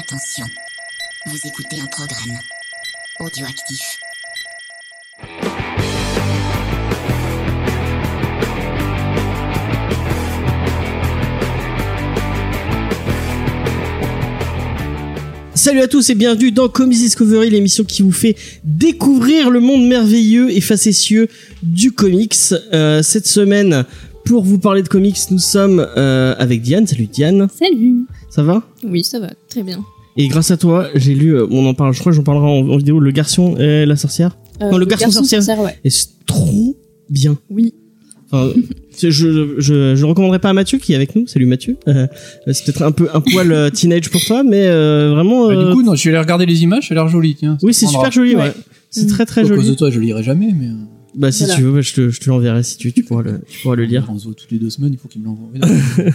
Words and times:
Attention, 0.00 0.46
vous 1.26 1.36
écoutez 1.44 1.78
un 1.78 1.86
programme 1.86 2.38
audioactif. 3.18 3.98
Salut 15.54 15.82
à 15.82 15.86
tous 15.86 16.08
et 16.08 16.14
bienvenue 16.14 16.50
dans 16.50 16.70
Comics 16.70 16.96
Discovery, 16.96 17.50
l'émission 17.50 17.84
qui 17.84 18.00
vous 18.00 18.10
fait 18.10 18.36
découvrir 18.64 19.50
le 19.50 19.60
monde 19.60 19.86
merveilleux 19.86 20.50
et 20.50 20.62
facétieux 20.62 21.28
du 21.62 21.92
comics. 21.92 22.34
Euh, 22.72 23.02
cette 23.02 23.26
semaine, 23.26 23.84
pour 24.24 24.44
vous 24.44 24.58
parler 24.58 24.82
de 24.82 24.88
comics, 24.88 25.18
nous 25.30 25.38
sommes 25.38 25.84
euh, 25.96 26.34
avec 26.38 26.62
Diane. 26.62 26.86
Salut 26.86 27.06
Diane, 27.06 27.48
Salut 27.58 28.04
ça 28.30 28.42
va? 28.42 28.62
Oui, 28.84 29.02
ça 29.02 29.18
va, 29.18 29.30
très 29.48 29.62
bien. 29.62 29.84
Et 30.16 30.28
grâce 30.28 30.50
à 30.50 30.56
toi, 30.56 30.88
j'ai 30.94 31.14
lu, 31.14 31.34
euh, 31.36 31.46
on 31.50 31.66
en 31.66 31.74
parle, 31.74 31.94
je 31.94 32.00
crois 32.00 32.12
que 32.12 32.16
j'en 32.16 32.22
parlerai 32.22 32.46
en, 32.46 32.68
en 32.68 32.76
vidéo, 32.76 33.00
Le 33.00 33.10
Garçon 33.10 33.56
et 33.58 33.86
la 33.86 33.96
sorcière. 33.96 34.36
Euh, 34.62 34.70
Non, 34.70 34.78
le 34.78 34.84
garçon 34.86 35.10
sorcière. 35.10 35.58
ouais. 35.60 35.78
Et 35.84 35.90
c'est 35.90 36.08
trop 36.26 36.76
bien. 37.08 37.38
Oui. 37.48 37.74
Enfin, 38.30 38.52
je, 39.00 39.10
je, 39.10 39.54
je, 39.58 39.94
je 39.96 40.04
recommanderais 40.04 40.38
pas 40.38 40.50
à 40.50 40.52
Mathieu 40.52 40.78
qui 40.78 40.92
est 40.92 40.96
avec 40.96 41.16
nous. 41.16 41.26
Salut 41.26 41.46
Mathieu. 41.46 41.76
Euh, 41.88 42.06
c'est 42.52 42.64
peut-être 42.66 42.82
un 42.82 42.92
peu 42.92 43.08
un 43.14 43.20
poil 43.20 43.70
teenage 43.72 44.10
pour 44.10 44.20
toi, 44.24 44.42
mais 44.44 44.66
euh, 44.66 45.10
vraiment. 45.14 45.48
Bah, 45.48 45.64
du 45.70 45.72
coup, 45.74 45.82
non, 45.82 45.94
je 45.94 46.04
vais 46.04 46.10
aller 46.10 46.22
regarder 46.22 46.46
les 46.46 46.62
images, 46.62 46.88
ça 46.88 46.94
a 46.94 46.96
l'air 46.96 47.08
joli, 47.08 47.34
tiens. 47.36 47.56
oui, 47.62 47.72
c'est 47.74 47.86
super 47.86 48.12
joli. 48.12 48.34
Ouais. 48.36 48.42
Ouais. 48.42 48.52
C'est 48.90 49.06
très 49.06 49.24
très 49.24 49.40
À 49.40 49.44
cause 49.44 49.54
joli. 49.56 49.70
de 49.70 49.74
toi, 49.74 49.90
je 49.90 49.98
lirai 50.00 50.22
jamais, 50.22 50.52
mais. 50.56 50.68
Bah 51.16 51.32
si 51.32 51.40
Voilà. 51.44 51.54
tu 51.56 51.62
veux, 51.62 51.72
bah, 51.72 51.80
je 51.80 51.92
te, 51.92 52.08
je 52.10 52.20
te 52.20 52.28
l'enverrai 52.30 52.62
si 52.62 52.76
tu, 52.76 52.92
tu 52.92 53.02
pourras 53.02 53.22
le, 53.22 53.40
tu 53.48 53.60
pourras 53.62 53.74
le 53.76 53.84
lire. 53.84 54.06
On 54.08 54.18
se 54.18 54.24
voit 54.26 54.34
toutes 54.34 54.50
les 54.52 54.58
deux 54.58 54.70
semaines, 54.70 54.92
il 54.92 54.98
faut 54.98 55.08
qu'il 55.08 55.20
me 55.22 55.26
l'envoie. 55.26 55.48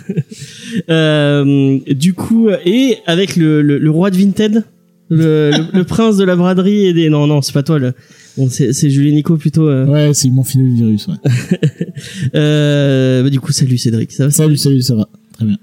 Euh, 0.89 1.79
du 1.89 2.13
coup, 2.13 2.49
et 2.65 2.97
avec 3.05 3.35
le, 3.35 3.61
le, 3.61 3.77
le 3.77 3.89
roi 3.89 4.11
de 4.11 4.17
Vinted, 4.17 4.63
le, 5.09 5.51
le, 5.51 5.77
le 5.77 5.83
prince 5.85 6.17
de 6.17 6.23
la 6.23 6.35
braderie 6.35 6.85
et 6.87 6.93
des, 6.93 7.09
non 7.09 7.27
non, 7.27 7.41
c'est 7.41 7.53
pas 7.53 7.63
toi 7.63 7.79
le, 7.79 7.93
bon 8.37 8.49
c'est 8.49 8.73
c'est 8.73 8.89
Julie 8.89 9.13
Nico 9.13 9.37
plutôt. 9.37 9.67
Euh, 9.69 9.85
Ouais, 9.85 10.13
c'est 10.13 10.29
m'ont 10.29 10.43
filé 10.43 10.63
le 10.65 10.73
virus, 10.73 11.07
ouais. 11.07 11.15
euh, 12.35 13.23
bah, 13.23 13.29
du 13.29 13.39
coup, 13.39 13.51
salut 13.51 13.77
Cédric, 13.77 14.11
ça 14.11 14.25
va 14.25 14.31
Salut, 14.31 14.57
salut, 14.57 14.81
ça 14.81 14.95
va. 14.95 15.07
Très 15.33 15.45
bien. 15.45 15.57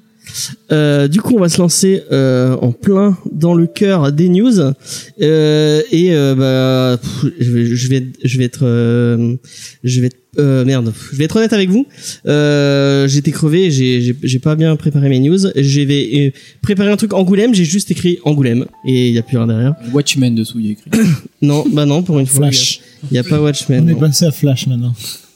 Euh, 0.70 1.08
du 1.08 1.20
coup, 1.20 1.34
on 1.36 1.40
va 1.40 1.48
se 1.48 1.58
lancer 1.58 2.02
euh, 2.12 2.56
en 2.60 2.72
plein 2.72 3.16
dans 3.30 3.54
le 3.54 3.66
cœur 3.66 4.12
des 4.12 4.28
news 4.28 4.58
euh, 4.58 5.82
et 5.90 6.14
euh, 6.14 6.34
bah 6.34 6.98
pff, 7.00 7.32
je 7.38 7.50
vais 7.52 7.66
je 7.66 7.88
vais 7.88 8.06
je 8.24 8.38
vais 8.38 8.44
être 8.44 8.64
euh, 8.66 9.36
je 9.84 10.00
vais 10.00 10.06
être 10.08 10.16
euh, 10.38 10.64
merde, 10.64 10.94
je 11.12 11.18
vais 11.18 11.24
être 11.24 11.36
honnête 11.36 11.52
avec 11.52 11.68
vous. 11.68 11.86
Euh, 12.26 13.06
J'étais 13.06 13.32
crevé, 13.32 13.70
j'ai 13.70 14.00
j'ai 14.00 14.16
j'ai 14.22 14.38
pas 14.38 14.56
bien 14.56 14.74
préparé 14.76 15.08
mes 15.10 15.20
news. 15.20 15.38
J'ai 15.56 16.32
préparé 16.62 16.90
un 16.90 16.96
truc 16.96 17.12
Angoulême, 17.12 17.54
j'ai 17.54 17.64
juste 17.66 17.90
écrit 17.90 18.18
Angoulême 18.24 18.64
et 18.86 19.08
il 19.08 19.14
y 19.14 19.18
a 19.18 19.22
plus 19.22 19.36
rien 19.36 19.46
derrière. 19.46 19.74
Watchmen 19.92 20.34
dessous, 20.34 20.58
il 20.58 20.66
y 20.66 20.68
a 20.70 20.72
écrit. 20.72 20.90
Non, 21.42 21.64
bah 21.72 21.86
non, 21.86 22.04
pour 22.04 22.20
une 22.20 22.26
fois. 22.26 22.46
Flash. 22.46 22.80
Il 23.10 23.16
y 23.16 23.18
a, 23.18 23.22
il 23.22 23.24
y 23.24 23.26
a 23.26 23.36
pas 23.36 23.42
Watchmen. 23.42 23.84
On 23.84 23.88
est 23.88 23.92
non. 23.94 23.98
passé 23.98 24.24
à 24.26 24.30
Flash 24.30 24.68
maintenant. 24.68 24.94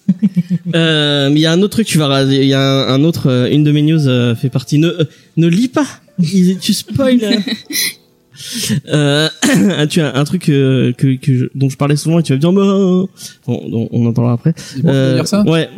Euh, 0.74 1.28
mais 1.30 1.36
il 1.36 1.42
y 1.42 1.46
a 1.46 1.52
un 1.52 1.62
autre 1.62 1.72
truc, 1.74 1.86
tu 1.86 1.98
vas 1.98 2.06
raser. 2.08 2.42
Il 2.42 2.48
y 2.48 2.54
a 2.54 2.60
un, 2.60 2.94
un 2.94 3.04
autre, 3.04 3.28
euh, 3.30 3.48
une 3.50 3.64
de 3.64 3.72
mes 3.72 3.82
news 3.82 4.06
euh, 4.08 4.34
fait 4.34 4.48
partie. 4.50 4.78
Ne, 4.78 4.88
euh, 4.88 5.04
ne 5.36 5.46
lis 5.48 5.68
pas. 5.68 5.86
Il- 6.18 6.58
tu 6.58 6.72
spoil. 6.72 7.18
euh, 8.92 9.28
tu 9.88 10.00
as 10.00 10.16
un 10.16 10.24
truc 10.24 10.48
euh, 10.48 10.92
que, 10.92 11.16
que 11.16 11.34
je- 11.36 11.44
dont 11.54 11.68
je 11.68 11.76
parlais 11.76 11.96
souvent 11.96 12.18
et 12.18 12.22
tu 12.22 12.32
vas 12.32 12.36
me 12.36 12.40
dire, 12.40 12.52
bah, 12.52 12.62
bon, 13.46 13.60
on- 13.72 13.88
on 13.90 14.06
en 14.06 14.12
parlera 14.12 14.34
après. 14.34 14.52
Bon, 14.76 14.82
tu 14.82 14.88
Euh, 14.88 15.08
veux 15.10 15.14
dire 15.16 15.26
ça 15.28 15.42
Ouais. 15.46 15.68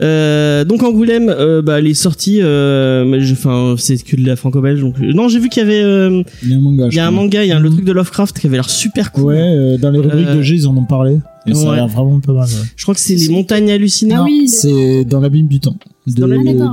Euh, 0.00 0.64
donc 0.64 0.82
Angoulême, 0.82 1.28
euh, 1.28 1.60
bah, 1.62 1.80
les 1.80 1.94
sorties, 1.94 2.38
euh, 2.42 3.20
enfin, 3.32 3.74
c'est 3.78 4.02
que 4.02 4.16
de 4.16 4.26
la 4.26 4.36
franco-belge. 4.36 4.80
Donc, 4.80 4.98
non, 5.00 5.28
j'ai 5.28 5.38
vu 5.40 5.48
qu'il 5.48 5.62
y 5.62 5.66
avait, 5.66 5.82
euh, 5.82 6.22
Il 6.42 6.50
y 6.50 6.54
a 6.54 6.56
un 6.56 6.60
manga. 6.60 6.88
il 6.90 6.94
y 6.94 7.00
a 7.00 7.06
un 7.06 7.10
manga, 7.10 7.44
il 7.44 7.48
y 7.48 7.52
a 7.52 7.58
le 7.60 7.70
truc 7.70 7.84
de 7.84 7.92
Lovecraft 7.92 8.38
qui 8.38 8.46
avait 8.46 8.56
l'air 8.56 8.70
super 8.70 9.12
cool. 9.12 9.24
Ouais, 9.34 9.40
euh, 9.40 9.76
dans 9.78 9.90
les 9.90 9.98
rubriques 9.98 10.28
Euh, 10.28 10.36
de 10.36 10.42
G, 10.42 10.54
ils 10.54 10.66
en 10.66 10.76
ont 10.76 10.84
parlé. 10.84 11.18
Et 11.50 11.54
ça 11.54 11.72
a 11.72 11.76
l'air 11.76 11.88
vraiment 11.88 12.20
pas 12.20 12.32
mal. 12.32 12.44
Ouais. 12.48 12.54
Je 12.76 12.82
crois 12.82 12.94
que 12.94 13.00
c'est 13.00 13.14
les 13.14 13.28
montagnes 13.28 13.70
hallucinées. 13.70 14.14
Ah 14.16 14.24
oui, 14.24 14.48
c'est 14.48 15.04
dans 15.04 15.20
l'abîme 15.20 15.48
du 15.48 15.60
temps. 15.60 15.76
De, 16.06 16.14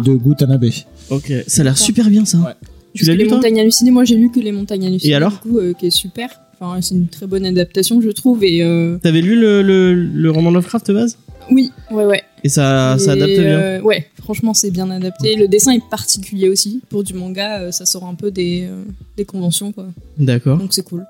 de 0.04 0.16
Gutanabe. 0.16 0.66
Ok, 1.10 1.32
ça 1.48 1.62
a 1.62 1.66
l'air 1.66 1.78
super 1.78 2.10
bien 2.10 2.26
ça. 2.26 2.38
Ouais. 2.40 2.54
Tu 2.94 3.04
l'as 3.06 3.14
lu 3.14 3.20
les 3.24 3.28
toi 3.28 3.38
montagnes 3.38 3.60
hallucinées, 3.60 3.92
moi 3.92 4.06
j'ai 4.06 4.16
lu 4.16 4.32
que 4.32 4.40
les 4.40 4.52
montagnes 4.54 4.88
hallucinées. 4.88 5.12
Et 5.12 5.16
alors 5.16 5.32
Du 5.32 5.38
coup, 5.50 5.58
euh, 5.60 5.74
qui 5.74 5.88
est 5.88 5.90
super. 5.90 6.30
Enfin, 6.60 6.82
c'est 6.82 6.96
une 6.96 7.08
très 7.10 7.28
bonne 7.28 7.46
adaptation, 7.46 8.00
je 8.02 8.10
trouve. 8.10 8.44
Et 8.46 8.64
euh, 8.64 8.98
T'avais 9.00 9.22
lu 9.22 9.38
le, 9.40 9.62
le, 9.62 9.94
le 9.94 10.32
roman 10.32 10.52
Lovecraft 10.52 10.88
de 10.88 10.94
base? 10.94 11.18
Oui, 11.52 11.72
ouais, 11.92 12.06
ouais. 12.06 12.24
Et 12.46 12.50
ça, 12.50 12.96
ça 12.98 13.12
Et, 13.12 13.22
adapte 13.22 13.34
bien. 13.34 13.44
euh, 13.44 13.82
ouais, 13.82 14.08
franchement, 14.24 14.54
c'est 14.54 14.72
bien 14.72 14.90
adapté. 14.90 15.36
Le 15.36 15.48
dessin 15.50 15.74
est 15.74 15.84
particulier 15.92 16.48
aussi. 16.48 16.82
Pour 16.90 17.04
du 17.04 17.14
manga, 17.14 17.72
ça 17.74 17.86
sort 17.86 18.06
un 18.06 18.16
peu 18.16 18.32
des, 18.32 18.66
euh, 18.70 18.84
des 19.18 19.26
conventions, 19.26 19.72
quoi. 19.74 19.88
D'accord. 20.18 20.58
Donc 20.58 20.74
c'est 20.74 20.84
cool. 20.84 21.04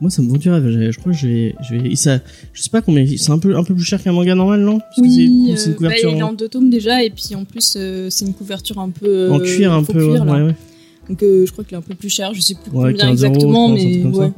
Moi, 0.00 0.10
ça 0.10 0.22
me 0.22 0.28
vend 0.28 0.36
du 0.36 0.48
rêve. 0.48 0.68
Je, 0.70 0.90
je 0.92 0.98
crois 0.98 1.12
que 1.12 1.18
je 1.18 1.26
vais, 1.26 1.54
je 1.68 1.74
vais, 1.76 1.96
ça, 1.96 2.20
je 2.52 2.62
sais 2.62 2.70
pas 2.70 2.80
combien, 2.82 3.04
c'est 3.16 3.30
un 3.32 3.38
peu, 3.38 3.56
un 3.56 3.64
peu 3.64 3.74
plus 3.74 3.84
cher 3.84 4.00
qu'un 4.02 4.12
manga 4.12 4.34
normal, 4.34 4.60
non? 4.60 4.78
Parce 4.78 4.96
que 4.96 5.00
Oui, 5.02 5.10
c'est- 5.10 5.56
c'est 5.56 5.66
une 5.66 5.72
euh, 5.72 5.76
couverture 5.76 6.10
bah, 6.10 6.16
il 6.16 6.20
est 6.20 6.22
en, 6.22 6.28
en 6.28 6.32
deux 6.34 6.48
tomes 6.48 6.70
déjà, 6.70 7.02
et 7.02 7.10
puis 7.10 7.34
en 7.34 7.44
plus, 7.44 7.74
euh, 7.76 8.08
c'est 8.10 8.24
une 8.24 8.34
couverture 8.34 8.78
un 8.78 8.90
peu. 8.90 9.06
euh, 9.06 9.30
en 9.32 9.40
cuir, 9.40 9.72
un 9.72 9.82
faux 9.82 9.92
peu. 9.92 9.98
cuir, 10.12 10.24
ouais, 10.24 10.38
là. 10.38 10.44
ouais. 10.46 10.54
Donc 11.08 11.22
euh, 11.22 11.44
je 11.46 11.50
crois 11.52 11.64
qu'il 11.64 11.74
est 11.74 11.78
un 11.78 11.82
peu 11.82 11.94
plus 11.94 12.10
cher, 12.10 12.32
je 12.34 12.40
sais 12.40 12.54
plus 12.54 12.70
Ouais, 12.70 12.92
combien 12.92 13.06
15 13.08 13.24
euros, 13.24 13.32
exactement, 13.34 13.70
un 13.70 13.74
mais 13.74 14.04
ouais. 14.04 14.32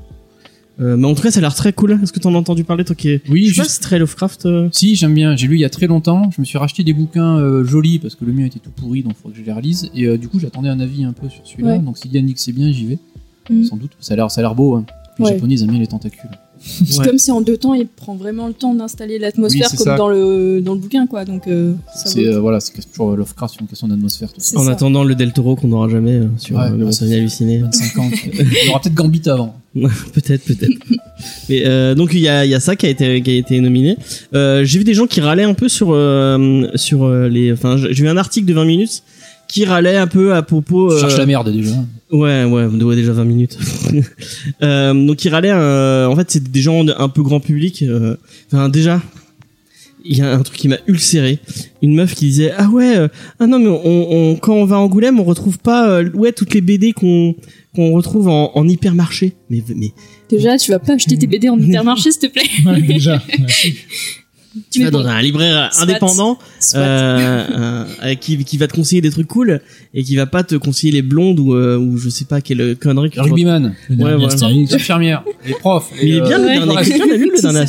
Euh, 0.81 0.97
mais 0.97 1.07
en 1.09 1.15
tout 1.15 1.21
cas, 1.21 1.31
ça 1.31 1.41
a 1.41 1.43
l'air 1.43 1.55
très 1.55 1.75
cool. 1.75 1.99
Est-ce 2.03 2.11
que 2.11 2.21
t'en 2.21 2.35
as 2.35 2.39
entendu 2.39 2.65
parler, 2.65 2.85
toi 2.85 2.95
qui 2.97 3.11
es... 3.11 3.21
Oui, 3.29 3.45
je 3.49 3.55
sais 3.57 3.63
juste- 3.65 3.71
c'est 3.75 3.81
très 3.83 3.99
Lovecraft. 3.99 4.47
euh, 4.47 4.69
Si, 4.73 4.97
j'aime 4.97 5.13
bien. 5.13 5.37
J'ai 5.37 5.47
lu 5.47 5.57
il 5.57 5.61
y 5.61 5.65
a 5.67 5.69
très 5.69 5.87
longtemps. 5.87 6.31
Je 6.35 6.41
me 6.41 6.47
suis 6.47 6.57
racheté 6.57 6.83
des 6.85 6.95
bouquins 6.95 7.37
euh, 7.37 7.65
jolis 7.65 7.99
parce 7.99 8.15
que 8.15 8.25
le 8.25 8.33
mien 8.33 8.47
était 8.47 8.61
tout 8.61 8.71
pourri, 8.71 9.03
donc 9.03 9.13
il 9.19 9.21
faudrait 9.23 9.37
que 9.37 9.41
je 9.43 9.47
les 9.47 9.53
relise. 9.53 9.91
Et 9.95 10.07
euh, 10.07 10.17
du 10.17 10.29
coup, 10.29 10.39
j'attendais 10.41 10.71
un 10.71 10.81
avis 10.81 11.05
un 11.05 11.13
peu 11.13 11.29
sur 11.29 11.43
celui-là. 11.47 11.73
Ouais. 11.73 11.79
Donc 11.81 11.99
si 11.99 12.09
Diane 12.09 12.25
dit 12.25 12.33
que 12.33 12.41
c'est 12.41 12.53
bien, 12.53 12.73
j'y 12.73 12.87
vais. 12.87 12.99
Mm. 13.51 13.65
Sans 13.65 13.77
doute. 13.77 13.91
Ça 14.01 14.15
a 14.15 14.17
l'air, 14.17 14.31
ça 14.31 14.41
a 14.41 14.43
l'air 14.43 14.55
beau. 14.55 14.75
Hein. 14.77 14.87
Puis 15.21 15.25
Ouais. 15.27 15.31
Les 15.33 15.37
Japonais, 15.37 15.55
ils 15.55 15.63
aiment 15.63 15.71
bien 15.71 15.81
les 15.81 15.87
tentacules. 15.87 16.31
Ouais. 16.99 17.07
comme 17.07 17.17
c'est 17.17 17.33
en 17.33 17.41
deux 17.41 17.57
temps, 17.57 17.73
il 17.73 17.87
prend 17.87 18.15
vraiment 18.17 18.47
le 18.47 18.53
temps 18.53 18.75
d'installer 18.75 19.19
l'atmosphère 19.19 19.63
Oui, 19.63 19.69
c'est 19.71 19.77
comme 19.79 19.87
ça. 19.87 19.97
dans 19.97 20.09
le 20.11 20.61
dans 20.61 20.75
le 20.75 20.79
bouquin, 20.81 21.07
quoi. 21.07 21.25
Donc 21.25 21.47
euh, 21.49 21.73
ça 21.95 22.11
C'est 22.11 22.27
euh, 22.27 22.39
voilà, 22.39 22.61
c'est 22.61 22.75
toujours 22.91 23.17
Lovecraft, 23.17 23.55
c'est 23.55 23.61
une 23.63 23.67
question 23.67 23.89
d'atmosphère. 23.89 24.29
c'est 24.37 24.57
En 24.59 24.65
ça. 24.65 24.73
attendant 24.73 25.03
le 25.03 25.15
Del 25.15 25.33
Toro 25.33 25.57
qu'on 25.57 25.69
n'aura 25.69 25.89
jamais 25.89 26.17
euh, 26.17 26.27
sur 26.37 26.57
Ouais, 26.57 26.65
euh, 26.65 26.71
le 26.71 26.77
ouais, 26.77 26.85
montagne 26.85 27.09
c'est- 27.09 27.15
halluciné. 27.15 27.59
25 27.61 27.99
ans. 27.99 28.11
Il 28.35 28.67
y 28.67 28.69
aura 28.69 28.81
peut-être 28.81 28.95
Gambit 28.95 29.23
avant. 29.27 29.55
peut-être, 29.75 30.45
peut-être. 30.45 30.77
Mais 31.49 31.63
euh, 31.65 31.95
donc 31.95 32.11
il 32.13 32.19
y 32.21 32.29
a, 32.29 32.45
il 32.45 32.51
y 32.51 32.55
a 32.55 32.61
ça 32.61 32.77
qui 32.77 32.85
a 32.87 32.89
été 32.91 33.23
qui 33.23 33.31
a 33.31 33.35
été 33.35 33.59
nominé. 33.61 33.97
Euh, 34.35 34.63
j'ai 34.65 34.79
vu 34.79 34.85
des 34.85 34.95
gens 34.95 35.07
qui 35.07 35.21
râlaient 35.23 35.45
un 35.45 35.55
peu 35.55 35.69
sur 35.69 35.89
euh, 35.93 36.67
sur 36.75 37.05
euh, 37.05 37.29
les. 37.29 37.53
Enfin, 37.53 37.77
j'ai 37.79 38.03
vu 38.03 38.09
un 38.09 38.17
article 38.19 38.47
de 38.47 38.53
20 38.55 38.65
minutes 38.67 39.03
qui 39.51 39.65
râlait 39.65 39.97
un 39.97 40.07
peu 40.07 40.35
à 40.35 40.43
propos. 40.43 40.93
Euh, 40.93 41.01
cherche 41.01 41.17
la 41.19 41.27
merde 41.27 41.53
déjà. 41.53 41.75
Ouais, 42.13 42.45
ouais, 42.45 42.65
on 42.65 42.77
doit 42.77 42.97
déjà 42.97 43.13
20 43.13 43.25
minutes. 43.25 43.59
euh, 44.63 44.95
donc 45.07 45.25
il 45.25 45.29
râlait. 45.29 45.51
euh, 45.53 46.07
en 46.07 46.17
fait, 46.17 46.31
c'est 46.31 46.43
des 46.51 46.61
gens 46.61 46.87
un 46.89 47.09
peu 47.09 47.23
grand 47.23 47.41
public. 47.41 47.83
euh, 47.83 48.17
Enfin, 48.53 48.69
déjà. 48.69 49.01
Il 50.03 50.17
y 50.17 50.23
a 50.23 50.33
un 50.33 50.41
truc 50.41 50.57
qui 50.57 50.67
m'a 50.69 50.79
ulcéré. 50.87 51.41
Une 51.83 51.95
meuf 51.95 52.15
qui 52.15 52.25
disait 52.25 52.53
ah 52.57 52.71
ouais 52.71 52.97
euh, 52.97 53.09
ah 53.39 53.47
non 53.47 53.59
mais 53.59 53.69
on, 53.69 54.13
on 54.33 54.37
quand 54.37 54.55
on 54.55 54.65
va 54.65 54.77
à 54.77 54.79
Angoulême 54.79 55.21
on 55.21 55.25
retrouve 55.25 55.59
pas 55.59 55.91
euh, 55.91 56.11
ouais 56.15 56.33
toutes 56.33 56.55
les 56.55 56.63
BD 56.63 56.95
qu'on 56.95 57.35
qu'on 57.75 57.93
retrouve 57.93 58.29
en, 58.29 58.51
en 58.55 58.67
hypermarché. 58.67 59.35
Mais 59.51 59.63
mais 59.77 59.91
Déjà, 60.31 60.57
tu 60.57 60.71
vas 60.71 60.79
pas 60.79 60.95
acheter 60.95 61.19
tes 61.19 61.27
BD 61.27 61.51
en 61.51 61.59
hypermarché, 61.61 62.13
s'il 62.13 62.21
te 62.23 62.27
plaît. 62.29 62.49
Ouais, 62.65 62.81
déjà. 62.81 63.23
tu 64.71 64.81
Mais 64.81 64.87
vas 64.87 64.91
bon. 64.91 65.03
dans 65.03 65.09
un 65.09 65.23
libraire 65.23 65.71
indépendant 65.81 66.39
Soit. 66.59 66.81
euh, 66.81 67.47
euh, 67.51 67.85
euh, 68.05 68.15
qui, 68.17 68.45
qui 68.45 68.57
va 68.59 68.67
te 68.67 68.75
conseiller 68.75 69.01
des 69.01 69.11
trucs 69.11 69.29
cool 69.29 69.61
et 69.95 70.03
qui 70.03 70.17
va 70.17 70.27
pas 70.27 70.43
te 70.43 70.55
conseiller 70.57 70.93
les 70.93 71.03
blondes 71.03 71.39
ou, 71.39 71.55
euh, 71.55 71.77
ou 71.79 71.97
je 71.99 72.09
sais 72.09 72.25
pas 72.25 72.41
quelle 72.41 72.77
connerie. 72.77 73.11
que 73.11 73.21
rugbyman, 73.21 73.75
l'infirmière, 73.89 75.23
les 75.47 75.55
profs. 75.55 75.91
Mais 75.95 76.09
il 76.09 76.15
est 76.17 76.21
bien 76.21 76.41
euh, 76.41 76.43
le 76.43 76.49
Ouais. 76.49 76.55
dernier. 76.59 76.75
Ouais. 76.77 76.85
Quelqu'un 76.85 77.07
l'a 77.07 77.17
lu 77.17 77.31
le 77.35 77.41
dernier 77.41 77.67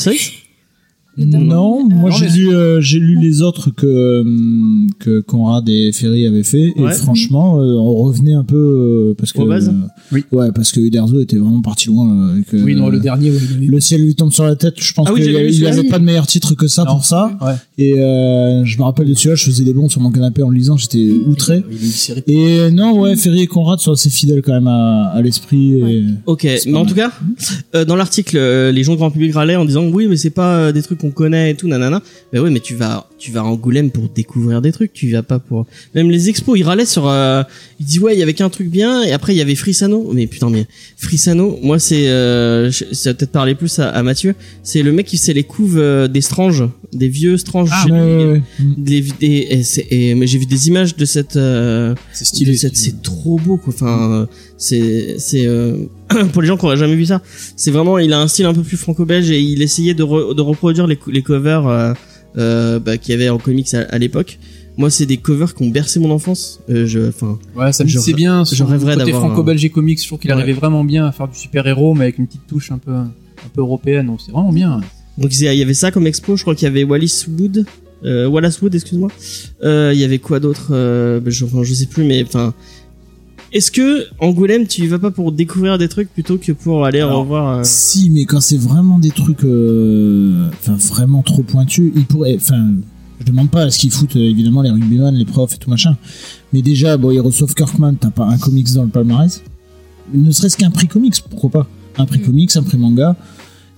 Non, 1.26 1.84
moi 1.88 2.10
Non, 2.10 2.16
j'ai 2.16 2.28
lu, 2.30 2.54
euh, 2.54 2.82
j'ai 2.82 3.00
lu 3.00 3.18
les 3.20 3.42
autres 3.42 3.70
que 3.72 4.22
hum, 4.22 4.88
que 5.00 5.20
Conrad 5.22 5.68
et 5.70 5.92
Ferry 5.94 6.26
avaient 6.28 6.44
fait 6.44 6.74
Ouais. 6.78 6.92
et 6.92 6.94
franchement, 6.96 7.60
euh, 7.60 7.74
on 7.76 7.96
revenait 8.04 8.34
un 8.34 8.44
peu 8.44 8.56
euh, 8.58 9.14
parce 9.18 9.32
que 9.34 9.42
Aux 9.42 9.48
bases 9.48 9.70
euh, 9.70 9.88
Oui. 10.12 10.24
ouais, 10.32 10.52
parce 10.54 10.72
que 10.72 10.80
Uderzo 10.80 11.20
était 11.22 11.38
vraiment 11.38 11.62
parti 11.62 11.88
loin. 11.88 12.10
euh, 12.36 12.40
et 12.40 12.44
que, 12.44 12.58
Oui, 12.58 12.76
non, 12.76 12.90
le 12.90 13.00
dernier, 13.00 13.30
oui, 13.32 13.38
il 13.52 13.58
avait- 13.58 13.66
le 13.68 13.80
ciel 13.80 14.02
lui 14.04 14.16
tombe 14.16 14.32
sur 14.32 14.44
la 14.46 14.56
tête. 14.56 14.76
Je 14.78 14.94
pense 14.94 15.08
Ah 15.10 15.14
oui, 15.14 15.22
qu'il 15.22 15.32
j'avais 15.32 15.44
vu 15.46 15.50
n'y 15.50 15.54
celui-là. 15.56 15.72
avait 15.80 15.88
pas 15.90 16.00
de 16.00 16.04
meilleur 16.06 16.28
titre 16.28 16.56
que 16.56 16.68
ça 16.68 16.84
Non. 16.86 16.94
pour 16.94 17.06
ça. 17.06 17.38
Ouais. 17.42 17.54
Et 17.78 18.00
euh, 18.00 18.64
je 18.66 18.78
me 18.78 18.84
rappelle 18.84 19.08
de 19.08 19.14
celui-là, 19.14 19.36
je 19.36 19.46
faisais 19.46 19.64
des 19.64 19.74
bons 19.74 19.90
sur 19.90 20.02
mon 20.02 20.12
canapé 20.12 20.44
en 20.44 20.50
le 20.50 20.56
lisant, 20.58 20.78
j'étais 20.78 21.10
outré. 21.28 21.64
Il. 21.72 22.34
Et 22.34 22.72
non, 22.72 23.00
ouais, 23.00 23.16
Ferry 23.16 23.42
et 23.42 23.48
Conrad 23.48 23.80
sont 23.80 23.92
assez 23.94 24.10
fidèles 24.10 24.42
quand 24.42 24.54
même 24.54 24.68
à, 24.68 25.06
à 25.14 25.22
l'esprit. 25.22 25.74
Et... 25.82 26.04
Ok, 26.26 26.44
mais 26.44 26.74
en 26.74 26.80
mal. 26.80 26.88
tout 26.88 26.96
cas, 26.96 27.12
euh, 27.76 27.86
dans 27.86 27.96
l'article, 27.96 28.38
euh, 28.38 28.72
les 28.72 28.84
gens 28.84 28.96
grand 28.96 29.12
public 29.12 29.34
râlaient 29.34 29.56
en 29.56 29.66
disant 29.66 29.86
oui, 29.88 30.08
mais 30.08 30.18
c'est 30.18 30.30
pas 30.30 30.56
euh, 30.58 30.72
des 30.72 30.82
trucs 30.82 31.00
qu'on 31.00 31.11
connaît 31.12 31.52
et 31.52 31.56
tout, 31.56 31.68
nanana. 31.68 32.02
Mais 32.34 32.40
oui, 32.40 32.50
mais 32.52 32.60
tu 32.60 32.76
vas, 32.76 33.08
tu 33.18 33.32
vas 33.32 33.42
à 33.42 33.44
Angoulême 33.44 33.92
pour 33.92 34.10
découvrir 34.10 34.62
des 34.62 34.72
trucs, 34.72 34.94
tu 34.94 35.12
vas 35.12 35.24
pas 35.24 35.40
pour. 35.40 35.66
Même 35.96 36.10
les 36.10 36.30
expos, 36.30 36.58
ils 36.60 36.64
râlaient 36.64 36.86
sur. 36.86 37.08
Euh, 37.08 37.44
ils 37.80 37.86
disent 37.86 38.00
ouais, 38.00 38.16
il 38.16 38.20
y 38.20 38.24
avait 38.24 38.34
qu'un 38.34 38.50
truc 38.50 38.70
bien, 38.70 39.04
et 39.04 39.12
après 39.12 39.34
il 39.34 39.38
y 39.38 39.42
avait 39.42 39.56
Frissano. 39.56 40.12
Mais 40.14 40.28
putain, 40.28 40.50
mais 40.50 40.66
Frissano, 40.98 41.58
moi 41.62 41.80
c'est, 41.80 42.08
euh, 42.10 42.72
ça 42.72 43.12
va 43.12 43.14
peut-être 43.16 43.32
parler 43.32 43.56
plus 43.56 43.80
à, 43.80 43.90
à 43.90 44.04
Mathieu. 44.04 44.36
C'est 44.64 44.82
le 44.84 44.92
mec 44.92 45.06
qui 45.08 45.18
fait 45.18 45.34
les 45.34 45.44
couves 45.44 45.78
euh, 45.78 46.08
des 46.08 46.22
Stranges 46.22 46.64
des 46.94 47.08
vieux 47.08 47.38
Strange. 47.38 47.70
Ah, 47.72 47.86
J'ai 47.88 47.94
Ouais, 47.94 48.00
vu- 48.02 48.18
ouais, 48.18 48.32
ouais. 48.34 48.42
Des, 48.78 49.02
des- 49.20 49.48
et 49.50 49.64
c'est- 49.64 49.88
et- 49.92 50.14
mais 50.14 50.28
j'ai 50.28 50.38
vu 50.40 50.46
des 50.46 50.68
images 50.68 50.96
de 50.98 51.06
cette 51.06 51.38
euh, 51.38 51.96
C'est 52.12 52.24
de 52.24 52.28
stylé. 52.28 52.58
cette- 52.58 52.76
c'est 52.76 53.02
trop 53.02 53.38
beau 53.38 53.56
quoi 53.56 53.74
enfin 53.74 54.12
euh, 54.12 54.26
c'est 54.62 55.16
c'est 55.18 55.46
euh, 55.48 55.76
pour 56.34 56.42
les 56.44 56.48
gens 56.48 56.56
qui 56.56 56.66
auraient 56.66 56.78
jamais 56.78 56.96
vu 56.96 57.06
ça 57.06 57.22
c'est 57.56 57.72
vraiment 57.72 57.98
il 57.98 58.14
a 58.14 58.20
un 58.22 58.28
style 58.28 58.46
un 58.46 58.54
peu 58.54 58.62
plus 58.62 58.78
franco-belge 58.78 59.32
et 59.32 59.40
il 59.42 59.62
essayait 59.64 59.96
de, 59.96 60.04
re- 60.04 60.36
de 60.36 60.42
reproduire 60.42 60.86
les, 60.86 60.98
co- 60.98 61.10
les 61.10 61.24
covers 61.24 61.68
euh, 61.68 61.94
euh, 62.38 62.80
bah, 62.80 62.98
qu'il 62.98 63.12
y 63.12 63.16
avait 63.16 63.30
en 63.30 63.40
comics 63.40 63.74
à, 63.74 63.82
à 63.82 63.98
l'époque 63.98 64.38
moi 64.78 64.90
c'est 64.92 65.08
des 65.08 65.18
covers 65.18 65.56
qui 65.56 65.64
ont 65.64 65.70
bercé 65.70 66.00
mon 66.00 66.12
enfance 66.12 66.60
je 66.70 67.10
enfin 67.10 67.40
Ouais, 67.56 67.74
ça 67.74 67.84
me 67.84 67.90
c'est 67.90 68.14
bien. 68.14 68.44
je 68.46 68.64
rêverais 68.64 68.96
d'avoir 68.98 69.22
franco-belge 69.26 69.66
et 69.66 69.70
comics, 69.70 70.00
je 70.02 70.06
trouve 70.08 70.20
qu'il 70.20 70.30
Ouais. 70.30 70.38
arrivait 70.38 70.54
vraiment 70.54 70.84
bien 70.84 71.06
à 71.08 71.12
faire 71.12 71.28
du 71.28 71.38
super-héros, 71.38 71.94
mais 71.96 72.04
avec 72.06 72.20
une 72.20 72.28
petite 72.28 72.46
touche 72.48 72.72
un 72.72 72.78
peu, 72.78 72.92
un 72.94 73.12
peu 73.54 73.62
européenne. 73.62 74.06
Donc 74.08 74.20
c'est 74.26 74.32
vraiment 74.32 74.54
bien. 74.54 74.80
donc 75.18 75.36
il 75.38 75.44
y 75.54 75.62
avait 75.62 75.74
ça 75.74 75.90
comme 75.92 76.06
expo 76.08 76.36
je 76.38 76.44
crois 76.44 76.56
qu'il 76.56 76.68
y 76.68 76.72
avait 76.72 76.84
Wallis 76.84 77.26
Wood 77.28 77.66
Wallace 78.04 78.62
Wood 78.62 78.74
excuse-moi 78.76 79.10
il 79.64 79.98
y 80.00 80.04
avait 80.04 80.20
quoi 80.20 80.40
d'autre 80.40 80.68
je, 81.26 81.46
enfin, 81.46 81.64
je 81.64 81.74
sais 81.74 81.86
plus 81.88 82.04
mais 82.06 82.24
enfin 82.24 82.54
est-ce 83.52 83.72
que 83.72 84.06
Angoulême 84.20 84.66
tu 84.68 84.82
y 84.84 84.88
vas 84.88 85.00
pas 85.00 85.12
pour 85.12 85.32
découvrir 85.32 85.78
des 85.78 85.90
trucs 85.90 86.10
plutôt 86.14 86.38
que 86.38 86.52
pour 86.52 86.86
aller 86.86 87.00
Alors, 87.00 87.20
revoir 87.22 87.60
euh, 87.60 87.62
Si, 87.64 88.10
mais 88.10 88.26
quand 88.26 88.40
c'est 88.42 88.58
vraiment 88.58 88.98
des 89.00 89.12
trucs, 89.12 89.44
euh, 89.44 90.50
enfin 90.62 90.76
vraiment 90.76 91.22
trop 91.22 91.44
pointus, 91.44 91.92
ils 91.96 92.06
pourraient, 92.06 92.36
enfin, 92.38 92.70
je 93.20 93.26
demande 93.26 93.50
pas 93.52 93.64
à 93.64 93.70
ce 93.72 93.80
qu'ils 93.80 93.92
foutent 93.92 94.16
euh, 94.16 94.20
évidemment 94.30 94.62
les 94.62 94.72
rugbyman, 94.72 95.14
les 95.14 95.26
profs 95.26 95.54
et 95.54 95.58
tout 95.58 95.70
machin. 95.70 95.98
Mais 96.54 96.62
déjà, 96.62 96.98
bon, 96.98 97.12
ils 97.12 97.20
reçoivent 97.20 97.54
Kirkman, 97.54 97.96
t'as 98.00 98.10
pas 98.10 98.26
un 98.26 98.38
comics 98.38 98.74
dans 98.74 98.84
le 98.84 98.90
palmarès. 98.90 99.44
Ne 100.14 100.32
serait-ce 100.32 100.58
qu'un 100.58 100.72
prix 100.72 100.88
comics, 100.88 101.16
pourquoi 101.30 101.50
pas 101.50 101.68
Un 101.98 102.06
prix 102.06 102.20
Mm. 102.20 102.24
comics, 102.24 102.56
un 102.58 102.64
prix 102.64 102.78
manga. 102.78 103.16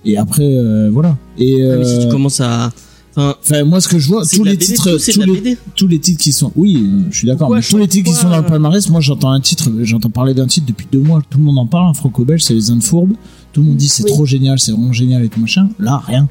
Et 0.04 0.16
après, 0.16 0.42
euh, 0.44 0.90
voilà. 0.92 1.16
Et 1.38 1.64
Ah, 1.64 1.76
mais 1.78 1.84
si 1.84 1.98
tu 2.00 2.08
commences 2.08 2.40
à 2.40 2.72
enfin 3.16 3.64
moi, 3.64 3.80
ce 3.80 3.88
que 3.88 3.98
je 3.98 4.08
vois, 4.08 4.24
tous 4.26 4.44
les 4.44 4.52
BD, 4.52 4.64
titres, 4.66 4.96
tous 4.96 5.20
les, 5.20 5.26
BD. 5.40 5.58
tous 5.76 5.86
les 5.86 5.98
titres 5.98 6.22
qui 6.22 6.32
sont, 6.32 6.52
oui, 6.56 6.76
euh, 6.76 7.08
je 7.10 7.18
suis 7.18 7.26
d'accord, 7.26 7.50
mais 7.50 7.60
tous 7.60 7.76
les 7.78 7.88
titres 7.88 8.10
qui 8.10 8.16
sont 8.16 8.28
dans 8.28 8.36
le 8.36 8.42
pourquoi, 8.42 8.52
palmarès, 8.52 8.88
moi, 8.90 9.00
j'entends 9.00 9.30
un 9.30 9.40
titre, 9.40 9.70
j'entends 9.82 10.10
parler 10.10 10.34
d'un 10.34 10.46
titre 10.46 10.66
depuis 10.66 10.86
deux 10.90 11.00
mois, 11.00 11.22
tout 11.28 11.38
le 11.38 11.44
monde 11.44 11.58
en 11.58 11.66
parle, 11.66 11.88
un 11.88 11.94
franco-belge, 11.94 12.42
c'est 12.42 12.54
les 12.54 12.70
Indes 12.70 12.82
Fourbes. 12.82 13.14
Tout 13.52 13.60
le 13.60 13.68
monde 13.68 13.76
dit 13.76 13.88
c'est 13.88 14.02
Oui. 14.04 14.10
trop 14.10 14.26
génial, 14.26 14.58
c'est 14.58 14.72
vraiment 14.72 14.92
génial 14.92 15.24
et 15.24 15.28
tout 15.28 15.40
machin. 15.40 15.68
Là, 15.78 16.02
rien. 16.04 16.28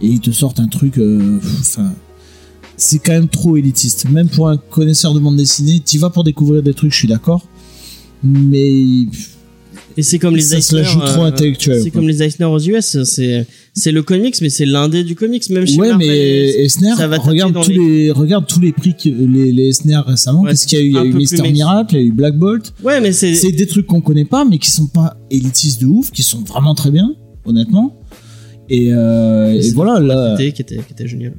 Et 0.00 0.08
ils 0.08 0.20
te 0.20 0.30
sortent 0.30 0.58
un 0.60 0.68
truc, 0.68 0.98
euh, 0.98 1.38
enfin, 1.60 1.92
c'est 2.78 2.98
quand 2.98 3.12
même 3.12 3.28
trop 3.28 3.56
élitiste. 3.56 4.08
Même 4.10 4.28
pour 4.28 4.48
un 4.48 4.56
connaisseur 4.56 5.12
de 5.12 5.20
bande 5.20 5.36
dessinée, 5.36 5.80
t'y 5.80 5.98
vas 5.98 6.10
pour 6.10 6.24
découvrir 6.24 6.62
des 6.62 6.72
trucs, 6.74 6.92
je 6.92 6.96
suis 6.96 7.08
d'accord. 7.08 7.42
Mais 8.22 9.06
Et 9.98 10.02
c'est 10.02 10.18
comme 10.18 10.36
les 10.36 10.54
Eisner. 10.54 10.82
euh, 10.82 11.24
intellectuel, 11.24 11.80
C'est 11.82 11.90
comme 11.90 12.06
les 12.06 12.22
Eisner 12.22 12.44
aux 12.44 12.58
US. 12.60 13.02
C'est 13.04 13.46
c'est 13.72 13.92
le 13.92 14.02
comics, 14.02 14.36
mais 14.42 14.48
c'est 14.50 14.66
l'indé 14.66 15.04
du 15.04 15.14
comics, 15.14 15.48
même 15.50 15.66
chez 15.66 15.78
ouais, 15.78 15.88
Marvel. 15.90 16.08
mais 16.08 16.66
taper 16.96 17.16
regarde 17.16 17.54
tous 17.62 17.70
les... 17.70 18.10
regarde 18.10 18.46
tous 18.46 18.60
les 18.60 18.72
prix 18.72 18.94
que 18.94 19.08
les, 19.08 19.52
les 19.52 19.68
Esner 19.68 19.98
récemment. 20.06 20.42
Ouais, 20.42 20.50
Qu'est-ce 20.50 20.66
qu'il 20.66 20.78
y 20.78 20.82
a 20.82 20.84
eu? 20.84 20.88
Il 20.88 20.94
y 20.94 20.98
un 20.98 21.02
a 21.02 21.04
eu 21.06 21.12
peu 21.12 21.18
Mister 21.18 21.50
Miracle, 21.50 21.94
il 21.94 22.00
y 22.00 22.04
a 22.04 22.06
eu 22.06 22.12
Black 22.12 22.36
Bolt. 22.36 22.72
Ouais, 22.82 23.00
mais 23.00 23.12
c'est 23.12 23.34
C'est 23.34 23.52
des 23.52 23.66
trucs 23.66 23.86
qu'on 23.86 24.00
connaît 24.00 24.24
pas, 24.24 24.44
mais 24.44 24.58
qui 24.58 24.70
sont 24.70 24.86
pas 24.86 25.16
élitistes 25.30 25.80
de 25.80 25.86
ouf, 25.86 26.10
qui 26.10 26.22
sont 26.22 26.40
vraiment 26.42 26.74
très 26.74 26.90
bien, 26.90 27.14
honnêtement. 27.44 28.00
Et, 28.68 28.92
euh, 28.92 29.52
et 29.52 29.70
voilà, 29.72 30.00
là, 30.00 30.36
qui 30.36 30.42
était, 30.42 30.52
qui 30.52 30.62
était, 30.62 30.76
qui 30.76 30.92
était 30.92 31.06
génial. 31.06 31.34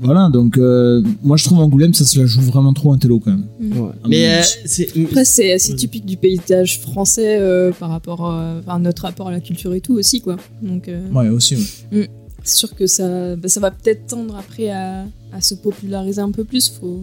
Voilà. 0.00 0.28
Donc, 0.30 0.58
euh, 0.58 1.02
moi, 1.22 1.36
je 1.36 1.44
trouve 1.44 1.58
Angoulême, 1.60 1.94
ça 1.94 2.04
se 2.04 2.18
la 2.18 2.26
joue 2.26 2.40
vraiment 2.42 2.72
trop 2.72 2.92
un 2.92 2.98
télo 2.98 3.18
quand 3.18 3.30
même. 3.30 3.44
Ouais. 3.60 3.90
Ah, 4.02 4.06
Mais 4.08 4.28
euh, 4.28 4.42
c'est 4.64 4.88
Après, 5.04 5.24
c'est 5.24 5.52
assez 5.52 5.74
typique 5.74 6.04
du 6.04 6.16
paysage 6.16 6.80
français 6.80 7.38
euh, 7.40 7.72
par 7.72 7.90
rapport 7.90 8.24
à 8.26 8.56
enfin, 8.60 8.78
notre 8.78 9.02
rapport 9.02 9.28
à 9.28 9.32
la 9.32 9.40
culture 9.40 9.72
et 9.74 9.80
tout 9.80 9.94
aussi, 9.94 10.20
quoi. 10.20 10.36
Donc, 10.62 10.88
euh, 10.88 11.08
Ouais, 11.12 11.28
aussi. 11.30 11.56
ouais. 11.92 12.08
c'est 12.44 12.56
sûr 12.56 12.74
que 12.74 12.86
ça, 12.86 13.36
bah, 13.36 13.48
ça 13.48 13.60
va 13.60 13.70
peut-être 13.70 14.06
tendre 14.06 14.36
après 14.36 14.70
à, 14.70 15.04
à 15.32 15.40
se 15.40 15.54
populariser 15.54 16.20
un 16.20 16.30
peu 16.30 16.44
plus. 16.44 16.68
Faut, 16.80 17.02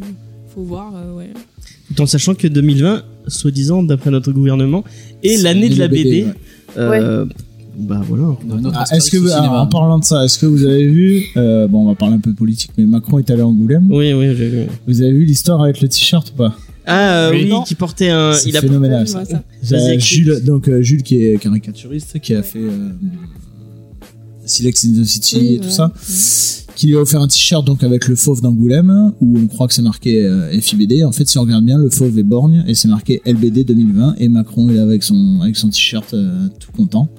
faut 0.54 0.62
voir, 0.64 0.94
euh, 0.96 1.16
ouais. 1.18 1.30
tout 1.96 2.02
en 2.02 2.06
sachant 2.06 2.36
que 2.36 2.48
2020, 2.48 3.04
soi-disant, 3.28 3.82
d'après 3.84 4.12
notre 4.12 4.32
gouvernement, 4.32 4.84
est 5.24 5.42
l'année 5.42 5.70
de 5.70 5.80
la 5.80 5.88
BD. 5.88 6.28
ouais. 6.78 7.02
Bah 7.78 8.02
voilà. 8.08 8.36
Ah, 8.76 8.86
est-ce 8.96 9.10
que, 9.12 9.18
vous- 9.18 9.32
alors, 9.32 9.54
en 9.54 9.68
parlant 9.68 9.98
de 10.00 10.04
ça, 10.04 10.24
est-ce 10.26 10.38
que 10.38 10.46
vous 10.46 10.64
avez 10.66 10.88
vu, 10.88 11.24
euh, 11.38 11.68
bon, 11.68 11.84
on 11.84 11.88
va 11.88 11.96
parler 11.96 12.16
un 12.16 12.20
peu 12.20 12.34
politique, 12.34 12.72
mais 12.78 12.86
Macron 12.86 13.18
est 13.20 13.30
allé 13.32 13.42
à 13.42 13.48
Angoulême. 13.48 13.88
Oui, 13.92 14.14
oui, 14.14 14.28
j'ai 14.38 14.50
vu. 14.50 14.60
Vous 14.88 15.02
avez 15.02 15.12
vu 15.12 15.26
l'histoire 15.26 15.62
avec 15.62 15.82
le 15.82 15.88
t-shirt 15.90 16.30
ou 16.30 16.34
pas? 16.38 16.56
Ah 16.86 17.28
euh, 17.28 17.32
Oui. 17.32 17.48
Non. 17.48 17.64
qui 17.64 17.76
portait 17.76 18.10
un. 18.10 18.34
C'est 18.34 18.50
Il 18.50 18.58
a 18.58 18.62
phénoménal 18.62 19.08
ça. 19.08 19.24
ça. 19.26 19.42
Euh. 19.76 20.00
Jules, 20.00 20.42
donc 20.46 20.68
euh, 20.68 20.82
Jules 20.82 21.02
qui 21.02 21.24
est 21.24 21.38
caricaturiste, 21.42 22.20
qui 22.20 22.34
a 22.34 22.38
Ouais. 22.38 22.44
fait 22.44 22.60
euh, 22.60 22.90
Silex 24.46 24.86
in 24.86 25.02
the 25.02 25.04
City 25.06 25.38
Oui, 25.40 25.54
et 25.56 25.58
tout 25.60 25.66
ouais. 25.66 25.72
ça, 25.72 25.92
qui 26.76 26.88
lui 26.88 26.96
a 26.96 27.00
offert 27.02 27.22
un 27.22 27.28
t-shirt 27.28 27.66
donc 27.66 27.84
avec 27.84 28.08
le 28.08 28.16
fauve 28.16 28.42
d'Angoulême 28.42 29.14
où 29.22 29.38
on 29.38 29.48
croit 29.48 29.68
que 29.68 29.74
c'est 29.74 29.82
marqué 29.82 30.26
euh, 30.26 30.60
FIBD. 30.60 31.04
En 31.04 31.12
fait, 31.12 31.28
si 31.28 31.38
on 31.38 31.42
regarde 31.44 31.64
bien, 31.66 31.78
le 31.78 31.90
fauve 31.90 32.18
est 32.18 32.24
borgne 32.24 32.64
et 32.68 32.74
c'est 32.76 32.88
marqué 32.88 33.22
LBD 33.26 33.64
2020 33.66 34.16
et 34.18 34.28
Macron 34.30 34.70
est 34.70 34.74
là 34.76 34.84
avec 34.84 35.04
son 35.04 35.40
avec 35.42 35.56
son 35.56 35.70
t-shirt 35.70 36.14
euh, 36.14 36.48
tout 36.60 36.72
content. 36.72 37.10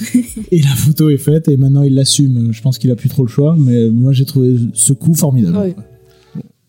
et 0.52 0.62
la 0.62 0.74
photo 0.76 1.10
est 1.10 1.18
faite 1.18 1.48
et 1.48 1.56
maintenant 1.56 1.82
il 1.82 1.94
l'assume. 1.94 2.52
Je 2.52 2.62
pense 2.62 2.78
qu'il 2.78 2.90
a 2.90 2.96
plus 2.96 3.08
trop 3.08 3.22
le 3.22 3.28
choix, 3.28 3.56
mais 3.58 3.90
moi 3.90 4.12
j'ai 4.12 4.24
trouvé 4.24 4.56
ce 4.74 4.92
coup 4.92 5.14
formidable. 5.14 5.56
Ouais. 5.58 5.74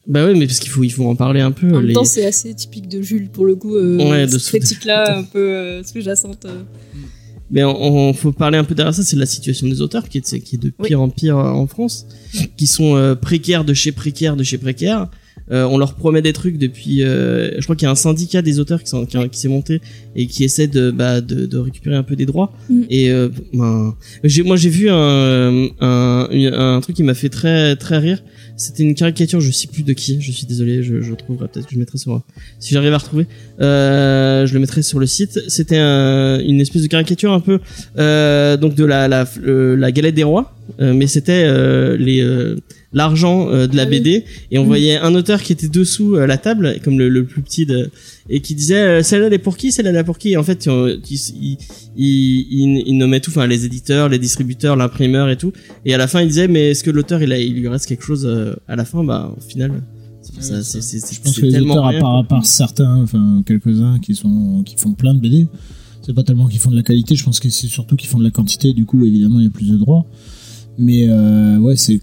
Bah 0.07 0.25
oui, 0.25 0.38
mais 0.38 0.48
parce 0.48 0.60
qu'il 0.60 0.72
faut, 0.72 0.84
il 0.84 0.90
faut 0.90 1.06
en 1.06 1.16
parler 1.16 1.42
un 1.42 1.52
peu. 1.52 1.68
En 1.74 1.80
même 1.81 1.94
temps, 1.94 2.04
c'est 2.04 2.25
assez 2.25 2.54
typique 2.56 2.90
de 2.90 3.02
Jules 3.04 3.30
pour 3.30 3.46
le 3.46 3.56
coup. 3.56 3.75
Euh, 3.75 3.98
Ouais, 4.10 4.25
de 4.25 4.38
cette 4.40 4.60
critique-là, 4.60 5.19
un 5.19 5.24
peu 5.24 5.40
euh, 5.40 5.84
sous-jacente. 5.84 6.46
euh. 6.46 6.64
Mais 7.51 7.63
on, 7.63 8.09
on- 8.09 8.13
faut 8.13 8.31
parler 8.31 8.57
un 8.57 8.63
peu 8.63 8.75
derrière 8.75 8.94
ça, 8.95 9.03
c'est 9.03 9.18
la 9.18 9.25
situation 9.25 9.68
des 9.68 9.81
auteurs 9.81 10.07
qui 10.09 10.18
est, 10.19 10.39
qui 10.44 10.56
est 10.56 10.59
de 10.59 10.69
pire 10.69 11.01
en 11.01 11.09
pire 11.09 11.38
euh, 11.38 11.50
en 11.51 11.68
France, 11.68 12.06
qui 12.57 12.65
sont 12.68 12.95
euh, 12.95 13.15
précaires 13.15 13.65
de 13.65 13.74
chez 13.74 13.92
précaires 13.92 14.36
de 14.36 14.44
chez 14.44 14.57
précaires. 14.57 15.07
Euh, 15.51 15.65
on 15.65 15.77
leur 15.77 15.95
promet 15.95 16.21
des 16.21 16.31
trucs 16.31 16.57
depuis. 16.57 17.03
euh, 17.03 17.51
je 17.57 17.63
crois 17.63 17.75
qu'il 17.75 17.86
y 17.86 17.89
a 17.89 17.92
un 17.92 17.95
syndicat 17.95 18.42
des 18.42 18.59
auteurs 18.59 18.81
qui, 18.83 18.89
sont- 18.89 19.06
qui, 19.06 19.18
qui 19.30 19.39
s'est 19.39 19.50
monté 19.50 19.81
et 20.15 20.27
qui 20.27 20.45
essaie 20.45 20.68
de, 20.68 20.92
bah, 20.92 21.19
de, 21.19 21.45
de 21.45 21.57
récupérer 21.57 21.95
un 21.98 22.03
peu 22.03 22.15
des 22.15 22.25
droits. 22.25 22.53
Mm. 22.69 22.81
Et 22.89 23.12
ben, 23.54 23.94
j'ai, 24.24 24.44
moi 24.44 24.56
j'ai 24.56 24.69
vu 24.69 24.89
un, 24.89 25.68
un, 25.81 26.27
une- 26.31 26.54
un 26.54 26.80
truc 26.80 26.95
qui 26.95 27.04
m'a 27.04 27.15
fait 27.15 27.30
très 27.30 27.75
très 27.75 27.97
rire. 27.97 28.24
C'était 28.62 28.84
une 28.84 28.94
caricature, 28.96 29.42
je 29.42 29.52
sais 29.52 29.68
plus 29.68 29.84
de 29.84 29.94
qui. 29.94 30.22
Je 30.22 30.31
suis 30.31 30.46
désolé, 30.46 30.84
je, 30.84 31.02
je 31.02 31.12
retrouverai 31.12 31.48
peut-être 31.48 31.66
que 31.68 31.74
je 31.74 31.80
mettrai 31.80 31.98
sur 31.98 32.22
si 32.60 32.74
j'arrive 32.74 32.94
à 32.94 32.98
retrouver. 33.00 33.25
Euh, 33.60 34.46
je 34.46 34.54
le 34.54 34.60
mettrai 34.60 34.81
sur 34.84 35.00
le 35.00 35.06
site. 35.08 35.40
C'était 35.48 35.78
un- 35.78 36.40
une 36.40 36.60
espèce 36.62 36.81
de 36.84 36.88
caricature 36.88 37.31
un 37.34 37.40
peu 37.40 37.60
euh, 37.98 38.58
donc 38.58 38.75
de 38.75 38.86
la 38.86 39.08
la, 39.08 39.28
le- 39.42 39.75
la 39.75 39.92
galette 39.92 40.16
des 40.16 40.24
rois, 40.24 40.54
euh, 40.80 40.94
mais 40.94 41.08
c'était 41.08 41.44
euh, 41.46 41.98
les 41.98 42.22
euh, 42.22 42.58
l'argent 42.94 43.50
euh, 43.50 43.68
de 43.68 43.76
la 43.76 43.84
Ah. 43.84 43.86
BD 43.86 44.26
et 44.52 44.58
on 44.58 44.62
Mhm. 44.64 44.68
voyait 44.68 44.98
un 44.98 45.16
auteur 45.16 45.42
qui 45.42 45.54
était 45.54 45.70
dessous 45.70 46.16
euh, 46.16 46.26
la 46.28 46.38
table 46.38 46.76
comme 46.84 46.98
le, 47.00 47.08
le 47.10 47.26
plus 47.26 47.42
petit 47.42 47.66
de, 47.66 47.90
et 48.30 48.42
qui 48.42 48.54
disait 48.56 48.82
euh, 48.82 49.04
celle-là 49.04 49.28
elle 49.28 49.34
est 49.34 49.38
pour 49.40 49.56
qui? 49.58 49.72
Celle-là 49.72 49.92
elle 49.92 49.98
est 49.98 50.04
pour 50.04 50.18
qui? 50.18 50.31
Et 50.31 50.38
en 50.38 50.44
fait 50.44 50.68
euh, 50.68 50.98
il, 51.10 51.19
il, 51.42 51.57
il, 51.98 52.83
il, 52.88 52.98
nommait 52.98 53.19
tout 53.21 53.31
enfin 53.31 53.48
les 53.48 53.66
éditeurs 53.66 54.10
les 54.10 54.19
distributeurs 54.19 54.76
l'imprimeur 54.76 55.30
et 55.30 55.38
tout 55.38 55.54
et 55.86 55.94
à 55.94 55.98
la 55.98 56.07
fin 56.07 56.21
il 56.21 56.28
disait 56.28 56.48
mais 56.48 56.71
est-ce 56.71 56.83
que 56.83 56.92
l'auteur 56.92 57.21
il 57.24 57.31
a 57.31 57.40
il 57.40 57.54
lui 57.54 57.68
reste 57.68 57.86
quelque 57.88 58.04
chose 58.04 58.26
euh, 58.26 58.54
à 58.68 58.76
la 58.76 58.86
fin? 58.86 59.04
Bah 59.04 59.33
au 59.38 59.42
final 59.42 59.83
ça, 60.21 60.62
c'est 60.64 60.81
c'est 60.81 61.00
c'est 61.00 61.16
Je 61.16 61.21
pense 61.21 61.36
que 61.40 61.45
les 61.45 61.52
tellement 61.54 61.74
auteurs, 61.74 61.88
à 61.88 61.94
part, 61.94 62.18
à 62.18 62.24
part 62.24 62.45
certains, 62.45 63.02
enfin 63.02 63.42
quelques-uns 63.45 64.00
qui 64.00 64.14
sont 64.16 64.62
qui 64.64 64.76
font 64.78 64.94
plein 64.94 65.14
de 65.16 65.19
BD, 65.19 65.48
c'est 66.04 66.14
pas 66.14 66.24
tellement 66.24 66.48
qu'ils 66.48 66.60
font 66.60 66.69
de 66.71 66.76
la 66.76 66.83
qualité. 66.83 67.16
Je 67.16 67.24
pense 67.24 67.40
que 67.40 67.50
c'est 67.50 67.68
surtout 67.68 67.95
qu'ils 67.95 68.07
font 68.10 68.19
de 68.19 68.24
la 68.24 68.30
quantité. 68.31 68.71
Du 68.74 68.86
coup, 68.86 69.04
évidemment, 69.04 69.40
il 69.40 69.45
y 69.45 69.48
a 69.48 69.52
plus 69.52 69.69
de 69.71 69.78
droits. 69.78 70.06
Mais 70.78 71.07
euh, 71.10 71.57
ouais, 71.57 71.76
c'est 71.76 72.02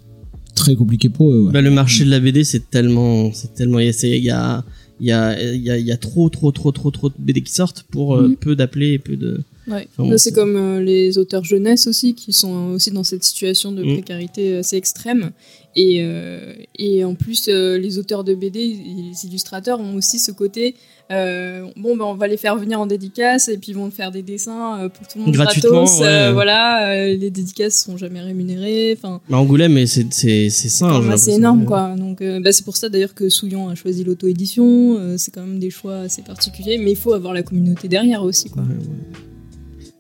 très 0.58 0.74
compliqué 0.74 1.08
pour 1.08 1.32
eux. 1.32 1.40
ouais. 1.44 1.52
Bah, 1.52 1.60
le 1.62 1.70
marché 1.70 2.04
de 2.04 2.10
la 2.10 2.20
BD, 2.20 2.44
c'est 2.44 2.70
tellement, 2.70 3.32
c'est 3.32 3.54
tellement, 3.54 3.78
il 3.78 3.86
y 3.86 4.30
a, 4.30 4.64
il 5.00 5.06
y 5.06 5.12
a, 5.12 5.42
il 5.54 5.62
y 5.62 5.70
a, 5.70 5.78
y 5.78 5.98
trop, 5.98 6.28
trop, 6.28 6.50
trop, 6.52 6.72
trop, 6.72 6.90
trop 6.90 7.08
de 7.08 7.14
BD 7.18 7.40
qui 7.42 7.52
sortent 7.52 7.84
pour 7.90 8.16
euh, 8.16 8.28
Mhm. 8.28 8.36
peu 8.36 8.56
d'appelés 8.56 8.92
et 8.94 8.98
peu 8.98 9.16
de. 9.16 9.40
Ouais. 9.68 9.86
C'est 9.98 10.18
c'est- 10.18 10.32
comme 10.32 10.56
euh, 10.56 10.80
les 10.82 11.18
auteurs 11.18 11.44
jeunesse 11.44 11.86
aussi, 11.86 12.14
qui 12.14 12.32
sont 12.32 12.70
aussi 12.74 12.90
dans 12.90 13.04
cette 13.04 13.24
situation 13.24 13.72
de 13.72 13.82
Mm. 13.84 13.92
précarité 13.94 14.56
assez 14.56 14.76
extrême. 14.76 15.30
Et, 15.76 15.98
euh, 16.02 16.54
et 16.76 17.04
en 17.04 17.14
plus, 17.14 17.46
euh, 17.48 17.78
les 17.78 17.98
auteurs 17.98 18.24
de 18.24 18.34
BD, 18.34 18.58
les 18.84 19.26
illustrateurs 19.26 19.78
ont 19.80 19.94
aussi 19.94 20.18
ce 20.18 20.32
côté. 20.32 20.74
euh, 21.10 21.66
bon, 21.76 21.96
ben, 21.96 22.04
on 22.04 22.14
va 22.14 22.26
les 22.28 22.36
faire 22.36 22.56
venir 22.56 22.78
en 22.80 22.86
dédicace 22.86 23.48
et 23.48 23.56
puis 23.56 23.70
ils 23.70 23.74
vont 23.74 23.90
faire 23.90 24.10
des 24.10 24.20
dessins 24.22 24.78
euh, 24.80 24.88
pour 24.90 25.08
tout 25.08 25.18
le 25.18 25.24
monde 25.24 25.32
Gratuitement, 25.34 25.84
gratos. 25.84 26.00
ouais. 26.00 26.06
euh, 26.06 26.32
voilà, 26.34 26.90
euh, 26.92 27.16
les 27.16 27.30
dédicaces 27.30 27.82
sont 27.82 27.96
jamais 27.96 28.20
rémunérées. 28.20 28.94
Enfin, 28.94 29.20
Bah, 29.30 29.38
Angoulême, 29.38 29.86
c'est, 29.86 30.06
c'est, 30.12 30.50
c'est 30.50 30.68
ça. 30.68 30.86
l'impression. 30.88 31.32
énorme, 31.32 31.64
quoi. 31.64 31.94
Donc, 31.96 32.20
euh, 32.20 32.40
bah, 32.40 32.52
c'est 32.52 32.62
pour 32.64 32.76
ça 32.76 32.90
d'ailleurs 32.90 33.14
que 33.14 33.30
Souillon 33.30 33.70
a 33.70 33.74
choisi 33.74 34.04
l'auto-édition. 34.04 34.98
euh, 34.98 35.14
c'est 35.16 35.30
quand 35.30 35.40
même 35.46 35.58
des 35.58 35.70
choix 35.70 35.96
assez 36.00 36.20
particuliers, 36.20 36.76
mais 36.76 36.90
il 36.90 36.96
faut 36.96 37.14
avoir 37.14 37.32
la 37.32 37.42
communauté 37.42 37.88
derrière 37.88 38.22
aussi, 38.22 38.50
quoi. 38.50 38.62
Ouais. 38.62 38.68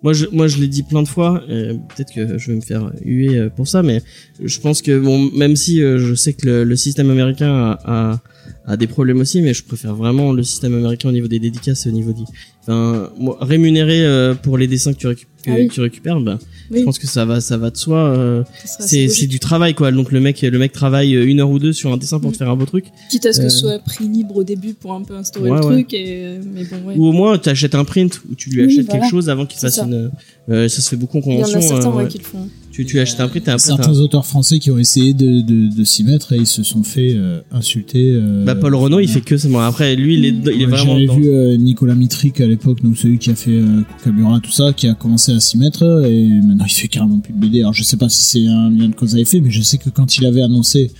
Moi, 0.02 0.12
je, 0.12 0.26
moi, 0.30 0.46
je 0.46 0.58
l'ai 0.58 0.68
dit 0.68 0.84
plein 0.84 1.02
de 1.02 1.08
fois. 1.08 1.42
peut-être 1.48 2.14
que 2.14 2.38
je 2.38 2.50
vais 2.50 2.56
me 2.56 2.60
faire 2.60 2.92
huer 3.04 3.36
euh, 3.36 3.48
pour 3.50 3.66
ça, 3.66 3.82
mais 3.82 4.00
je 4.42 4.60
pense 4.60 4.80
que 4.80 4.96
bon, 4.98 5.30
même 5.34 5.56
si 5.56 5.82
euh, 5.82 5.98
je 5.98 6.14
sais 6.14 6.34
que 6.34 6.46
le, 6.46 6.64
le 6.64 6.76
système 6.76 7.10
américain 7.10 7.52
a, 7.52 7.80
a, 7.84 8.20
a 8.66 8.76
des 8.76 8.86
problèmes 8.86 9.18
aussi, 9.20 9.40
mais 9.42 9.54
je 9.54 9.64
préfère 9.64 9.94
vraiment 9.96 10.32
le 10.32 10.42
système 10.44 10.74
américain 10.74 11.08
au 11.08 11.12
niveau 11.12 11.26
des 11.28 11.40
dédicaces 11.40 11.84
et 11.86 11.88
au 11.88 11.92
niveau 11.92 12.12
des, 12.12 12.22
enfin, 12.62 13.10
rémunérer 13.40 14.04
euh, 14.04 14.34
pour 14.34 14.56
les 14.56 14.68
dessins 14.68 14.92
que 14.92 14.98
tu, 14.98 15.06
récup- 15.08 15.26
que 15.48 15.52
Ah 15.56 15.60
oui. 15.60 15.68
tu 15.68 15.80
récupères, 15.80 16.20
bah, 16.20 16.38
Oui. 16.70 16.80
je 16.80 16.84
pense 16.84 16.98
que 16.98 17.06
ça 17.06 17.24
va, 17.24 17.40
ça 17.40 17.56
va 17.56 17.70
de 17.70 17.76
soi. 17.76 17.98
euh, 17.98 18.42
c'est, 18.64 19.26
du 19.26 19.38
travail, 19.40 19.74
quoi. 19.74 19.90
Donc 19.92 20.12
le 20.12 20.20
mec, 20.20 20.40
le 20.42 20.58
mec 20.58 20.72
travaille 20.72 21.12
une 21.14 21.40
heure 21.40 21.50
ou 21.50 21.58
deux 21.58 21.72
sur 21.72 21.92
un 21.92 21.96
dessin 21.96 22.20
pour 22.20 22.30
Mm. 22.30 22.32
te 22.32 22.38
faire 22.38 22.50
un 22.50 22.56
beau 22.56 22.66
truc. 22.66 22.84
Quitte 23.10 23.26
à 23.26 23.32
ce 23.32 23.40
que 23.40 23.46
Euh, 23.46 23.48
ce 23.48 23.58
soit 23.58 23.78
prix 23.80 24.08
libre 24.08 24.36
au 24.36 24.44
début 24.44 24.74
pour 24.74 24.92
un 24.94 25.02
peu 25.02 25.14
instaurer 25.14 25.50
Ouais, 25.50 25.58
le 25.60 25.64
ouais. 25.66 25.72
truc, 25.74 25.94
et, 25.94 26.04
euh, 26.26 26.40
mais 26.54 26.64
bon, 26.64 26.76
ouais. 26.88 26.94
Ou 26.96 27.06
au 27.06 27.12
moins, 27.12 27.38
tu 27.38 27.48
achètes 27.48 27.74
un 27.74 27.84
print 27.84 28.20
ou 28.30 28.34
tu 28.34 28.50
lui 28.50 28.60
Oui, 28.64 28.72
achètes 28.72 28.86
voilà. 28.86 29.00
quelque 29.00 29.10
chose 29.10 29.28
avant 29.30 29.46
qu'il 29.46 29.58
fasse 29.58 29.76
ça. 29.76 29.84
une. 29.84 30.10
euh, 30.50 30.68
ça 30.68 30.80
se 30.80 30.88
fait 30.90 30.96
beaucoup 30.96 31.18
en 31.18 31.20
Il 31.22 31.26
y 31.32 31.36
en 31.38 31.44
convention. 31.44 31.58
a 31.58 31.62
certains 31.62 31.88
euh, 31.88 31.92
ouais, 31.92 32.02
ouais. 32.04 32.08
qui 32.08 32.18
le 32.18 32.24
font. 32.24 32.48
Tu, 32.78 32.86
tu 32.86 33.00
achètes 33.00 33.18
un 33.18 33.26
print, 33.26 33.42
t'as 33.44 33.54
un 33.54 33.56
print. 33.56 33.66
Certains 33.66 33.98
auteurs 33.98 34.24
français 34.24 34.60
qui 34.60 34.70
ont 34.70 34.78
essayé 34.78 35.12
de, 35.12 35.40
de, 35.40 35.74
de 35.74 35.82
s'y 35.84 36.04
mettre 36.04 36.32
et 36.32 36.36
ils 36.36 36.46
se 36.46 36.62
sont 36.62 36.84
fait 36.84 37.12
euh, 37.16 37.40
insulter. 37.50 38.12
euh, 38.14 38.44
Bah 38.44 38.54
Paul 38.54 38.72
Renault, 38.76 39.00
il 39.00 39.08
fait 39.08 39.20
que 39.20 39.36
ça. 39.36 39.48
Bon, 39.48 39.58
après, 39.58 39.96
lui, 39.96 40.14
il 40.16 40.24
est, 40.24 40.54
il 40.54 40.62
est 40.62 40.66
vraiment. 40.66 40.96
J'avais 40.96 41.06
vu 41.20 41.28
euh, 41.28 41.56
Nicolas 41.56 41.96
Mitric 41.96 42.40
à 42.40 42.46
l'époque, 42.46 42.80
donc 42.84 42.96
celui 42.96 43.18
qui 43.18 43.30
a 43.30 43.34
fait 43.34 43.50
euh, 43.50 43.82
Kookaburra, 44.04 44.38
tout 44.38 44.52
ça, 44.52 44.72
qui 44.72 44.86
a 44.86 44.94
commencé 44.94 45.32
à 45.32 45.40
s'y 45.40 45.58
mettre 45.58 45.82
et 46.08 46.28
maintenant 46.28 46.66
il 46.68 46.72
fait 46.72 46.86
carrément 46.86 47.18
plus 47.18 47.32
de 47.32 47.38
BD. 47.40 47.62
Alors 47.62 47.74
je 47.74 47.82
sais 47.82 47.96
pas 47.96 48.08
si 48.08 48.22
c'est 48.22 48.46
un 48.46 48.70
lien 48.70 48.88
de 48.88 48.94
cause 48.94 49.16
à 49.16 49.18
effet, 49.18 49.40
mais 49.40 49.50
je 49.50 49.60
sais 49.62 49.78
que 49.78 49.90
quand 49.90 50.16
il 50.16 50.24
avait 50.24 50.42
annoncé 50.42 50.92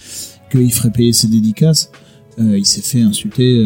qu'il 0.51 0.73
ferait 0.73 0.91
payer 0.91 1.13
ses 1.13 1.29
dédicaces, 1.29 1.93
euh, 2.41 2.59
il 2.59 2.65
s'est 2.65 2.83
fait 2.83 3.03
insulter. 3.03 3.65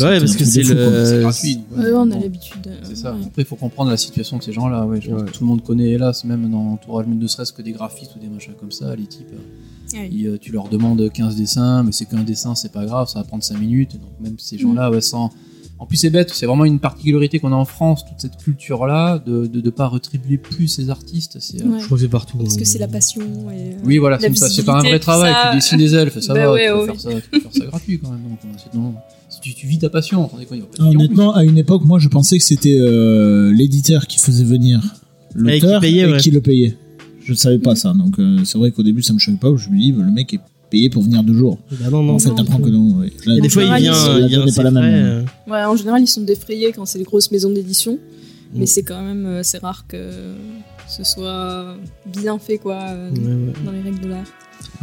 Ouais, 0.00 0.18
parce 0.18 0.36
que 0.36 0.44
c'est 0.44 0.62
le. 0.62 1.04
C'est 1.06 1.20
gratuit. 1.20 1.60
Ouais, 1.76 1.92
on 1.94 2.10
a 2.10 2.18
l'habitude. 2.18 2.70
C'est 2.82 2.96
ça. 2.96 3.12
ouais. 3.14 3.20
Après, 3.26 3.42
il 3.42 3.44
faut 3.44 3.56
comprendre 3.56 3.90
la 3.90 3.96
situation 3.96 4.38
de 4.38 4.42
ces 4.42 4.52
gens-là. 4.52 4.86
Ouais, 4.86 5.00
je 5.00 5.10
pense 5.10 5.20
Ouais. 5.20 5.26
que 5.26 5.32
tout 5.32 5.42
le 5.44 5.48
monde 5.48 5.62
connaît, 5.62 5.90
hélas, 5.90 6.24
même 6.24 6.50
dans 6.50 6.64
l'entourage, 6.64 7.06
même 7.06 7.18
ne 7.18 7.26
serait-ce 7.26 7.52
que 7.52 7.62
des 7.62 7.72
graphistes 7.72 8.16
ou 8.16 8.18
des 8.18 8.28
machins 8.28 8.54
comme 8.58 8.72
ça, 8.72 8.94
les 8.96 9.06
types. 9.06 9.26
euh, 9.32 9.96
Ouais. 9.98 10.08
ils, 10.10 10.26
euh, 10.26 10.38
tu 10.40 10.50
leur 10.50 10.68
demandes 10.68 11.08
15 11.12 11.36
dessins, 11.36 11.82
mais 11.84 11.92
c'est 11.92 12.06
qu'un 12.06 12.22
dessin, 12.24 12.54
c'est 12.54 12.72
pas 12.72 12.84
grave, 12.86 13.08
ça 13.08 13.20
va 13.20 13.24
prendre 13.24 13.44
5 13.44 13.58
minutes. 13.60 13.92
Donc, 13.92 14.10
même 14.20 14.34
ces 14.38 14.58
gens-là, 14.58 14.90
ouais, 14.90 15.00
sans. 15.00 15.30
En 15.78 15.86
plus, 15.86 15.96
c'est 15.96 16.08
bête, 16.10 16.30
c'est 16.32 16.46
vraiment 16.46 16.64
une 16.64 16.78
particularité 16.78 17.40
qu'on 17.40 17.52
a 17.52 17.56
en 17.56 17.64
France, 17.64 18.04
toute 18.06 18.18
cette 18.20 18.36
culture-là, 18.36 19.18
de 19.26 19.50
ne 19.52 19.70
pas 19.70 19.88
rétribuer 19.88 20.38
plus 20.38 20.68
ces 20.68 20.88
artistes. 20.88 21.36
C'est, 21.40 21.60
euh, 21.62 21.66
Ouais. 21.66 21.80
Je 21.80 21.84
crois 21.86 21.96
que 21.98 22.02
c'est 22.04 22.08
partout. 22.08 22.38
Parce 22.38 22.56
que 22.56 22.64
c'est 22.64 22.78
la 22.78 22.88
passion. 22.88 23.20
Et, 23.50 23.74
euh, 23.74 23.76
Oui, 23.84 23.98
voilà, 23.98 24.18
c'est 24.20 24.34
ça. 24.36 24.48
C'est 24.48 24.62
pas 24.64 24.78
un 24.78 24.82
vrai 24.82 24.98
travail. 25.00 25.32
ça- 25.32 25.48
Tu 25.50 25.56
dessines 25.56 25.78
des 25.78 25.94
elfes, 25.94 26.18
ça 26.20 26.32
Bah 26.32 26.46
va. 26.46 26.52
ouais, 26.52 26.66
tu, 26.66 26.72
peux 26.72 26.78
ouais. 26.80 26.86
faire 26.86 27.00
ça, 27.00 27.10
tu 27.20 27.28
peux 27.30 27.40
faire 27.40 27.52
ça 27.52 27.66
gratuit 27.66 27.98
quand 27.98 28.10
même. 28.10 28.20
Donc, 28.22 28.38
c'est- 28.56 28.74
non, 28.78 28.94
si 29.28 29.40
tu, 29.40 29.52
tu 29.54 29.66
vis 29.66 29.78
ta 29.80 29.90
passion, 29.90 30.28
plus. 30.28 30.58
Honnêtement, 30.78 31.34
à 31.34 31.44
une 31.44 31.58
époque, 31.58 31.82
moi 31.84 31.98
je 31.98 32.08
pensais 32.08 32.38
que 32.38 32.44
c'était 32.44 32.78
euh, 32.80 33.52
l'éditeur 33.52 34.06
qui 34.06 34.18
faisait 34.18 34.44
venir 34.44 34.80
Et 35.34 35.38
qui 35.38 35.38
l'auteur 35.66 35.82
et, 35.84 35.86
payait, 35.88 36.06
ouais. 36.06 36.18
qui 36.18 36.30
le 36.30 36.40
payait. 36.40 36.76
Je 37.24 37.32
ne 37.32 37.36
savais 37.36 37.58
pas 37.58 37.74
ça, 37.74 37.92
donc 37.94 38.18
euh, 38.20 38.44
c'est 38.44 38.58
vrai 38.58 38.70
qu'au 38.70 38.82
début 38.84 39.02
ça 39.02 39.12
me 39.12 39.18
choquait 39.18 39.38
pas. 39.38 39.48
Je 39.56 39.68
me 39.70 39.76
dis, 39.78 39.92
bah, 39.92 40.04
le 40.06 40.12
mec 40.12 40.32
est 40.34 40.40
pour 40.90 41.02
venir 41.02 41.22
deux 41.22 41.34
jours. 41.34 41.58
Bah 41.70 41.88
non, 41.90 42.02
non. 42.02 42.12
non, 42.12 42.18
t'apprends 42.34 42.58
non. 42.58 42.64
que 42.64 42.70
non. 42.70 42.98
ouais. 43.00 43.12
Là, 43.26 43.36
Et 43.36 43.40
des 43.40 43.48
fois, 43.48 43.62
il 43.62 43.66
général, 43.66 43.82
vient, 43.82 44.18
ils- 44.18 44.22
il 44.22 44.28
vient 44.44 44.54
pas 44.54 44.62
la 44.62 44.70
même. 44.70 44.84
euh, 44.84 45.22
Ouais, 45.50 45.64
en 45.64 45.76
général, 45.76 46.02
ils 46.02 46.06
sont 46.06 46.22
défrayés 46.22 46.72
quand 46.72 46.84
c'est 46.86 46.98
des 46.98 47.04
grosses 47.04 47.30
maisons 47.30 47.50
d'édition. 47.50 47.94
Mm. 47.94 48.58
Mais 48.60 48.66
c'est 48.66 48.82
quand 48.82 49.02
même 49.02 49.26
euh, 49.26 49.40
c'est 49.42 49.58
rare 49.58 49.84
que 49.88 50.10
ce 50.88 51.02
soit 51.04 51.76
bien 52.06 52.38
fait, 52.38 52.58
quoi, 52.58 52.78
euh, 52.90 53.10
ouais, 53.10 53.18
ouais. 53.18 53.52
dans 53.64 53.72
les 53.72 53.80
règles 53.80 54.00
de 54.00 54.08
l'art. 54.08 54.26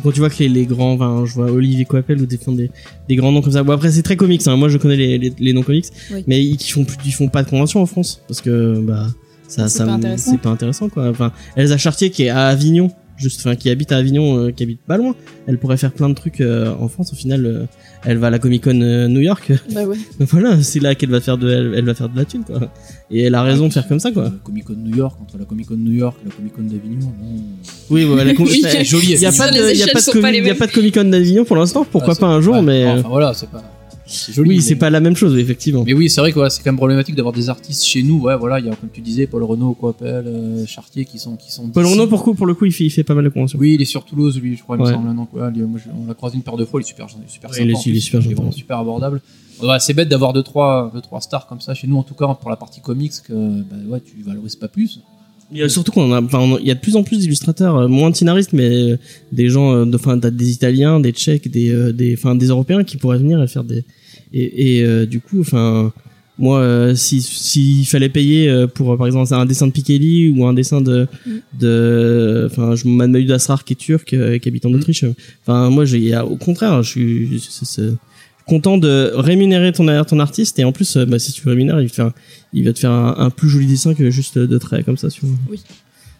Quand 0.03 0.11
tu 0.11 0.19
vois 0.19 0.29
que 0.29 0.39
les, 0.39 0.49
les 0.49 0.65
grands, 0.65 0.93
enfin, 0.93 1.23
je 1.25 1.33
vois 1.33 1.51
Olivier 1.51 1.85
Coppel 1.85 2.21
ou 2.21 2.25
des, 2.25 2.37
des, 2.37 2.71
des 3.09 3.15
grands 3.15 3.31
noms 3.31 3.41
comme 3.41 3.51
ça. 3.53 3.63
Bon, 3.63 3.73
après, 3.73 3.91
c'est 3.91 4.01
très 4.03 4.15
comics, 4.15 4.41
hein. 4.47 4.55
Moi, 4.55 4.69
je 4.69 4.77
connais 4.77 4.95
les, 4.95 5.17
les, 5.17 5.33
les 5.37 5.53
noms 5.53 5.63
comics. 5.63 5.85
Oui. 6.13 6.23
Mais 6.27 6.43
ils, 6.43 6.55
ils 6.55 6.71
font 6.71 6.83
plus, 6.85 6.97
ils 7.05 7.11
font 7.11 7.27
pas 7.29 7.43
de 7.43 7.49
convention 7.49 7.81
en 7.81 7.85
France. 7.85 8.21
Parce 8.27 8.41
que, 8.41 8.79
bah, 8.79 9.07
ça, 9.47 9.67
C'est 9.67 9.79
ça, 9.79 9.85
pas 9.85 9.91
me- 9.91 9.97
intéressant. 9.97 10.31
c'est 10.31 10.41
pas 10.41 10.49
intéressant, 10.49 10.89
quoi. 10.89 11.09
Enfin, 11.09 11.31
Elsa 11.55 11.77
Chartier, 11.77 12.09
qui 12.09 12.23
est 12.23 12.29
à 12.29 12.47
Avignon, 12.47 12.91
juste, 13.21 13.39
enfin, 13.41 13.55
qui 13.55 13.69
habite 13.69 13.91
à 13.91 13.97
Avignon, 13.97 14.37
euh, 14.37 14.51
qui 14.51 14.63
habite 14.63 14.81
pas 14.81 14.97
loin. 14.97 15.15
Elle 15.47 15.57
pourrait 15.57 15.77
faire 15.77 15.91
plein 15.91 16.09
de 16.09 16.13
trucs 16.13 16.41
euh, 16.41 16.73
en 16.79 16.87
France. 16.87 17.13
Au 17.13 17.15
final, 17.15 17.45
euh, 17.45 17.65
elle 18.05 18.17
va 18.17 18.27
à 18.27 18.29
la 18.29 18.39
Comic 18.39 18.63
Con 18.63 18.81
euh, 18.81 19.07
New 19.07 19.19
York. 19.19 19.51
Bah 19.73 19.83
ouais. 19.83 19.97
voilà, 20.19 20.61
c'est 20.61 20.79
là 20.79 20.95
qu'elle 20.95 21.09
va 21.09 21.21
faire 21.21 21.37
de, 21.37 21.49
elle, 21.49 21.73
elle 21.77 21.85
va 21.85 21.93
faire 21.93 22.09
de 22.09 22.17
la 22.17 22.25
thune, 22.25 22.43
quoi. 22.43 22.59
Et 23.09 23.23
elle 23.23 23.35
a 23.35 23.43
raison 23.43 23.67
de 23.67 23.73
faire 23.73 23.87
comme 23.87 23.99
ça, 23.99 24.11
quoi. 24.11 24.23
La 24.23 24.29
Comic 24.43 24.65
Con 24.65 24.75
New 24.77 24.95
York, 24.95 25.17
entre 25.21 25.37
la 25.37 25.45
Comic 25.45 25.67
Con 25.67 25.77
New 25.77 25.93
York 25.93 26.17
et 26.23 26.29
la 26.29 26.35
Comic 26.35 26.53
Con 26.53 26.63
d'Avignon. 26.63 27.13
Oui, 27.89 28.05
ouais, 28.05 28.25
la 28.25 28.33
Oui. 28.39 28.63
joli, 28.83 29.13
Il 29.13 29.19
y 29.19 29.25
a 29.25 29.31
pas 29.31 29.49
de, 29.51 29.55
Les 29.55 29.71
il 29.73 29.79
y 29.79 29.83
a 29.83 30.55
pas 30.55 30.67
de, 30.67 30.71
Comic 30.71 30.93
Con 30.93 31.05
d'Avignon 31.05 31.45
pour 31.45 31.55
l'instant. 31.57 31.85
Pourquoi 31.89 32.13
Ah, 32.17 32.19
pas 32.19 32.27
un 32.27 32.41
jour, 32.41 32.55
ouais, 32.55 32.61
mais. 32.61 32.85
Enfin 32.87 33.09
voilà, 33.09 33.33
c'est 33.33 33.49
pas. 33.49 33.63
Joli. 34.31 34.49
oui, 34.49 34.55
mais- 34.57 34.61
c'est 34.61 34.75
pas 34.75 34.89
la 34.89 34.99
même 34.99 35.15
chose, 35.15 35.37
effectivement. 35.37 35.83
Mais 35.85 35.93
oui, 35.93 36.09
c'est 36.09 36.21
vrai 36.21 36.31
que 36.31 36.39
ouais, 36.39 36.49
c'est 36.49 36.61
quand 36.63 36.71
même 36.71 36.77
problématique 36.77 37.15
d'avoir 37.15 37.33
des 37.33 37.49
artistes 37.49 37.83
chez 37.83 38.03
nous. 38.03 38.19
Ouais, 38.21 38.35
voilà, 38.37 38.59
il 38.59 38.65
y 38.65 38.69
a 38.69 38.75
comme 38.75 38.89
tu 38.91 39.01
disais 39.01 39.27
Paul 39.27 39.43
Renault, 39.43 39.73
Coppel, 39.73 40.23
euh, 40.27 40.65
Chartier 40.65 41.05
qui 41.05 41.19
sont 41.19 41.35
qui 41.35 41.51
sont. 41.51 41.67
Paul. 41.69 41.85
Renaud, 41.85 42.07
pour, 42.07 42.23
coup, 42.23 42.33
pour 42.33 42.45
le 42.45 42.53
coup, 42.53 42.65
il 42.65 42.71
fait, 42.71 42.85
il 42.85 42.89
fait 42.89 43.03
pas 43.03 43.13
mal 43.15 43.23
de 43.23 43.29
conventions. 43.29 43.57
Oui, 43.59 43.73
il 43.75 43.81
est 43.81 43.85
sur 43.85 44.03
Toulouse, 44.05 44.39
lui, 44.39 44.55
je 44.57 44.63
crois, 44.63 44.77
il 44.77 44.81
Ouais. 44.83 44.89
me 44.89 44.93
semble. 44.93 45.13
Moi, 45.13 45.49
je- 45.83 45.89
on 45.91 46.07
l'a 46.07 46.13
croisé 46.13 46.35
une 46.37 46.43
paire 46.43 46.57
de 46.57 46.65
fois, 46.65 46.79
il 46.79 46.83
est 46.83 46.87
super, 46.87 47.07
il 47.17 47.23
est 47.25 47.29
super 47.31 47.49
Ouais, 47.49 47.55
sympa. 47.57 47.69
il 47.69 47.71
est- 47.71 47.85
il 47.87 47.97
est 47.97 47.99
super 47.99 48.19
il 48.19 48.23
gentil. 48.23 48.35
vraiment 48.35 48.51
super 48.51 48.77
abordable. 48.77 49.21
Ouais, 49.61 49.77
c'est 49.79 49.93
bête 49.93 50.09
d'avoir 50.09 50.33
deux 50.33 50.41
trois, 50.43 50.91
deux 50.93 51.01
trois 51.01 51.21
stars 51.21 51.45
comme 51.47 51.61
ça 51.61 51.73
chez 51.73 51.85
nous, 51.87 51.97
en 51.97 52.03
tout 52.03 52.15
cas 52.15 52.27
pour 52.33 52.49
la 52.49 52.55
partie 52.55 52.81
comics, 52.81 53.13
que 53.27 53.33
bah, 53.33 53.75
ouais, 53.89 54.01
tu 54.01 54.21
valorises 54.23 54.55
pas 54.55 54.67
plus. 54.67 54.99
Surtout 55.67 55.91
qu'on 55.91 56.13
a, 56.13 56.21
enfin, 56.21 56.57
il 56.61 56.65
y 56.67 56.71
a 56.71 56.75
de 56.75 56.79
plus 56.79 56.95
en 56.95 57.03
plus 57.03 57.19
d'illustrateurs, 57.19 57.75
euh, 57.75 57.87
moins 57.89 58.09
de 58.09 58.15
scénaristes, 58.15 58.53
mais 58.53 58.69
euh, 58.93 58.97
des 59.33 59.49
gens, 59.49 59.73
euh, 59.73 59.85
de- 59.85 59.95
enfin, 59.97 60.15
des 60.15 60.51
Italiens, 60.51 61.01
des 61.01 61.11
Tchèques, 61.11 61.51
des, 61.51 61.91
des, 61.91 62.13
enfin, 62.17 62.35
des 62.35 62.47
Européens 62.47 62.85
qui 62.85 62.95
pourraient 62.95 63.17
venir 63.17 63.43
et 63.43 63.47
faire 63.47 63.65
des, 63.65 63.83
et, 64.33 64.77
et 64.77 64.83
euh, 64.85 65.05
du 65.05 65.19
coup, 65.19 65.39
enfin, 65.41 65.91
moi, 66.39 66.59
euh, 66.59 66.95
si 66.95 67.21
s'il 67.21 67.85
fallait 67.85 68.09
payer 68.09 68.49
euh, 68.49 68.65
pour, 68.67 68.97
par 68.97 69.05
exemple, 69.05 69.31
un 69.33 69.45
dessin 69.45 69.67
de 69.67 69.71
Pikeli 69.71 70.29
ou 70.35 70.45
un 70.45 70.53
dessin 70.53 70.81
de, 70.81 71.07
Mm. 71.25 71.31
de, 71.59 72.47
enfin, 72.51 72.75
je 72.75 72.87
Manuel 72.87 73.31
Asrar 73.31 73.63
qui 73.63 73.73
est 73.73 73.75
turc, 73.75 74.13
euh, 74.13 74.37
qui 74.39 74.49
habite 74.49 74.65
en 74.65 74.69
Mm. 74.71 74.75
Autriche. 74.75 75.05
Enfin, 75.45 75.69
moi, 75.69 75.85
j'ai, 75.85 76.17
au 76.17 76.37
contraire, 76.37 76.81
je 76.83 76.89
suis, 76.89 77.39
content 78.47 78.77
de 78.77 79.11
rémunérer 79.15 79.71
ton 79.71 79.85
ton 80.03 80.19
artiste 80.19 80.57
et 80.59 80.63
en 80.63 80.71
plus, 80.71 80.97
euh, 80.97 81.05
bah, 81.05 81.19
si 81.19 81.31
tu 81.31 81.47
rémunères, 81.47 81.79
il, 81.79 81.89
fait 81.89 82.01
un- 82.01 82.13
il 82.53 82.65
va 82.65 82.73
te 82.73 82.79
faire 82.79 82.91
un, 82.91 83.15
un 83.17 83.29
plus 83.29 83.47
joli 83.49 83.67
dessin 83.67 83.93
que 83.93 84.09
juste 84.09 84.37
deux 84.39 84.59
traits 84.59 84.83
comme 84.83 84.97
ça 84.97 85.09
sur 85.09 85.25
Oui. 85.49 85.59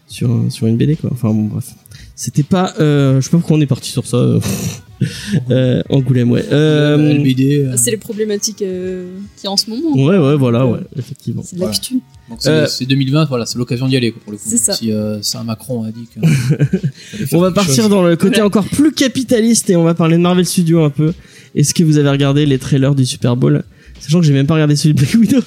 sur 0.06 0.44
sur 0.50 0.66
une 0.66 0.76
BD 0.76 0.94
quoi. 0.96 1.10
Enfin 1.12 1.30
bon 1.30 1.44
bref. 1.46 1.74
C'était 2.14 2.42
pas 2.42 2.74
euh, 2.78 3.16
je 3.20 3.24
sais 3.24 3.30
pas 3.30 3.38
pourquoi 3.38 3.56
on 3.56 3.60
est 3.60 3.66
parti 3.66 3.90
sur 3.90 4.06
ça. 4.06 4.16
euh, 5.50 5.82
Angoulême 5.88 6.30
ouais. 6.30 6.44
Euh, 6.52 7.14
LBD. 7.18 7.64
euh, 7.64 7.74
C'est 7.76 7.90
les 7.90 7.96
problématiques 7.96 8.62
euh, 8.62 9.08
qu'il 9.36 9.44
y 9.44 9.46
a 9.48 9.50
en 9.50 9.56
ce 9.56 9.68
moment. 9.70 9.94
ouais 9.96 10.18
ouais 10.18 10.36
voilà 10.36 10.66
ouais 10.66 10.80
effectivement. 10.96 11.42
C'est 11.44 11.56
de 11.56 11.60
l'actu. 11.62 11.94
donc 12.28 12.38
c'est 12.40 12.50
Euh, 12.50 12.66
c'est 12.66 12.84
2020, 12.86 13.24
voilà, 13.24 13.46
c'est 13.46 13.58
l'occasion 13.58 13.88
d'y 13.88 13.96
aller 13.96 14.12
quoi, 14.12 14.20
pour 14.22 14.32
le 14.32 14.38
coup. 14.38 14.44
C'est 14.46 14.58
ça. 14.58 14.74
Si 14.74 14.92
euh, 14.92 15.20
Saint 15.22 15.42
Macron 15.44 15.84
a 15.84 15.90
dit 15.90 16.06
que. 16.14 16.20
On 17.36 17.40
va 17.40 17.50
partir 17.50 17.74
chose. 17.84 17.88
dans 17.90 18.02
le 18.02 18.14
côté 18.16 18.40
encore 18.42 18.64
plus 18.66 18.92
capitaliste 18.92 19.70
et 19.70 19.76
on 19.76 19.82
va 19.84 19.94
parler 19.94 20.16
de 20.16 20.22
Marvel 20.22 20.46
Studios 20.46 20.84
un 20.84 20.90
peu. 20.90 21.12
Est-ce 21.54 21.74
que 21.74 21.82
vous 21.82 21.98
avez 21.98 22.08
regardé 22.10 22.46
les 22.46 22.58
trailers 22.58 22.94
du 22.94 23.04
Super 23.06 23.36
Bowl? 23.36 23.64
Sachant 24.00 24.20
que 24.20 24.26
j'ai 24.26 24.32
même 24.32 24.46
pas 24.46 24.54
regardé 24.54 24.74
celui 24.74 24.94
de 24.94 25.00
Black 25.00 25.14
Widow. 25.14 25.38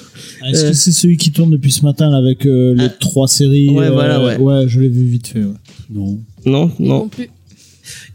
Est-ce 0.48 0.64
Euh. 0.64 0.68
que 0.70 0.74
c'est 0.76 0.92
celui 0.92 1.16
qui 1.18 1.30
tourne 1.30 1.50
depuis 1.50 1.70
ce 1.72 1.84
matin 1.84 2.08
là, 2.10 2.16
avec 2.16 2.46
euh, 2.46 2.74
les 2.74 2.84
Ah. 2.86 2.88
trois 3.00 3.28
séries 3.28 3.68
Ouais, 3.70 3.86
euh, 3.86 3.90
voilà, 3.90 4.24
ouais. 4.24 4.36
Ouais, 4.38 4.64
je 4.68 4.80
l'ai 4.80 4.88
vu 4.88 5.04
vite 5.04 5.26
fait. 5.28 5.40
Ouais. 5.40 5.52
Non. 5.90 6.18
Non 6.46 6.70
Non, 6.78 7.00
non. 7.00 7.08
plus. 7.08 7.28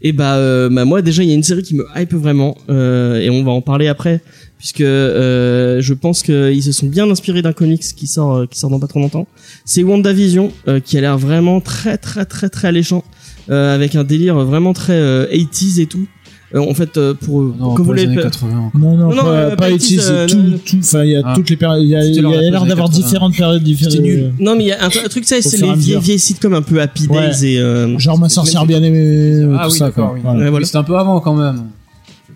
Et 0.02 0.12
bah, 0.12 0.36
euh, 0.36 0.68
bah 0.68 0.84
moi 0.84 1.00
déjà 1.00 1.22
il 1.22 1.28
y 1.28 1.32
a 1.32 1.34
une 1.34 1.42
série 1.42 1.62
qui 1.62 1.74
me 1.74 1.86
hype 1.96 2.12
vraiment 2.12 2.58
euh, 2.68 3.20
et 3.20 3.30
on 3.30 3.42
va 3.42 3.52
en 3.52 3.62
parler 3.62 3.88
après 3.88 4.20
puisque 4.58 4.82
euh, 4.82 5.80
je 5.80 5.94
pense 5.94 6.22
qu'ils 6.22 6.62
se 6.62 6.72
sont 6.72 6.86
bien 6.86 7.10
inspirés 7.10 7.42
d'un 7.42 7.52
comics 7.52 7.82
qui 7.82 8.06
sort 8.06 8.36
euh, 8.36 8.46
qui 8.46 8.58
sort 8.58 8.70
dans 8.70 8.78
pas 8.78 8.86
trop 8.86 9.00
longtemps. 9.00 9.26
C'est 9.64 9.82
WandaVision 9.82 10.52
euh, 10.68 10.78
qui 10.78 10.98
a 10.98 11.00
l'air 11.00 11.16
vraiment 11.18 11.60
très 11.60 11.96
très 11.96 12.26
très 12.26 12.48
très 12.48 12.68
alléchant 12.68 13.02
euh, 13.50 13.74
avec 13.74 13.96
un 13.96 14.04
délire 14.04 14.36
vraiment 14.44 14.72
très 14.72 14.92
euh, 14.92 15.26
80s 15.32 15.80
et 15.80 15.86
tout. 15.86 16.06
Euh, 16.54 16.58
en 16.60 16.74
fait 16.74 16.96
euh, 16.98 17.14
pour 17.14 17.40
Non, 17.40 17.74
comme 17.74 17.86
vous 17.86 17.92
pas 17.94 17.96
les 18.02 18.14
pas- 18.14 18.22
80 18.24 18.58
encore. 18.58 18.80
Non, 18.80 18.96
non, 18.96 19.08
Non, 19.08 19.14
non, 19.14 19.22
pas, 19.22 19.28
euh, 19.30 19.50
pas 19.50 19.56
pas 19.56 19.70
Itis, 19.70 19.98
euh, 20.02 20.26
tout, 20.28 20.76
enfin, 20.80 21.02
il 21.04 21.10
y 21.12 21.16
a 21.16 21.22
Ah. 21.24 21.32
toutes 21.34 21.48
les 21.48 21.56
périodes, 21.56 21.82
il 21.82 21.88
y 21.88 21.96
a, 21.96 22.02
l'air 22.02 22.66
d'avoir 22.66 22.88
des 22.90 22.96
80. 22.96 23.06
différentes 23.06 23.36
périodes 23.36 23.62
différentes. 23.62 23.98
Nul. 24.00 24.20
euh, 24.20 24.30
Non 24.38 24.54
mais 24.56 24.64
il 24.64 24.66
y 24.66 24.72
a 24.72 24.84
un, 24.84 24.88
un 24.88 25.08
truc 25.08 25.24
ça 25.24 25.40
c'est 25.40 25.56
les 25.60 25.74
vieilles, 25.74 25.98
vieilles 26.00 26.18
sitcoms 26.18 26.52
un 26.54 26.60
peu 26.62 26.80
Happy 26.80 27.06
Ouais. 27.08 27.30
Days 27.30 27.46
et 27.54 27.58
euh, 27.58 27.98
Genre 27.98 28.18
ma 28.18 28.28
sorcière 28.28 28.66
bien 28.66 28.82
aimée, 28.82 28.98
euh, 28.98 29.56
Ah 29.58 29.64
tout 29.66 29.72
oui, 29.72 29.78
ça, 29.78 29.86
d'accord, 29.86 30.14
quoi. 30.22 30.64
C'était 30.64 30.76
un 30.76 30.82
peu 30.84 30.96
avant 30.98 31.20
quand 31.20 31.34
même. 31.34 31.62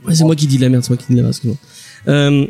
Ouais, 0.06 0.14
c'est 0.14 0.24
moi 0.24 0.34
qui 0.36 0.46
dis 0.46 0.56
de 0.56 0.62
la 0.62 0.68
merde, 0.70 0.82
c'est 0.82 0.90
moi 0.90 0.96
qui 0.96 1.04
dis 1.08 1.12
de 1.12 1.16
la 1.18 1.22
merde, 1.24 1.32
excuse-moi. 1.34 1.56
Euh, 2.08 2.46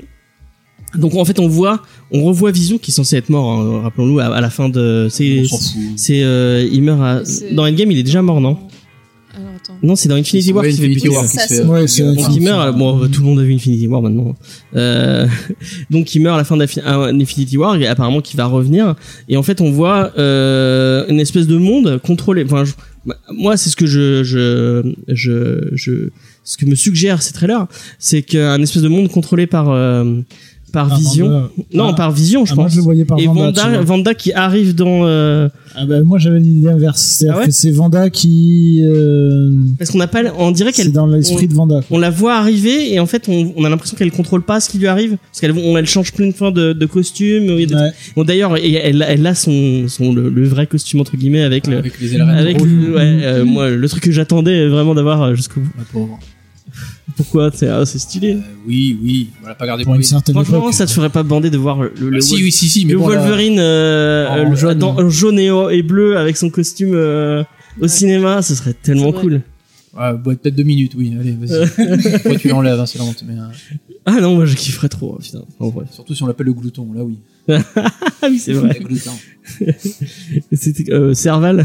donc 0.94 1.14
en 1.14 1.25
fait 1.25 1.38
on 1.40 1.49
voit, 1.49 1.82
on 2.12 2.23
revoit 2.25 2.52
Vision 2.52 2.78
qui 2.78 2.90
est 2.90 2.94
censé 2.94 3.16
être 3.16 3.28
mort, 3.28 3.50
hein, 3.61 3.80
rappelons-nous 3.82 4.20
à, 4.20 4.26
à 4.26 4.40
la 4.40 4.50
fin 4.50 4.68
de, 4.68 5.08
c'est, 5.11 5.42
c'est, 5.96 6.23
euh, 6.23 6.66
il 6.73 6.82
meurt 6.82 7.00
à, 7.02 7.25
C'est- 7.25 7.52
dans 7.54 7.66
Endgame 7.66 7.90
il 7.90 7.99
est 7.99 8.02
déjà 8.02 8.23
mort 8.23 8.40
non? 8.40 8.56
Alors 9.37 9.50
attends. 9.57 9.76
Non 9.83 9.97
c'est 9.97 10.09
dans 10.09 10.14
Infinity 10.16 10.52
War 10.52 10.64
Ouais, 10.64 10.71
qu'il 10.71 10.78
fait 10.81 10.87
Infinity. 10.87 11.09
War 11.09 11.25
qui 11.25 11.37
fait- 11.38 11.62
Ouais, 11.64 11.87
c'est- 11.87 12.40
meurt, 12.40 12.76
bon 12.78 13.09
tout 13.09 13.21
le 13.21 13.26
monde 13.26 13.38
a 13.40 13.43
vu 13.43 13.52
Infinity 13.55 13.87
War 13.87 14.00
maintenant. 14.02 14.35
Euh, 14.75 15.26
donc 15.90 16.14
il 16.14 16.21
meurt 16.23 16.35
à 16.35 16.38
la 16.38 16.45
fin 16.45 16.57
d'Infinity 16.57 17.57
War 17.59 17.76
et 17.76 17.87
apparemment 17.87 18.21
qu'il 18.23 18.37
va 18.38 18.47
revenir. 18.47 18.95
Et 19.28 19.37
en 19.37 19.43
fait 19.43 19.61
on 19.61 19.71
voit 19.71 20.12
euh, 20.19 21.05
une 21.09 21.21
espèce 21.21 21.47
de 21.47 21.57
monde 21.59 22.00
contrôlé. 22.02 22.45
Enfin 22.45 22.64
je- 22.64 22.73
bah, 23.05 23.16
moi 23.33 23.57
c'est 23.57 23.71
ce 23.71 23.76
que 23.76 23.87
je 23.87 24.25
je 24.25 24.95
je 25.09 25.69
je 25.75 26.09
ce 26.43 26.57
que 26.57 26.64
me 26.66 26.75
suggère 26.75 27.23
ces 27.23 27.33
trailers, 27.33 27.66
c'est 27.99 28.23
qu'un 28.23 28.61
espèce 28.62 28.83
de 28.83 28.88
monde 28.88 29.09
contrôlé 29.11 29.47
par 29.47 29.69
euh, 29.71 30.21
par 30.76 30.88
Par 30.88 30.99
Vision. 30.99 31.26
Vanda. 31.28 31.49
Non, 31.75 31.88
Ah. 31.88 31.95
par 31.95 32.12
Vision, 32.12 32.45
je 32.45 32.52
Ah, 32.52 32.54
moi, 32.56 32.64
pense. 32.64 32.73
je 32.73 32.76
le 32.78 32.83
voyais 32.83 33.04
par 33.04 33.18
Et 33.18 33.26
Vanda, 33.26 33.80
Vanda, 33.83 34.14
qui 34.14 34.33
arrive 34.33 34.75
dans 34.75 35.06
euh, 35.06 35.49
Ah 35.75 35.87
bah, 35.87 36.02
moi 36.02 36.18
j'avais 36.18 36.38
l'idée 36.38 36.68
inverse. 36.68 37.00
C'est-à-dire 37.00 37.35
Ah 37.37 37.40
ouais 37.40 37.47
que 37.47 37.52
c'est 37.52 37.71
Vanda 37.71 38.11
qui. 38.11 38.80
euh, 38.85 39.50
parce 39.78 39.90
qu'on 39.90 39.99
n'a 39.99 40.06
pas, 40.06 40.21
on 40.38 40.50
dirait 40.50 40.73
c'est 40.73 40.83
qu'elle, 40.85 40.92
dans 40.92 41.06
l'esprit 41.06 41.49
de 41.49 41.54
Vanda. 41.54 41.76
quoi. 41.87 41.97
on 41.97 41.99
la 42.00 42.11
voit 42.11 42.35
arriver 42.37 42.92
et 42.92 43.00
en 43.00 43.06
fait 43.06 43.28
on, 43.28 43.52
on 43.56 43.64
a 43.64 43.68
l'impression 43.71 43.97
qu'elle 43.97 44.11
contrôle 44.12 44.42
pas 44.42 44.61
ce 44.61 44.68
qui 44.68 44.78
lui 44.78 44.87
arrive 44.87 45.16
parce 45.30 45.40
qu'elle 45.40 45.52
on, 45.52 45.76
elle 45.76 45.87
change 45.87 46.12
plein 46.12 46.26
de 46.28 46.33
fois 46.35 46.50
de, 46.50 46.73
de 46.73 46.87
costume. 46.87 47.47
Ouais. 47.49 47.66
Bon, 48.14 48.25
d'ailleurs, 48.25 48.56
elle, 48.56 49.04
elle 49.09 49.26
a 49.26 49.35
son, 49.35 49.87
son 49.88 50.12
le, 50.12 50.28
le 50.28 50.45
vrai 50.47 50.66
costume 50.66 51.00
entre 51.00 51.16
guillemets 51.16 51.42
avec 51.42 51.66
le, 51.66 51.78
Avec 51.78 51.99
les 52.00 52.14
ailerons 52.14 52.28
avec 52.28 52.61
le- 52.61 52.95
ouais, 52.95 53.18
euh, 53.23 53.45
moi 53.45 53.71
le 53.71 53.88
truc 53.88 54.02
que 54.04 54.12
j'attendais 54.12 54.68
vraiment 54.68 54.95
d'avoir 54.95 55.23
euh, 55.23 55.35
jusqu'au 55.35 55.61
bout. 55.61 56.09
Pourquoi 57.17 57.51
C'est 57.55 57.69
ah, 57.69 57.87
c'est 57.87 57.99
stylé. 58.01 58.35
Euh, 58.35 58.41
oui, 58.67 58.99
oui, 59.03 59.29
on 59.45 59.47
l'a 59.47 59.55
pas 59.55 59.67
gardé 59.67 59.85
Pour 59.85 59.95
une 59.95 60.03
certaine 60.03 60.35
Franchement, 60.35 60.59
époque. 60.59 60.75
ça 60.75 60.87
te 60.87 60.91
ferait 60.91 61.09
pas 61.11 61.23
bander 61.23 61.51
de 61.51 61.57
voir 61.59 61.81
le, 61.83 61.93
le, 62.01 62.17
Ah, 62.19 62.21
si, 62.21 62.35
oui, 62.43 62.51
si, 62.51 62.69
si, 62.69 62.85
mais 62.85 62.95
le 62.95 62.99
bon, 62.99 63.09
là- 63.09 63.19
Wolverine 63.21 63.59
euh, 63.61 64.29
En 64.29 64.51
le- 64.51 64.57
jaune. 64.57 64.79
dans- 64.79 64.97
en 64.99 65.09
jaune 65.09 65.39
et, 65.39 65.47
et 65.77 65.83
bleu 65.83 66.17
avec 66.19 66.37
son 66.37 66.51
costume 66.51 66.95
euh, 66.95 67.45
au 67.79 67.83
Ouais. 67.83 67.89
cinéma, 67.89 68.43
ce 68.43 68.55
serait 68.57 68.73
tellement 68.75 69.07
C'est 69.07 69.13
vrai. 69.13 69.21
cool. 69.23 69.33
Ouais, 69.97 70.13
bah, 70.13 70.19
peut-être 70.25 70.57
deux 70.57 70.63
minutes, 70.65 70.93
oui, 70.97 71.15
allez, 71.19 71.37
vas-y. 71.41 72.11
Pourquoi 72.13 72.37
tu 72.39 72.49
l'enlèves, 72.49 72.81
hein, 72.81 72.87
c'est 72.87 72.99
la 72.99 73.05
honte, 73.05 73.23
mais 73.27 73.35
euh, 73.39 73.45
Ah 74.05 74.21
non, 74.21 74.35
moi 74.35 74.45
je 74.45 74.57
kifferais 74.57 74.89
trop, 74.89 75.15
hein, 75.15 75.19
putain. 75.23 75.43
En 75.61 75.69
vrai. 75.69 75.87
surtout 75.93 76.15
si 76.15 76.23
on 76.23 76.27
l'appelle 76.27 76.47
le 76.47 76.53
glouton, 76.55 76.89
là 76.95 77.03
oui. 77.05 77.17
Oui, 78.29 78.38
c'est 78.38 78.53
vrai. 78.55 78.81
C'était 80.53 80.93
euh, 80.93 81.15
Serval. 81.15 81.65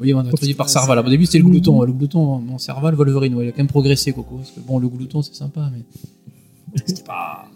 Oui, 0.00 0.12
on 0.12 0.18
a 0.18 0.22
introduit 0.22 0.54
par 0.54 0.68
Serval. 0.68 0.98
Au 0.98 1.08
début, 1.08 1.24
c'était 1.26 1.38
le 1.38 1.44
glouton. 1.44 1.78
ouais, 1.78 1.86
Le 1.86 1.92
glouton, 1.92 2.38
mon 2.38 2.58
Serval, 2.58 2.94
Wolverine, 2.94 3.34
ouais, 3.34 3.46
il 3.46 3.48
a 3.48 3.52
quand 3.52 3.58
même 3.58 3.66
progressé, 3.68 4.12
Coco. 4.12 4.36
Parce 4.36 4.50
que 4.50 4.60
bon, 4.60 4.78
le 4.78 4.88
glouton, 4.88 5.22
c'est 5.22 5.34
sympa, 5.34 5.70
mais 5.74 5.82
c'était 6.84 7.02
pas. 7.02 7.46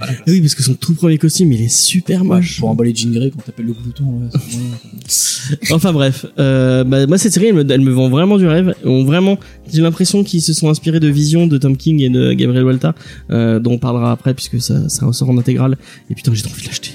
pas 0.00 0.06
la 0.06 0.14
classe. 0.14 0.24
Oui, 0.26 0.40
parce 0.40 0.54
que 0.56 0.62
son 0.64 0.74
tout 0.74 0.94
premier 0.94 1.18
costume, 1.18 1.52
il 1.52 1.62
est 1.62 1.68
super 1.68 2.22
Ouais, 2.22 2.26
moche. 2.38 2.58
pour 2.58 2.70
emballer 2.70 2.92
Jean 2.94 3.12
Grey, 3.12 3.30
quand 3.30 3.42
t'appelles 3.44 3.66
le 3.66 3.74
glouton, 3.74 4.04
ouais, 4.04 4.28
moyen. 4.52 4.76
Enfin 5.72 5.92
bref, 5.92 6.24
euh, 6.38 6.84
bah, 6.84 7.06
moi 7.08 7.18
cette 7.18 7.32
série, 7.32 7.46
elle 7.46 7.54
me, 7.54 7.70
elle 7.70 7.80
me 7.80 7.90
vend 7.90 8.08
vraiment 8.08 8.38
du 8.38 8.46
rêve. 8.46 8.74
On, 8.84 9.04
vraiment, 9.04 9.38
j'ai 9.72 9.82
l'impression 9.82 10.22
qu'ils 10.24 10.40
se 10.42 10.52
sont 10.52 10.68
inspirés 10.68 11.00
de 11.00 11.08
Vision, 11.08 11.46
de 11.48 11.58
Tom 11.58 11.76
King 11.76 12.00
et 12.00 12.08
de 12.10 12.32
Gabriel 12.32 12.64
Walta, 12.64 12.94
euh, 13.30 13.58
dont 13.58 13.72
on 13.72 13.78
parlera 13.78 14.12
après 14.12 14.34
puisque 14.34 14.60
ça, 14.60 14.88
ça 14.88 15.04
ressort 15.06 15.30
en 15.30 15.38
intégrale. 15.38 15.76
Et 16.10 16.14
putain, 16.14 16.32
j'ai 16.32 16.42
trop 16.42 16.52
envie 16.52 16.62
de 16.62 16.66
l'acheter. 16.68 16.90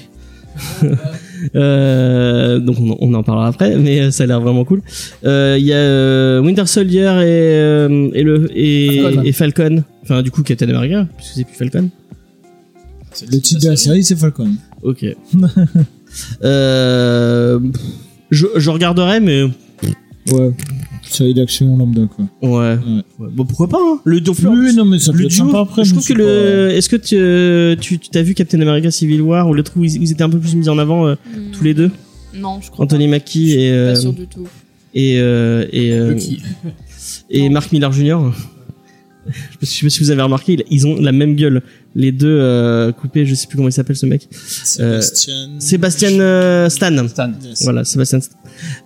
Euh, 1.54 2.58
donc 2.58 2.76
on, 2.80 2.90
en- 2.90 2.96
on 3.00 3.14
en 3.14 3.22
parlera 3.22 3.46
après, 3.46 3.76
mais 3.76 4.00
euh, 4.00 4.10
ça 4.10 4.24
a 4.24 4.26
l'air 4.26 4.40
vraiment 4.40 4.64
cool. 4.64 4.82
Euh, 5.24 5.56
Il 5.58 5.64
y 5.64 5.72
a 5.72 5.76
euh, 5.76 6.40
Winter 6.40 6.66
Soldier 6.66 7.00
et, 7.22 7.24
euh, 7.24 8.10
et 8.12 8.22
le 8.24 8.48
et 8.58 9.00
Falcon. 9.02 9.22
et 9.22 9.32
Falcon. 9.32 9.84
Enfin 10.02 10.22
du 10.22 10.30
coup 10.32 10.42
Captain 10.42 10.68
America 10.68 11.06
puisque 11.16 11.34
c'est 11.34 11.44
plus 11.44 11.54
Falcon. 11.56 11.90
C'est 13.12 13.30
Le 13.30 13.40
titre 13.40 13.62
de 13.64 13.68
la 13.70 13.76
série, 13.76 14.02
c'est 14.02 14.16
Falcon. 14.16 14.50
Ok. 14.82 15.04
euh, 16.44 17.58
je, 18.30 18.46
je 18.56 18.70
regarderai, 18.70 19.20
mais 19.20 19.44
Ouais. 20.32 20.52
Série 21.10 21.34
d'action 21.34 21.76
lambda, 21.76 22.02
quoi. 22.14 22.24
ouais. 22.42 22.76
Ouais. 23.18 23.28
Bon 23.32 23.44
pourquoi 23.44 23.68
pas 23.68 23.78
hein. 23.80 24.00
Le 24.04 24.20
duo 24.20 24.34
Oui, 24.44 24.74
non, 24.74 24.84
mais 24.84 24.98
ça 24.98 25.12
peut 25.12 25.18
le 25.18 25.24
être 25.26 25.30
duo, 25.32 25.46
sympa 25.46 25.60
après. 25.60 25.84
je 25.84 25.92
trouve 25.92 26.06
que 26.06 26.12
le. 26.12 26.70
Est-ce 26.70 26.88
que 26.88 26.96
tu, 26.96 27.16
euh, 27.18 27.76
tu, 27.76 27.98
tu 27.98 28.08
t'as 28.10 28.22
vu 28.22 28.34
Captain 28.34 28.60
America 28.60 28.90
Civil 28.90 29.20
War 29.22 29.48
ou 29.48 29.54
le 29.54 29.62
truc 29.62 29.76
où 29.78 29.84
ils, 29.84 30.02
ils 30.02 30.12
étaient 30.12 30.22
un 30.22 30.30
peu 30.30 30.38
plus 30.38 30.54
mis 30.54 30.68
en 30.68 30.78
avant 30.78 31.06
euh, 31.06 31.14
Hmm. 31.34 31.50
tous 31.52 31.64
les 31.64 31.74
deux, 31.74 31.90
Non, 32.34 32.60
je 32.60 32.70
crois 32.70 32.84
Anthony 32.84 33.04
pas. 33.06 33.10
Mackie 33.12 33.46
Je 33.46 33.50
suis 33.50 33.60
et 33.62 33.70
pas 33.70 33.76
euh, 33.76 33.94
sûr 33.96 34.12
du 34.12 34.26
tout. 34.26 34.46
et 34.94 35.18
euh, 35.20 35.66
et 35.72 35.92
euh, 35.92 36.16
et. 37.30 37.48
Mark 37.48 37.72
Miller 37.72 37.92
Jr. 37.92 38.18
Je 39.60 39.66
sais 39.66 39.82
pas 39.86 39.90
si 39.90 40.00
vous 40.02 40.10
avez 40.10 40.22
remarqué, 40.22 40.64
ils- 40.70 40.86
ont 40.86 41.00
la 41.00 41.12
même 41.12 41.34
gueule, 41.36 41.62
les 41.94 42.12
deux 42.12 42.26
euh, 42.40 42.92
coupés. 42.92 43.26
Je 43.26 43.34
sais 43.34 43.46
plus 43.46 43.56
comment 43.56 43.68
il 43.68 43.72
s'appelle 43.72 43.96
ce 43.96 44.06
mec. 44.06 44.28
Sébastien. 44.30 45.48
Sébastien 45.58 46.10
euh, 46.20 46.68
Stan. 46.68 47.08
Stan. 47.08 47.32
Yes. 47.44 47.62
Voilà, 47.62 47.84
Sébastien. 47.84 48.20
Stan. 48.20 48.36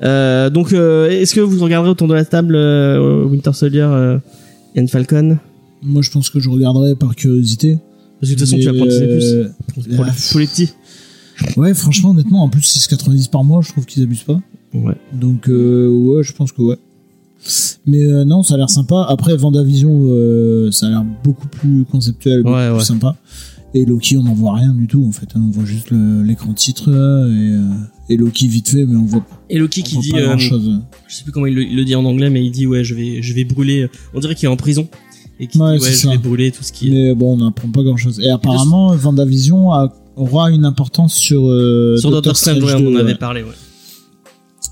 Euh, 0.02 0.50
donc, 0.50 0.72
euh, 0.72 1.08
est-ce 1.10 1.34
que 1.34 1.40
vous 1.40 1.62
regarderez 1.62 1.90
autour 1.90 2.08
de 2.08 2.14
la 2.14 2.24
table 2.24 2.54
euh, 2.56 3.24
Winter 3.24 3.52
Soldier 3.52 3.82
euh, 3.90 4.18
Falcon? 4.88 5.38
Moi, 5.82 6.02
je 6.02 6.10
pense 6.10 6.30
que 6.30 6.38
je 6.40 6.48
regarderai 6.48 6.94
par 6.94 7.14
curiosité. 7.16 7.78
Parce 8.20 8.30
que 8.32 8.36
de 8.36 8.40
toute 8.40 8.48
façon, 8.48 8.58
tu 8.58 8.66
vas 8.66 8.72
prendre 8.74 8.90
Plus 8.98 9.32
euh, 9.32 9.48
pour, 9.74 9.82
les- 10.04 10.12
pour 10.30 10.40
les 10.40 10.46
petits. 10.46 10.70
Ouais, 11.56 11.74
franchement, 11.74 12.10
honnêtement, 12.10 12.44
en 12.44 12.48
plus 12.48 12.60
6,90 12.62 13.30
par 13.30 13.42
mois, 13.42 13.62
je 13.62 13.70
trouve 13.72 13.84
qu'ils 13.84 14.02
abusent 14.04 14.22
pas. 14.22 14.40
Ouais. 14.74 14.94
Donc, 15.12 15.48
euh, 15.48 15.88
ouais, 15.88 16.22
je 16.22 16.32
pense 16.32 16.52
que 16.52 16.62
ouais. 16.62 16.76
Mais 17.86 18.02
euh, 18.02 18.24
non, 18.24 18.42
ça 18.42 18.54
a 18.54 18.56
l'air 18.58 18.70
sympa. 18.70 19.06
Après, 19.08 19.36
Vendavision, 19.36 19.90
euh, 20.06 20.70
ça 20.70 20.86
a 20.86 20.90
l'air 20.90 21.04
beaucoup 21.24 21.48
plus 21.48 21.84
conceptuel, 21.84 22.42
beaucoup 22.42 22.54
Ouais, 22.54 22.68
plus 22.68 22.78
ouais. 22.78 22.84
sympa. 22.84 23.16
Et 23.74 23.84
Loki, 23.86 24.16
on 24.18 24.22
n'en 24.22 24.34
voit 24.34 24.54
rien 24.54 24.72
du 24.72 24.86
tout, 24.86 25.04
en 25.06 25.12
fait. 25.12 25.28
hein. 25.34 25.42
On 25.48 25.50
voit 25.50 25.64
juste 25.64 25.88
l'écran 25.90 26.52
titre 26.52 26.90
là, 26.90 27.26
et, 27.26 27.54
euh, 27.54 27.60
et 28.10 28.16
Loki 28.18 28.46
vite 28.46 28.68
fait, 28.68 28.84
mais 28.84 28.96
on 28.96 29.04
voit, 29.04 29.24
Et 29.50 29.58
Loki 29.58 29.82
qui 29.82 29.94
voit 29.94 30.02
dit, 30.02 30.10
pas 30.12 30.18
euh, 30.18 30.26
grand 30.26 30.38
chose. 30.38 30.70
je 31.08 31.14
sais 31.14 31.22
plus 31.24 31.32
comment 31.32 31.46
il 31.46 31.54
le, 31.54 31.62
il 31.62 31.74
le 31.76 31.84
dit 31.84 31.94
en 31.96 32.04
anglais, 32.04 32.28
mais 32.30 32.44
il 32.44 32.50
dit 32.50 32.66
ouais, 32.66 32.84
je 32.84 32.94
vais, 32.94 33.22
je 33.22 33.32
vais 33.34 33.44
brûler. 33.44 33.88
On 34.14 34.20
dirait 34.20 34.34
qu'il 34.34 34.44
est 34.46 34.52
en 34.52 34.56
prison 34.56 34.86
et 35.40 35.46
qu'il 35.46 35.60
Ouais, 35.60 35.78
dit 35.78 35.82
ouais, 35.82 35.88
c'est 35.90 35.94
je 35.94 35.98
ça. 36.02 36.10
vais 36.10 36.18
brûler 36.18 36.50
tout 36.52 36.62
ce 36.62 36.70
qui. 36.70 36.90
Mais 36.90 37.14
bon, 37.14 37.32
on 37.32 37.36
n'apprend 37.44 37.68
pas 37.70 37.82
grand 37.82 37.96
chose. 37.96 38.20
Et 38.20 38.28
apparemment, 38.30 38.94
Vendavision 38.94 39.72
a, 39.72 39.90
aura 40.16 40.50
une 40.50 40.66
importance 40.66 41.14
sur, 41.14 41.48
euh, 41.48 41.96
Sur 41.96 42.10
Doctor 42.10 42.36
Strange, 42.36 42.62
on 42.62 42.86
en 42.88 42.90
2, 42.90 42.98
avait 42.98 43.14
parlé. 43.14 43.42
Ouais. 43.42 43.48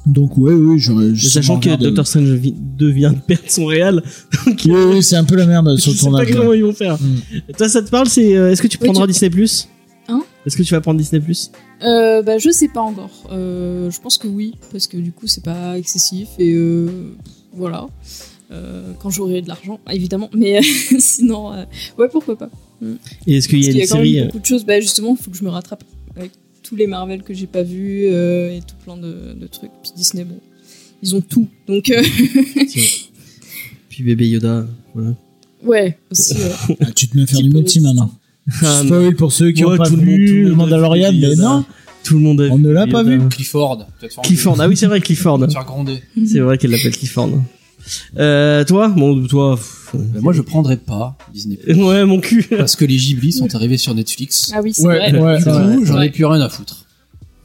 Donc, 0.06 0.36
ouais, 0.38 0.52
oui, 0.54 0.78
j'aurais. 0.78 1.08
Mais 1.08 1.16
sachant 1.16 1.60
que 1.60 1.76
Doctor 1.76 2.06
Strange 2.06 2.30
vi- 2.30 2.54
2 2.56 2.88
vient 2.90 3.12
de 3.12 3.18
perdre 3.18 3.44
son 3.48 3.66
réal, 3.66 4.02
donc 4.46 4.60
Oui, 4.64 4.72
oui, 4.92 5.02
c'est 5.02 5.16
un 5.16 5.24
peu 5.24 5.36
la 5.36 5.46
merde 5.46 5.76
sur 5.78 5.92
je 5.92 5.98
sais 5.98 6.10
pas 6.10 6.24
comment 6.26 6.52
ils 6.54 6.64
vont 6.64 6.72
faire. 6.72 6.96
Mm. 7.00 7.52
Toi, 7.56 7.68
ça 7.68 7.82
te 7.82 7.90
parle 7.90 8.08
C'est 8.08 8.34
euh, 8.36 8.50
est-ce 8.50 8.62
que 8.62 8.66
tu 8.66 8.78
Oui, 8.80 8.86
prendras 8.86 9.06
tu- 9.06 9.12
Disney 9.12 9.30
Plus? 9.30 9.68
Hein? 10.08 10.22
Est-ce 10.46 10.56
que 10.56 10.62
tu 10.62 10.72
vas 10.74 10.80
prendre 10.80 10.98
Disney 10.98 11.20
Plus? 11.20 11.50
Euh, 11.84 12.22
bah, 12.22 12.38
je 12.38 12.50
sais 12.50 12.68
pas 12.68 12.80
encore. 12.80 13.10
Euh, 13.30 13.90
je 13.90 14.00
pense 14.00 14.16
que 14.18 14.26
oui, 14.26 14.54
parce 14.72 14.86
que 14.86 14.96
du 14.96 15.12
coup, 15.12 15.26
c'est 15.26 15.44
pas 15.44 15.78
excessif 15.78 16.28
et 16.38 16.52
euh, 16.54 17.12
voilà. 17.54 17.86
Euh, 18.52 18.92
quand 19.00 19.10
j'aurai 19.10 19.42
de 19.42 19.48
l'argent, 19.48 19.78
évidemment. 19.92 20.28
Mais 20.34 20.58
euh, 20.58 20.62
sinon, 20.98 21.52
euh, 21.52 21.64
ouais, 21.98 22.08
pourquoi 22.10 22.36
pas. 22.36 22.50
Et 23.26 23.36
est-ce 23.36 23.46
qu'il 23.48 23.62
y 23.62 23.66
y 23.66 23.82
a 23.82 23.86
quand 23.86 23.96
série 23.96 24.14
même 24.14 24.22
euh, 24.22 24.26
beaucoup 24.26 24.38
de 24.40 24.46
choses. 24.46 24.64
Bah, 24.64 24.80
justement, 24.80 25.14
il 25.18 25.22
faut 25.22 25.30
que 25.30 25.36
je 25.36 25.44
me 25.44 25.50
rattrape 25.50 25.84
tous 26.70 26.76
les 26.76 26.86
Marvel 26.86 27.22
que 27.24 27.34
j'ai 27.34 27.46
pas 27.48 27.62
vus 27.64 28.04
euh, 28.06 28.56
et 28.56 28.60
tout 28.60 28.76
plein 28.84 28.96
de, 28.96 29.34
de 29.34 29.46
trucs. 29.48 29.72
Puis 29.82 29.90
Disney, 29.96 30.22
bon, 30.24 30.38
ils 31.02 31.14
ont 31.16 31.20
tout. 31.20 31.48
Donc, 31.66 31.90
euh, 31.90 32.00
Puis 33.88 34.02
bébé 34.04 34.28
Yoda, 34.28 34.66
voilà. 34.94 35.14
ouais, 35.64 35.98
aussi. 36.10 36.34
ouais. 36.34 36.76
Ah, 36.80 36.86
tu 36.94 37.08
te 37.08 37.16
mets 37.16 37.24
à 37.24 37.26
faire 37.26 37.40
du 37.40 37.50
multi 37.50 37.80
maintenant. 37.80 38.12
Ah. 38.62 38.82
Spoil 38.84 39.14
pour 39.16 39.32
ceux 39.32 39.50
qui 39.52 39.64
Ouais, 39.64 39.72
n'ont 39.72 39.76
pas 39.78 39.88
tout 39.88 39.96
le 39.96 40.02
monde- 40.02 40.06
tout 40.06 40.16
vu 40.32 40.44
le 40.44 40.54
Mandalorian, 40.54 41.12
mais 41.12 41.34
non, 41.36 41.64
Tout 42.04 42.14
le 42.14 42.20
monde 42.20 42.40
a 42.40 42.44
on 42.44 42.56
vu 42.56 42.62
ne 42.62 42.70
l'a 42.70 42.86
pas 42.86 43.02
vu. 43.02 43.18
Clifford. 43.28 43.86
Clifford, 44.22 44.60
ah 44.60 44.68
oui, 44.68 44.76
c'est 44.76 44.86
vrai, 44.86 45.00
Clifford. 45.00 45.40
C'est 46.26 46.38
vrai 46.40 46.56
qu'elle 46.56 46.70
l'appelle 46.70 46.96
Clifford. 46.96 47.30
Euh, 48.18 48.64
toi 48.64 48.88
Bon, 48.88 49.26
toi. 49.26 49.58
Ben, 49.94 50.20
moi, 50.20 50.32
je 50.32 50.40
prendrais 50.42 50.76
pas 50.76 51.16
Disney. 51.32 51.58
Ouais, 51.76 52.04
mon 52.04 52.20
cul. 52.20 52.44
Parce 52.56 52.76
que 52.76 52.84
les 52.84 52.96
Ghibli 52.96 53.32
sont 53.32 53.54
arrivés 53.54 53.76
sur 53.78 53.94
Netflix. 53.94 54.52
Ah 54.54 54.60
oui, 54.62 54.72
c'est 54.74 54.86
Ouais, 54.86 55.10
vrai. 55.10 55.20
ouais, 55.20 55.38
Du 55.38 55.44
coup, 55.44 55.50
ouais. 55.50 55.78
j'en 55.84 56.00
ai 56.00 56.10
plus 56.10 56.24
rien 56.24 56.40
à 56.40 56.48
foutre. 56.48 56.86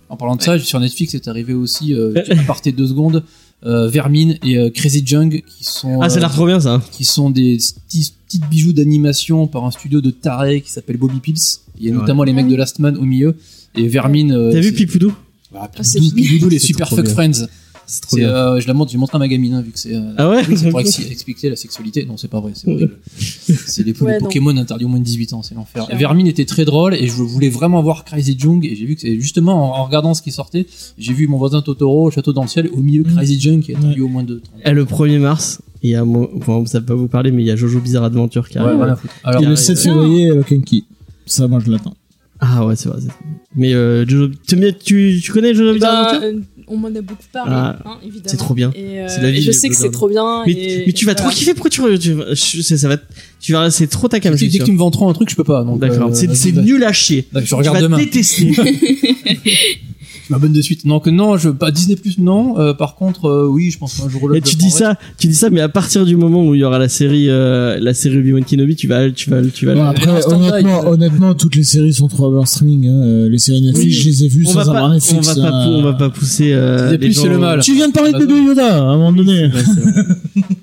En 0.10 0.18
parlant 0.18 0.36
de 0.36 0.42
ça, 0.42 0.60
sur 0.60 0.80
Netflix 0.80 1.16
est 1.16 1.28
arrivé 1.28 1.54
aussi, 1.54 1.94
euh, 1.94 2.14
à 2.30 2.44
partir 2.44 2.72
de 2.74 2.78
deux 2.78 2.88
secondes, 2.88 3.24
euh, 3.66 3.88
Vermine 3.88 4.38
et 4.44 4.58
euh, 4.58 4.70
Crazy 4.70 5.02
Jung, 5.06 5.42
qui 5.48 5.64
sont, 5.64 6.00
Ah, 6.02 6.10
ça 6.10 6.18
a 6.18 6.20
l'air 6.20 6.30
euh, 6.30 6.34
trop 6.34 6.46
bien 6.46 6.60
ça. 6.60 6.82
qui 6.92 7.04
sont 7.06 7.32
des 7.32 7.58
petits, 7.88 8.14
petites 8.28 8.48
bijoux 8.48 8.72
d'animation 8.74 9.48
par 9.48 9.66
un 9.66 9.72
studio 9.72 10.02
de 10.02 10.12
taré 10.12 10.62
qui 10.62 10.72
s'appelle 10.72 10.98
Bobby 10.98 11.20
Pills. 11.20 11.40
Il 11.80 11.86
y 11.86 11.90
a 11.90 11.92
Ouais. 11.94 11.98
notamment 11.98 12.24
les 12.24 12.34
mecs 12.34 12.48
de 12.48 12.56
Last 12.56 12.78
Man 12.80 12.96
au 12.98 13.02
milieu. 13.04 13.36
Et 13.76 13.88
Vermine. 13.88 14.32
euh, 14.32 14.52
T'as 14.52 14.60
vu 14.60 14.72
Pipoudou? 14.74 15.14
Bah, 15.52 15.70
Ah, 15.76 15.84
c'est 15.84 16.00
Pipoudou, 16.00 16.50
les 16.50 16.60
Super 16.60 16.88
Fuck 16.90 17.06
bien. 17.06 17.14
Friends. 17.14 17.48
C'est 17.88 18.02
trop 18.02 18.18
bien. 18.18 18.30
euh, 18.30 18.60
je 18.60 18.68
la 18.68 18.74
montre, 18.74 18.92
je 18.92 18.98
montre 18.98 19.16
à 19.16 19.20
ma 19.20 19.28
gamine, 19.28 19.54
hein, 19.54 19.62
vu 19.62 19.72
que 19.72 19.80
c'est. 19.80 19.94
euh, 19.96 20.02
Ah 20.18 20.30
ouais 20.30 20.42
c'est 20.56 20.70
pour 20.70 20.80
ex- 20.80 21.00
expliquer 21.00 21.50
la 21.50 21.56
sexualité. 21.56 22.06
Non, 22.06 22.18
c'est 22.18 22.28
pas 22.28 22.40
vrai, 22.40 22.52
c'est 22.56 22.68
horrible. 22.72 22.98
C'est 23.18 23.84
les, 23.84 23.92
Ouais, 24.02 24.14
les 24.14 24.20
non. 24.20 24.26
Pokémon 24.26 24.58
interdits 24.58 24.86
au 24.86 24.88
moins 24.88 25.00
de 25.00 25.04
18 25.06 25.34
ans, 25.34 25.42
c'est 25.44 25.56
l'enfer. 25.56 25.88
Vermine 25.94 26.28
était 26.28 26.46
très 26.46 26.66
drôle 26.66 26.94
et 26.96 27.08
je 27.08 27.14
voulais 27.14 27.50
vraiment 27.50 27.82
voir 27.82 28.06
Crazy 28.06 28.36
Jung 28.40 28.66
et 28.66 28.76
j'ai 28.76 28.86
vu 28.86 28.96
que 28.96 29.02
c'est 29.02 29.20
justement 29.20 29.76
en, 29.76 29.80
en 29.82 29.86
regardant 29.86 30.14
ce 30.14 30.22
qui 30.22 30.32
sortait, 30.32 30.66
j'ai 30.98 31.14
vu 31.14 31.28
mon 31.28 31.38
voisin 31.38 31.62
Totoro 31.62 32.08
au 32.08 32.12
château 32.12 32.34
dans 32.34 32.42
le 32.44 32.48
ciel, 32.48 32.70
au 32.74 32.78
milieu 32.82 33.04
Mm. 33.04 33.14
Crazy 33.16 33.40
Jung 33.40 33.62
qui 33.62 33.72
est 33.72 33.76
interdit 33.76 33.96
Ouais. 34.00 34.06
au 34.06 34.08
moins 34.08 34.24
de 34.24 34.36
30 34.40 34.62
Eh, 34.66 34.72
le 34.72 34.86
1er 34.86 35.20
mars, 35.20 35.62
il 35.84 35.92
y 35.92 35.96
a, 35.96 36.04
enfin, 36.04 36.64
ça 36.66 36.80
va 36.80 36.86
pas 36.88 36.96
vous 36.96 37.08
parler, 37.08 37.32
mais 37.32 37.44
il 37.44 37.46
y 37.46 37.52
a 37.52 37.56
Jojo 37.56 37.80
Bizarre 37.80 38.04
Adventure 38.06 38.50
qui 38.50 38.58
Ouais, 38.58 38.66
arrive. 38.66 38.82
rien 38.82 38.94
à 38.94 38.96
foutre. 38.96 39.14
Alors, 39.24 39.42
Et 39.42 39.46
le 39.46 39.52
arrive. 39.52 39.64
7 39.64 39.78
février, 39.80 40.30
euh, 40.32 40.42
Kenki. 40.44 40.86
Ça, 41.28 41.48
moi, 41.48 41.60
je 41.64 41.70
l'attends. 41.72 41.94
Ah 42.40 42.66
ouais, 42.66 42.76
c'est 42.76 42.90
vrai. 42.90 42.98
c'est 43.02 43.08
vrai. 43.08 43.16
Mais 43.56 43.74
euh, 43.74 44.06
Jojo, 44.08 44.32
tu 44.46 45.32
connais 45.32 45.54
Jojo 45.54 45.74
Bizarre 45.74 46.04
Bah, 46.04 46.10
Adventure? 46.18 46.40
euh, 46.40 46.55
on 46.68 46.78
m'en 46.78 46.88
a 46.88 47.02
beaucoup 47.02 47.24
parlé, 47.32 47.52
Ah, 47.54 47.80
hein, 47.86 47.98
évidemment. 48.04 48.26
c'est 48.28 48.38
trop 48.38 48.54
bien. 48.54 48.72
Et, 48.76 49.00
euh, 49.02 49.08
C'est 49.08 49.22
la 49.22 49.32
vie 49.32 49.38
et 49.38 49.42
je 49.42 49.52
sais 49.52 49.70
que 49.70 49.76
c'est 49.76 49.92
trop 49.92 50.08
bien. 50.10 50.44
mais, 50.46 50.52
et- 50.54 50.84
mais 50.88 50.94
tu 50.94 51.06
vas 51.06 51.16
trop 51.16 51.30
kiffer, 51.30 51.54
pourquoi 51.54 51.70
tu, 51.70 51.82
tu 51.98 52.64
sais, 52.64 52.78
ça 52.78 52.88
va, 52.88 52.98
tu 53.40 53.52
verras, 53.52 53.70
c'est 53.72 53.88
trop 53.88 54.08
ta 54.08 54.20
cam, 54.20 54.36
dès 54.36 54.48
que 54.50 54.64
tu 54.64 54.72
me 54.72 54.78
vends 54.78 54.92
trop 54.92 55.10
un 55.10 55.14
truc, 55.14 55.30
je 55.30 55.36
peux 55.36 55.44
pas. 55.44 55.66
D'accord, 55.80 56.10
euh, 56.10 56.30
c'est 56.34 56.52
nul 56.54 56.84
à 56.84 56.94
chier. 56.94 57.28
Je 57.34 57.40
Tu 57.42 57.56
vas 57.70 57.82
demain. 57.82 57.98
détester. 57.98 58.52
Tu 60.26 60.32
m'abonnes 60.34 60.54
de 60.54 60.62
suite. 60.62 60.88
Donc 60.88 61.06
non, 61.08 61.38
je 61.38 61.50
pas 61.50 61.70
Disney 61.72 61.96
Plus 61.96 62.18
non. 62.18 62.58
Euh, 62.60 62.74
par 62.74 62.96
contre, 62.96 63.26
euh, 63.26 63.48
oui, 63.48 63.70
je 63.70 63.78
pense 63.78 64.00
qu'un 64.00 64.10
jour 64.10 64.24
ou 64.24 64.28
l'autre. 64.30 64.40
Et 64.40 64.42
tu 64.42 64.54
je 64.54 64.58
dis 64.58 64.72
ça, 64.72 64.98
tu 65.20 65.28
dis 65.28 65.36
ça, 65.36 65.50
mais 65.52 65.62
à 65.62 65.70
partir 65.70 66.04
du 66.06 66.16
moment 66.16 66.44
où 66.48 66.56
il 66.56 66.62
y 66.62 66.64
aura 66.64 66.80
la 66.80 66.90
série, 66.90 67.30
euh, 67.30 67.78
la 67.80 67.94
série 67.94 68.18
Obi-Wan 68.18 68.44
Kenobi, 68.44 68.76
tu 68.76 68.88
vas, 68.88 69.12
tu 69.12 69.30
vas, 69.30 69.42
tu 69.54 69.66
vas. 69.68 69.76
Bon, 69.76 69.84
après, 69.84 70.10
honnêtement, 70.28 70.82
ça. 70.82 70.90
honnêtement, 70.90 71.34
toutes 71.36 71.56
les 71.56 71.64
séries 71.64 71.94
sont 71.94 72.08
trop 72.08 72.36
en 72.36 72.46
streaming. 72.46 72.88
Hein. 72.88 73.02
Euh, 73.04 73.30
Les 73.30 73.38
séries 73.38 73.62
Netflix, 73.62 73.86
Oui. 73.86 73.92
je 74.02 74.10
les 74.10 74.24
ai 74.24 74.28
vues 74.28 74.46
on 74.48 74.50
sans 74.50 74.56
va 74.60 74.64
pas, 74.66 74.72
avoir 74.72 74.86
on 74.90 74.94
Netflix. 74.96 75.28
va 75.28 75.36
pas, 75.36 75.48
hein. 75.56 75.68
on 75.70 75.82
va 75.84 75.94
pas 75.94 76.10
pousser. 76.10 76.54
Euh, 76.54 76.78
Disney 76.92 76.98
Plus, 76.98 77.14
c'est 77.14 77.30
le 77.30 77.38
mal. 77.38 77.60
Tu 77.62 77.76
viens 77.76 77.88
de 77.90 77.94
parler 77.94 78.12
de 78.14 78.18
bébé 78.20 78.42
Yoda 78.42 78.78
à 78.78 78.82
un 78.82 78.98
moment 78.98 79.12
donné. 79.14 79.50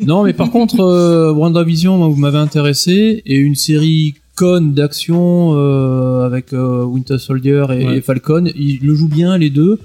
Non, 0.05 0.25
mais 0.25 0.33
par 0.33 0.51
contre, 0.51 0.81
euh, 0.81 1.33
WandaVision, 1.33 1.97
moi, 1.97 2.09
vous 2.09 2.17
m'avez 2.17 2.39
intéressé 2.39 3.23
et 3.25 3.37
une 3.37 3.55
série 3.55 4.15
con 4.37 4.61
d'action 4.63 5.53
euh, 5.55 6.25
avec 6.27 6.53
euh, 6.53 6.85
Winter 6.85 7.19
Soldier 7.19 7.65
et, 7.71 7.87
Ouais. 7.87 7.97
et 7.99 8.01
Falcon, 8.01 8.45
ils 8.57 8.79
le 8.83 8.95
jouent 8.95 9.09
bien 9.09 9.37
les 9.39 9.51
deux. 9.51 9.79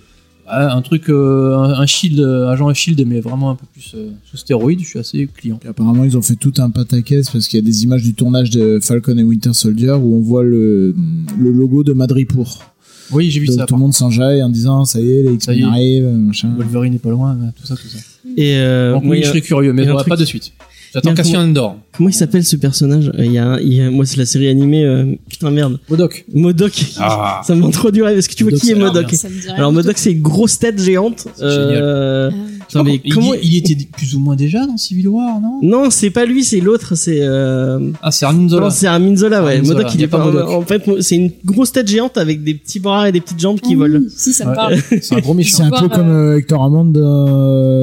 Ah, 0.50 0.74
un 0.74 0.82
truc, 0.82 1.10
euh, 1.10 1.54
un, 1.58 1.72
un 1.82 1.86
shield, 1.86 2.22
agent 2.22 2.74
shield, 2.74 3.06
mais 3.06 3.20
vraiment 3.20 3.50
un 3.52 3.56
peu 3.56 3.66
plus 3.74 3.94
euh, 3.96 4.12
sous 4.24 4.38
stéroïdes. 4.38 4.80
Je 4.80 4.86
suis 4.86 5.00
assez 5.00 5.28
client. 5.28 5.60
Apparemment, 5.68 6.06
ils 6.06 6.18
ont 6.18 6.22
fait 6.22 6.38
tout 6.38 6.54
un 6.60 6.70
pataquès 6.70 7.30
parce 7.30 7.50
qu'il 7.50 7.60
y 7.60 7.62
a 7.62 7.66
des 7.66 7.84
images 7.84 8.02
du 8.04 8.14
tournage 8.14 8.50
de 8.52 8.80
Falcon 8.82 9.18
et 9.18 9.24
Winter 9.24 9.52
Soldier 9.54 9.92
où 9.92 10.16
on 10.16 10.22
voit 10.22 10.44
le, 10.44 10.96
le 11.38 11.52
logo 11.52 11.84
de 11.84 11.92
Madripoor. 11.92 12.64
Oui, 13.12 13.30
j'ai 13.30 13.42
vu 13.42 13.48
Donc 13.48 13.58
ça. 13.58 13.66
tout 13.66 13.74
le 13.76 13.80
monde 13.82 13.94
s'enjaille 13.94 14.42
en 14.42 14.50
disant 14.50 14.86
ça 14.86 15.02
y 15.02 15.10
est, 15.12 15.24
les 15.24 15.34
X-Men 15.34 15.64
arrivent, 15.66 16.08
machin. 16.08 16.54
Wolverine 16.58 16.94
n'est 16.94 17.00
pas 17.00 17.10
loin, 17.10 17.38
tout 17.60 17.66
ça, 17.66 17.76
tout 17.76 17.88
ça. 17.88 17.98
Et 18.38 18.56
euh, 18.58 18.94
Donc 18.94 19.04
oui, 19.06 19.20
il 19.20 19.24
je 19.24 19.30
serais 19.30 19.42
curieux, 19.42 19.74
mais 19.74 19.84
il 19.84 19.90
truc- 19.90 20.08
pas 20.08 20.16
de 20.18 20.26
suite. 20.26 20.54
J'attends 20.94 21.10
a 21.10 21.12
un 21.12 21.16
Cassian 21.16 21.42
Endor. 21.42 21.78
comment 21.96 22.10
il 22.10 22.14
s'appelle 22.14 22.44
ce 22.44 22.56
personnage 22.56 23.12
Euh, 23.18 23.26
Il 23.26 23.32
y 23.32 23.38
a, 23.38 23.60
il 23.62 23.74
y 23.74 23.82
a, 23.82 23.90
moi, 23.92 24.06
c'est 24.06 24.18
la 24.18 24.26
série 24.26 24.48
animée. 24.48 24.84
euh, 24.86 25.06
putain 25.30 25.52
merde, 25.52 25.80
Modoc. 25.90 26.26
Modoc. 26.34 26.86
Ah. 27.00 27.42
Ça 27.46 27.56
me 27.56 27.64
rend 27.64 27.72
trop 27.72 27.92
du 27.92 28.02
rêve. 28.04 28.18
Est-ce 28.18 28.30
que 28.30 28.36
tu 28.36 28.44
vois 28.44 28.52
Modoc, 28.52 28.62
qui 28.64 28.72
est 28.72 28.76
Modoc 28.76 29.14
Alors 29.56 29.72
Modoc, 29.72 29.98
c'est 29.98 30.12
une 30.12 30.22
grosse 30.22 30.60
tête 30.60 30.82
géante. 30.82 31.28
C'est 31.36 31.44
génial. 31.44 31.82
Euh, 31.84 32.32
Ah. 32.76 32.84
Mais 32.84 33.00
il, 33.06 33.14
comment 33.14 33.34
il 33.42 33.56
était 33.56 33.78
plus 33.94 34.14
ou 34.16 34.20
moins 34.20 34.36
déjà 34.36 34.66
dans 34.68 34.76
Civil 34.76 35.08
War, 35.08 35.40
non? 35.40 35.60
Non, 35.64 35.90
c'est 35.90 36.10
pas 36.10 36.26
lui, 36.26 36.44
c'est 36.44 36.60
l'autre. 36.60 36.96
C'est 36.96 37.20
euh... 37.22 37.92
Ah, 38.02 38.12
c'est 38.12 38.26
Armin 38.26 38.50
Zola. 38.50 38.66
non, 38.66 38.70
c'est 38.70 38.88
un 38.88 39.00
Minzola, 39.00 39.42
ouais. 39.42 39.54
Armin 39.56 39.64
Zola, 39.64 39.80
Modoc, 39.84 39.96
il 39.96 40.04
est 40.04 40.08
pas. 40.08 40.18
Modoc. 40.26 40.50
En 40.50 40.62
fait, 40.64 40.84
c'est 41.02 41.16
une 41.16 41.32
grosse 41.46 41.72
tête 41.72 41.88
géante 41.88 42.18
avec 42.18 42.44
des 42.44 42.56
petits 42.56 42.82
bras 42.82 43.08
et 43.08 43.14
des 43.14 43.22
petites 43.22 43.40
jambes 43.40 43.62
qui 43.62 43.76
volent. 43.76 44.02
Si, 44.14 44.34
ça 44.34 44.44
me 44.44 44.50
Ouais. 44.50 44.56
parle. 44.56 44.76
C'est 45.02 45.16
un 45.16 45.20
gros 45.20 45.34
méchant. 45.34 45.58
C'est 45.60 45.64
un 45.64 45.80
peu 45.80 45.88
comme 45.88 46.10
euh, 46.10 46.34
euh, 46.34 46.38
Hector 46.40 46.62
Hammond 46.62 46.86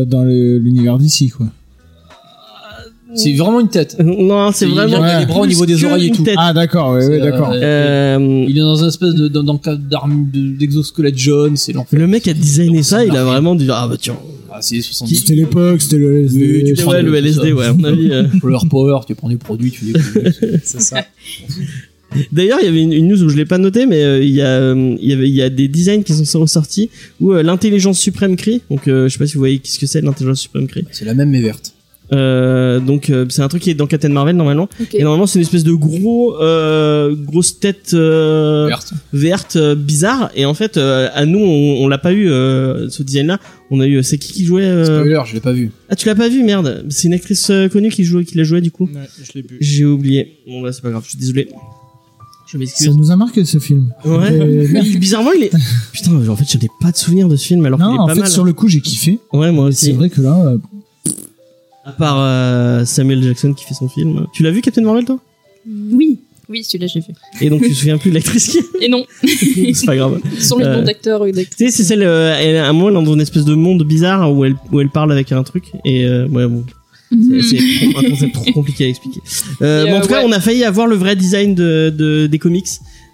dans, 0.06 0.24
l'univers 0.24 0.98
d'ici, 0.98 1.30
quoi. 1.30 1.46
C'est 3.14 3.32
vraiment 3.34 3.60
une 3.60 3.68
tête. 3.68 3.96
Non, 4.02 4.50
c'est 4.52 4.66
Il 4.66 4.72
vraiment. 4.74 4.88
vient 4.98 5.02
avec 5.02 5.20
les 5.20 5.32
bras 5.32 5.40
au 5.42 5.46
niveau 5.46 5.66
des 5.66 5.84
oreilles 5.84 6.06
et 6.06 6.10
tout. 6.10 6.22
tête. 6.24 6.34
Ah, 6.38 6.52
d'accord, 6.52 6.90
ouais, 6.92 6.96
ouais, 7.06 7.18
C'est, 7.18 7.20
d'accord. 7.20 7.50
euh, 7.52 8.16
Euh, 8.18 8.44
Il 8.48 8.56
est 8.56 8.60
dans 8.60 8.82
un 8.84 8.88
espèce 8.88 9.14
de 9.14 9.28
dans, 9.28 9.42
dans 9.42 9.52
le 9.54 9.58
cadre 9.58 9.80
d'arme 9.88 10.28
de- 10.32 10.56
d'exosquelette 10.56 11.16
jaune, 11.18 11.56
c'est 11.56 11.72
l'enfer. 11.72 11.98
Le 11.98 12.06
mec 12.06 12.26
a 12.28 12.34
designé 12.34 12.82
ça, 12.82 13.04
il 13.04 13.16
a 13.16 13.24
vraiment 13.24 13.54
dit 13.54 13.66
ah 13.70 13.86
bah 13.88 13.96
tiens. 14.00 14.16
Ah, 14.52 14.58
c'est 14.60 14.80
70. 14.80 15.16
C'était 15.16 15.34
l'époque, 15.34 15.82
c'était 15.82 15.96
le 15.98 16.20
LSD. 16.22 16.38
Oui, 16.64 16.74
tu 16.74 16.84
Ouais, 16.84 17.02
le 17.02 17.14
LSD, 17.16 17.52
ouais, 17.52 17.66
à 17.66 17.72
mon 17.72 17.84
avis. 17.84 18.10
euh. 18.12 18.28
Flower 18.40 18.58
Power, 18.70 18.98
tu 19.06 19.14
prends 19.16 19.28
des 19.28 19.36
produits, 19.36 19.70
tu 19.72 19.86
les 19.86 19.92
C'est 20.64 20.80
ça. 20.80 21.04
D'ailleurs, 22.30 22.58
il 22.62 22.66
y 22.66 22.68
avait 22.68 22.80
une, 22.82 22.92
une 22.92 23.08
news 23.08 23.20
où 23.24 23.28
je 23.28 23.36
l'ai 23.36 23.44
pas 23.44 23.58
noté, 23.58 23.86
mais 23.86 24.04
euh, 24.04 24.22
il 24.22 24.30
y 24.30 24.40
a, 24.40 24.46
euh, 24.46 24.94
il 25.02 25.08
y 25.10 25.12
avait, 25.12 25.28
il 25.28 25.34
y 25.34 25.42
a 25.42 25.50
des 25.50 25.66
designs 25.66 26.02
qui 26.04 26.12
sont 26.24 26.40
ressortis 26.40 26.88
où 27.20 27.32
euh, 27.32 27.42
l'intelligence 27.42 27.98
suprême 27.98 28.36
crie. 28.36 28.62
Donc, 28.70 28.86
euh, 28.86 29.08
je 29.08 29.12
sais 29.14 29.18
pas 29.18 29.26
si 29.26 29.34
vous 29.34 29.40
voyez 29.40 29.58
qu'est-ce 29.58 29.80
que 29.80 29.86
c'est 29.86 30.00
l'intelligence 30.00 30.38
suprême 30.40 30.68
crie. 30.68 30.84
C'est 30.92 31.04
la 31.04 31.14
même 31.14 31.30
mais 31.30 31.42
verte. 31.42 31.73
Euh, 32.12 32.80
donc, 32.80 33.08
euh, 33.10 33.24
c'est 33.30 33.42
un 33.42 33.48
truc 33.48 33.62
qui 33.62 33.70
est 33.70 33.74
dans 33.74 33.86
Captain 33.86 34.08
Marvel 34.10 34.36
normalement. 34.36 34.68
Et 34.92 35.02
normalement, 35.02 35.26
c'est 35.26 35.38
une 35.38 35.44
espèce 35.44 35.64
de 35.64 35.72
gros, 35.72 36.36
euh, 36.40 37.14
grosse 37.16 37.58
tête 37.60 37.92
euh, 37.94 38.66
Verte. 38.68 38.92
verte 39.12 39.56
euh, 39.56 39.74
bizarre. 39.74 40.30
Et 40.34 40.44
en 40.44 40.54
fait, 40.54 40.76
euh, 40.76 41.08
à 41.14 41.24
nous, 41.26 41.38
on, 41.40 41.82
on 41.84 41.88
l'a 41.88 41.98
pas 41.98 42.12
eu 42.12 42.28
euh, 42.30 42.88
ce 42.90 43.02
design-là. 43.02 43.38
On 43.70 43.80
a 43.80 43.86
eu, 43.86 44.02
c'est 44.02 44.18
qui 44.18 44.32
qui 44.32 44.44
jouait 44.44 44.62
euh, 44.64 44.84
Spoiler, 45.00 45.22
je 45.26 45.34
l'ai 45.34 45.40
pas 45.40 45.52
vu. 45.52 45.70
Ah, 45.88 45.96
tu 45.96 46.06
l'as 46.06 46.14
pas 46.14 46.28
vu, 46.28 46.42
merde. 46.44 46.84
C'est 46.90 47.08
une 47.08 47.14
actrice 47.14 47.48
euh, 47.50 47.68
connue 47.68 47.88
qui 47.90 48.04
jouait, 48.04 48.24
qui 48.24 48.36
l'a 48.36 48.44
joué 48.44 48.60
du 48.60 48.70
coup. 48.70 48.88
je 49.22 49.32
l'ai 49.34 49.42
vu. 49.42 49.56
J'ai 49.60 49.84
oublié. 49.84 50.38
Bon 50.46 50.60
bah 50.60 50.72
c'est 50.72 50.82
pas 50.82 50.90
grave, 50.90 51.02
je 51.04 51.10
suis 51.10 51.18
désolé. 51.18 51.48
Je 52.52 52.58
m'excuse. 52.58 52.86
Ça 52.86 52.92
nous 52.92 53.10
a 53.10 53.16
marqué 53.16 53.44
ce 53.44 53.58
film. 53.58 53.92
Ouais. 54.04 54.30
Euh, 54.30 54.66
Mais 54.72 54.82
bizarrement, 54.82 55.32
il 55.32 55.44
est. 55.44 55.50
Putain, 55.92 56.12
en 56.28 56.36
fait, 56.36 56.44
j'en 56.52 56.60
ai 56.60 56.68
pas 56.80 56.92
de 56.92 56.96
souvenir 56.96 57.26
de 57.26 57.36
ce 57.36 57.46
film 57.46 57.64
alors 57.64 57.78
qu'il 57.78 57.88
Non, 57.88 57.94
est 57.96 57.98
en 57.98 58.06
pas 58.06 58.14
fait, 58.14 58.20
mal. 58.20 58.30
sur 58.30 58.44
le 58.44 58.52
coup, 58.52 58.68
j'ai 58.68 58.80
kiffé. 58.82 59.18
Ouais, 59.32 59.50
moi 59.50 59.72
C'est 59.72 59.88
aussi. 59.88 59.92
vrai 59.96 60.10
que 60.10 60.20
là, 60.20 60.38
euh, 60.46 60.58
À 61.84 61.92
part 61.92 62.16
euh, 62.18 62.84
Samuel 62.84 63.22
Jackson 63.22 63.52
qui 63.52 63.64
fait 63.64 63.74
son 63.74 63.88
film. 63.88 64.26
Tu 64.32 64.42
l'as 64.42 64.50
vu, 64.50 64.60
Captain 64.62 64.82
Marvel, 64.82 65.04
toi? 65.04 65.18
Oui, 65.66 66.20
oui, 66.48 66.64
celui-là 66.64 66.86
j'ai 66.86 67.00
vu. 67.00 67.06
Et 67.40 67.50
donc, 67.50 67.62
tu 67.62 67.70
te 67.70 67.74
souviens 67.74 67.98
plus 67.98 68.10
de 68.10 68.14
l'actrice 68.14 68.48
qui 68.48 68.58
Et 68.80 68.88
non, 68.88 69.04
C'est 69.74 69.86
pas 69.86 69.96
grave. 69.96 70.20
sur 70.38 70.58
les 70.58 70.64
Euh, 70.64 70.76
noms 70.78 70.82
d'acteurs 70.84 71.20
ou 71.22 71.30
Tu 71.30 71.44
sais, 71.56 71.70
c'est 71.70 71.84
celle. 71.84 72.02
euh, 72.02 72.34
elle, 72.38 72.56
à 72.56 72.68
un 72.68 72.72
moment, 72.72 72.88
elle 72.88 73.02
est 73.02 73.06
dans 73.06 73.14
une 73.14 73.20
espèce 73.20 73.44
de 73.44 73.54
monde 73.54 73.82
bizarre 73.84 74.32
où 74.34 74.44
elle, 74.44 74.56
où 74.72 74.80
elle 74.80 74.88
parle 74.90 75.12
avec 75.12 75.32
un 75.32 75.42
truc. 75.42 75.64
Et 75.84 76.06
euh, 76.06 76.26
ouais, 76.28 76.46
bon. 76.46 76.64
C'est 77.10 77.58
un 77.96 78.08
concept 78.10 78.34
trop 78.34 78.52
compliqué 78.52 78.86
à 78.86 78.88
expliquer. 78.88 79.20
Euh, 79.62 79.84
mais 79.84 79.92
en 79.92 79.96
euh, 79.98 80.00
tout 80.02 80.08
cas, 80.08 80.22
on 80.24 80.32
a 80.32 80.40
failli 80.40 80.64
avoir 80.64 80.86
le 80.86 80.96
vrai 80.96 81.16
design 81.16 81.54
de, 81.54 81.92
de 81.96 82.26
des 82.26 82.38
comics 82.38 82.66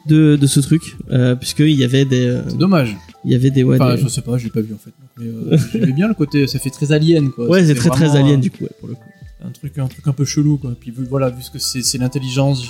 de, 0.09 0.37
de 0.37 0.47
ce 0.47 0.61
truc, 0.61 0.83
euh, 1.11 1.35
puisqu'il 1.35 1.73
y 1.79 1.85
avait 1.85 2.05
des, 2.07 2.25
euh, 2.27 2.43
C'est 2.49 2.57
dommage. 2.57 2.97
il 3.25 3.33
y 3.33 3.35
avait 3.35 3.51
des, 3.51 3.63
ouais, 3.63 3.77
Enfin, 3.81 3.97
des- 3.97 4.01
je 4.03 4.09
sais 4.09 4.23
pas, 4.23 4.39
je 4.39 4.45
l'ai 4.45 4.51
pas 4.51 4.61
vu 4.63 4.73
en 4.73 4.79
fait. 4.79 4.91
Mais 5.21 5.27
euh, 5.27 5.59
j'aimais 5.73 5.93
bien 5.93 6.09
le 6.09 6.15
côté, 6.15 6.47
ça 6.47 6.59
fait 6.59 6.71
très 6.71 6.93
alien 6.93 7.31
quoi. 7.31 7.47
ouais, 7.49 7.65
c'est 7.67 7.75
très 7.75 7.91
très 7.91 8.17
alien 8.17 8.41
du 8.41 8.51
coup, 8.51 8.65
ouais, 8.65 8.71
pour 8.81 8.89
le 8.89 8.95
coup. 8.95 9.03
Un 9.43 9.51
truc, 9.53 9.79
un 9.79 9.87
truc 9.89 10.07
un 10.07 10.13
peu 10.13 10.27
chelou 10.27 10.59
quoi. 10.59 10.73
Puis 10.79 10.93
voilà, 11.09 11.31
vu 11.31 11.41
ce 11.43 11.51
que 11.51 11.59
c'est, 11.59 11.97
l'intelligence 11.97 12.63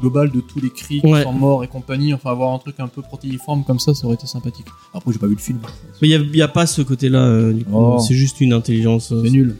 globale 0.00 0.30
de 0.30 0.40
tous 0.40 0.60
les 0.60 0.70
cris 0.70 1.00
qui 1.00 1.06
Ouais. 1.08 1.24
sont 1.24 1.32
morts 1.32 1.64
et 1.64 1.68
compagnie. 1.68 2.14
Enfin, 2.14 2.30
avoir 2.30 2.54
un 2.54 2.58
truc 2.58 2.76
un 2.78 2.86
peu 2.86 3.02
protéiforme 3.02 3.64
comme 3.64 3.80
ça, 3.80 3.94
ça 3.94 4.06
aurait 4.06 4.14
été 4.14 4.28
sympathique. 4.28 4.66
Après, 4.94 5.12
j'ai 5.12 5.18
pas 5.18 5.26
vu 5.26 5.34
le 5.34 5.40
film. 5.40 5.58
Mais 6.00 6.06
il 6.08 6.10
y 6.12 6.14
a, 6.14 6.18
il 6.18 6.36
y 6.36 6.42
a 6.42 6.46
pas 6.46 6.66
ce 6.66 6.82
côté-là, 6.82 7.18
euh, 7.24 7.52
du 7.52 7.64
coup. 7.64 7.72
Oh. 7.74 7.98
C'est 7.98 8.14
juste 8.14 8.40
une 8.40 8.52
intelligence 8.52 9.10
euh, 9.10 9.22
C'est 9.24 9.30
nul. 9.30 9.56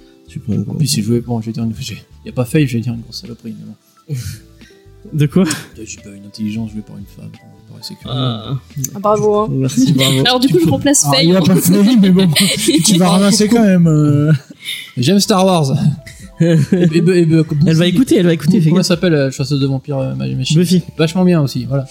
quoi. 0.46 0.54
Puis 0.78 0.87
c'est 0.87 1.02
joué, 1.02 1.20
bon, 1.20 1.40
dire 1.40 1.52
une. 1.64 1.74
j'ai- 1.76 2.04
Y 2.24 2.28
a 2.28 2.33
pas 2.33 2.44
fail, 2.44 2.68
je 2.68 2.76
vais 2.76 2.83
dire 2.85 2.94
une 2.94 3.00
grosse 3.00 3.20
saloperie. 3.20 3.57
Mais 3.59 4.14
bon. 4.14 4.20
De 5.12 5.26
quoi 5.26 5.44
J'ai 5.76 5.96
pas 6.02 6.11
une 6.11 6.26
intelligence 6.26 6.70
jouée 6.72 6.82
par 6.82 6.96
une 6.98 7.04
femme. 7.06 7.30
ah, 8.06 8.54
Ah, 8.94 8.98
bravo. 8.98 9.37
hein. 9.42 9.48
Merci, 9.50 9.92
bravo. 9.92 10.20
Alors 10.26 10.40
du 10.40 10.48
coup, 10.48 10.58
je 10.62 10.68
remplace 10.68 11.06
Faye. 11.11 11.28
il 11.28 11.37
a 11.37 11.40
pas 11.40 11.54
fait, 11.56 11.96
mais 12.00 12.11
bon, 12.11 12.28
tu 12.84 12.98
vas 12.98 13.08
ramasser 13.11 13.48
quand 13.48 13.62
même. 13.64 13.87
euh. 13.87 14.32
J'aime 14.96 15.20
Star 15.20 15.44
Wars. 15.46 15.72
et, 16.40 16.44
et- 16.72 16.76
et- 16.76 17.20
et- 17.22 17.42
Elle 17.66 17.76
va 17.76 17.87
écouter, 17.87 18.16
elle 18.16 18.26
va 18.26 18.32
écouter, 18.32 18.61
Comment 18.68 18.82
s'appelle 18.82 19.12
la 19.12 19.30
chasseuse 19.30 19.61
de 19.61 19.66
vampires 19.66 19.98
euh, 19.98 20.14
machine 20.14 20.58
Buffy. 20.58 20.82
Vachement 20.96 21.24
bien 21.24 21.40
aussi, 21.40 21.64
voilà. 21.64 21.87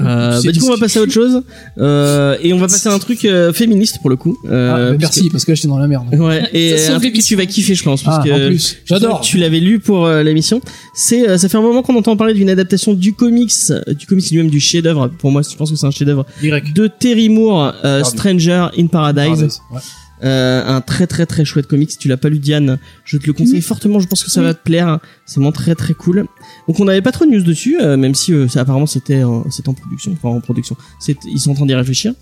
Euh, 0.00 0.40
bah, 0.42 0.52
du 0.52 0.60
coup, 0.60 0.66
on 0.66 0.70
va 0.74 0.78
passer 0.78 0.98
à 0.98 1.02
autre 1.02 1.12
chose. 1.12 1.42
Euh, 1.78 2.36
et 2.42 2.52
on 2.52 2.58
va 2.58 2.66
passer 2.66 2.88
à 2.88 2.92
un 2.92 2.98
truc 2.98 3.24
euh, 3.24 3.52
féministe 3.52 3.98
pour 4.00 4.10
le 4.10 4.16
coup. 4.16 4.36
Ah, 4.44 4.48
Euh, 4.50 4.92
mais 4.92 4.98
merci, 4.98 5.28
parce 5.30 5.44
que 5.44 5.50
là 5.52 5.54
j'étais 5.56 5.68
dans 5.68 5.78
la 5.78 5.86
merde. 5.88 6.06
Ouais, 6.14 6.48
et 6.52 6.86
un 6.88 6.98
truc 7.00 7.14
que 7.14 7.20
tu 7.22 7.36
vas 7.36 7.46
kiffer, 7.46 7.74
je 7.74 7.82
pense. 7.82 8.02
Parce 8.02 8.18
Ah, 8.20 8.28
que 8.28 8.32
en 8.32 8.48
plus, 8.48 8.76
j'adore. 8.84 9.20
Tu 9.20 9.38
l'avais 9.38 9.60
lu 9.60 9.80
pour 9.80 10.06
euh, 10.06 10.22
l'émission. 10.22 10.60
C'est, 10.94 11.28
euh, 11.28 11.38
ça 11.38 11.48
fait 11.48 11.56
un 11.56 11.62
moment 11.62 11.82
qu'on 11.82 11.96
entend 11.96 12.16
parler 12.16 12.34
d'une 12.34 12.50
adaptation 12.50 12.92
du 12.94 13.12
comics, 13.12 13.52
du 13.98 14.06
comics 14.06 14.30
lui-même 14.30 14.50
du 14.50 14.60
chef-d'œuvre. 14.60 15.08
Pour 15.08 15.30
moi, 15.30 15.42
je 15.48 15.56
pense 15.56 15.70
que 15.70 15.76
c'est 15.76 15.86
un 15.86 15.90
chef-d'œuvre 15.90 16.26
Y. 16.42 16.72
de 16.74 16.86
Terry 16.86 17.28
Moore, 17.28 17.74
euh. 17.84 18.04
Stranger 18.04 18.68
in 18.78 18.86
Paradise. 18.86 19.24
Paradise, 19.28 19.60
ouais. 19.72 19.80
Euh, 20.24 20.66
un 20.66 20.80
très 20.80 21.06
très 21.06 21.26
très 21.26 21.44
chouette 21.44 21.68
comics. 21.68 21.92
Si 21.92 21.98
tu 21.98 22.08
l'as 22.08 22.16
pas 22.16 22.28
lu, 22.28 22.40
Diane, 22.40 22.78
je 23.04 23.18
te 23.18 23.26
le 23.26 23.32
conseille 23.32 23.60
fortement. 23.62 24.00
Je 24.00 24.08
pense 24.08 24.24
que 24.24 24.30
ça 24.30 24.42
va 24.42 24.52
te 24.52 24.62
plaire. 24.62 24.98
C'est 25.28 25.34
vraiment 25.40 25.52
très 25.52 25.74
très 25.74 25.92
cool. 25.92 26.24
Donc 26.66 26.80
on 26.80 26.86
n'avait 26.86 27.02
pas 27.02 27.12
trop 27.12 27.26
de 27.26 27.30
news 27.30 27.42
dessus, 27.42 27.76
euh, 27.80 27.96
même 27.98 28.14
si 28.14 28.32
euh, 28.32 28.48
ça, 28.48 28.62
apparemment 28.62 28.86
c'était 28.86 29.22
c'était 29.50 29.68
en 29.68 29.74
production, 29.74 30.12
enfin 30.12 30.30
en 30.34 30.40
production. 30.40 30.74
C'est 30.98 31.16
ils 31.30 31.38
sont 31.38 31.50
en 31.50 31.54
train 31.54 31.66
d'y 31.66 31.74
réfléchir. 31.74 32.14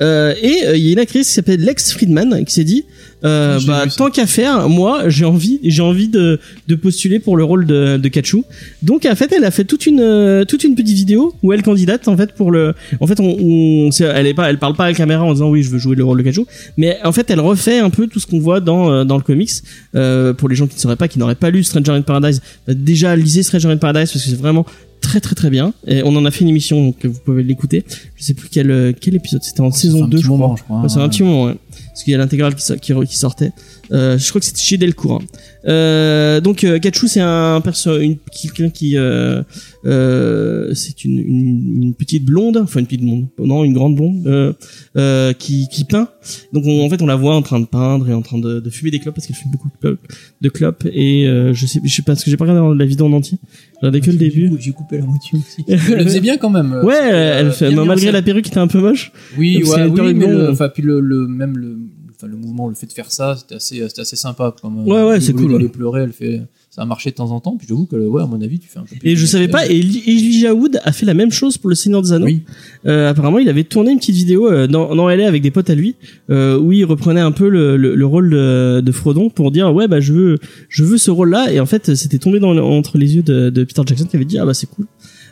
Euh, 0.00 0.34
et 0.40 0.64
euh, 0.66 0.76
il 0.76 0.84
y 0.84 0.88
a 0.88 0.92
une 0.92 0.98
actrice 0.98 1.28
qui 1.28 1.34
s'appelle 1.34 1.60
Lex 1.60 1.92
Friedman 1.92 2.44
qui 2.46 2.54
s'est 2.54 2.64
dit, 2.64 2.84
euh, 3.24 3.58
bah 3.66 3.84
tant 3.94 4.08
qu'à 4.10 4.26
faire, 4.26 4.68
moi 4.70 5.08
j'ai 5.08 5.24
envie 5.26 5.60
j'ai 5.64 5.82
envie 5.82 6.08
de 6.08 6.40
de 6.68 6.74
postuler 6.76 7.18
pour 7.18 7.36
le 7.36 7.44
rôle 7.44 7.66
de 7.66 7.98
de 7.98 8.08
Kachu. 8.08 8.42
Donc 8.82 9.04
en 9.04 9.14
fait 9.14 9.32
elle 9.36 9.44
a 9.44 9.50
fait 9.50 9.64
toute 9.64 9.84
une 9.86 10.00
euh, 10.00 10.44
toute 10.46 10.64
une 10.64 10.74
petite 10.76 10.96
vidéo 10.96 11.34
où 11.42 11.52
elle 11.52 11.62
candidate 11.62 12.08
en 12.08 12.16
fait 12.16 12.32
pour 12.32 12.50
le 12.50 12.74
en 13.00 13.06
fait 13.06 13.20
on, 13.20 13.36
on 13.38 13.90
c'est- 13.90 14.04
elle 14.04 14.26
est 14.26 14.34
pas 14.34 14.48
elle 14.48 14.58
parle 14.58 14.74
pas 14.76 14.84
à 14.84 14.88
la 14.88 14.94
caméra 14.94 15.24
en 15.24 15.32
disant 15.32 15.50
oui 15.50 15.62
je 15.62 15.70
veux 15.70 15.78
jouer 15.78 15.94
le 15.96 16.04
rôle 16.04 16.18
de 16.18 16.22
Kachu 16.22 16.42
mais 16.78 16.98
en 17.04 17.12
fait 17.12 17.28
elle 17.30 17.40
refait 17.40 17.80
un 17.80 17.90
peu 17.90 18.06
tout 18.06 18.18
ce 18.20 18.26
qu'on 18.26 18.38
voit 18.40 18.60
dans 18.60 18.90
euh, 18.90 19.04
dans 19.04 19.16
le 19.16 19.22
comics 19.22 19.50
euh, 19.94 20.32
pour 20.32 20.48
les 20.48 20.54
gens 20.56 20.66
qui 20.66 20.76
ne 20.76 20.80
sauraient 20.80 20.96
pas 20.96 21.08
qui 21.08 21.18
n'auraient 21.18 21.34
pas 21.34 21.50
lu 21.50 21.64
Stranger 21.64 21.92
in 21.92 22.02
Paradise 22.02 22.40
déjà 22.68 23.16
lisez 23.16 23.42
Stranger 23.42 23.70
in 23.70 23.76
Paradise 23.76 24.12
parce 24.12 24.24
que 24.24 24.30
c'est 24.30 24.36
vraiment 24.36 24.66
très 25.00 25.20
très 25.20 25.34
très 25.34 25.50
bien 25.50 25.72
et 25.86 26.02
on 26.02 26.14
en 26.16 26.24
a 26.24 26.30
fait 26.30 26.40
une 26.42 26.48
émission 26.50 26.84
donc 26.84 27.04
vous 27.04 27.20
pouvez 27.24 27.42
l'écouter 27.42 27.84
je 28.16 28.24
sais 28.24 28.34
plus 28.34 28.48
quel 28.50 28.70
euh, 28.70 28.92
quel 28.98 29.14
épisode 29.14 29.42
c'était 29.42 29.60
en 29.60 29.70
fait 29.70 29.78
saison 29.78 30.04
un 30.04 30.08
2 30.08 30.16
petit 30.16 30.24
je 30.24 30.28
crois 30.32 30.54
je 30.58 30.62
crois. 30.64 30.82
Ouais, 30.82 30.88
c'est 30.88 30.98
un 30.98 31.08
petit 31.08 31.22
moment, 31.22 31.44
ouais. 31.44 31.56
Parce 31.90 32.04
qu'il 32.04 32.12
y 32.12 32.14
a 32.14 32.18
l'intégrale 32.18 32.54
qui, 32.54 33.16
sortait. 33.16 33.52
Euh, 33.90 34.18
je 34.18 34.28
crois 34.28 34.40
que 34.40 34.44
c'était 34.46 34.60
chez 34.60 34.76
Delcourt. 34.76 35.22
hein. 35.22 35.26
Euh, 35.66 36.40
donc 36.42 36.62
euh, 36.64 36.78
Kachu, 36.78 37.08
c'est 37.08 37.20
un 37.20 37.60
perso, 37.62 37.98
une 37.98 38.16
quelqu'un 38.42 38.68
qui, 38.68 38.96
euh, 38.98 39.42
euh, 39.86 40.74
c'est 40.74 41.04
une, 41.04 41.18
une, 41.18 41.82
une 41.82 41.94
petite 41.94 42.24
blonde, 42.24 42.58
enfin 42.58 42.80
une 42.80 42.86
petite 42.86 43.02
blonde, 43.02 43.26
non, 43.38 43.64
une 43.64 43.72
grande 43.72 43.96
blonde, 43.96 44.26
euh, 44.26 44.52
euh, 44.96 45.32
qui, 45.32 45.68
qui 45.68 45.84
peint. 45.84 46.08
Donc 46.52 46.64
on- 46.66 46.84
en 46.84 46.90
fait, 46.90 47.00
on 47.02 47.06
la 47.06 47.16
voit 47.16 47.34
en 47.34 47.42
train 47.42 47.60
de 47.60 47.66
peindre 47.66 48.08
et 48.08 48.14
en 48.14 48.22
train 48.22 48.38
de, 48.38 48.60
de 48.60 48.70
fumer 48.70 48.90
des 48.90 48.98
clopes 48.98 49.14
parce 49.14 49.26
qu'elle 49.26 49.36
fume 49.36 49.50
beaucoup 49.50 49.68
de 49.68 49.76
clopes, 49.80 50.00
de 50.40 50.48
clopes. 50.48 50.86
Et 50.92 51.26
euh, 51.26 51.52
je 51.54 51.66
sais, 51.66 51.80
je 51.84 51.92
sais 51.94 52.02
pas 52.02 52.12
parce 52.12 52.24
que 52.24 52.30
j'ai 52.30 52.36
pas 52.36 52.44
regardé 52.44 52.78
la 52.78 52.86
vidéo 52.86 53.06
en 53.06 53.12
entier. 53.12 53.38
J'en 53.82 53.92
ai 53.92 54.00
que 54.00 54.06
le 54.06 54.12
J'ai- 54.12 54.18
début. 54.18 54.50
J'ai 54.58 54.72
coupé 54.72 54.98
la 54.98 55.04
moitié 55.04 55.38
aussi. 55.38 55.64
Elle 55.68 55.98
le 55.98 56.04
faisait 56.04 56.20
bien 56.20 56.36
quand 56.38 56.50
même. 56.50 56.72
Ouais, 56.82 56.94
euh, 56.94 57.40
elle 57.40 57.52
fait, 57.52 57.68
bien 57.68 57.76
mis 57.76 57.82
en 57.82 57.86
malgré 57.86 58.10
la 58.12 58.22
perruque 58.22 58.44
qui 58.44 58.50
était 58.50 58.58
un 58.58 58.66
peu 58.68 58.80
moche. 58.80 59.12
Oui, 59.36 59.62
ouais, 59.62 59.84
oui, 59.84 59.94
perruque 59.94 60.16
mais 60.16 60.26
le, 60.26 60.36
blonde. 60.36 60.50
enfin, 60.52 60.68
puis 60.68 60.82
le, 60.82 61.00
le, 61.00 61.26
même 61.28 61.56
le, 61.58 61.76
enfin, 62.16 62.26
le 62.26 62.36
mouvement, 62.36 62.68
le 62.68 62.74
fait 62.74 62.86
de 62.86 62.92
faire 62.92 63.10
ça, 63.10 63.36
c'était 63.36 63.56
assez, 63.56 63.86
c'était 63.88 64.00
assez 64.00 64.16
sympa. 64.16 64.54
Comme, 64.62 64.78
euh, 64.78 64.82
Ouais, 64.84 65.02
ouais, 65.08 65.20
c'est 65.20 65.32
cool, 65.34 65.52
d'aller 65.52 65.64
ouais. 65.64 65.70
pleurer, 65.70 66.02
elle 66.04 66.12
fait, 66.12 66.40
ça 66.76 66.82
a 66.82 66.84
marché 66.84 67.10
de 67.10 67.14
temps 67.16 67.30
en 67.30 67.40
temps. 67.40 67.56
Puis 67.56 67.66
j'avoue 67.66 67.86
que, 67.86 67.96
ouais, 67.96 68.22
à 68.22 68.26
mon 68.26 68.38
avis, 68.42 68.58
tu 68.58 68.68
fais 68.68 68.78
un 68.78 68.82
peu. 68.82 68.94
Et 69.02 69.16
je 69.16 69.24
savais 69.24 69.48
pas, 69.48 69.66
et 69.66 69.78
Eli- 69.78 70.02
Elijah 70.06 70.52
Wood 70.54 70.78
a 70.84 70.92
fait 70.92 71.06
la 71.06 71.14
même 71.14 71.32
chose 71.32 71.56
pour 71.56 71.70
le 71.70 71.74
Seigneur 71.74 72.02
des 72.02 72.12
Anneaux. 72.12 72.26
Oui. 72.26 72.42
Euh, 72.86 73.08
apparemment, 73.08 73.38
il 73.38 73.48
avait 73.48 73.64
tourné 73.64 73.92
une 73.92 73.98
petite 73.98 74.14
vidéo 74.14 74.50
euh, 74.50 74.66
dans, 74.66 74.94
dans 74.94 75.08
LA 75.08 75.26
avec 75.26 75.40
des 75.42 75.50
potes 75.50 75.70
à 75.70 75.74
lui, 75.74 75.94
euh, 76.30 76.58
où 76.58 76.72
il 76.72 76.84
reprenait 76.84 77.22
un 77.22 77.32
peu 77.32 77.48
le, 77.48 77.78
le, 77.78 77.94
le 77.94 78.06
rôle 78.06 78.28
de, 78.28 78.80
de 78.84 78.92
Frodon 78.92 79.30
pour 79.30 79.50
dire 79.50 79.72
ouais 79.74 79.88
bah 79.88 80.00
je 80.00 80.12
veux 80.12 80.38
je 80.68 80.84
veux 80.84 80.98
ce 80.98 81.10
rôle-là 81.10 81.50
et 81.52 81.60
en 81.60 81.66
fait 81.66 81.94
c'était 81.94 82.18
tombé 82.18 82.38
dans, 82.40 82.54
entre 82.58 82.98
les 82.98 83.16
yeux 83.16 83.22
de, 83.22 83.48
de 83.50 83.64
Peter 83.64 83.82
Jackson 83.86 84.04
qui 84.04 84.16
avait 84.16 84.24
dit 84.26 84.38
ah 84.38 84.44
bah 84.44 84.52
c'est 84.54 84.66
cool. 84.68 84.86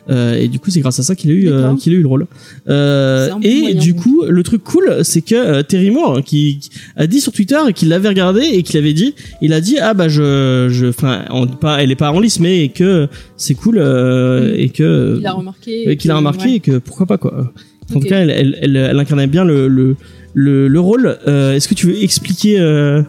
Euh, 0.09 0.35
et 0.35 0.47
du 0.47 0.59
coup 0.59 0.69
c'est 0.69 0.81
grâce 0.81 0.99
à 0.99 1.03
ça 1.03 1.15
qu'il 1.15 1.31
a 1.31 1.33
eu 1.33 1.47
euh, 1.49 1.75
qu'il 1.75 1.93
a 1.93 1.95
eu 1.95 2.01
le 2.01 2.07
rôle. 2.07 2.27
Euh, 2.69 3.29
et 3.41 3.61
moyen, 3.61 3.79
du 3.79 3.95
coup 3.95 4.23
le 4.27 4.43
truc 4.43 4.63
cool 4.63 4.99
c'est 5.03 5.21
que 5.21 5.33
euh, 5.35 5.63
Terry 5.63 5.89
Moore 5.89 6.21
qui, 6.23 6.59
qui 6.59 6.69
a 6.95 7.07
dit 7.07 7.19
sur 7.21 7.31
Twitter 7.31 7.57
qu'il 7.73 7.89
l'avait 7.89 8.09
regardé 8.09 8.41
et 8.41 8.61
qu'il 8.63 8.77
avait 8.77 8.93
dit 8.93 9.15
il 9.41 9.51
a 9.53 9.61
dit 9.61 9.77
ah 9.79 9.93
bah 9.95 10.07
je 10.07 10.67
je 10.69 10.87
enfin 10.87 11.25
pas 11.59 11.81
elle 11.81 11.91
est 11.91 11.95
pas 11.95 12.11
en 12.11 12.19
lice 12.19 12.39
mais 12.39 12.69
que 12.69 13.07
c'est 13.35 13.55
cool 13.55 13.77
euh, 13.79 14.53
et 14.55 14.69
que 14.69 15.17
Il 15.19 15.25
a 15.25 15.33
remarqué. 15.33 15.89
et 15.89 15.97
qu'il 15.97 16.11
a 16.11 16.17
remarqué 16.17 16.45
ouais. 16.45 16.55
et 16.55 16.59
que 16.59 16.77
pourquoi 16.77 17.05
pas 17.05 17.17
quoi. 17.17 17.51
En 17.95 17.99
tout 17.99 18.07
cas, 18.07 18.19
elle, 18.19 18.31
elle, 18.31 18.57
elle, 18.61 18.75
elle 18.77 18.99
incarnait 18.99 19.27
bien 19.27 19.45
le 19.45 19.67
le 19.67 19.95
le, 20.33 20.67
le 20.67 20.79
rôle. 20.79 21.17
Euh, 21.27 21.53
Est-ce 21.53 21.67
que 21.67 21.75
tu 21.75 21.85
veux 21.87 22.03
expliquer 22.03 22.59
euh, 22.59 23.01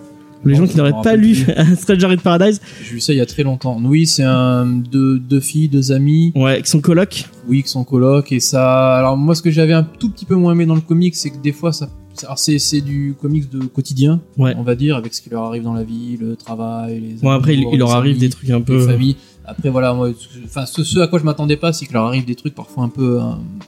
pour 0.46 0.50
les 0.60 0.66
gens 0.66 0.70
qui 0.70 0.76
n'auraient 0.76 1.02
pas 1.02 1.16
lu 1.16 1.34
Stranger 1.76 2.06
in 2.06 2.16
Paradise, 2.18 2.60
J'ai 2.84 2.90
vu 2.94 3.00
ça 3.00 3.12
il 3.12 3.16
y 3.16 3.20
a 3.20 3.26
très 3.26 3.42
longtemps. 3.42 3.80
Oui, 3.84 4.06
c'est 4.06 4.22
un 4.22 4.64
deux, 4.66 5.18
deux 5.18 5.40
filles, 5.40 5.68
deux 5.68 5.90
amis, 5.90 6.32
ouais, 6.36 6.62
qui 6.62 6.70
sont 6.70 6.80
coloc. 6.80 7.24
oui, 7.48 7.62
qui 7.64 7.68
sont 7.68 7.82
coloc 7.84 8.30
et 8.30 8.38
ça. 8.40 8.96
Alors 8.96 9.16
moi, 9.16 9.34
ce 9.34 9.42
que 9.42 9.50
j'avais 9.50 9.72
un 9.72 9.82
tout 9.82 10.08
petit 10.10 10.24
peu 10.24 10.36
moins 10.36 10.52
aimé 10.52 10.64
dans 10.66 10.76
le 10.76 10.80
comic, 10.80 11.16
c'est 11.16 11.30
que 11.30 11.38
des 11.38 11.52
fois, 11.52 11.72
ça, 11.72 11.88
c'est 12.36 12.80
du 12.80 13.14
comics 13.20 13.50
de 13.50 13.60
quotidien, 13.66 14.20
Ouais. 14.38 14.54
on 14.56 14.62
va 14.62 14.74
dire, 14.76 14.96
avec 14.96 15.14
ce 15.14 15.20
qui 15.20 15.30
leur 15.30 15.42
arrive 15.42 15.64
dans 15.64 15.74
la 15.74 15.82
vie, 15.84 16.16
le 16.20 16.36
travail, 16.36 17.00
les. 17.00 17.14
Bon 17.22 17.30
après, 17.30 17.56
il, 17.56 17.78
leur 17.78 17.90
arrive 17.90 18.12
amis, 18.12 18.20
des 18.20 18.28
trucs 18.30 18.50
un 18.50 18.60
peu. 18.60 18.86
familles. 18.86 19.16
Après 19.44 19.68
voilà, 19.70 19.94
moi, 19.94 20.10
enfin 20.44 20.66
ce, 20.66 20.82
ce 20.82 20.98
à 21.00 21.06
quoi 21.08 21.18
je 21.18 21.24
m'attendais 21.24 21.56
pas, 21.56 21.72
c'est 21.72 21.86
que 21.86 21.92
leur 21.92 22.04
arrive 22.04 22.24
des 22.24 22.34
trucs 22.34 22.54
parfois 22.54 22.84
un 22.84 22.88
peu 22.88 23.20
euh, 23.20 23.24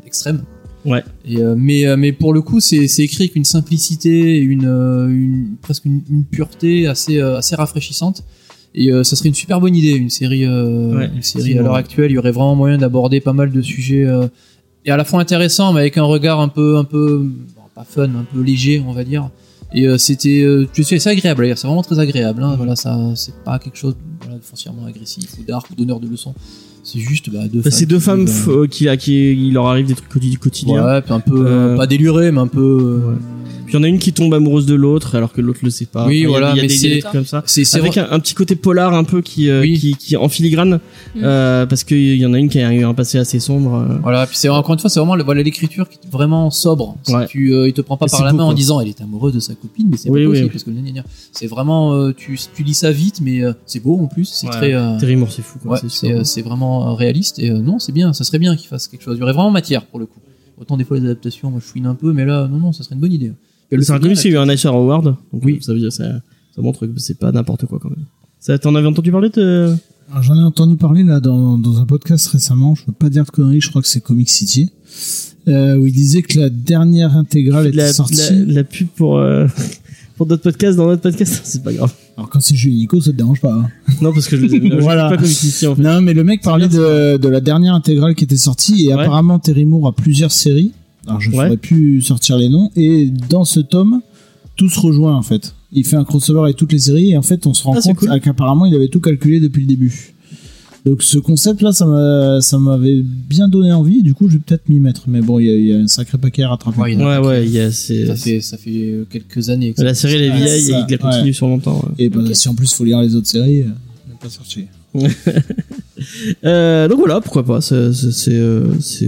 extrêmes. 0.07 0.43
Ouais. 0.85 1.03
Et 1.25 1.39
euh, 1.39 1.55
mais 1.57 1.87
euh, 1.87 1.97
mais 1.97 2.13
pour 2.13 2.33
le 2.33 2.41
coup, 2.41 2.61
c'est 2.61 2.89
c'est 2.89 3.03
écrit 3.03 3.25
avec 3.25 3.37
une 3.37 3.45
simplicité, 3.45 4.39
une, 4.39 4.67
euh, 4.67 5.09
une 5.09 5.57
presque 5.61 5.85
une, 5.85 6.03
une 6.11 6.25
pureté 6.25 6.87
assez 6.87 7.21
assez 7.21 7.57
rafraîchissante. 7.57 8.25
Et 8.75 8.93
euh, 8.93 9.03
ça 9.03 9.17
serait 9.17 9.29
une 9.29 9.35
super 9.35 9.61
bonne 9.61 9.75
idée, 9.75 9.93
une 9.93 10.11
série, 10.11 10.45
euh, 10.45 10.95
Ouais, 10.95 11.11
une 11.15 11.23
série 11.23 11.59
à 11.59 11.63
l'heure 11.63 11.75
actuelle. 11.75 12.11
Il 12.11 12.15
y 12.15 12.19
aurait 12.19 12.33
vraiment 12.33 12.55
moyen 12.55 12.79
d'aborder 12.79 13.21
pas 13.21 13.33
mal 13.33 13.51
de 13.51 13.63
sujets 13.63 14.07
et 14.85 14.91
à 14.91 14.97
la 14.97 15.05
fois 15.05 15.21
intéressants, 15.21 15.73
mais 15.73 15.81
avec 15.81 15.99
un 15.99 16.05
regard 16.05 16.41
un 16.41 16.49
peu 16.49 16.77
un 16.77 16.85
peu 16.85 17.19
bon, 17.19 17.63
pas 17.75 17.85
fun, 17.85 18.05
un 18.05 18.25
peu 18.33 18.41
léger, 18.41 18.83
on 18.87 18.93
va 18.93 19.05
dire. 19.05 19.31
Et 19.75 19.87
c'était, 19.99 20.47
assez 20.77 21.09
agréable. 21.09 21.53
C'est 21.57 21.67
vraiment 21.67 21.83
très 21.83 21.99
agréable. 21.99 22.43
Hein. 22.43 22.55
Voilà, 22.57 22.77
ça, 22.77 22.97
c'est 23.17 23.35
pas 23.43 23.59
quelque 23.59 23.77
chose 23.77 23.97
voilà, 24.23 24.39
de 24.39 24.45
foncièrement 24.45 24.87
agressif 24.87 25.31
ou 25.39 25.43
dark 25.43 25.69
ou 25.71 25.75
donneur 25.75 25.99
de 25.99 26.09
leçons. 26.09 26.35
C'est 26.91 27.01
juste 27.01 27.29
bah, 27.31 27.41
deux 27.53 27.61
Bah, 27.61 27.71
c'est 27.71 27.85
deux 27.85 27.99
femmes 27.99 28.25
f- 28.25 28.49
euh, 28.51 28.67
qui, 28.67 28.87
qui 28.97 29.33
il 29.49 29.53
leur 29.53 29.67
arrive 29.67 29.87
des 29.87 29.95
trucs 29.95 30.09
quotidi- 30.09 30.37
euh, 30.37 30.39
quotidiens. 30.39 30.85
Ouais, 30.87 31.03
puis 31.03 31.13
un 31.13 31.21
peu 31.21 31.45
Euh, 31.47 31.77
pas 31.77 31.87
déluré, 31.87 32.33
mais 32.33 32.41
un 32.41 32.47
peu. 32.47 32.61
euh, 32.61 33.11
Ouais. 33.11 33.17
Puis 33.69 33.75
il 33.77 33.77
y 33.77 33.81
en 33.81 33.83
a 33.85 33.89
une 33.89 33.99
qui 33.99 34.13
tombe 34.13 34.33
amoureuse 34.33 34.65
de 34.67 34.75
l'autre 34.75 35.15
alors 35.15 35.33
que 35.33 35.41
l'autre 35.43 35.61
le 35.63 35.69
sait 35.71 35.85
pas. 35.87 36.07
Oui, 36.07 36.07
Enfin, 36.07 36.13
il 36.15 36.21
y 36.21 36.25
a- 36.25 36.29
voilà, 36.29 36.51
il 36.53 36.57
y 36.57 36.59
a 36.61 36.63
mais 36.63 36.69
des 36.69 36.75
c'est- 36.75 37.01
comme 37.13 37.27
ça. 37.27 37.43
C'est, 37.47 37.65
c'est 37.65 37.79
Avec 37.79 37.99
un, 37.99 38.09
un 38.11 38.19
petit 38.19 38.35
côté 38.35 38.57
polar 38.57 38.95
un 38.95 39.05
peu 39.05 39.21
qui 39.21 39.51
euh, 39.51 39.61
Oui. 39.61 39.79
qui, 39.79 39.95
qui 39.95 40.17
en 40.17 40.29
filigrane 40.29 40.81
Mm. 41.15 41.21
euh, 41.23 41.67
parce 41.67 41.85
qu'il 41.85 42.17
y 42.17 42.25
en 42.27 42.33
a 42.33 42.39
une 42.39 42.49
qui 42.49 42.61
a 42.61 42.73
eu 42.73 42.83
un 42.85 42.95
passé 42.95 43.19
assez 43.19 43.41
sombre. 43.41 43.75
euh. 43.75 43.99
Voilà, 44.03 44.27
puis 44.27 44.37
c'est 44.39 44.49
encore 44.49 44.73
une 44.75 44.81
fois, 44.81 44.89
c'est 44.91 45.01
vraiment 45.01 45.17
le- 45.17 45.25
voilà 45.25 45.43
l'écriture 45.43 45.89
qui 45.89 45.97
est 46.03 46.11
vraiment 46.11 46.51
sobre. 46.51 46.97
Si 47.03 47.15
Ouais. 47.15 47.27
tu, 47.27 47.53
euh, 47.55 47.69
il 47.69 47.73
te 47.75 47.81
prend 47.83 47.97
pas 47.97 48.07
Et 48.07 48.11
par 48.11 48.25
la 48.25 48.33
main 48.33 48.45
en 48.45 48.55
disant 48.55 48.81
elle 48.81 48.89
est 48.89 49.01
amoureuse 49.03 49.35
de 49.35 49.41
sa 49.41 49.55
copine, 49.55 49.89
mais 49.91 49.97
c'est 49.99 50.09
Oui, 50.11 50.21
pas 50.25 50.31
oui, 50.31 50.33
possible 50.33 50.47
oui. 50.47 50.53
parce 50.53 50.65
que 50.65 51.09
c'est 51.33 51.47
vraiment, 51.47 51.93
euh, 51.95 52.13
tu, 52.17 52.39
tu 52.55 52.63
lis 52.63 52.75
ça 52.75 52.91
vite, 52.91 53.21
mais 53.21 53.43
euh, 53.45 53.53
c'est 53.67 53.81
beau 53.83 53.99
en 54.01 54.07
plus, 54.07 54.25
c'est 54.25 54.47
Ouais. 54.47 54.53
très. 54.53 54.73
euh, 54.75 54.99
Terry 54.99 55.17
Moore, 55.17 55.31
c'est 55.31 55.43
fou. 55.43 55.59
Quoi, 55.59 55.73
Ouais, 55.73 55.89
c'est 55.89 56.25
c'est 56.25 56.43
vraiment 56.43 56.95
réaliste 56.95 57.39
et 57.39 57.51
euh, 57.51 57.59
non, 57.59 57.79
c'est 57.79 57.93
bien, 57.93 58.13
ça 58.13 58.25
serait 58.25 58.39
bien 58.39 58.57
qu'il 58.57 58.69
fasse 58.69 58.89
quelque 58.89 59.03
chose. 59.03 59.17
Il 59.17 59.21
y 59.21 59.23
aurait 59.23 59.33
vraiment 59.35 59.51
matière 59.51 59.85
pour 59.87 59.99
le 59.99 60.07
coup. 60.07 60.21
Autant 60.61 60.77
des 60.77 60.85
fois 60.85 60.97
les 60.99 61.05
adaptations, 61.05 61.51
moi 61.51 61.61
je 61.65 61.71
fouine 61.71 61.87
un 61.87 61.95
peu, 61.95 62.13
mais 62.13 62.25
là, 62.25 62.49
non, 62.51 62.59
non, 62.59 62.73
ça 62.73 62.83
serait 62.83 62.95
une 62.97 63.01
bonne 63.01 63.13
idée. 63.13 63.33
C'est 63.71 63.91
un 63.91 63.99
comics 63.99 64.19
qui 64.19 64.29
a 64.29 64.31
eu 64.31 64.37
un 64.39 64.47
Nicer 64.47 64.69
Award. 64.73 65.05
Donc 65.33 65.45
Oui. 65.45 65.59
ça 65.61 65.73
veut 65.73 65.79
dire 65.79 65.93
ça, 65.93 66.05
ça 66.55 66.63
montre 66.63 66.87
que 66.87 66.99
c'est 66.99 67.19
pas 67.19 67.33
n'importe 67.33 67.67
quoi 67.67 67.79
quand 67.81 67.91
même. 67.91 68.05
Ça, 68.41 68.59
t'en 68.59 68.75
avais 68.75 68.87
entendu 68.87 69.11
parler 69.13 69.31
de... 69.31 69.75
Alors, 70.11 70.23
J'en 70.23 70.37
ai 70.37 70.43
entendu 70.43 70.77
parler 70.77 71.03
là 71.03 71.21
dans, 71.21 71.59
dans 71.59 71.79
un 71.81 71.85
podcast 71.85 72.29
récemment, 72.29 72.75
je 72.75 72.83
veux 72.87 72.93
pas 72.95 73.11
dire 73.11 73.25
de 73.25 73.31
conneries, 73.31 73.61
je 73.61 73.69
crois 73.69 73.83
que 73.83 73.89
c'est 73.89 74.01
Comic 74.01 74.31
City, 74.31 74.71
euh, 75.49 75.77
où 75.77 75.87
il 75.87 75.93
disait 75.93 76.23
que 76.23 76.39
la 76.39 76.49
dernière 76.51 77.15
intégrale 77.15 77.67
était 77.67 77.77
la, 77.77 77.93
sortie. 77.93 78.17
la, 78.47 78.55
la 78.55 78.65
pub 78.65 78.89
pour 78.97 79.19
euh, 79.19 79.47
pour 80.17 80.25
d'autres 80.25 80.43
podcasts 80.45 80.79
dans 80.79 80.87
notre 80.87 81.03
podcast 81.03 81.41
C'est 81.45 81.63
pas 81.63 81.75
grave. 81.75 81.93
Alors 82.17 82.31
quand 82.31 82.41
c'est 82.41 82.55
Julien 82.57 82.77
Nico, 82.77 83.01
ça 83.03 83.11
te 83.13 83.17
dérange 83.17 83.41
pas. 83.43 83.53
hein. 83.53 83.69
Non 84.01 84.13
parce 84.15 84.29
que 84.29 84.39
je 84.39 84.47
bien. 84.47 84.79
Voilà. 84.81 85.11
Pas 85.11 85.17
comme 85.19 85.27
ici 85.27 85.67
en 85.67 85.77
fait. 85.77 85.83
Non, 85.83 86.01
mais 86.01 86.15
le 86.15 86.25
mec 86.25 86.41
parlait 86.43 86.69
bien, 86.69 86.79
de, 86.79 87.17
de 87.19 87.29
la 87.29 87.41
dernière 87.43 87.75
intégrale 87.75 88.15
qui 88.15 88.25
était 88.25 88.39
sortie 88.39 88.87
et 88.87 88.95
Ouais. 88.95 89.03
apparemment 89.03 89.39
Terry 89.39 89.67
Moore 89.67 89.89
a 89.89 89.93
plusieurs 89.95 90.33
séries. 90.33 90.73
Alors 91.09 91.21
je 91.21 91.31
ne 91.31 91.37
Ouais. 91.37 91.45
saurais 91.47 91.57
plus 91.57 92.03
sortir 92.03 92.37
les 92.37 92.49
noms 92.49 92.71
et 92.77 93.11
dans 93.31 93.45
ce 93.45 93.61
tome, 93.61 94.01
tout 94.57 94.69
se 94.69 94.79
rejoint 94.79 95.17
en 95.17 95.23
fait. 95.23 95.55
Il 95.73 95.85
fait 95.85 95.97
un 95.97 96.05
crossover 96.05 96.41
avec 96.41 96.57
toutes 96.57 96.73
les 96.73 96.79
séries 96.79 97.11
et 97.13 97.17
en 97.17 97.23
fait 97.23 97.47
on 97.47 97.55
se 97.55 97.63
rend 97.65 97.75
Ah, 97.77 97.81
compte 97.83 97.97
cool. 97.97 98.21
qu'apparemment 98.21 98.67
il 98.67 98.75
avait 98.75 98.89
tout 98.89 99.01
calculé 99.01 99.41
depuis 99.41 99.63
le 99.63 99.67
début. 99.69 100.15
Donc 100.87 101.03
ce 101.03 101.19
concept 101.19 101.61
là, 101.61 101.73
ça 101.73 101.85
m'a- 101.87 102.41
ça 102.41 102.59
m'avait 102.59 103.03
bien 103.03 103.49
donné 103.49 103.73
envie. 103.73 104.03
Du 104.03 104.15
coup, 104.15 104.29
je 104.29 104.35
vais 104.35 104.43
peut-être 104.47 104.69
m'y 104.69 104.79
mettre. 104.81 105.03
Mais 105.09 105.21
bon, 105.21 105.39
il 105.39 105.47
y, 105.47 105.51
a- 105.51 105.55
il 105.57 105.67
y 105.67 105.73
a 105.75 105.77
un 105.79 105.89
sacré 105.89 106.17
paquet 106.17 106.45
à 106.45 106.51
rattraper. 106.51 106.81
Ouais, 106.81 106.93
il 106.93 106.99
Ouais 106.99 107.05
pas 107.05 107.21
ouais, 107.21 107.43
qui- 107.43 107.49
il 107.49 107.55
y 107.55 107.61
a 107.61 107.71
c'est 107.73 108.07
Ça 108.07 108.15
fait, 108.17 108.41
ça 108.41 108.57
fait 108.57 108.71
euh, 108.93 109.05
quelques 109.11 109.51
années. 109.51 109.75
que 109.75 109.83
la 109.83 109.93
série 109.95 110.15
elle 110.15 110.23
est 110.23 110.37
vieille 110.37 110.71
et 110.71 110.75
il 110.89 110.91
la 110.91 110.99
continue 110.99 111.25
ouais. 111.25 111.33
sur 111.33 111.49
longtemps. 111.49 111.79
ouais. 111.85 112.05
Et 112.05 112.09
bah, 112.09 112.23
si 112.33 112.49
en 112.49 112.55
plus 112.55 112.73
faut 112.73 112.85
lire 112.85 113.01
les 113.03 113.15
autres 113.17 113.27
séries, 113.27 113.63
euh, 113.63 113.65
il 114.07 114.13
n'est 114.13 114.19
pas 114.21 114.31
sorti. 114.31 114.65
Euh, 116.45 116.89
donc 116.89 116.99
voilà, 116.99 117.21
pourquoi 117.21 117.45
pas. 117.45 117.61
C'est 117.61 117.93
c'est 117.93 118.11
c'est 118.13 118.35
euh, 118.35 118.65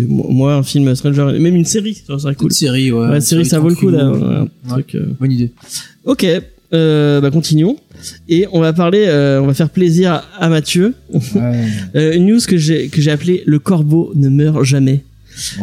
moi 0.09 0.55
un 0.55 0.63
film 0.63 0.95
Stranger, 0.95 1.39
même 1.39 1.57
une 1.57 1.65
série, 1.65 1.95
ça 2.07 2.19
serait 2.19 2.35
cool. 2.35 2.49
Une 2.49 2.55
série, 2.55 2.93
ouais. 2.93 3.09
Ouais, 3.09 3.15
une 3.17 3.21
série 3.21 3.47
ça 3.47 3.59
vaut 3.59 3.69
le 3.69 3.75
coup 3.75 3.89
là. 3.91 4.05
un 4.05 4.43
Ouais, 4.43 4.49
truc, 4.69 4.95
euh. 4.95 5.07
Bonne 5.19 5.33
idée. 5.33 5.51
Ok, 6.05 6.27
euh, 6.73 7.21
bah 7.21 7.31
continuons. 7.31 7.77
Et 8.29 8.47
on 8.53 8.61
va 8.61 8.73
parler, 8.73 9.05
euh, 9.09 9.41
on 9.43 9.47
va 9.47 9.55
faire 9.55 9.71
plaisir 9.71 10.23
à 10.39 10.49
Mathieu. 10.49 10.95
Euh, 11.97 12.13
une 12.15 12.27
news 12.27 12.41
que 12.47 12.57
j'ai 12.57 12.89
que 12.89 13.01
j'ai 13.01 13.11
appelée 13.11 13.43
le 13.47 13.59
corbeau 13.59 14.13
ne 14.15 14.29
meurt 14.29 14.63
jamais. 14.65 15.05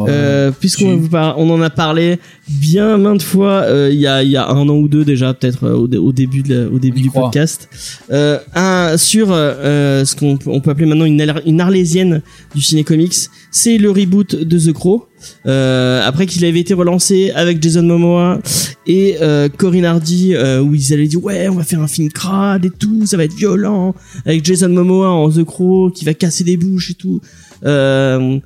Euh, 0.08 0.52
puisqu'on 0.52 0.98
Tu- 1.00 1.10
on 1.16 1.50
en 1.50 1.62
a 1.62 1.70
parlé 1.70 2.20
bien 2.50 2.98
maintes 2.98 3.22
fois 3.22 3.62
euh, 3.64 3.90
il 3.92 4.00
y 4.00 4.08
a 4.08 4.24
y 4.24 4.36
a 4.38 4.48
un 4.48 4.68
an 4.70 4.76
ou 4.76 4.88
deux 4.88 5.04
déjà 5.06 5.34
peut-être 5.34 5.64
euh, 5.66 5.74
au, 5.76 5.88
dé- 5.88 5.98
au 5.98 6.12
début 6.12 6.42
de 6.44 6.54
la- 6.64 6.70
au 6.70 6.80
début 6.80 7.02
du 7.02 7.10
croit. 7.10 7.24
podcast. 7.24 7.70
Euh, 8.12 8.40
un 8.56 8.96
sur 8.98 9.28
euh, 9.32 10.06
ce 10.06 10.16
qu'on 10.16 10.38
peut, 10.38 10.50
on 10.52 10.60
peut 10.62 10.72
appeler 10.72 10.86
maintenant 10.88 11.06
une, 11.06 11.22
Ar- 11.22 11.42
une 11.46 11.62
arlésienne 11.62 12.22
du 12.56 12.62
ciné 12.62 12.84
comics 12.84 13.14
c'est 13.52 13.78
le 13.78 13.90
reboot 13.92 14.36
de 14.36 14.60
The 14.60 14.74
Crow. 14.74 15.06
Euh, 15.48 16.06
après 16.06 16.28
qu'il 16.28 16.46
avait 16.46 16.60
été 16.60 16.76
relancé 16.76 17.32
avec 17.32 17.62
Jason 17.62 17.82
Momoa 17.82 18.40
et 18.86 19.16
euh, 19.22 19.50
Corinne 19.50 19.86
Hardy 19.86 20.36
euh, 20.36 20.62
où 20.62 20.76
ils 20.76 20.94
allaient 20.94 21.08
dire 21.08 21.24
ouais 21.24 21.50
on 21.50 21.56
va 21.56 21.64
faire 21.64 21.82
un 21.82 21.88
film 21.88 22.10
crade 22.10 22.66
et 22.66 22.70
tout 22.70 23.06
ça 23.08 23.18
va 23.18 23.24
être 23.24 23.34
violent 23.34 23.96
avec 24.28 24.46
Jason 24.46 24.70
Momoa 24.70 25.10
en 25.10 25.32
The 25.32 25.44
Crow 25.44 25.90
qui 25.90 26.06
va 26.06 26.14
casser 26.14 26.44
des 26.44 26.56
bouches 26.56 26.92
et 26.92 26.94
tout 26.94 27.20
euh, 27.66 28.40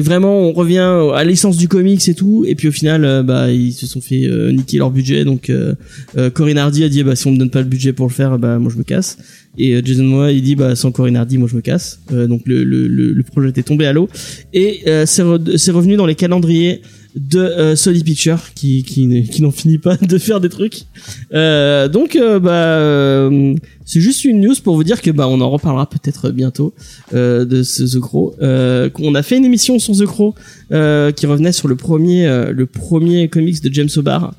vraiment 0.00 0.40
on 0.40 0.52
revient 0.52 1.12
à 1.14 1.24
l'essence 1.24 1.56
du 1.56 1.68
comics 1.68 2.08
et 2.08 2.14
tout. 2.14 2.44
Et 2.46 2.54
puis 2.54 2.68
au 2.68 2.72
final 2.72 3.04
euh, 3.04 3.22
bah 3.22 3.50
ils 3.50 3.72
se 3.72 3.86
sont 3.86 4.00
fait 4.00 4.24
euh, 4.24 4.52
niquer 4.52 4.78
leur 4.78 4.90
budget. 4.90 5.24
Donc 5.24 5.50
euh, 5.50 5.74
euh, 6.16 6.30
Corinne 6.30 6.58
Hardy 6.58 6.84
a 6.84 6.88
dit 6.88 7.02
bah 7.02 7.16
si 7.16 7.26
on 7.26 7.32
me 7.32 7.38
donne 7.38 7.50
pas 7.50 7.60
le 7.60 7.66
budget 7.66 7.92
pour 7.92 8.06
le 8.06 8.12
faire 8.12 8.38
bah 8.38 8.58
moi 8.58 8.70
je 8.72 8.78
me 8.78 8.84
casse. 8.84 9.18
Et 9.56 9.74
euh, 9.74 9.82
Jason 9.84 10.04
Momoa 10.04 10.32
il 10.32 10.42
dit 10.42 10.56
bah 10.56 10.74
sans 10.76 10.92
Corinne 10.92 11.16
Hardy 11.16 11.38
moi 11.38 11.48
je 11.50 11.56
me 11.56 11.60
casse. 11.60 12.00
Donc 12.10 12.42
le, 12.46 12.64
le, 12.64 12.86
le, 12.86 13.22
projet 13.22 13.48
était 13.48 13.62
tombé 13.62 13.86
à 13.86 13.92
l'eau. 13.92 14.08
Et 14.52 14.84
c'est 15.06 15.22
revenu 15.22 15.96
dans 15.96 16.06
les 16.06 16.14
calendriers 16.14 16.82
de 17.14 17.38
euh, 17.38 17.76
Sony 17.76 18.02
Pictures 18.02 18.52
qui 18.54 18.82
qui, 18.82 19.22
qui 19.24 19.42
n'en 19.42 19.52
finit 19.52 19.78
pas 19.78 19.96
de 19.96 20.18
faire 20.18 20.40
des 20.40 20.48
trucs 20.48 20.86
euh, 21.32 21.86
donc 21.88 22.16
euh, 22.16 22.40
bah 22.40 22.50
euh, 22.52 23.54
c'est 23.84 24.00
juste 24.00 24.24
une 24.24 24.40
news 24.40 24.54
pour 24.64 24.74
vous 24.74 24.82
dire 24.82 25.00
que 25.00 25.10
bah 25.12 25.28
on 25.28 25.40
en 25.40 25.50
reparlera 25.50 25.88
peut-être 25.88 26.30
bientôt 26.30 26.74
euh, 27.12 27.44
de 27.44 27.62
ce 27.62 27.84
The 27.84 28.00
Crow. 28.00 28.34
Euh, 28.42 28.88
qu'on 28.90 29.14
a 29.14 29.22
fait 29.22 29.36
une 29.36 29.44
émission 29.44 29.78
sur 29.78 29.94
The 29.96 30.06
Crow 30.06 30.34
qui 30.70 31.26
revenait 31.26 31.52
sur 31.52 31.68
le 31.68 31.76
premier 31.76 32.26
le 32.52 32.66
premier 32.66 33.28
comics 33.28 33.62
de 33.62 33.72
James 33.72 33.90
O'Barr. 33.96 34.34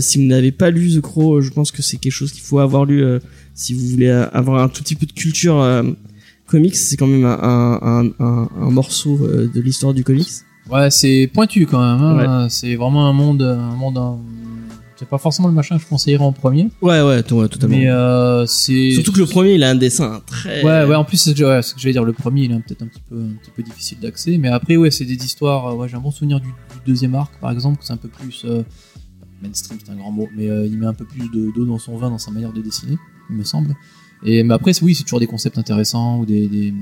Si 0.00 0.18
vous 0.18 0.24
n'avez 0.24 0.50
pas 0.50 0.70
lu 0.70 0.96
The 0.96 1.00
Crow, 1.00 1.40
je 1.40 1.50
pense 1.50 1.70
que 1.70 1.80
c'est 1.82 1.98
quelque 1.98 2.12
chose 2.12 2.32
qu'il 2.32 2.42
faut 2.42 2.58
avoir 2.58 2.86
lu 2.86 3.04
si 3.54 3.72
vous 3.72 3.86
voulez 3.86 4.10
avoir 4.10 4.62
un 4.62 4.68
tout 4.68 4.82
petit 4.82 4.96
peu 4.96 5.06
de 5.06 5.12
culture 5.12 5.64
comics. 6.46 6.74
C'est 6.74 6.96
quand 6.96 7.06
même 7.06 7.24
un, 7.24 7.78
un, 7.82 8.06
un, 8.18 8.48
un 8.60 8.70
morceau 8.70 9.18
de 9.18 9.60
l'histoire 9.60 9.94
du 9.94 10.02
comics. 10.02 10.26
Ouais, 10.70 10.90
c'est 10.90 11.30
pointu 11.32 11.66
quand 11.66 11.78
même. 11.80 12.02
Hein. 12.28 12.48
C'est 12.48 12.74
vraiment 12.76 13.08
un 13.08 13.12
monde, 13.12 13.42
un 13.42 13.74
monde, 13.76 13.98
un- 13.98 14.18
c'est 14.96 15.08
pas 15.08 15.18
forcément 15.18 15.48
le 15.48 15.54
machin 15.54 15.76
que 15.76 15.82
je 15.82 15.86
conseillerais 15.88 16.24
en 16.24 16.32
premier, 16.32 16.68
Ouais, 16.80 17.02
ouais, 17.02 17.22
to- 17.22 17.40
ouais, 17.42 17.48
totalement. 17.48 17.76
mais 17.76 17.86
euh, 17.88 18.46
c'est 18.46 18.92
Surtout 18.92 19.12
que 19.12 19.18
le 19.18 19.26
premier, 19.26 19.52
il 19.54 19.62
a 19.62 19.70
un 19.70 19.74
dessin 19.74 20.22
très. 20.26 20.64
Ouais, 20.64 20.84
ouais, 20.86 20.94
en 20.94 21.04
plus, 21.04 21.18
c'est 21.18 21.30
ce 21.30 21.34
que, 21.36 21.44
ouais, 21.44 21.62
ce 21.62 21.74
que 21.74 21.80
je 21.80 21.84
vais 21.86 21.92
dire, 21.92 22.02
le 22.02 22.14
premier, 22.14 22.44
il 22.44 22.52
est 22.52 22.58
peut-être 22.60 22.82
un 22.82 22.86
petit 22.86 23.02
peu, 23.08 23.16
un 23.20 23.36
petit 23.42 23.50
peu 23.54 23.62
difficile 23.62 23.98
d'accès, 24.00 24.38
mais 24.38 24.48
après, 24.48 24.76
ouais, 24.76 24.90
c'est 24.90 25.04
des 25.04 25.22
histoires, 25.22 25.66
euh, 25.68 25.74
ouais, 25.74 25.88
j'ai 25.88 25.96
un 25.96 26.00
bon 26.00 26.10
souvenir 26.10 26.40
du, 26.40 26.48
du 26.48 26.52
deuxième 26.86 27.14
arc, 27.14 27.38
par 27.40 27.50
exemple, 27.52 27.78
que 27.78 27.84
c'est 27.84 27.92
un 27.92 27.98
peu 27.98 28.08
plus, 28.08 28.42
euh, 28.46 28.62
mainstream, 29.42 29.78
c'est 29.84 29.92
un 29.92 29.96
grand 29.96 30.10
mot, 30.10 30.28
mais 30.34 30.48
euh, 30.48 30.66
il 30.66 30.78
met 30.78 30.86
un 30.86 30.94
peu 30.94 31.04
plus 31.04 31.28
de- 31.28 31.52
d'eau 31.54 31.66
dans 31.66 31.78
son 31.78 31.96
vin, 31.98 32.08
dans 32.08 32.16
sa 32.18 32.30
manière 32.30 32.52
de 32.54 32.62
dessiner, 32.62 32.96
il 33.30 33.36
me 33.36 33.44
semble. 33.44 33.74
Et 34.26 34.42
mais 34.42 34.54
après, 34.54 34.72
oui, 34.82 34.94
c'est 34.94 35.04
toujours 35.04 35.20
des 35.20 35.28
concepts 35.28 35.56
intéressants 35.56 36.18
ou 36.18 36.26
des, 36.26 36.74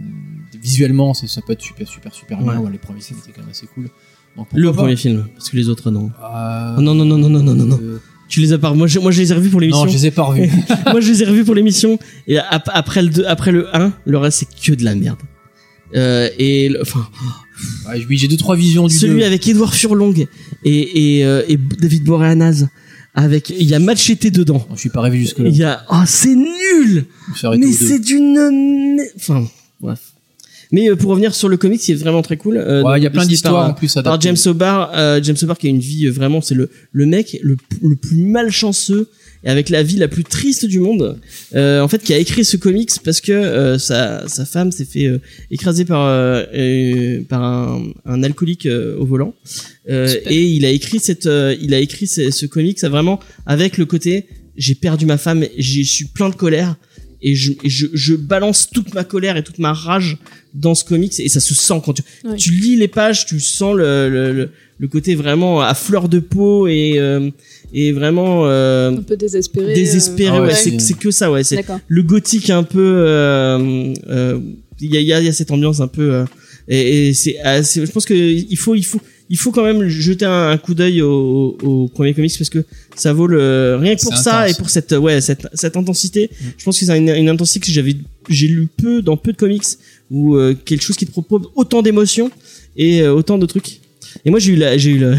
visuellement, 0.60 1.12
ça 1.14 1.40
peut 1.46 1.52
être 1.52 1.62
super, 1.62 1.86
super, 1.86 2.12
super 2.12 2.40
bien. 2.40 2.70
Les 2.72 2.78
premiers 2.78 3.00
films 3.00 3.18
étaient 3.22 3.32
quand 3.32 3.42
même 3.42 3.50
assez 3.50 3.66
cool. 3.66 3.88
Donc, 4.36 4.48
le 4.52 4.72
premier 4.72 4.96
film, 4.96 5.26
parce 5.34 5.50
que 5.50 5.56
les 5.56 5.68
autres 5.68 5.90
euh, 5.90 6.08
ah, 6.20 6.74
non. 6.78 6.94
Non, 6.94 7.04
non, 7.04 7.18
non, 7.18 7.28
non, 7.28 7.42
non, 7.42 7.54
non, 7.54 7.66
non. 7.66 7.78
Euh, 7.80 8.00
tu 8.26 8.40
les 8.40 8.52
as 8.52 8.58
pas 8.58 8.72
moi 8.72 8.86
je, 8.86 8.98
moi 8.98 9.12
je 9.12 9.20
les 9.20 9.30
ai 9.30 9.34
revus 9.34 9.50
pour 9.50 9.60
l'émission. 9.60 9.84
Non, 9.84 9.90
je 9.90 9.96
les 9.96 10.06
ai 10.06 10.10
pas 10.10 10.22
revus. 10.22 10.50
moi 10.86 11.00
je 11.00 11.12
les 11.12 11.22
ai 11.22 11.26
revus 11.26 11.44
pour 11.44 11.54
l'émission 11.54 11.98
et 12.26 12.38
après 12.38 13.02
le 13.02 13.28
après 13.28 13.52
le 13.52 13.76
1, 13.76 13.92
le 14.06 14.18
reste 14.18 14.38
c'est 14.38 14.60
que 14.60 14.76
de 14.76 14.82
la 14.82 14.94
merde. 14.94 15.18
Euh, 15.94 16.30
et 16.38 16.74
enfin 16.80 17.06
oui, 18.08 18.16
j'ai 18.16 18.26
deux 18.26 18.38
trois 18.38 18.56
visions 18.56 18.88
du 18.88 18.94
celui 18.94 19.22
avec 19.22 19.46
Edouard 19.46 19.74
Furlong 19.74 20.14
et 20.16 20.28
et, 20.64 21.20
et 21.20 21.56
David 21.56 22.04
Boreanaz 22.04 22.66
avec, 23.14 23.50
il 23.50 23.68
y 23.68 23.74
a 23.74 23.78
Machete 23.78 24.26
dedans. 24.32 24.66
Je 24.74 24.80
suis 24.80 24.88
pas 24.90 25.00
rêvé 25.00 25.18
jusque-là. 25.18 25.48
Il 25.48 25.56
y 25.56 25.62
a, 25.62 25.84
oh, 25.90 26.02
c'est 26.06 26.34
nul! 26.34 27.04
Mais 27.56 27.70
c'est 27.72 28.00
d'une, 28.00 29.00
enfin, 29.16 29.46
bref. 29.80 30.00
Mais 30.72 30.90
euh, 30.90 30.96
pour 30.96 31.10
revenir 31.10 31.32
sur 31.34 31.48
le 31.48 31.56
comics, 31.56 31.80
c'est 31.80 31.94
vraiment 31.94 32.22
très 32.22 32.36
cool. 32.36 32.56
Euh, 32.56 32.82
Ouais, 32.82 32.98
il 32.98 33.04
y 33.04 33.06
a 33.06 33.10
plein 33.10 33.24
d'histoires 33.24 33.54
par, 33.54 33.70
en 33.70 33.74
plus 33.74 33.94
par 33.94 34.00
adaptées. 34.00 34.26
James 34.28 34.36
O'Barr, 34.52 34.90
euh, 34.94 35.20
James 35.22 35.36
O'Barr 35.42 35.58
qui 35.58 35.68
a 35.68 35.70
une 35.70 35.78
vie 35.78 36.06
euh, 36.06 36.10
vraiment, 36.10 36.40
c'est 36.40 36.56
le 36.56 36.70
le 36.90 37.06
mec 37.06 37.38
le, 37.42 37.56
le 37.82 37.94
plus 37.94 38.16
malchanceux 38.16 39.08
et 39.44 39.48
avec 39.48 39.68
la 39.68 39.82
vie 39.82 39.96
la 39.96 40.08
plus 40.08 40.24
triste 40.24 40.64
du 40.64 40.80
monde. 40.80 41.20
Euh, 41.54 41.80
en 41.80 41.88
fait, 41.88 42.02
qui 42.02 42.12
a 42.14 42.18
écrit 42.18 42.44
ce 42.44 42.56
comics 42.56 42.90
parce 43.04 43.20
que 43.20 43.32
euh, 43.32 43.78
sa 43.78 44.26
sa 44.28 44.44
femme 44.44 44.72
s'est 44.72 44.84
fait 44.84 45.06
euh, 45.06 45.20
écraser 45.50 45.84
par 45.84 46.06
euh, 46.06 46.44
euh, 46.54 47.22
par 47.28 47.42
un, 47.42 47.82
un 48.04 48.22
alcoolique 48.22 48.66
euh, 48.66 48.96
au 48.98 49.04
volant. 49.04 49.34
Euh, 49.90 50.14
et 50.26 50.42
il 50.42 50.64
a 50.64 50.70
écrit 50.70 50.98
cette 50.98 51.26
euh, 51.26 51.54
il 51.60 51.74
a 51.74 51.78
écrit 51.78 52.06
ce, 52.06 52.30
ce 52.30 52.46
comics 52.46 52.78
ça 52.78 52.88
vraiment 52.88 53.20
avec 53.46 53.76
le 53.76 53.84
côté 53.84 54.26
j'ai 54.56 54.74
perdu 54.74 55.04
ma 55.04 55.18
femme, 55.18 55.44
j'ai 55.58 55.82
je 55.84 55.92
suis 55.92 56.04
plein 56.06 56.28
de 56.30 56.36
colère 56.36 56.76
et 57.20 57.34
je, 57.34 57.52
et 57.64 57.68
je, 57.68 57.86
je 57.92 58.14
balance 58.14 58.68
toute 58.70 58.94
ma 58.94 59.02
colère 59.02 59.36
et 59.36 59.42
toute 59.42 59.58
ma 59.58 59.72
rage 59.72 60.18
dans 60.54 60.74
ce 60.74 60.84
comics 60.84 61.18
et 61.18 61.28
ça 61.28 61.40
se 61.40 61.54
sent 61.54 61.80
quand 61.84 61.94
tu, 61.94 62.02
tu 62.36 62.50
lis 62.52 62.76
les 62.76 62.86
pages, 62.88 63.26
tu 63.26 63.40
sens 63.40 63.74
le, 63.74 64.08
le, 64.08 64.32
le, 64.32 64.50
le 64.78 64.88
côté 64.88 65.14
vraiment 65.14 65.60
à 65.60 65.74
fleur 65.74 66.08
de 66.08 66.18
peau 66.18 66.66
et, 66.68 66.94
euh, 66.98 67.30
et 67.74 67.92
vraiment 67.92 68.46
euh, 68.46 68.92
Un 68.92 69.02
peu 69.02 69.16
désespéré. 69.16 69.72
euh, 69.72 69.74
désespéré. 69.74 70.30
Ah 70.36 70.40
ouais, 70.40 70.48
ouais, 70.48 70.54
c'est- 70.54 70.70
c'est 70.70 70.78
c'est 70.80 70.94
que 70.98 71.10
ça, 71.10 71.30
ouais. 71.30 71.44
C'est 71.44 71.64
le 71.88 72.02
gothique 72.02 72.48
un 72.50 72.62
peu. 72.62 72.80
euh, 72.96 73.92
euh, 74.08 74.38
Il 74.80 74.92
y, 74.92 74.96
a, 74.96 75.00
il 75.00 75.06
y 75.06 75.12
a- 75.12 75.20
il 75.20 75.26
y 75.26 75.28
a 75.28 75.32
cette 75.32 75.50
ambiance 75.50 75.80
un 75.80 75.86
peu. 75.88 76.12
euh, 76.12 76.24
et 76.68 77.08
et 77.08 77.14
c'est, 77.14 77.38
assez- 77.40 77.84
je 77.86 77.90
pense 77.92 78.04
que 78.06 78.14
il 78.14 78.56
faut, 78.56 78.74
il 78.74 78.84
faut, 78.84 79.00
il 79.30 79.36
faut 79.38 79.52
quand 79.52 79.62
même 79.64 79.86
jeter 79.88 80.24
un, 80.24 80.48
un 80.50 80.56
coup 80.58 80.74
d'œil 80.74 81.00
au, 81.02 81.56
au 81.62 81.88
premier 81.88 82.12
comics 82.14 82.32
parce 82.36 82.50
que 82.50 82.64
ça 82.96 83.12
vaut 83.12 83.26
le 83.26 83.76
rien 83.80 83.94
que 83.96 84.02
pour 84.02 84.16
C'est 84.16 84.22
ça 84.24 84.40
intense. 84.40 84.50
et 84.50 84.58
pour 84.58 84.70
cette, 84.70 84.92
ouais, 84.92 85.20
cette, 85.20 85.46
cette 85.54 85.76
intensité. 85.76 86.28
Mm. 86.32 86.44
Je 86.58 86.64
pense 86.64 86.78
que 86.80 86.84
c'est 86.86 86.96
une, 86.98 87.08
une 87.08 87.28
intensité 87.28 87.60
que 87.60 87.70
j'avais, 87.72 87.94
j'ai 88.28 88.48
lu 88.48 88.66
peu 88.82 89.00
dans 89.02 89.16
peu 89.16 89.32
de 89.32 89.36
comics 89.36 89.62
ou 90.10 90.36
euh, 90.36 90.54
quelque 90.64 90.82
chose 90.82 90.96
qui 90.96 91.06
te 91.06 91.12
propose 91.12 91.42
autant 91.54 91.80
d'émotions 91.82 92.30
et 92.76 93.02
euh, 93.02 93.12
autant 93.14 93.38
de 93.38 93.46
trucs. 93.46 93.80
Et 94.24 94.30
moi 94.30 94.38
j'ai 94.40 94.52
eu 94.52 94.56
la, 94.56 94.76
j'ai 94.76 94.90
eu 94.90 94.98
la, 94.98 95.16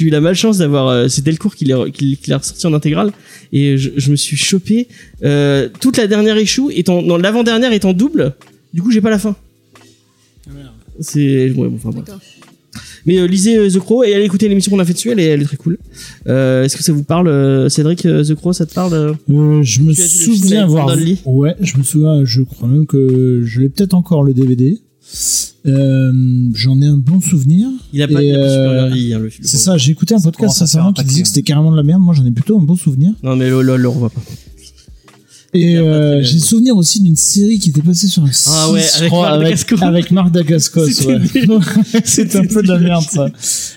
j'ai 0.00 0.06
eu 0.06 0.10
la 0.10 0.20
malchance 0.20 0.58
d'avoir, 0.58 0.88
euh, 0.88 1.08
c'est 1.08 1.22
Delcourt 1.22 1.54
qui 1.54 1.64
l'a, 1.66 1.90
qui, 1.90 2.16
qui 2.16 2.30
l'a 2.30 2.38
ressorti 2.38 2.66
en 2.66 2.72
intégrale 2.74 3.12
et 3.52 3.76
je, 3.76 3.90
je 3.96 4.10
me 4.10 4.16
suis 4.16 4.36
chopé 4.36 4.88
euh, 5.22 5.68
toute 5.80 5.96
la 5.96 6.06
dernière 6.06 6.38
issue 6.38 6.72
étant, 6.72 7.02
non 7.02 7.16
l'avant-dernière 7.16 7.72
étant 7.72 7.92
double. 7.92 8.34
Du 8.72 8.82
coup 8.82 8.90
j'ai 8.90 9.00
pas 9.00 9.10
la 9.10 9.18
fin. 9.18 9.36
C'est, 11.00 11.50
ouais, 11.50 11.68
bon, 11.68 11.72
enfin 11.76 11.90
bref. 11.90 12.04
D'accord. 12.04 12.20
Mais 13.06 13.18
euh, 13.18 13.26
lisez 13.26 13.56
euh, 13.56 13.70
The 13.70 13.78
Crow 13.78 14.04
et 14.04 14.14
allez 14.14 14.24
écouter 14.24 14.48
l'émission 14.48 14.70
qu'on 14.70 14.78
a 14.78 14.84
fait 14.84 14.92
dessus, 14.92 15.10
elle 15.10 15.20
est, 15.20 15.26
elle 15.26 15.42
est 15.42 15.46
très 15.46 15.56
cool. 15.56 15.78
Euh, 16.28 16.64
Est-ce 16.64 16.76
que 16.76 16.82
ça 16.82 16.92
vous 16.92 17.02
parle, 17.02 17.28
euh, 17.28 17.68
Cédric 17.68 18.04
euh, 18.06 18.24
The 18.24 18.34
Crow, 18.34 18.52
ça 18.52 18.66
te 18.66 18.74
parle 18.74 19.16
je 19.28 19.80
me 19.80 19.92
souviens 19.94 20.66
Lee 20.96 21.18
Ouais, 21.24 21.56
je 21.60 21.76
me 21.76 21.82
souviens. 21.82 22.24
Je 22.24 22.42
crois 22.42 22.68
même 22.68 22.86
que 22.86 23.42
je 23.44 23.60
l'ai 23.60 23.68
peut-être 23.68 23.94
encore 23.94 24.22
le 24.22 24.34
DVD. 24.34 24.78
Euh, 25.66 26.12
J'en 26.54 26.80
ai 26.80 26.86
un 26.86 26.96
bon 26.96 27.20
souvenir. 27.20 27.68
Il 27.92 28.02
a 28.02 28.08
pas, 28.08 28.22
il 28.22 28.34
a 28.34 28.38
pas 28.38 28.48
super 28.48 28.70
euh, 28.70 28.88
vieilli, 28.88 29.14
hein, 29.14 29.18
le 29.18 29.28
film. 29.28 29.46
C'est 29.46 29.58
ça, 29.58 29.76
j'ai 29.76 29.92
écouté 29.92 30.14
un 30.14 30.20
podcast 30.20 30.56
faire 30.56 30.66
récemment 30.66 30.92
qui 30.92 31.04
disait 31.04 31.22
que 31.22 31.26
hein. 31.26 31.30
c'était 31.32 31.42
carrément 31.42 31.70
de 31.70 31.76
la 31.76 31.82
merde. 31.82 32.00
Moi, 32.00 32.14
j'en 32.14 32.24
ai 32.24 32.30
plutôt 32.30 32.58
un 32.58 32.62
bon 32.62 32.76
souvenir. 32.76 33.12
Non 33.22 33.36
mais 33.36 33.50
le, 33.50 33.60
le, 33.62 33.76
le 33.76 33.88
revoit 33.88 34.10
pas. 34.10 34.22
Et 35.52 35.76
euh, 35.78 36.22
j'ai 36.22 36.38
souvenir 36.38 36.76
aussi 36.76 37.02
d'une 37.02 37.16
série 37.16 37.58
qui 37.58 37.70
était 37.70 37.82
passée 37.82 38.06
sur 38.06 38.22
un 38.22 38.30
Ah 38.46 38.70
ouais, 38.70 38.84
avec 38.98 39.08
crois, 39.10 39.22
Marc 39.30 39.34
avec, 39.34 39.44
Dacascos. 39.58 39.82
avec 39.84 40.10
Marc 40.12 40.30
Dacascos, 40.32 41.06
ouais. 41.06 41.20
C'est 42.04 42.36
un 42.36 42.46
peu 42.46 42.62
de 42.62 42.68
la 42.68 42.78
merde, 42.78 43.02
ça. 43.02 43.28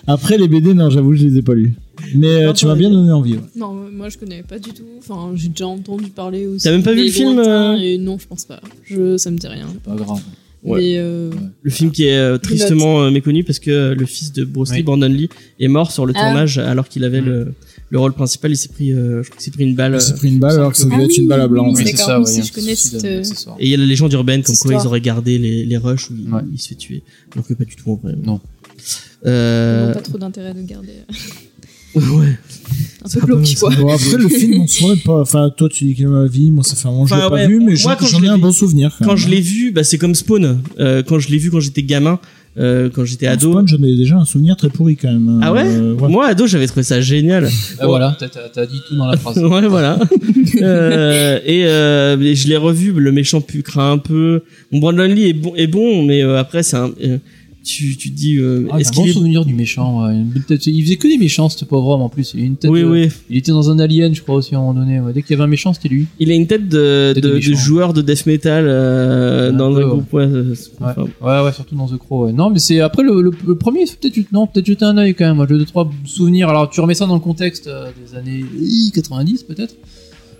Après, 0.06 0.38
les 0.38 0.48
BD, 0.48 0.76
non, 0.76 0.92
j'avoue, 0.92 1.16
je 1.16 1.26
les 1.26 1.40
ai 1.40 1.42
pas 1.42 1.56
lus. 1.56 1.74
Mais 2.14 2.28
euh, 2.28 2.48
Non, 2.48 2.54
tu 2.54 2.68
m'as 2.68 2.76
bien 2.76 2.92
donné 2.92 3.12
envie. 3.12 3.34
ouais. 3.34 3.40
Non, 3.56 3.74
moi 3.92 4.10
je 4.10 4.18
connais 4.20 4.44
pas 4.44 4.60
du 4.60 4.70
tout. 4.72 4.84
Enfin, 5.00 5.32
j'ai 5.36 5.50
déjà 5.50 5.66
entendu 5.68 6.10
parler 6.12 6.46
aussi. 6.46 6.64
T'as 6.64 6.72
même 6.72 6.84
pas 6.84 6.94
vu 6.94 7.06
le 7.06 7.12
film, 7.12 7.40
euh 7.40 7.76
et 7.78 7.98
Non, 7.98 8.18
je 8.20 8.28
pense 8.28 8.46
pas. 8.46 8.60
Je, 8.86 9.18
ça 9.18 9.32
me 9.32 9.38
dit 9.38 9.48
rien. 9.48 9.66
C'est 9.72 9.82
pas 9.82 9.96
grave. 9.96 10.22
Ouais. 10.64 10.80
Mais 10.80 10.94
euh, 10.98 11.30
Le 11.62 11.70
film 11.72 11.92
qui 11.92 12.06
est 12.06 12.18
euh, 12.18 12.38
tristement 12.38 13.04
euh, 13.04 13.12
méconnu 13.12 13.44
parce 13.44 13.60
que 13.60 13.70
euh, 13.72 13.96
le 13.96 14.06
fils 14.06 14.32
de 14.32 14.46
Bruce 14.46 14.70
Lee, 14.72 14.78
Oui. 14.78 14.84
Brandon 14.84 15.08
Lee, 15.10 15.30
est 15.60 15.68
mort 15.68 15.92
sur 15.92 16.06
le 16.06 16.14
Ah. 16.16 16.22
tournage 16.24 16.58
alors 16.58 16.88
qu'il 16.88 17.04
avait 17.04 17.22
Mm. 17.22 17.26
le, 17.26 17.54
le 17.90 18.00
rôle 18.00 18.14
principal. 18.14 18.52
Il 18.52 18.56
s'est 18.58 18.70
pris, 18.70 18.94
euh, 18.94 19.22
je 19.24 19.30
crois 19.30 19.38
qu'il 19.38 19.44
s'est 19.46 19.52
pris 19.52 19.64
une 19.66 19.76
balle. 19.76 19.96
Il 19.96 20.02
s'est 20.02 20.14
pris 20.16 20.30
une 20.30 20.40
balle 20.40 20.54
alors 20.56 20.72
que 20.72 20.78
ça 20.78 20.86
devait 20.86 20.96
Ah 21.00 21.04
être 21.04 21.18
une 21.18 21.28
balle 21.28 21.42
à 21.42 21.48
blanc. 21.48 21.74
oui, 21.74 21.84
c'est 21.86 21.98
ça, 21.98 22.22
si 22.26 22.44
je 22.44 22.54
connais 22.54 22.76
cette. 22.76 23.04
Et 23.04 23.66
il 23.66 23.68
y 23.70 23.74
a 23.74 23.78
la 23.78 23.86
légende 23.86 24.14
urbaine 24.14 24.42
comme 24.42 24.56
quoi 24.56 24.72
histoire. 24.72 24.84
ils 24.84 24.88
auraient 24.88 25.02
gardé 25.02 25.38
les, 25.38 25.66
les 25.66 25.78
rushs 25.78 26.10
où 26.10 26.14
il, 26.18 26.34
Ouais. 26.34 26.42
il 26.54 26.60
se 26.62 26.70
fait 26.70 26.76
tuer. 26.76 27.04
Alors 27.34 27.46
que 27.46 27.54
pas 27.56 27.66
du 27.66 27.76
tout 27.76 27.92
en 27.92 27.96
vrai. 27.96 28.14
Non. 28.24 28.40
ils 29.26 29.30
Euh, 29.30 29.88
n'ont 29.88 29.94
pas 29.94 30.02
trop 30.02 30.18
d'intérêt 30.18 30.54
de 30.54 30.62
garder. 30.64 30.94
ouais. 32.18 32.38
Un 33.06 33.10
peu 33.20 33.26
glauque, 33.26 33.56
quoi. 33.60 33.70
Bon, 33.76 33.94
après, 33.94 34.18
le 34.18 34.30
film, 34.30 34.62
on 34.62 34.68
saurait 34.68 34.96
pas. 34.96 35.20
Enfin, 35.22 35.50
toi, 35.56 35.68
tu 35.70 35.84
dis 35.86 35.94
qu'il 35.96 36.08
la 36.08 36.26
vie. 36.26 36.50
Moi, 36.52 36.64
ça 36.64 36.76
fait 36.76 36.88
un 36.88 36.92
moment 36.92 37.04
que 37.04 37.10
je 37.10 37.16
l'ai 37.16 37.20
Enfin, 37.22 37.30
pas 37.30 37.36
ouais, 37.36 37.48
vu, 37.48 37.60
mais 37.60 37.66
moi, 37.66 37.76
j'en 37.76 37.96
quand 37.96 38.06
je 38.06 38.12
j'en 38.12 38.24
ai 38.24 38.28
un 38.30 38.36
vu- 38.36 38.42
bon 38.42 38.52
souvenir. 38.52 38.96
Quand 39.00 39.08
même. 39.10 39.18
je 39.18 39.28
l'ai 39.30 39.42
vu, 39.42 39.72
bah, 39.72 39.84
c'est 39.84 39.98
comme 39.98 40.16
Spawn. 40.16 40.62
Euh, 40.80 41.04
quand 41.04 41.20
je 41.20 41.30
l'ai 41.30 41.38
vu 41.38 41.52
quand 41.52 41.60
j'étais 41.60 41.84
gamin, 41.84 42.20
euh, 42.58 42.90
quand 42.92 43.04
j'étais 43.04 43.28
ado. 43.28 43.52
Spawn, 43.52 43.68
j'en 43.68 43.84
ai 43.84 43.96
déjà 43.98 44.16
un 44.16 44.26
souvenir 44.26 44.56
très 44.56 44.70
pourri 44.70 44.96
quand 44.96 45.12
même. 45.12 45.40
Ah 45.44 45.52
ouais, 45.54 45.66
Euh, 45.66 45.96
Moi, 46.08 46.26
ado, 46.26 46.48
j'avais 46.48 46.66
trouvé 46.68 46.84
ça 46.84 47.02
génial. 47.02 47.50
Ah, 47.80 47.86
voilà, 47.88 48.16
t'as- 48.18 48.30
t'as 48.30 48.48
t'as 48.50 48.66
dit 48.66 48.80
tout 48.88 48.96
dans 48.96 49.08
la 49.08 49.18
phrase. 49.18 49.38
ouais, 49.44 49.68
voilà. 49.68 50.00
euh, 50.62 51.40
et 51.46 51.66
euh, 51.66 52.36
je 52.36 52.48
l'ai 52.48 52.58
revu, 52.58 52.92
le 52.94 53.12
méchant 53.12 53.42
pu 53.42 53.62
craint 53.64 53.92
un 53.92 53.98
peu. 53.98 54.44
Bon, 54.72 54.80
Brandon 54.80 55.04
Lee 55.04 55.28
est 55.28 55.34
bon, 55.34 55.54
est 55.56 55.68
bon 55.68 56.04
mais 56.06 56.24
euh, 56.24 56.40
après, 56.40 56.64
c'est 56.64 56.78
un. 56.78 56.92
Tu, 57.64 57.96
tu 57.98 58.12
te 58.12 58.16
dis. 58.16 58.38
Euh, 58.38 58.68
Ah, 58.72 58.80
est-ce 58.80 58.90
un 58.92 58.96
bon 58.96 59.06
est. 59.06 59.14
souvenir 59.14 59.46
du 59.46 59.54
méchant. 59.54 60.06
ouais. 60.06 60.16
Il 60.68 60.84
faisait 60.84 60.96
que 60.98 61.08
des 61.08 61.18
méchants, 61.18 61.50
ce 61.50 61.64
pauvre 61.66 61.88
homme 61.90 62.02
en 62.02 62.10
plus. 62.10 62.34
Il 62.36 62.42
a 62.42 62.46
une 62.46 62.56
tête. 62.58 62.70
Oui, 62.72 62.82
de- 62.82 62.86
oui. 62.90 63.08
Il 63.30 63.38
était 63.38 63.52
dans 63.52 63.70
un 63.72 63.80
alien, 63.80 64.14
je 64.14 64.22
crois 64.22 64.36
aussi 64.36 64.54
à 64.56 64.58
un 64.58 64.62
moment 64.62 64.74
donné. 64.80 65.00
ouais. 65.00 65.14
Dès 65.14 65.22
qu'il 65.22 65.32
y 65.32 65.34
avait 65.36 65.44
un 65.44 65.48
méchant, 65.48 65.74
c'était 65.74 65.90
lui. 65.90 66.08
Il 66.20 66.30
a 66.32 66.34
une 66.36 66.48
tête 66.48 66.68
de, 66.70 67.14
de, 67.16 67.20
de 67.22 67.40
joueur 67.40 67.94
de 67.94 68.02
death 68.02 68.26
metal 68.26 68.66
euh, 68.68 69.52
dans 69.52 69.74
peu, 69.74 69.84
ouais. 69.84 69.90
groupe. 69.90 70.14
Ouais, 71.22 71.52
surtout 71.54 71.76
dans 71.76 71.88
The 71.88 71.98
Crow. 71.98 72.32
Non, 72.32 72.50
mais 72.50 72.60
c'est 72.60 72.80
après 72.82 73.04
le, 73.04 73.22
le, 73.22 73.32
le 73.46 73.56
premier, 73.56 73.86
peut-être 73.86 74.32
non, 74.32 74.48
peut-être 74.48 74.66
jeter 74.66 74.86
un 74.86 74.98
œil 74.98 75.16
quand 75.16 75.34
même. 75.34 75.46
Deux 75.48 75.64
trois 75.66 75.90
souvenirs. 76.06 76.50
Alors, 76.50 76.70
tu 76.70 76.80
remets 76.82 76.94
ça 76.96 77.06
dans 77.06 77.14
le 77.16 77.20
contexte 77.20 77.68
euh, 77.68 77.90
des 78.06 78.18
années 78.18 78.44
90 78.94 79.44
peut-être. 79.44 79.76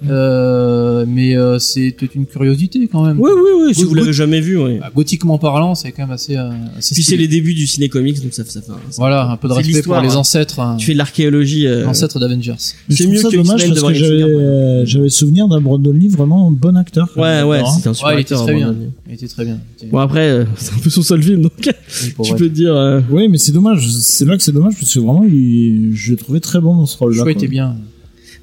Euh, 0.10 1.06
mais 1.08 1.36
euh, 1.36 1.60
c'est 1.60 1.92
peut-être 1.92 2.16
une 2.16 2.26
curiosité 2.26 2.88
quand 2.92 3.06
même. 3.06 3.20
Oui, 3.20 3.30
oui, 3.34 3.50
oui, 3.68 3.74
si 3.76 3.82
Oui, 3.82 3.88
vous 3.90 3.96
l'avez 3.96 4.14
jamais 4.14 4.42
vu, 4.42 4.58
oui. 4.58 4.80
Bah, 4.80 4.92
gothiquement 4.96 5.38
parlant, 5.38 5.76
c'est 5.76 5.92
quand 5.92 6.04
même 6.04 6.12
assez. 6.12 6.36
euh, 6.38 6.50
assez 6.78 6.94
Puis 6.96 7.04
c'est 7.04 7.18
les 7.18 7.28
débuts 7.28 7.54
du 7.54 7.68
ciné 7.68 7.90
comics, 7.90 8.22
donc 8.22 8.34
ça, 8.34 8.44
ça 8.46 8.62
fait. 8.62 8.72
Voilà, 8.98 9.30
un 9.30 9.38
peu 9.38 9.48
de 9.48 9.54
respect 9.54 9.82
pour 9.82 10.00
les 10.02 10.14
hein. 10.14 10.18
ancêtres, 10.18 10.60
hein, 10.60 10.76
Tu 10.78 10.86
fais 10.88 10.94
de 10.94 10.98
l'archéologie. 10.98 11.68
euh, 11.68 11.88
ancêtres 11.88 12.20
d'Avengers. 12.20 12.56
C'est 12.90 13.08
mieux 13.08 13.18
ça 13.18 13.30
que 13.30 13.36
dommage 13.36 13.68
parce 13.68 13.82
que 13.82 13.94
j'avais 13.94 14.24
euh, 14.24 14.86
j'avais 14.86 15.10
souvenir 15.10 15.48
d'un 15.48 15.62
Brandon 15.62 15.92
Lee 15.92 16.08
vraiment 16.10 16.52
bon 16.52 16.76
acteur. 16.78 17.10
Ouais, 17.16 17.44
ouais, 17.44 17.60
hein. 17.60 17.66
c'était 17.76 17.90
un 17.90 17.94
super 17.94 18.10
Ouais, 18.10 18.18
il 18.18 18.22
était 18.22 18.34
acteur, 18.34 18.46
très 18.46 18.56
bien. 18.56 18.76
Il 19.08 19.14
était 19.14 19.28
très 19.28 19.46
bien. 19.46 19.60
Bon, 19.92 20.00
après, 20.00 20.30
euh, 20.30 20.46
c'est 20.58 20.74
un 20.74 20.80
peu 20.80 20.90
son 20.90 21.02
seul 21.02 21.22
film, 21.24 21.42
donc 21.42 21.54
tu 22.24 22.34
peux 22.36 22.50
te 22.50 22.54
dire. 22.54 23.02
Oui, 23.10 23.28
mais 23.30 23.38
c'est 23.38 23.52
dommage. 23.52 23.88
C'est 23.90 24.26
là 24.26 24.38
que 24.38 24.44
c'est 24.44 24.52
dommage 24.52 24.74
parce 24.80 24.94
que 24.94 25.00
vraiment, 25.00 25.24
je 25.28 26.12
l'ai 26.12 26.18
trouvé 26.18 26.40
très 26.40 26.60
bon 26.60 26.76
dans 26.76 26.86
ce 26.86 26.98
Le 27.00 27.06
rôle-là. 27.06 27.32
était 27.32 27.48
bien. 27.48 27.76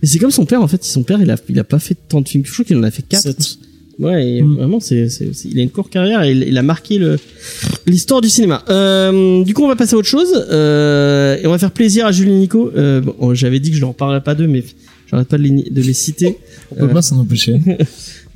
Mais 0.02 0.08
c'est 0.08 0.18
comme 0.18 0.30
son 0.30 0.46
père 0.46 0.62
en 0.62 0.68
fait. 0.68 0.82
Son 0.84 1.02
père, 1.02 1.20
il 1.20 1.30
a, 1.30 1.36
il 1.48 1.58
a 1.58 1.64
pas 1.64 1.78
fait 1.78 1.96
tant 2.08 2.20
de 2.20 2.28
films. 2.28 2.44
Je 2.46 2.52
crois 2.52 2.64
qu'il 2.64 2.76
en 2.76 2.82
a 2.82 2.90
fait 2.90 3.02
4 3.08 3.22
Sept. 3.22 3.58
Ouais, 3.98 4.26
et 4.36 4.42
Mm. 4.42 4.54
vraiment, 4.56 4.80
c'est, 4.80 5.10
c'est, 5.10 5.30
il 5.44 5.58
a 5.58 5.62
une 5.62 5.68
courte 5.70 5.92
carrière 5.92 6.22
et 6.22 6.32
il, 6.32 6.42
il 6.44 6.56
a 6.56 6.62
marqué 6.62 6.96
le, 6.98 7.18
l'histoire 7.86 8.22
du 8.22 8.30
cinéma. 8.30 8.64
Euh, 8.70 9.44
du 9.44 9.52
coup, 9.52 9.62
on 9.62 9.68
va 9.68 9.76
passer 9.76 9.94
à 9.94 9.98
autre 9.98 10.08
chose 10.08 10.46
euh, 10.50 11.36
et 11.42 11.46
on 11.46 11.50
va 11.50 11.58
faire 11.58 11.70
plaisir 11.72 12.06
à 12.06 12.12
Julie 12.12 12.32
et 12.32 12.38
Nico. 12.38 12.70
Euh, 12.76 13.02
bon, 13.02 13.34
j'avais 13.34 13.60
dit 13.60 13.70
que 13.70 13.76
je 13.76 13.82
leur 13.82 13.94
parlerais 13.94 14.22
pas 14.22 14.34
d'eux, 14.34 14.46
mais 14.46 14.64
j'arrête 15.10 15.28
pas 15.28 15.36
de 15.36 15.42
les, 15.42 15.50
de 15.70 15.82
les 15.82 15.92
citer. 15.92 16.38
On 16.70 16.76
peut 16.76 16.84
Euh, 16.84 16.88
pas 16.88 17.02
s'en 17.02 17.18
empêcher. 17.18 17.56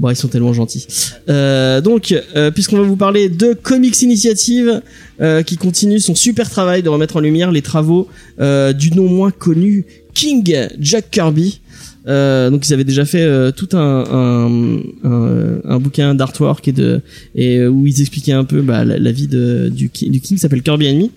Bon, 0.00 0.10
ils 0.10 0.16
sont 0.16 0.26
tellement 0.26 0.52
gentils. 0.52 0.88
Euh, 1.28 1.80
donc, 1.80 2.12
euh, 2.34 2.50
puisqu'on 2.50 2.78
va 2.78 2.82
vous 2.82 2.96
parler 2.96 3.28
de 3.28 3.54
Comics 3.54 4.02
Initiative, 4.02 4.82
euh, 5.20 5.44
qui 5.44 5.56
continue 5.56 6.00
son 6.00 6.16
super 6.16 6.50
travail 6.50 6.82
de 6.82 6.88
remettre 6.88 7.14
en 7.16 7.20
lumière 7.20 7.52
les 7.52 7.62
travaux 7.62 8.08
euh, 8.40 8.72
du 8.72 8.90
non 8.90 9.08
moins 9.08 9.30
connu 9.30 9.86
King 10.14 10.48
Jack 10.80 11.10
Kirby. 11.10 11.60
Euh, 12.06 12.50
donc 12.50 12.68
ils 12.68 12.74
avaient 12.74 12.84
déjà 12.84 13.06
fait 13.06 13.22
euh, 13.22 13.50
tout 13.50 13.68
un, 13.74 14.04
un, 14.12 14.76
un, 15.04 15.60
un 15.64 15.78
bouquin 15.80 16.14
d'artwork 16.14 16.68
et 16.68 16.72
de 16.72 17.00
et 17.34 17.56
euh, 17.60 17.68
où 17.68 17.86
ils 17.86 17.98
expliquaient 18.02 18.32
un 18.32 18.44
peu 18.44 18.60
bah, 18.60 18.84
la, 18.84 18.98
la 18.98 19.10
vie 19.10 19.26
de, 19.26 19.70
du, 19.74 19.90
du 20.10 20.20
King 20.20 20.36
s'appelle 20.36 20.60
Kirby 20.62 20.86
Enemy. 20.86 21.10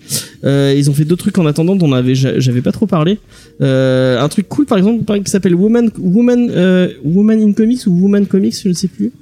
Euh, 0.44 0.74
ils 0.74 0.88
ont 0.88 0.94
fait 0.94 1.04
d'autres 1.04 1.24
trucs 1.24 1.36
en 1.36 1.44
attendant 1.44 1.76
dont 1.76 1.88
on 1.88 1.92
avait 1.92 2.14
j'a- 2.14 2.40
j'avais 2.40 2.62
pas 2.62 2.72
trop 2.72 2.86
parlé. 2.86 3.18
Euh, 3.60 4.18
un 4.18 4.28
truc 4.30 4.48
cool 4.48 4.64
par 4.64 4.78
exemple 4.78 5.04
qui 5.22 5.30
s'appelle 5.30 5.54
Woman 5.54 5.90
Woman 5.98 6.50
euh, 6.50 6.88
Woman 7.04 7.38
in 7.42 7.52
Comics 7.52 7.86
ou 7.86 7.90
Woman 7.90 8.26
Comics 8.26 8.56
je 8.62 8.68
ne 8.70 8.74
sais 8.74 8.88
plus. 8.88 9.12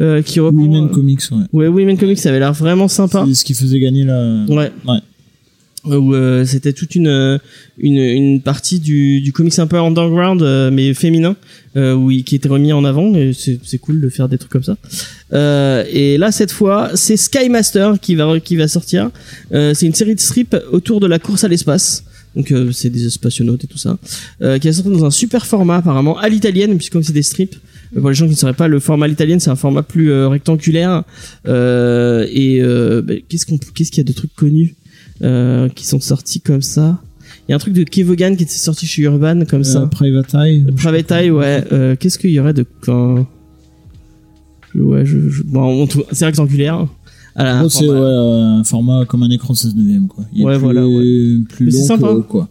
Euh, 0.00 0.20
qui 0.22 0.40
reprend, 0.40 0.60
Women 0.60 0.90
Comics, 0.90 1.22
ouais. 1.30 1.38
Ouais, 1.52 1.68
Women 1.68 1.96
Comics, 1.96 2.18
ça 2.18 2.28
avait 2.30 2.40
l'air 2.40 2.52
vraiment 2.52 2.88
sympa. 2.88 3.24
C'est 3.28 3.34
ce 3.34 3.44
qui 3.44 3.54
faisait 3.54 3.78
gagner 3.78 4.04
la. 4.04 4.44
Ouais. 4.48 4.72
Ouais. 4.86 4.98
Euh, 5.86 5.98
Où 5.98 6.14
euh, 6.14 6.46
c'était 6.46 6.72
toute 6.72 6.94
une, 6.94 7.08
euh, 7.08 7.38
une 7.76 7.98
une 7.98 8.40
partie 8.40 8.80
du 8.80 9.20
du 9.20 9.32
comics 9.32 9.58
un 9.58 9.66
peu 9.66 9.76
underground 9.76 10.40
euh, 10.40 10.70
mais 10.70 10.94
féminin 10.94 11.36
euh, 11.76 11.92
où 11.92 12.10
il, 12.10 12.24
qui 12.24 12.36
était 12.36 12.48
remis 12.48 12.72
en 12.72 12.84
avant 12.86 13.14
et 13.14 13.34
c'est 13.34 13.58
c'est 13.62 13.76
cool 13.76 14.00
de 14.00 14.08
faire 14.08 14.26
des 14.30 14.38
trucs 14.38 14.50
comme 14.50 14.62
ça. 14.62 14.78
Euh, 15.34 15.84
et 15.92 16.16
là 16.16 16.32
cette 16.32 16.52
fois, 16.52 16.92
c'est 16.94 17.18
Sky 17.18 17.50
Master 17.50 18.00
qui 18.00 18.14
va 18.14 18.40
qui 18.40 18.56
va 18.56 18.66
sortir. 18.66 19.10
C'est 19.50 19.82
une 19.82 19.92
série 19.92 20.14
de 20.14 20.20
strips 20.20 20.56
autour 20.72 21.00
de 21.00 21.06
la 21.06 21.18
course 21.18 21.44
à 21.44 21.48
l'espace. 21.48 22.04
Donc 22.34 22.52
c'est 22.72 22.90
des 22.90 23.10
spationautes 23.10 23.64
et 23.64 23.66
tout 23.66 23.78
ça, 23.78 23.98
qui 24.40 24.66
va 24.68 24.72
sortir 24.72 24.90
dans 24.90 25.04
un 25.04 25.10
super 25.10 25.44
format 25.44 25.76
apparemment 25.76 26.16
à 26.18 26.30
l'italienne 26.30 26.76
puisque 26.78 26.92
comme 26.94 27.02
c'est 27.02 27.12
des 27.12 27.22
strips. 27.22 27.56
Pour 27.94 28.08
les 28.08 28.14
gens 28.14 28.24
qui 28.24 28.32
ne 28.32 28.36
sauraient 28.36 28.54
pas, 28.54 28.68
le 28.68 28.80
format 28.80 29.04
à 29.04 29.08
l'italienne 29.08 29.38
c'est 29.38 29.50
un 29.50 29.56
format 29.56 29.82
plus 29.82 30.10
rectangulaire. 30.34 31.04
Et 31.46 32.62
bah, 33.06 33.14
qu'est-ce 33.28 33.44
qu'on 33.44 33.58
qu'est-ce 33.58 33.90
qu'il 33.90 33.98
y 34.02 34.06
a 34.06 34.08
de 34.08 34.16
trucs 34.16 34.34
connus? 34.34 34.74
Euh, 35.22 35.68
qui 35.68 35.86
sont 35.86 36.00
sortis 36.00 36.40
comme 36.40 36.62
ça 36.62 37.00
Il 37.48 37.50
y 37.50 37.52
a 37.52 37.56
un 37.56 37.58
truc 37.58 37.74
de 37.74 37.84
Kevogan 37.84 38.36
qui 38.36 38.42
était 38.44 38.52
sorti 38.52 38.86
chez 38.86 39.02
Urban 39.02 39.44
comme 39.48 39.60
Euh, 39.60 39.64
ça. 39.64 39.86
Private 39.86 40.34
Eye. 40.34 40.64
Private 40.76 41.10
Eye, 41.12 41.30
ouais. 41.30 41.64
Euh, 41.72 41.96
Qu'est-ce 41.98 42.18
qu'il 42.18 42.30
y 42.30 42.40
aurait 42.40 42.54
de 42.54 42.64
quand 42.80 43.26
Ouais, 44.74 45.06
je, 45.06 45.16
bon, 45.44 45.86
c'est 46.10 46.24
rectangulaire. 46.24 46.86
En 47.36 47.58
gros, 47.60 47.68
c'est 47.68 47.88
ouais, 47.88 47.96
un 47.96 48.64
format 48.64 49.04
comme 49.06 49.22
un 49.22 49.30
écran 49.30 49.54
16 49.54 49.74
neuvième 49.76 50.08
quoi. 50.08 50.24
Il 50.32 50.42
est 50.42 50.44
Ouais, 50.44 50.54
plus, 50.54 50.60
voilà, 50.62 50.80
plus 51.48 51.66
Mais 51.66 51.72
long 51.72 51.84
sympa. 51.84 52.08
que 52.08 52.20
quoi. 52.20 52.48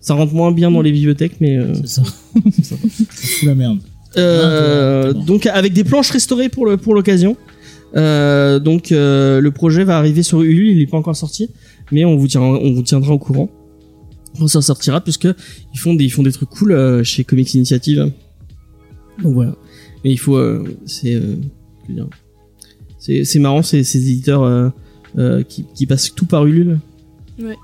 Ça 0.00 0.14
rentre 0.14 0.32
moins 0.32 0.52
bien 0.52 0.70
dans 0.70 0.80
les 0.82 0.92
bibliothèques, 0.92 1.36
mais. 1.40 1.56
euh, 1.58 1.74
C'est 1.74 1.88
ça. 1.88 2.02
ça 2.62 2.76
fout 2.76 3.42
la 3.44 3.54
merde. 3.54 3.78
Euh, 4.16 5.12
Ah, 5.14 5.24
donc 5.26 5.46
avec 5.46 5.72
des 5.72 5.84
planches 5.84 6.10
restaurées 6.10 6.48
pour 6.48 6.66
le 6.66 6.76
pour 6.76 6.94
l'occasion. 6.94 7.36
Euh, 7.96 8.58
donc 8.60 8.92
euh, 8.92 9.40
le 9.40 9.50
projet 9.50 9.82
va 9.84 9.98
arriver 9.98 10.22
sur 10.22 10.42
Ulule, 10.42 10.76
il 10.76 10.80
est 10.80 10.86
pas 10.86 10.96
encore 10.98 11.16
sorti, 11.16 11.48
mais 11.92 12.04
on 12.04 12.16
vous 12.16 12.28
tient, 12.28 12.40
on 12.40 12.72
vous 12.72 12.82
tiendra 12.82 13.12
au 13.12 13.18
courant 13.18 13.50
quand 14.38 14.48
ça 14.48 14.62
sortira, 14.62 15.00
puisque 15.00 15.28
ils 15.74 15.78
font 15.78 15.94
des 15.94 16.04
ils 16.04 16.10
font 16.10 16.22
des 16.22 16.32
trucs 16.32 16.50
cool 16.50 16.72
euh, 16.72 17.02
chez 17.02 17.24
Comics 17.24 17.52
Initiative. 17.54 18.12
Donc 19.22 19.34
voilà. 19.34 19.54
Mais 20.04 20.12
il 20.12 20.18
faut, 20.18 20.36
euh, 20.36 20.64
c'est, 20.86 21.14
euh, 21.14 21.36
c'est 22.98 23.24
c'est 23.24 23.38
marrant 23.38 23.62
ces 23.62 23.84
ces 23.84 23.98
éditeurs 23.98 24.42
euh, 24.42 24.70
euh, 25.18 25.42
qui 25.42 25.66
qui 25.74 25.86
passent 25.86 26.14
tout 26.14 26.26
par 26.26 26.46
Ulule. 26.46 26.78
Ouais. 27.38 27.56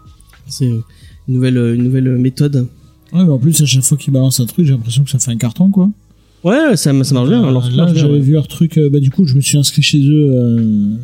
C'est 0.49 0.66
une 0.66 0.83
nouvelle 1.29 1.57
une 1.57 1.85
nouvelle 1.85 2.16
méthode. 2.18 2.68
Ouais, 3.12 3.24
mais 3.24 3.31
en 3.31 3.39
plus, 3.39 3.61
à 3.62 3.66
chaque 3.66 3.85
fois 3.85 3.97
qu'ils 3.97 4.12
balancent 4.12 4.41
un 4.41 4.47
truc, 4.47 4.66
j'ai 4.66 4.72
l'impression 4.72 5.05
que 5.05 5.11
ça 5.11 5.18
fait 5.18 5.31
un 5.31 5.37
carton, 5.37 5.70
quoi. 5.70 5.91
Ouais, 6.45 6.76
ça 6.76 6.93
ça 7.03 7.14
marche 7.14 7.28
bien. 7.28 7.43
Euh, 7.43 7.49
alors, 7.49 7.68
là, 7.74 7.89
j'avais 7.95 8.12
ouais. 8.14 8.20
vu 8.20 8.32
leur 8.32 8.47
truc, 8.47 8.78
euh, 8.78 8.89
bah, 8.89 9.01
du 9.01 9.11
coup, 9.11 9.26
je 9.26 9.34
me 9.34 9.41
suis 9.41 9.59
inscrit 9.59 9.82
chez 9.82 9.99
eux, 9.99 10.30
euh, 10.32 10.97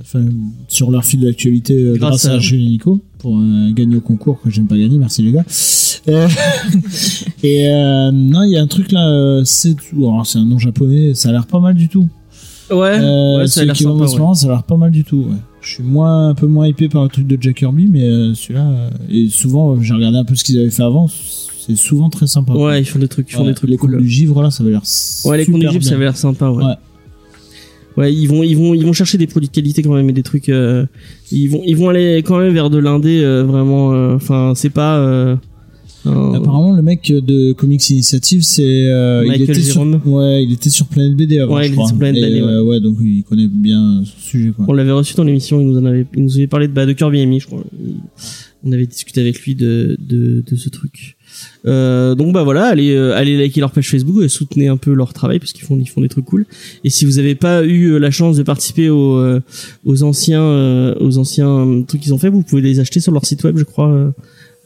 sur 0.68 0.91
leur 0.91 1.05
fil 1.05 1.20
d'actualité, 1.20 1.74
euh, 1.74 1.97
Grâce 1.97 2.11
grâce, 2.22 2.26
à, 2.26 2.35
à- 2.35 2.39
Jules 2.39 2.62
et 2.62 2.66
Nico, 2.70 3.01
pour 3.18 3.41
gagner 3.74 3.97
au 3.97 4.01
concours 4.01 4.41
que 4.41 4.51
j'aime 4.51 4.66
pas 4.66 4.76
gagner, 4.78 4.99
merci 4.99 5.22
les 5.22 5.33
gars. 5.33 5.45
Et 7.45 7.68
non, 8.12 8.43
il 8.43 8.51
y 8.51 8.57
a 8.57 8.62
un 8.62 8.66
truc 8.66 8.91
là, 8.93 9.43
c'est 9.45 9.76
un 10.35 10.45
nom 10.45 10.59
japonais, 10.59 11.14
ça 11.14 11.28
a 11.28 11.33
l'air 11.33 11.47
pas 11.47 11.61
mal 11.61 11.74
du 11.74 11.89
tout. 11.89 12.09
Ouais, 12.70 12.76
ouais, 12.99 13.47
ça 13.47 13.61
a 13.61 13.64
l'air 13.64 13.76
sympa. 13.76 14.05
ouais. 14.05 14.35
ça 14.35 14.47
a 14.47 14.51
l'air 14.51 14.62
pas 14.64 14.76
mal 14.76 14.91
du 14.91 15.05
tout. 15.05 15.26
Ouais. 15.28 15.37
Je 15.61 15.74
suis 15.74 15.83
moins, 15.85 16.30
un 16.30 16.35
peu 16.35 16.47
moins 16.47 16.66
hypé 16.66 16.89
par 16.89 17.05
le 17.05 17.09
truc 17.09 17.26
de 17.28 17.39
Jack 17.41 17.57
Kirby, 17.57 17.87
mais 17.89 18.35
celui-là, 18.35 18.91
et 19.11 19.28
souvent, 19.28 19.80
j'ai 19.80 19.95
regardé 19.95 20.18
un 20.18 20.24
peu 20.24 20.35
ce 20.35 20.43
qu'ils 20.43 20.59
avaient 20.59 20.70
fait 20.70 20.83
avant, 20.83 21.09
c'est 21.66 21.76
souvent 21.76 22.10
très 22.10 22.26
sympa. 22.26 22.52
Ouais, 22.54 22.80
ils 22.80 22.84
font 22.84 22.98
des 22.98 23.08
trucs, 23.08 23.30
ils 23.30 23.34
font 23.34 23.42
Ouais, 23.42 23.48
des 23.50 23.54
trucs 23.54 23.70
les 23.70 23.76
cool. 23.76 23.98
du 24.00 24.08
givre 24.08 24.42
là, 24.42 24.50
ça 24.50 24.62
avait 24.62 24.72
l'air. 24.72 24.82
Ouais, 25.24 25.36
les 25.38 25.44
super 25.44 25.52
conduits 25.60 25.72
Jeep, 25.72 25.82
ça 25.84 25.94
avait 25.94 26.04
l'air 26.04 26.16
sympa, 26.16 26.48
ouais. 26.50 26.64
Ouais. 26.64 26.74
Ouais, 27.98 28.14
ils 28.14 28.26
vont, 28.26 28.42
ils 28.42 28.56
vont, 28.56 28.72
ils 28.72 28.84
vont 28.86 28.94
chercher 28.94 29.18
des 29.18 29.26
produits 29.26 29.48
de 29.48 29.52
qualité 29.54 29.82
quand 29.82 29.94
même 29.94 30.08
et 30.08 30.14
des 30.14 30.22
trucs. 30.22 30.48
euh, 30.48 30.86
ils 31.30 31.48
vont, 31.48 31.60
ils 31.66 31.76
vont 31.76 31.90
aller 31.90 32.22
quand 32.24 32.38
même 32.38 32.52
vers 32.54 32.70
de 32.70 32.78
l'indé 32.78 33.20
euh, 33.22 33.44
vraiment. 33.44 33.92
euh, 33.92 34.14
Enfin, 34.16 34.54
c'est 34.56 34.70
pas. 34.70 35.38
Apparemment, 36.04 36.74
le 36.74 36.82
mec 36.82 37.12
de 37.12 37.52
Comics 37.52 37.90
Initiative, 37.90 38.42
c'est 38.42 38.62
il 38.64 39.24
Michael 39.28 39.42
était 39.50 39.60
sur, 39.62 39.82
ouais, 40.06 40.42
il 40.42 40.52
était 40.52 40.70
sur 40.70 40.86
Planète 40.86 41.14
BD 41.14 41.38
avant, 41.38 41.54
Ouais, 41.56 41.64
je 41.64 41.68
il 41.68 41.72
crois. 41.74 41.84
était 41.84 41.90
sur 41.90 41.98
Planet 41.98 42.16
Et, 42.24 42.26
BD, 42.28 42.42
ouais. 42.42 42.58
ouais, 42.60 42.80
donc 42.80 42.96
il 43.00 43.22
connaît 43.22 43.46
bien 43.46 44.02
son 44.04 44.18
sujet, 44.20 44.50
quoi. 44.50 44.64
On 44.68 44.72
l'avait 44.72 44.90
reçu 44.90 45.14
dans 45.14 45.22
l'émission, 45.24 45.60
il 45.60 45.66
nous 45.68 45.78
en 45.78 45.84
avait, 45.84 46.04
il 46.16 46.24
nous 46.24 46.36
avait 46.38 46.48
parlé 46.48 46.66
de, 46.66 46.72
bah, 46.72 46.86
de 46.86 46.92
Kirby 46.92 47.20
Amy, 47.20 47.38
je 47.40 47.46
crois. 47.46 47.62
On 48.64 48.72
avait 48.72 48.86
discuté 48.86 49.20
avec 49.20 49.38
lui 49.42 49.54
de, 49.54 49.96
de, 50.00 50.42
de 50.44 50.56
ce 50.56 50.68
truc. 50.70 51.16
Euh, 51.66 52.14
donc 52.14 52.32
bah 52.32 52.43
voilà, 52.43 52.66
allez, 52.66 52.95
euh, 52.95 53.16
allez 53.16 53.36
liker 53.36 53.61
leur 53.61 53.70
page 53.70 53.88
Facebook 53.88 54.22
et 54.22 54.28
soutenez 54.28 54.68
un 54.68 54.76
peu 54.76 54.93
leur 54.93 55.12
travail 55.12 55.38
parce 55.38 55.53
qu'ils 55.53 55.64
font, 55.64 55.78
ils 55.78 55.88
font 55.88 56.01
des 56.01 56.09
trucs 56.09 56.24
cool. 56.24 56.47
Et 56.84 56.90
si 56.90 57.05
vous 57.05 57.18
avez 57.18 57.34
pas 57.34 57.64
eu 57.64 57.93
euh, 57.93 57.99
la 57.99 58.11
chance 58.11 58.36
de 58.36 58.43
participer 58.43 58.90
aux, 58.90 59.16
euh, 59.16 59.40
aux 59.84 60.03
anciens, 60.03 60.43
euh, 60.43 60.95
aux 61.01 61.18
anciens 61.18 61.82
trucs 61.86 62.01
qu'ils 62.01 62.14
ont 62.14 62.18
fait, 62.18 62.28
vous 62.28 62.43
pouvez 62.43 62.62
les 62.62 62.80
acheter 62.80 63.01
sur 63.01 63.12
leur 63.12 63.24
site 63.24 63.45
web, 63.45 63.57
je 63.57 63.64
crois, 63.64 64.12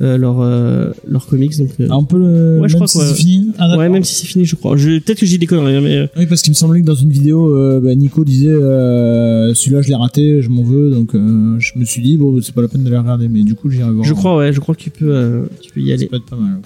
euh, 0.00 0.04
euh, 0.14 0.18
leur, 0.18 0.40
euh, 0.40 0.90
leur 1.08 1.26
comics. 1.26 1.56
Donc, 1.58 1.70
euh, 1.80 1.88
on 1.90 2.04
peut 2.04 2.18
le. 2.18 2.60
Ouais, 2.60 2.68
je 2.68 2.74
même 2.74 2.86
crois 2.86 2.86
si 2.86 2.98
que 2.98 3.02
ouais. 3.02 3.08
c'est 3.10 3.14
fini. 3.14 3.52
Ah, 3.58 3.76
ouais, 3.78 3.88
même 3.88 4.04
si 4.04 4.14
c'est 4.14 4.26
fini, 4.26 4.44
je 4.44 4.54
crois. 4.56 4.76
Je, 4.76 4.98
peut-être 4.98 5.18
que 5.20 5.26
j'ai 5.26 5.38
des 5.38 5.46
conneries, 5.46 5.76
hein, 5.76 5.80
mais 5.82 5.96
euh, 5.96 6.06
Oui, 6.18 6.26
parce 6.26 6.42
qu'il 6.42 6.50
me 6.50 6.54
semblait 6.56 6.80
que 6.82 6.86
dans 6.86 6.94
une 6.94 7.10
vidéo, 7.10 7.54
euh, 7.56 7.80
bah, 7.80 7.94
Nico 7.94 8.24
disait 8.24 8.48
euh, 8.50 9.54
celui-là 9.54 9.82
je 9.82 9.88
l'ai 9.88 9.94
raté, 9.94 10.42
je 10.42 10.48
m'en 10.50 10.62
veux, 10.62 10.90
donc 10.90 11.14
euh, 11.14 11.56
je 11.58 11.72
me 11.78 11.84
suis 11.84 12.02
dit 12.02 12.16
bon 12.18 12.40
c'est 12.42 12.54
pas 12.54 12.62
la 12.62 12.68
peine 12.68 12.84
de 12.84 12.90
le 12.90 12.98
regarder, 12.98 13.28
mais 13.28 13.42
du 13.42 13.54
coup 13.54 13.70
j'irai 13.70 13.90
voir. 13.90 14.04
je 14.04 14.12
crois, 14.12 14.36
ouais, 14.36 14.52
je 14.52 14.60
crois 14.60 14.74
que 14.74 14.80
tu 14.82 14.90
peux, 14.90 15.08
euh, 15.14 15.42
tu 15.62 15.72
peux 15.72 15.80
y 15.80 15.88
Ça 15.88 15.94
aller. 15.94 16.06
peut 16.06 16.16
être 16.16 16.26
pas 16.26 16.36
mal. 16.36 16.58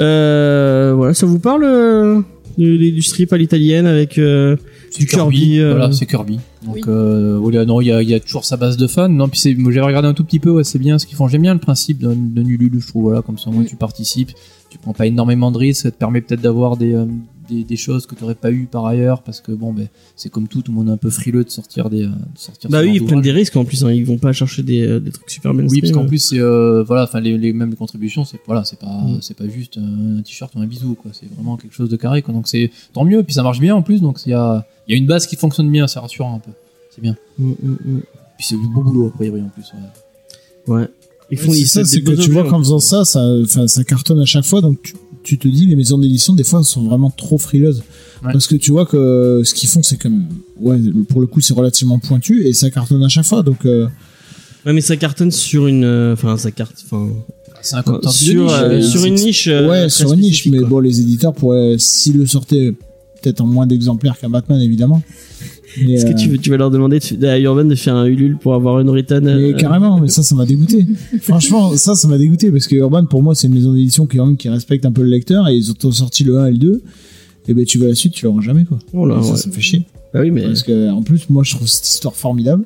Euh, 0.00 0.92
voilà, 0.96 1.14
ça 1.14 1.26
vous 1.26 1.38
parle 1.38 1.64
du, 2.58 2.92
du 2.92 3.02
strip 3.02 3.32
à 3.32 3.36
l'italienne 3.36 3.86
avec 3.86 4.18
euh, 4.18 4.56
C'est 4.90 5.00
du 5.00 5.06
Kirby, 5.06 5.60
euh, 5.60 5.70
Voilà, 5.72 5.92
c'est 5.92 6.06
Kirby. 6.06 6.38
Donc, 6.64 6.74
Oui. 6.76 6.80
euh, 6.88 7.38
voilà, 7.40 7.64
non, 7.64 7.80
il 7.80 7.86
y 7.88 7.92
a, 7.92 8.02
il 8.02 8.08
y 8.08 8.14
a 8.14 8.20
toujours 8.20 8.44
sa 8.44 8.56
base 8.56 8.76
de 8.76 8.86
fans. 8.86 9.08
Non, 9.08 9.28
puis 9.28 9.38
c'est, 9.40 9.54
moi, 9.54 9.70
j'avais 9.72 9.86
regardé 9.86 10.08
un 10.08 10.14
tout 10.14 10.24
petit 10.24 10.40
peu, 10.40 10.50
ouais, 10.50 10.64
c'est 10.64 10.78
bien 10.78 10.98
ce 10.98 11.06
qu'ils 11.06 11.16
font. 11.16 11.28
J'aime 11.28 11.42
bien 11.42 11.54
le 11.54 11.60
principe 11.60 11.98
de, 11.98 12.08
de 12.14 12.42
Nululu, 12.42 12.80
je 12.80 12.86
trouve. 12.88 13.04
Voilà, 13.04 13.22
comme 13.22 13.38
ça, 13.38 13.50
au 13.50 13.52
moins, 13.52 13.64
tu 13.64 13.76
participes. 13.76 14.32
Tu 14.70 14.78
prends 14.78 14.92
pas 14.92 15.06
énormément 15.06 15.52
de 15.52 15.58
risques. 15.58 15.82
Ça 15.82 15.90
te 15.90 15.96
permet 15.96 16.20
peut-être 16.20 16.40
d'avoir 16.42 16.76
des, 16.76 16.92
euh, 16.94 17.04
des, 17.48 17.64
des 17.64 17.76
choses 17.76 18.06
que 18.06 18.14
tu 18.14 18.22
n'aurais 18.22 18.34
pas 18.34 18.50
eu 18.50 18.66
par 18.66 18.86
ailleurs. 18.86 19.22
Parce 19.22 19.40
que, 19.40 19.52
bon, 19.52 19.72
ben, 19.72 19.88
c'est 20.16 20.30
comme 20.30 20.48
tout, 20.48 20.62
tout 20.62 20.72
le 20.72 20.76
monde 20.76 20.88
est 20.88 20.92
un 20.92 20.96
peu 20.96 21.10
frileux 21.10 21.44
de 21.44 21.50
sortir 21.50 21.90
des, 21.90 22.02
euh, 22.04 22.08
de 22.08 22.38
sortir 22.38 22.70
Bah 22.70 22.82
oui, 22.82 22.92
ils 22.94 23.04
prennent 23.04 23.20
des 23.20 23.32
risques 23.32 23.56
en 23.56 23.64
plus. 23.64 23.84
Hein, 23.84 23.92
ils 23.92 24.04
vont 24.04 24.18
pas 24.18 24.32
chercher 24.32 24.62
des, 24.62 24.86
euh, 24.86 25.00
des 25.00 25.10
trucs 25.12 25.30
super 25.30 25.54
bien. 25.54 25.66
Oui, 25.68 25.80
parce 25.80 25.92
qu'en 25.92 26.06
plus, 26.06 26.18
c'est, 26.18 26.40
euh, 26.40 26.82
voilà, 26.84 27.04
enfin, 27.04 27.20
les, 27.20 27.36
les 27.38 27.52
mêmes 27.52 27.74
contributions, 27.74 28.24
c'est, 28.24 28.40
voilà, 28.46 28.64
c'est 28.64 28.78
pas, 28.78 28.86
Mm. 28.86 29.18
c'est 29.20 29.36
pas 29.36 29.48
juste 29.48 29.78
un 29.78 30.22
t-shirt 30.22 30.54
ou 30.54 30.60
un 30.60 30.66
bisou, 30.66 30.94
quoi. 30.94 31.10
C'est 31.14 31.32
vraiment 31.34 31.56
quelque 31.56 31.74
chose 31.74 31.88
de 31.90 31.96
carré, 31.96 32.22
quoi. 32.22 32.32
Donc, 32.34 32.48
c'est 32.48 32.70
tant 32.92 33.04
mieux. 33.04 33.22
Puis 33.22 33.34
ça 33.34 33.42
marche 33.42 33.60
bien, 33.60 33.74
en 33.74 33.82
plus. 33.82 34.00
Donc, 34.00 34.18
il 34.26 34.30
y 34.30 34.34
a, 34.34 34.66
il 34.88 34.92
y 34.92 34.94
a 34.94 34.98
une 34.98 35.06
base 35.06 35.26
qui 35.26 35.36
fonctionne 35.36 35.70
bien, 35.70 35.86
c'est 35.86 35.98
rassurant 35.98 36.34
un 36.36 36.38
peu. 36.40 36.50
C'est 36.94 37.00
bien. 37.02 37.16
Mm, 37.38 37.50
mm, 37.50 37.76
mm. 37.84 38.00
Puis 38.38 38.46
c'est 38.48 38.56
du 38.56 38.68
beau 38.68 38.82
boulot, 38.82 39.06
a 39.08 39.10
priori, 39.10 39.40
en 39.42 39.48
plus. 39.48 39.72
ouais. 39.72 40.74
Ouais. 40.74 40.88
Ils 41.30 41.38
font 41.38 41.50
C'est 41.52 41.58
ils 41.58 41.66
ça, 41.66 41.84
c'est 41.84 42.02
que 42.02 42.12
tu 42.12 42.30
vois 42.30 42.44
qu'en 42.48 42.58
faisant 42.58 42.78
ça, 42.78 43.04
ça, 43.04 43.20
enfin, 43.42 43.66
ça 43.66 43.82
cartonne 43.82 44.20
à 44.20 44.24
chaque 44.24 44.44
fois, 44.44 44.60
donc 44.60 44.80
tu, 44.82 44.94
tu 45.26 45.38
te 45.38 45.48
dis 45.48 45.66
les 45.66 45.76
maisons 45.76 45.98
d'édition 45.98 46.32
des 46.34 46.44
fois 46.44 46.62
sont 46.62 46.84
vraiment 46.84 47.10
trop 47.10 47.38
frileuses 47.38 47.82
Ouais. 48.24 48.32
parce 48.32 48.46
que 48.46 48.54
tu 48.56 48.70
vois 48.72 48.86
que 48.86 49.42
ce 49.44 49.52
qu'ils 49.52 49.68
font 49.68 49.82
c'est 49.82 49.98
comme 49.98 50.24
ouais 50.58 50.78
pour 51.10 51.20
le 51.20 51.26
coup 51.26 51.42
c'est 51.42 51.52
relativement 51.52 51.98
pointu 51.98 52.46
et 52.46 52.54
ça 52.54 52.70
cartonne 52.70 53.04
à 53.04 53.08
chaque 53.10 53.26
fois 53.26 53.42
donc 53.42 53.66
euh, 53.66 53.88
Ouais, 54.64 54.72
mais 54.72 54.80
ça 54.80 54.96
cartonne 54.96 55.30
sur 55.30 55.66
une, 55.66 55.84
euh, 55.84 56.14
enfin, 56.14 56.36
ça 56.38 56.50
carte, 56.50 56.74
enfin, 56.86 57.08
un 57.74 58.10
sur, 58.10 58.50
euh, 58.50 58.80
une 59.04 59.14
niche. 59.14 59.48
euh, 59.48 59.68
ouais 59.68 59.88
sur 59.90 60.12
une 60.14 60.20
niche 60.20 60.46
mais 60.46 60.58
quoi. 60.60 60.68
bon 60.68 60.78
les 60.80 61.00
éditeurs 61.00 61.34
pourraient 61.34 61.76
s'ils 61.78 62.16
le 62.16 62.26
sortaient 62.26 62.72
peut-être 63.22 63.42
en 63.42 63.46
moins 63.46 63.66
d'exemplaires 63.66 64.18
qu'un 64.18 64.30
Batman 64.30 64.60
évidemment 64.60 65.02
mais, 65.84 65.92
Est-ce 65.92 66.06
que 66.06 66.10
euh, 66.10 66.14
tu, 66.14 66.28
veux- 66.28 66.38
tu 66.38 66.50
vas 66.50 66.56
leur 66.56 66.70
demander 66.70 66.98
de, 66.98 67.26
à 67.26 67.38
Urban 67.38 67.64
de 67.64 67.74
faire 67.74 67.94
un 67.94 68.06
Ulule 68.06 68.36
pour 68.38 68.54
avoir 68.54 68.80
une 68.80 68.90
mais 68.90 69.02
euh, 69.12 69.52
carrément 69.52 70.00
mais 70.00 70.08
ça 70.08 70.22
ça 70.22 70.34
m'a 70.34 70.46
dégoûté 70.46 70.86
franchement 71.20 71.76
ça 71.76 71.94
ça 71.94 72.08
m'a 72.08 72.18
dégoûté 72.18 72.50
parce 72.50 72.66
que 72.66 72.76
Urban 72.76 73.04
pour 73.06 73.22
moi 73.22 73.34
c'est 73.34 73.46
une 73.46 73.54
maison 73.54 73.72
d'édition 73.72 74.06
qui, 74.06 74.48
respecte 74.48 74.86
un 74.86 74.92
peu 74.92 75.02
le 75.02 75.08
lecteur 75.08 75.48
et 75.48 75.54
ils 75.56 75.70
ont 75.70 75.92
sorti 75.92 76.24
le 76.24 76.38
1 76.38 76.46
et 76.46 76.50
le 76.52 76.58
2 76.58 76.82
et 77.48 77.54
ben 77.54 77.64
tu 77.64 77.78
vas 77.78 77.86
à 77.86 77.88
la 77.90 77.94
suite 77.94 78.12
tu 78.12 78.24
l'auras 78.24 78.40
jamais 78.40 78.64
quoi 78.64 78.78
Oh 78.92 79.06
là, 79.06 79.22
ça, 79.22 79.32
ouais. 79.32 79.36
ça 79.36 79.48
me 79.48 79.52
fait 79.52 79.60
chier 79.60 79.82
Bah 80.12 80.20
oui, 80.22 80.30
mais 80.30 80.42
Parce 80.42 80.62
que 80.62 80.90
en 80.90 81.02
plus, 81.02 81.28
moi, 81.28 81.42
je 81.44 81.54
trouve 81.54 81.68
cette 81.68 81.86
histoire 81.86 82.14
formidable. 82.16 82.64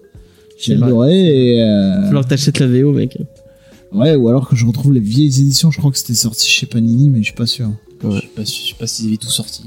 J'ai 0.59 0.75
adoré 0.75 1.57
et 1.57 1.63
euh, 1.63 2.05
falloir 2.05 2.25
que 2.25 2.31
t'achètes 2.31 2.59
la 2.61 2.67
VO, 2.67 2.93
mec. 2.93 3.19
ouais, 3.93 4.15
ou 4.15 4.29
alors 4.29 4.49
que 4.49 4.57
je 4.57 4.65
retrouve 4.67 4.93
les 4.93 5.01
vieilles 5.01 5.41
éditions. 5.41 5.71
Je 5.71 5.79
crois 5.79 5.91
que 5.91 5.99
c'était 5.99 6.15
sorti 6.15 6.49
chez 6.49 6.67
Panini, 6.67 7.11
mais 7.11 7.19
je 7.19 7.25
suis 7.25 7.35
pas 7.35 7.47
sûr. 7.47 7.71
Je 8.03 8.09
sais 8.21 8.31
pas, 8.35 8.45
je 8.45 8.51
sais 8.51 8.75
pas 8.79 8.87
s'ils 8.87 9.09
avaient 9.09 9.17
tout 9.17 9.29
sorti. 9.29 9.65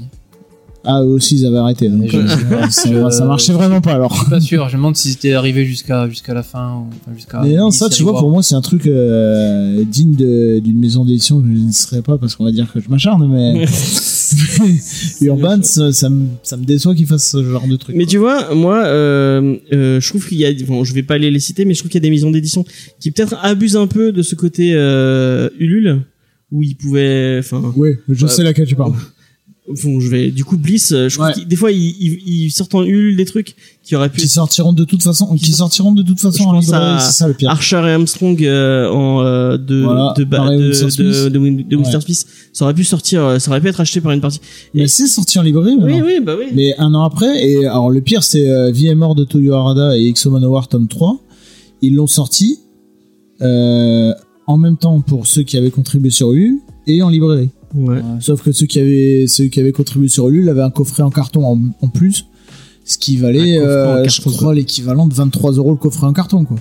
Ah, 0.86 1.02
eux 1.02 1.06
aussi, 1.08 1.36
ils 1.38 1.46
avaient 1.46 1.56
arrêté. 1.58 1.88
Donc, 1.88 2.06
Je- 2.08 2.18
euh, 2.18 2.26
ça, 2.70 2.90
je- 2.92 3.10
ça 3.16 3.24
marchait 3.24 3.52
vraiment 3.54 3.80
pas 3.80 3.92
alors. 3.94 4.12
Je 4.14 4.20
suis 4.20 4.30
pas 4.30 4.40
sûr. 4.40 4.68
Je 4.68 4.74
me 4.74 4.78
demande 4.80 4.96
s'ils 4.96 5.12
étaient 5.12 5.32
arrivés 5.32 5.64
jusqu'à 5.64 6.08
jusqu'à 6.08 6.34
la 6.34 6.42
fin 6.42 6.74
ou 6.74 6.86
enfin, 7.02 7.14
jusqu'à. 7.16 7.40
Mais 7.42 7.54
non, 7.56 7.70
ça, 7.70 7.88
tu 7.88 8.02
vois, 8.02 8.18
pour 8.18 8.30
moi, 8.30 8.42
c'est 8.42 8.54
un 8.54 8.60
truc 8.60 8.86
euh, 8.86 9.82
digne 9.84 10.14
de- 10.14 10.58
d'une 10.58 10.78
maison 10.78 11.04
d'édition 11.04 11.40
que 11.40 11.46
je 11.46 11.52
ne 11.52 11.72
serais 11.72 12.02
pas 12.02 12.18
parce 12.18 12.34
qu'on 12.36 12.44
va 12.44 12.52
dire 12.52 12.70
que 12.72 12.80
je 12.80 12.88
m'acharne, 12.88 13.26
mais 13.32 13.64
Urban, 15.20 15.62
ça, 15.62 15.92
ça 15.92 16.08
me, 16.10 16.26
ça 16.42 16.56
me 16.56 16.64
déçoit 16.64 16.94
qu'ils 16.94 17.06
fassent 17.06 17.30
ce 17.30 17.42
genre 17.44 17.66
de 17.66 17.76
truc. 17.76 17.96
Mais 17.96 18.04
quoi. 18.04 18.10
tu 18.10 18.18
vois, 18.18 18.54
moi, 18.54 18.84
euh, 18.84 19.56
euh, 19.72 20.00
je 20.00 20.08
trouve 20.08 20.26
qu'il 20.28 20.38
y 20.38 20.44
a, 20.46 20.52
bon, 20.66 20.84
je 20.84 20.94
vais 20.94 21.02
pas 21.02 21.14
aller 21.14 21.30
les 21.30 21.40
citer, 21.40 21.64
mais 21.64 21.74
je 21.74 21.80
trouve 21.80 21.90
qu'il 21.90 22.00
y 22.00 22.04
a 22.04 22.08
des 22.08 22.10
maisons 22.10 22.30
d'édition 22.30 22.64
qui 23.00 23.10
peut-être 23.10 23.36
abusent 23.42 23.76
un 23.76 23.86
peu 23.86 24.12
de 24.12 24.22
ce 24.22 24.34
côté 24.34 24.72
euh, 24.74 25.48
Ulule 25.58 26.02
où 26.52 26.62
ils 26.62 26.76
pouvaient, 26.76 27.36
enfin, 27.40 27.62
Oui, 27.76 27.90
je 28.08 28.24
Ouais. 28.24 28.30
sais 28.30 28.42
laquelle 28.44 28.66
tu 28.66 28.76
parles. 28.76 28.92
Bon, 29.68 29.98
je 30.00 30.08
vais, 30.10 30.30
du 30.30 30.44
coup, 30.44 30.56
Bliss, 30.58 30.92
euh, 30.92 31.08
je 31.08 31.16
trouve 31.16 31.28
Ouais. 31.28 31.44
des 31.44 31.56
fois 31.56 31.72
ils, 31.72 31.78
ils, 32.00 32.18
ils 32.44 32.50
sortent 32.50 32.74
en 32.74 32.82
Ulule 32.82 33.16
des 33.16 33.24
trucs 33.24 33.56
qui 33.82 33.96
auraient 33.96 34.10
pu 34.10 34.20
Qui 34.20 34.28
sortiront 34.28 34.72
de 34.72 34.84
toute 34.84 35.02
façon, 35.02 35.34
qui 35.36 35.52
sortiront 35.52 35.92
de 35.92 36.02
toute 36.02 36.18
Je 36.18 36.22
façon 36.28 36.44
en 36.44 36.52
pense 36.54 36.64
librairie, 36.66 36.96
à 36.96 36.98
c'est 37.00 37.12
ça 37.12 37.28
le 37.28 37.34
pire. 37.34 37.48
Archer 37.50 37.76
et 37.86 37.92
Armstrong 37.92 38.42
euh, 38.44 38.88
en 38.90 39.22
euh, 39.22 39.56
de 39.56 39.82
Voilà, 39.82 40.12
de, 40.16 40.24
de, 40.24 40.68
de, 40.68 40.72
Smith. 40.72 41.06
de, 41.32 41.76
Winston 41.76 42.00
Smith. 42.00 42.26
ça 42.52 42.64
aurait 42.66 42.74
pu 42.74 42.84
sortir 42.84 43.22
euh, 43.24 43.38
ça 43.38 43.50
aurait 43.50 43.60
pu 43.60 43.68
être 43.68 43.80
acheté 43.80 44.00
par 44.00 44.12
une 44.12 44.20
partie 44.20 44.40
Mais 44.74 44.86
c'est 44.86 45.06
sorti 45.06 45.38
en 45.38 45.42
librairie, 45.42 45.76
oui 45.80 46.00
oui 46.04 46.20
bah 46.22 46.34
oui 46.38 46.46
Mais 46.54 46.74
un 46.78 46.92
an 46.94 47.02
après, 47.04 47.42
et 47.46 47.64
alors 47.66 47.90
le 47.90 48.00
pire, 48.00 48.22
c'est 48.22 48.48
euh, 48.48 48.70
Vie 48.70 48.88
et 48.88 48.94
mort 48.94 49.14
de 49.14 49.24
Toyo 49.24 49.54
Harada 49.54 49.96
et 49.98 50.06
Exo 50.08 50.30
Manowar 50.30 50.68
tome 50.68 50.88
3. 50.88 51.18
Ils 51.82 51.94
l'ont 51.94 52.06
sorti 52.06 52.58
euh, 53.42 54.12
en 54.46 54.56
même 54.56 54.76
temps 54.76 55.00
pour 55.00 55.26
ceux 55.26 55.42
qui 55.42 55.56
avaient 55.56 55.70
contribué 55.70 56.10
sur 56.10 56.32
Ulule 56.32 56.58
et 56.86 57.02
en 57.02 57.08
librairie. 57.08 57.50
Ouais. 57.74 57.96
Ouais. 57.96 58.02
Sauf 58.20 58.42
que 58.42 58.52
ceux 58.52 58.66
qui 58.66 58.78
avaient, 58.80 59.26
ceux 59.26 59.46
qui 59.46 59.60
avaient 59.60 59.72
contribué 59.72 60.08
sur 60.08 60.28
Ulule 60.28 60.48
avaient 60.48 60.62
un 60.62 60.70
coffret 60.70 61.02
en 61.02 61.10
carton 61.10 61.44
en, 61.44 61.58
en 61.82 61.88
plus, 61.88 62.26
ce 62.84 62.98
qui 62.98 63.16
valait, 63.16 63.58
euh, 63.58 64.06
je 64.08 64.20
crois, 64.20 64.54
l'équivalent 64.54 65.06
de 65.06 65.14
23 65.14 65.52
euros 65.52 65.70
le 65.72 65.76
coffret 65.78 66.06
en 66.06 66.12
carton, 66.12 66.44
quoi. 66.44 66.56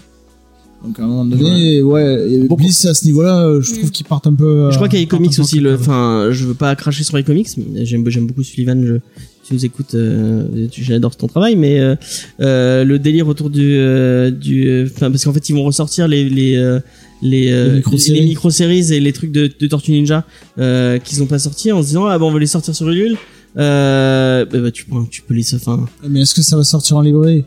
Donc 0.86 1.00
à 1.00 1.04
un 1.04 1.08
moment 1.08 1.24
donné, 1.24 1.82
ouais, 1.82 2.30
et 2.30 2.40
Beaucoup. 2.40 2.62
Bliss 2.64 2.84
à 2.84 2.94
ce 2.94 3.06
niveau-là, 3.06 3.46
euh, 3.46 3.62
je 3.62 3.72
trouve 3.74 3.86
Mm. 3.88 3.92
qu'ils 3.92 4.06
partent 4.06 4.28
un 4.28 4.34
peu. 4.34 4.70
je 4.70 4.76
crois 4.76 4.88
euh, 4.88 4.90
qu'il 4.90 5.00
y 5.00 5.02
a 5.02 5.06
les 5.06 5.08
comics 5.08 5.40
aussi 5.40 5.62
le 5.62 5.76
enfin 5.76 6.28
je 6.32 6.46
veux 6.46 6.56
pas 6.56 6.76
cracher 6.76 7.06
sur 7.06 7.16
les 7.16 7.24
comics 7.24 7.48
mais 7.74 7.86
j'aime 7.86 8.04
j'aime 8.10 8.28
beaucoup 8.28 8.44
Sullivan 8.44 8.84
je 8.86 8.96
tu 9.46 9.54
nous 9.54 9.64
écoutes 9.66 9.96
euh, 9.96 10.68
j'adore 10.74 11.16
ton 11.16 11.28
travail 11.28 11.56
mais 11.56 11.80
euh, 11.80 11.96
euh, 12.42 12.84
le 12.84 13.00
délire 13.00 13.30
autour 13.30 13.50
du 13.50 13.78
euh, 13.78 14.30
du 14.30 14.84
enfin 14.94 15.10
parce 15.10 15.24
qu'en 15.24 15.32
fait 15.32 15.48
ils 15.48 15.54
vont 15.56 15.64
ressortir 15.64 16.10
les 16.10 16.28
les 16.30 16.58
euh, 16.58 16.82
les, 17.24 17.52
euh, 17.52 17.70
Les 17.70 18.26
micro-séries. 18.26 18.80
les 18.82 18.94
et 18.94 19.00
les 19.00 19.14
trucs 19.14 19.32
de, 19.32 19.50
de 19.60 19.68
Tortue 19.68 19.92
Ninja 19.92 20.26
euh, 20.60 21.00
qu'ils 21.00 21.24
ont 21.24 21.28
pas 21.28 21.40
sortis 21.40 21.72
en 21.72 21.82
se 21.82 21.88
disant 21.88 22.06
ah 22.06 22.18
bon 22.20 22.30
on 22.30 22.34
va 22.34 22.40
les 22.40 22.46
sortir 22.46 22.76
sur 22.76 22.88
Ulule 22.90 23.18
euh, 23.58 24.46
bah, 24.46 24.60
bah, 24.60 24.72
tu, 24.72 24.86
tu 25.12 25.22
peux 25.22 25.34
les 25.34 25.54
enfin 25.56 25.86
Mais 26.08 26.22
est-ce 26.22 26.34
que 26.34 26.42
ça 26.42 26.58
va 26.58 26.64
sortir 26.64 26.98
en 26.98 27.02
librairie? 27.02 27.46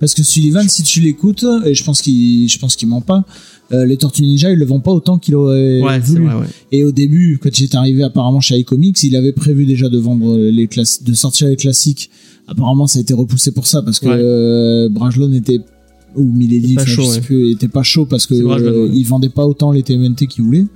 Parce 0.00 0.14
que 0.14 0.22
Sullivan, 0.22 0.68
si 0.68 0.82
tu 0.82 1.00
l'écoutes, 1.00 1.46
et 1.64 1.74
je 1.74 1.82
pense 1.84 2.02
qu'il, 2.02 2.48
je 2.48 2.58
pense 2.58 2.76
qu'il 2.76 2.88
ment 2.88 3.00
pas, 3.00 3.24
euh, 3.72 3.86
les 3.86 3.96
Tortues 3.96 4.22
Ninja, 4.22 4.50
ils 4.50 4.58
le 4.58 4.64
vendent 4.66 4.82
pas 4.82 4.92
autant 4.92 5.18
qu'il 5.18 5.34
aurait 5.34 5.80
ouais 5.80 5.98
voulu. 5.98 6.26
vrai 6.26 6.34
ouais 6.40 6.46
Et 6.72 6.84
au 6.84 6.92
début, 6.92 7.38
quand 7.42 7.50
est 7.60 7.74
arrivé 7.74 8.02
apparemment 8.02 8.40
chez 8.40 8.56
iComics, 8.58 9.02
il 9.02 9.16
avait 9.16 9.32
prévu 9.32 9.64
déjà 9.64 9.88
de 9.88 9.98
vendre 9.98 10.36
les 10.38 10.66
classes, 10.68 11.02
de 11.02 11.14
sortir 11.14 11.48
les 11.48 11.56
classiques. 11.56 12.10
Apparemment, 12.48 12.86
ça 12.86 12.98
a 12.98 13.02
été 13.02 13.14
repoussé 13.14 13.50
pour 13.50 13.66
ça 13.66 13.82
parce 13.82 13.98
que 13.98 14.06
Ouais. 14.06 14.18
euh, 14.18 14.88
Brajlon 14.90 15.32
était 15.32 15.60
ou 16.16 16.24
Milady, 16.24 16.74
Pas 16.74 16.84
chaud, 16.86 17.08
ouais. 17.10 17.20
plus, 17.20 17.50
était 17.50 17.68
pas 17.68 17.82
chaud 17.82 18.06
parce 18.06 18.26
que 18.26 18.34
Brajlon, 18.42 18.66
euh, 18.68 18.84
ouais. 18.88 18.90
il 18.94 19.04
vendait 19.04 19.28
pas 19.28 19.46
autant 19.46 19.70
les 19.70 19.82
TMNT 19.82 20.26
qu'il 20.28 20.44
voulait. 20.44 20.66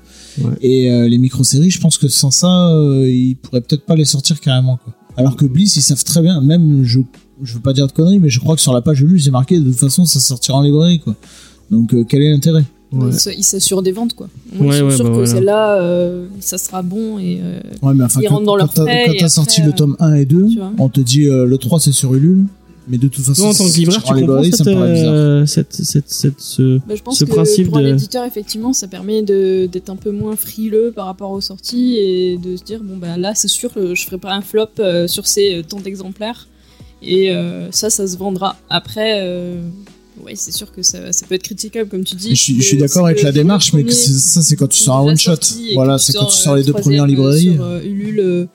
Ouais. 0.41 0.53
Et 0.63 0.91
euh, 0.91 1.09
les 1.09 1.19
micro-séries, 1.19 1.71
je 1.71 1.81
pense 1.81 1.99
que 1.99 2.09
sans 2.09 2.31
ça, 2.31 2.69
euh, 2.71 3.09
ils 3.09 3.37
pourraient 3.37 3.61
peut-être 3.63 3.85
pas 3.85 3.97
les 3.97 4.05
sortir 4.05 4.41
carrément 4.41 4.77
quoi. 4.77 4.95
Alors 5.17 5.37
que 5.37 5.45
Bliss, 5.45 5.77
ils 5.77 5.83
savent 5.83 6.05
très 6.05 6.23
bien, 6.23 6.41
même 6.41 6.85
je 6.85 7.01
je 7.43 7.55
veux 7.55 7.61
pas 7.61 7.73
dire 7.73 7.87
de 7.87 7.93
conneries, 7.93 8.19
mais 8.21 8.29
je 8.29 8.39
crois 8.39 8.55
que 8.55 8.61
sur 8.63 8.73
la 8.73 8.83
page 8.83 9.01
de 9.01 9.07
lu, 9.07 9.19
c'est 9.19 9.31
marqué 9.31 9.59
de 9.59 9.65
toute 9.65 9.79
façon 9.79 10.05
ça 10.05 10.21
sortira 10.21 10.59
en 10.59 10.63
librairie 10.63 11.01
quoi. 11.01 11.17
Donc 11.71 11.95
euh, 11.95 12.05
quel 12.09 12.23
est 12.23 12.31
l'intérêt? 12.31 12.65
Ouais. 12.93 13.11
Ils 13.27 13.39
Ils 13.39 13.45
s'assurent 13.45 13.83
des 13.83 13.93
ventes, 13.93 14.15
quoi. 14.15 14.29
Ouais, 14.59 14.67
ils 14.67 14.79
sont 14.81 14.85
ouais, 14.87 14.91
sûrs 14.97 15.05
bah 15.05 15.11
que 15.11 15.15
voilà. 15.15 15.27
celle-là, 15.31 15.81
euh, 15.81 16.27
ça 16.41 16.59
sera 16.59 16.83
bon 16.83 17.19
et. 17.21 17.39
euh, 17.41 17.61
Ouais, 17.83 17.95
mais 17.95 18.03
enfin, 18.05 18.21
Ils 18.21 18.29
quand, 18.29 18.35
rentrent 18.35 18.47
dans 18.59 18.67
frais 18.67 19.05
quand 19.07 19.13
t'as 19.19 19.29
sorti 19.29 19.61
après, 19.61 19.71
le 19.73 19.77
tome 19.77 19.97
1 20.01 20.15
et 20.15 20.25
2, 20.25 20.49
tu 20.49 20.57
vois. 20.59 20.73
on 20.79 20.89
te 20.89 21.01
dit 21.01 21.27
euh, 21.27 21.45
le 21.47 21.57
3 21.57 21.79
c'est 21.81 21.93
sur 21.93 22.15
Ulule, 22.15 22.47
mais 22.91 22.99
de 22.99 23.09
toute 23.09 23.25
façon, 23.25 23.43
Toi, 23.43 23.51
en 23.51 23.55
tant 23.55 23.69
que 23.71 23.77
libraire, 23.77 24.03
tu 24.03 24.13
comprends 24.15 24.43
cette, 24.43 24.67
me 24.67 24.75
paraît 24.75 24.93
bizarre. 24.93 25.13
euh, 25.15 25.47
cette, 25.47 25.73
cette, 25.73 26.11
cette, 26.11 26.41
ce... 26.41 26.79
Bah, 26.79 26.95
je 26.97 27.03
pense 27.03 27.19
Ce 27.19 27.25
que 27.25 27.31
principe 27.31 27.69
pour 27.69 27.79
un 27.79 27.83
de- 27.83 27.89
éditeur, 27.89 28.25
effectivement, 28.27 28.73
ça 28.73 28.89
permet 28.89 29.23
d'être 29.23 29.89
un 29.91 29.97
peu 29.97 30.11
moins 30.11 30.37
frileux 30.37 30.93
par 30.95 31.07
rapport 31.07 31.31
aux 31.31 31.41
sorties 31.41 31.97
et 31.97 32.37
de 32.39 32.57
se 32.57 32.63
dire 32.65 32.81
bon 32.83 32.97
bah 32.99 33.17
là 33.17 33.35
c'est 33.35 33.49
sûr 33.49 33.73
que 33.73 33.95
je 33.95 34.05
ferai 34.05 34.19
pas 34.19 34.33
un 34.33 34.43
flop 34.43 34.67
euh, 34.81 35.07
sur 35.09 35.27
ces 35.27 35.55
euh, 35.55 35.63
tant 35.63 35.81
d'exemplaires 35.81 36.49
et 37.03 37.31
euh, 37.33 37.71
ça 37.71 37.89
ça 37.91 38.07
se 38.07 38.17
vendra. 38.19 38.57
Après, 38.69 39.21
euh, 39.23 39.63
ouais 40.25 40.33
c'est 40.35 40.53
sûr 40.53 40.71
que 40.73 40.83
ça, 40.83 41.13
ça 41.13 41.27
peut 41.27 41.35
être 41.37 41.43
critiquable 41.45 41.89
comme 41.89 42.05
tu 42.05 42.15
dis. 42.17 42.31
Je 42.31 42.35
suis, 42.43 42.57
je 42.57 42.63
suis 42.63 42.77
que 42.77 42.83
d'accord 42.83 43.07
avec 43.07 43.23
la 43.23 43.33
démarche, 43.33 43.73
mais 43.73 43.85
que 43.85 43.93
ça 43.93 44.43
c'est 44.43 44.57
quand 44.57 44.69
tu 44.69 44.79
sors 44.79 44.97
un 45.09 45.13
déjà 45.15 45.31
one 45.33 45.37
shot. 45.37 45.43
sortis 45.45 45.71
et 45.71 45.75
Voilà, 45.75 45.99
c'est 45.99 46.13
quand 46.13 46.27
tu 46.27 46.37
euh, 46.39 46.45
sors 46.45 46.57
les 46.57 46.65
deux 46.65 46.73
troisième, 46.73 46.83
premiers 46.83 47.01
en 47.01 47.05
euh, 47.05 47.07
librairie. 47.07 47.55
Sur, 47.55 47.65
euh, 47.65 47.83
Ulule, 47.83 48.21
euh, 48.21 48.47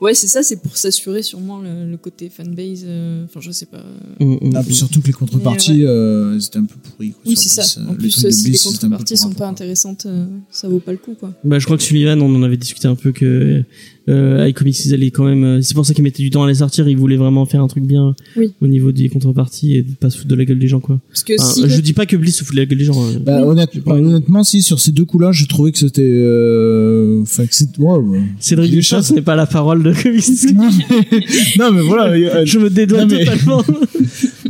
Ouais, 0.00 0.12
c'est 0.14 0.26
ça, 0.26 0.42
c'est 0.42 0.56
pour 0.60 0.76
s'assurer 0.76 1.22
sûrement 1.22 1.58
le, 1.60 1.88
le 1.90 1.96
côté 1.96 2.28
fanbase. 2.28 2.82
euh, 2.84 3.24
Enfin, 3.24 3.40
je 3.40 3.50
sais 3.52 3.66
pas. 3.66 3.82
Mm, 4.20 4.24
mm, 4.34 4.38
Ah, 4.54 4.60
mm. 4.60 4.64
puis 4.64 4.74
surtout 4.74 5.00
que 5.00 5.06
les 5.06 5.12
contreparties, 5.12 5.84
euh, 5.86 6.38
c'était 6.40 6.58
un 6.58 6.64
peu 6.64 6.74
pourri. 6.82 7.10
quoi, 7.12 7.22
Oui, 7.26 7.36
c'est 7.36 7.48
ça. 7.48 7.80
Euh, 7.80 7.86
En 7.90 7.94
plus, 7.94 8.10
si 8.10 8.50
les 8.50 8.58
contreparties 8.58 9.16
sont 9.16 9.32
pas 9.32 9.46
intéressantes, 9.48 10.06
euh, 10.06 10.26
ça 10.50 10.68
vaut 10.68 10.80
pas 10.80 10.92
le 10.92 10.98
coup, 10.98 11.14
quoi. 11.14 11.32
Bah, 11.44 11.58
je 11.58 11.64
crois 11.64 11.76
que 11.76 11.82
Sullivan, 11.82 12.20
on 12.20 12.34
en 12.34 12.42
avait 12.42 12.56
discuté 12.56 12.86
un 12.88 12.96
peu 12.96 13.12
que 13.12 13.62
euh, 14.08 14.46
iComics, 14.48 14.84
ils 14.84 14.92
allaient 14.94 15.10
quand 15.10 15.24
même. 15.24 15.44
euh, 15.44 15.62
c'est 15.62 15.74
pour 15.74 15.86
ça 15.86 15.94
qu'ils 15.94 16.04
mettaient 16.04 16.22
du 16.22 16.30
temps 16.30 16.42
à 16.42 16.48
les 16.48 16.56
sortir. 16.56 16.86
Ils 16.88 16.96
voulaient 16.96 17.16
vraiment 17.16 17.46
faire 17.46 17.62
un 17.62 17.68
truc 17.68 17.84
bien 17.84 18.14
Oui. 18.36 18.52
au 18.60 18.66
niveau 18.66 18.92
des 18.92 19.08
contreparties 19.08 19.76
et 19.76 19.82
de 19.82 19.92
pas 19.94 20.10
se 20.10 20.18
foutre 20.18 20.28
de 20.28 20.34
la 20.34 20.44
gueule 20.44 20.58
des 20.58 20.68
gens, 20.68 20.80
quoi. 20.80 21.00
Parce 21.08 21.22
que 21.22 21.32
Enfin, 21.40 21.52
si. 21.68 21.68
je 21.70 21.80
dis 21.80 21.92
pas 21.94 22.04
que 22.06 22.16
Bliss 22.16 22.36
se 22.36 22.44
fout 22.44 22.54
de 22.54 22.60
la 22.60 22.66
gueule 22.66 22.78
des 22.78 22.84
gens. 22.84 23.02
hein. 23.02 23.18
Bah, 23.24 23.42
honnête- 23.46 23.70
honnêtement, 23.86 24.44
si 24.44 24.60
sur 24.62 24.78
ces 24.80 24.92
deux 24.92 25.04
coups-là, 25.04 25.32
je 25.32 25.46
trouvais 25.46 25.72
que 25.72 25.78
c'était. 25.78 26.02
euh, 26.04 27.22
Enfin, 27.22 27.46
que 27.46 27.54
c'est. 27.54 27.78
ouais, 27.78 27.98
ouais. 27.98 28.22
Cédric 28.40 28.70
Duchamp, 28.72 29.02
ce 29.02 29.14
n'est 29.14 29.22
pas 29.22 29.36
la 29.36 29.46
parole 29.46 29.82
de 29.82 29.92
Comics. 30.02 30.54
non, 30.54 30.70
mais, 30.70 31.24
non, 31.58 31.72
mais 31.72 31.80
voilà. 31.82 32.44
je 32.44 32.58
me 32.58 32.68
dédouane 32.70 33.08
totalement. 33.08 33.62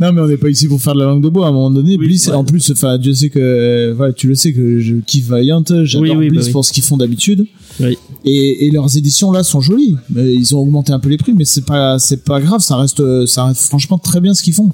Non, 0.01 0.11
mais 0.11 0.21
on 0.21 0.27
n'est 0.27 0.37
pas 0.37 0.49
ici 0.49 0.67
pour 0.67 0.81
faire 0.81 0.93
de 0.93 0.99
la 0.99 1.05
langue 1.05 1.23
de 1.23 1.29
bois. 1.29 1.45
À 1.45 1.49
un 1.49 1.53
moment 1.53 1.69
donné, 1.71 1.91
Oui, 1.97 2.07
Bliss, 2.07 2.27
ouais. 2.27 2.33
en 2.33 2.43
plus, 2.43 2.69
enfin, 2.71 2.97
Dieu 2.97 3.13
sait 3.13 3.29
que, 3.29 3.39
euh, 3.39 3.93
voilà, 3.95 4.11
tu 4.13 4.27
le 4.27 4.35
sais 4.35 4.51
que 4.53 4.79
je 4.79 4.95
kiffe 4.95 5.25
Valiant, 5.27 5.63
j'adore 5.83 6.01
Oui, 6.01 6.11
oui, 6.15 6.27
bah 6.27 6.35
Bliss 6.35 6.47
oui. 6.47 6.51
pour 6.51 6.65
ce 6.65 6.73
qu'ils 6.73 6.83
font 6.83 6.97
d'habitude. 6.97 7.45
Oui. 7.79 7.97
Et, 8.25 8.67
et 8.67 8.71
leurs 8.71 8.97
éditions 8.97 9.31
là 9.31 9.43
sont 9.43 9.61
jolies. 9.61 9.95
Mais 10.09 10.33
ils 10.33 10.55
ont 10.55 10.59
augmenté 10.59 10.91
un 10.91 10.99
peu 10.99 11.09
les 11.09 11.17
prix, 11.17 11.33
mais 11.33 11.45
c'est 11.45 11.65
pas, 11.65 11.97
c'est 11.99 12.23
pas 12.23 12.41
grave. 12.41 12.61
Ça 12.61 12.75
reste, 12.77 13.25
ça 13.25 13.45
reste 13.45 13.61
franchement 13.61 13.97
très 13.97 14.19
bien 14.21 14.33
ce 14.33 14.43
qu'ils 14.43 14.53
font. 14.53 14.71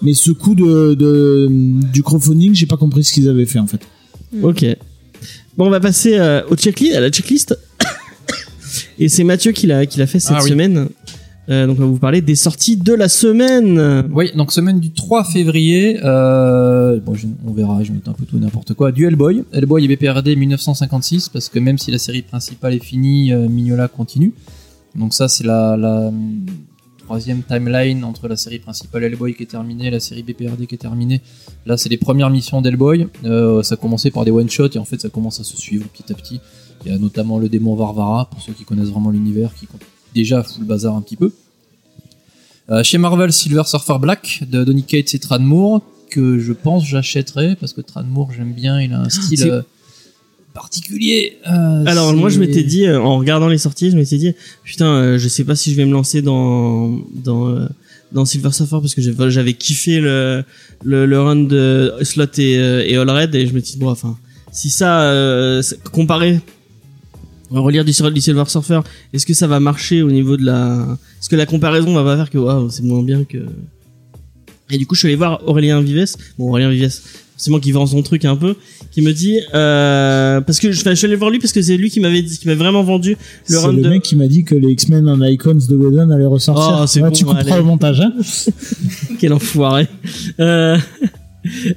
Mais 0.00 0.14
ce 0.14 0.30
coup 0.30 0.54
de, 0.54 0.94
de 0.94 1.48
du 1.92 2.02
crowdfunding, 2.02 2.54
j'ai 2.54 2.66
pas 2.66 2.76
compris 2.76 3.04
ce 3.04 3.12
qu'ils 3.12 3.28
avaient 3.28 3.46
fait 3.46 3.58
en 3.58 3.66
fait. 3.66 3.80
Ok. 4.42 4.64
Bon, 5.58 5.66
on 5.66 5.70
va 5.70 5.80
passer 5.80 6.14
euh, 6.18 6.40
au 6.50 6.56
checklist, 6.56 6.94
à 6.94 7.00
la 7.00 7.10
checklist. 7.10 7.56
Et 8.98 9.08
c'est 9.08 9.24
Mathieu 9.24 9.52
qui 9.52 9.66
l'a, 9.66 9.84
qui 9.86 9.98
l'a 9.98 10.06
fait 10.06 10.18
cette 10.20 10.36
Ah 10.36 10.40
oui. 10.42 10.48
semaine. 10.50 10.88
Euh, 11.52 11.66
donc, 11.66 11.76
on 11.78 11.82
va 11.82 11.86
vous 11.86 11.98
parler 11.98 12.22
des 12.22 12.34
sorties 12.34 12.78
de 12.78 12.94
la 12.94 13.08
semaine. 13.08 14.08
Oui, 14.12 14.30
donc 14.34 14.52
semaine 14.52 14.80
du 14.80 14.90
3 14.90 15.24
février, 15.24 16.00
euh, 16.02 16.98
bon, 17.00 17.14
on 17.46 17.52
verra, 17.52 17.82
je 17.82 17.92
mettre 17.92 18.08
un 18.08 18.14
peu 18.14 18.24
tout 18.24 18.38
n'importe 18.38 18.72
quoi, 18.72 18.90
du 18.90 19.06
Hellboy, 19.06 19.44
Hellboy 19.52 19.84
et 19.84 19.96
BPRD 19.96 20.34
1956, 20.34 21.28
parce 21.28 21.50
que 21.50 21.58
même 21.58 21.76
si 21.76 21.90
la 21.90 21.98
série 21.98 22.22
principale 22.22 22.74
est 22.74 22.82
finie, 22.82 23.32
euh, 23.32 23.48
Mignola 23.48 23.88
continue. 23.88 24.32
Donc 24.94 25.12
ça, 25.12 25.28
c'est 25.28 25.44
la, 25.44 26.10
troisième 27.04 27.42
timeline 27.42 28.04
entre 28.04 28.28
la 28.28 28.36
série 28.36 28.60
principale 28.60 29.04
Hellboy 29.04 29.34
qui 29.34 29.42
est 29.42 29.46
terminée, 29.46 29.90
la 29.90 30.00
série 30.00 30.22
BPRD 30.22 30.66
qui 30.66 30.76
est 30.76 30.78
terminée. 30.78 31.20
Là, 31.66 31.76
c'est 31.76 31.90
les 31.90 31.98
premières 31.98 32.30
missions 32.30 32.62
d'Hellboy. 32.62 33.08
Ça 33.22 33.74
a 33.74 33.76
commencé 33.76 34.10
par 34.10 34.24
des 34.24 34.30
one-shots 34.30 34.70
et 34.74 34.78
en 34.78 34.84
fait, 34.86 35.00
ça 35.00 35.10
commence 35.10 35.40
à 35.40 35.44
se 35.44 35.56
suivre 35.56 35.84
petit 35.88 36.10
à 36.10 36.14
petit. 36.14 36.40
Il 36.86 36.92
y 36.92 36.94
a 36.94 36.98
notamment 36.98 37.38
le 37.38 37.48
démon 37.48 37.74
Varvara, 37.74 38.30
pour 38.30 38.40
ceux 38.40 38.52
qui 38.52 38.64
connaissent 38.64 38.88
vraiment 38.88 39.10
l'univers, 39.10 39.52
qui 39.54 39.66
déjà 40.14 40.42
fout 40.42 40.60
le 40.60 40.66
bazar 40.66 40.96
un 40.96 41.02
petit 41.02 41.16
peu. 41.16 41.32
Euh, 42.72 42.82
chez 42.82 42.96
Marvel, 42.98 43.32
Silver 43.32 43.62
Surfer 43.66 43.98
Black 44.00 44.44
de 44.50 44.64
Donny 44.64 44.82
Cates 44.82 45.14
et 45.14 45.18
Tran 45.18 45.38
Moore, 45.40 45.82
que 46.10 46.38
je 46.38 46.52
pense 46.52 46.86
j'achèterai 46.86 47.56
parce 47.56 47.72
que 47.72 47.80
Tran 47.82 48.02
Moore, 48.04 48.30
j'aime 48.36 48.52
bien, 48.52 48.80
il 48.80 48.92
a 48.94 49.00
un 49.00 49.08
style 49.10 49.38
C'est- 49.38 49.50
euh, 49.50 49.62
particulier. 50.54 51.38
Euh, 51.50 51.84
Alors, 51.86 52.12
moi, 52.14 52.28
je 52.28 52.38
m'étais 52.38 52.62
dit, 52.62 52.88
en 52.90 53.18
regardant 53.18 53.48
les 53.48 53.58
sorties, 53.58 53.90
je 53.90 53.96
m'étais 53.96 54.18
dit, 54.18 54.34
putain, 54.64 55.16
je 55.16 55.28
sais 55.28 55.44
pas 55.44 55.56
si 55.56 55.70
je 55.70 55.76
vais 55.76 55.84
me 55.86 55.92
lancer 55.92 56.20
dans, 56.22 56.98
dans, 57.24 57.68
dans 58.12 58.24
Silver 58.26 58.52
Surfer 58.52 58.76
parce 58.82 58.94
que 58.94 59.00
j'avais 59.30 59.54
kiffé 59.54 59.98
le, 60.00 60.44
le, 60.84 61.06
le 61.06 61.20
run 61.22 61.36
de 61.44 61.94
Slot 62.02 62.26
et, 62.38 62.52
et 62.52 62.96
All 62.96 63.08
Red 63.10 63.34
et 63.34 63.46
je 63.46 63.54
me 63.54 63.60
dis, 63.60 63.76
bon, 63.78 63.88
enfin, 63.90 64.18
si 64.52 64.68
ça, 64.68 65.60
comparé, 65.92 66.40
relire 67.60 67.84
du, 67.84 67.92
du 67.92 68.20
Silver 68.20 68.44
Surfer, 68.48 68.80
est-ce 69.12 69.26
que 69.26 69.34
ça 69.34 69.46
va 69.46 69.60
marcher 69.60 70.02
au 70.02 70.10
niveau 70.10 70.36
de 70.36 70.44
la, 70.44 70.98
est-ce 71.20 71.28
que 71.28 71.36
la 71.36 71.46
comparaison 71.46 71.92
va 71.94 72.02
pas 72.04 72.16
faire 72.16 72.30
que, 72.30 72.38
waouh, 72.38 72.70
c'est 72.70 72.82
moins 72.82 73.02
bien 73.02 73.24
que, 73.24 73.38
et 74.70 74.78
du 74.78 74.86
coup, 74.86 74.94
je 74.94 75.00
suis 75.00 75.08
allé 75.08 75.16
voir 75.16 75.42
Aurélien 75.46 75.80
Vives. 75.82 76.14
Bon, 76.38 76.48
Aurélien 76.48 76.70
Vives, 76.70 76.90
forcément 77.36 77.60
qui 77.60 77.72
vend 77.72 77.86
son 77.86 78.02
truc 78.02 78.24
un 78.24 78.36
peu, 78.36 78.54
qui 78.90 79.02
me 79.02 79.12
dit 79.12 79.38
euh, 79.54 80.40
parce 80.40 80.60
que 80.60 80.72
je, 80.72 80.82
je 80.82 80.94
suis 80.94 81.06
allé 81.06 81.16
voir 81.16 81.28
lui 81.30 81.38
parce 81.40 81.52
que 81.52 81.60
c'est 81.60 81.76
lui 81.76 81.90
qui 81.90 82.00
m'avait 82.00 82.22
dit, 82.22 82.38
qui 82.38 82.46
m'a 82.48 82.54
vraiment 82.54 82.82
vendu 82.82 83.10
le 83.10 83.16
C'est 83.44 83.56
run 83.58 83.72
le 83.72 83.82
de. 83.82 83.88
mec 83.90 84.02
qui 84.02 84.16
m'a 84.16 84.28
dit 84.28 84.44
que 84.44 84.54
les 84.54 84.70
X-Men 84.70 85.08
en 85.08 85.22
Icons 85.24 85.58
de 85.68 85.76
Godin 85.76 86.10
allaient 86.10 86.24
ressortir. 86.24 86.78
Oh, 86.82 86.86
c'est 86.86 87.00
bon, 87.00 87.10
tu 87.10 87.24
comprends 87.24 87.40
allez. 87.40 87.56
le 87.56 87.62
montage, 87.64 88.00
hein 88.00 88.12
Quel 89.20 89.32
enfoiré. 89.34 89.88
Euh, 90.40 90.78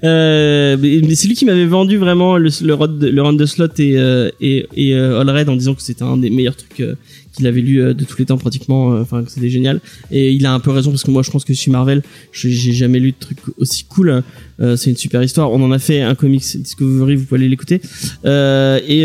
euh, 0.03 0.77
mais 0.79 1.15
c'est 1.15 1.27
lui 1.27 1.35
qui 1.35 1.45
m'avait 1.45 1.65
vendu 1.65 1.97
vraiment 1.97 2.37
le, 2.37 2.49
le, 2.61 3.11
le 3.11 3.21
run 3.21 3.33
de 3.33 3.45
slot 3.45 3.67
et, 3.79 3.97
euh, 3.97 4.29
et, 4.39 4.65
euh, 4.93 5.19
All 5.19 5.29
Red 5.29 5.49
en 5.49 5.55
disant 5.55 5.73
que 5.73 5.81
c'était 5.81 6.03
un 6.03 6.17
des 6.17 6.29
meilleurs 6.29 6.55
trucs 6.55 6.79
euh, 6.79 6.95
qu'il 7.33 7.47
avait 7.47 7.61
lu 7.61 7.77
de 7.93 8.05
tous 8.05 8.17
les 8.17 8.25
temps 8.25 8.37
pratiquement, 8.37 8.97
enfin 8.97 9.23
que 9.23 9.29
c'était 9.29 9.49
génial. 9.49 9.81
Et 10.09 10.31
il 10.31 10.45
a 10.45 10.53
un 10.53 10.61
peu 10.61 10.71
raison 10.71 10.91
parce 10.91 11.03
que 11.03 11.11
moi 11.11 11.21
je 11.21 11.31
pense 11.31 11.43
que 11.43 11.53
chez 11.53 11.69
Marvel, 11.69 12.01
j'ai 12.31 12.71
jamais 12.71 12.97
lu 12.99 13.11
de 13.11 13.17
truc 13.19 13.39
aussi 13.57 13.83
cool. 13.83 14.23
C'est 14.57 14.89
une 14.89 14.95
super 14.95 15.21
histoire. 15.21 15.51
On 15.51 15.61
en 15.61 15.73
a 15.73 15.79
fait 15.79 16.01
un 16.01 16.15
comics 16.15 16.45
Discovery, 16.55 17.17
vous 17.17 17.25
pouvez 17.25 17.41
aller 17.41 17.49
l'écouter. 17.49 17.81
Et 18.23 18.29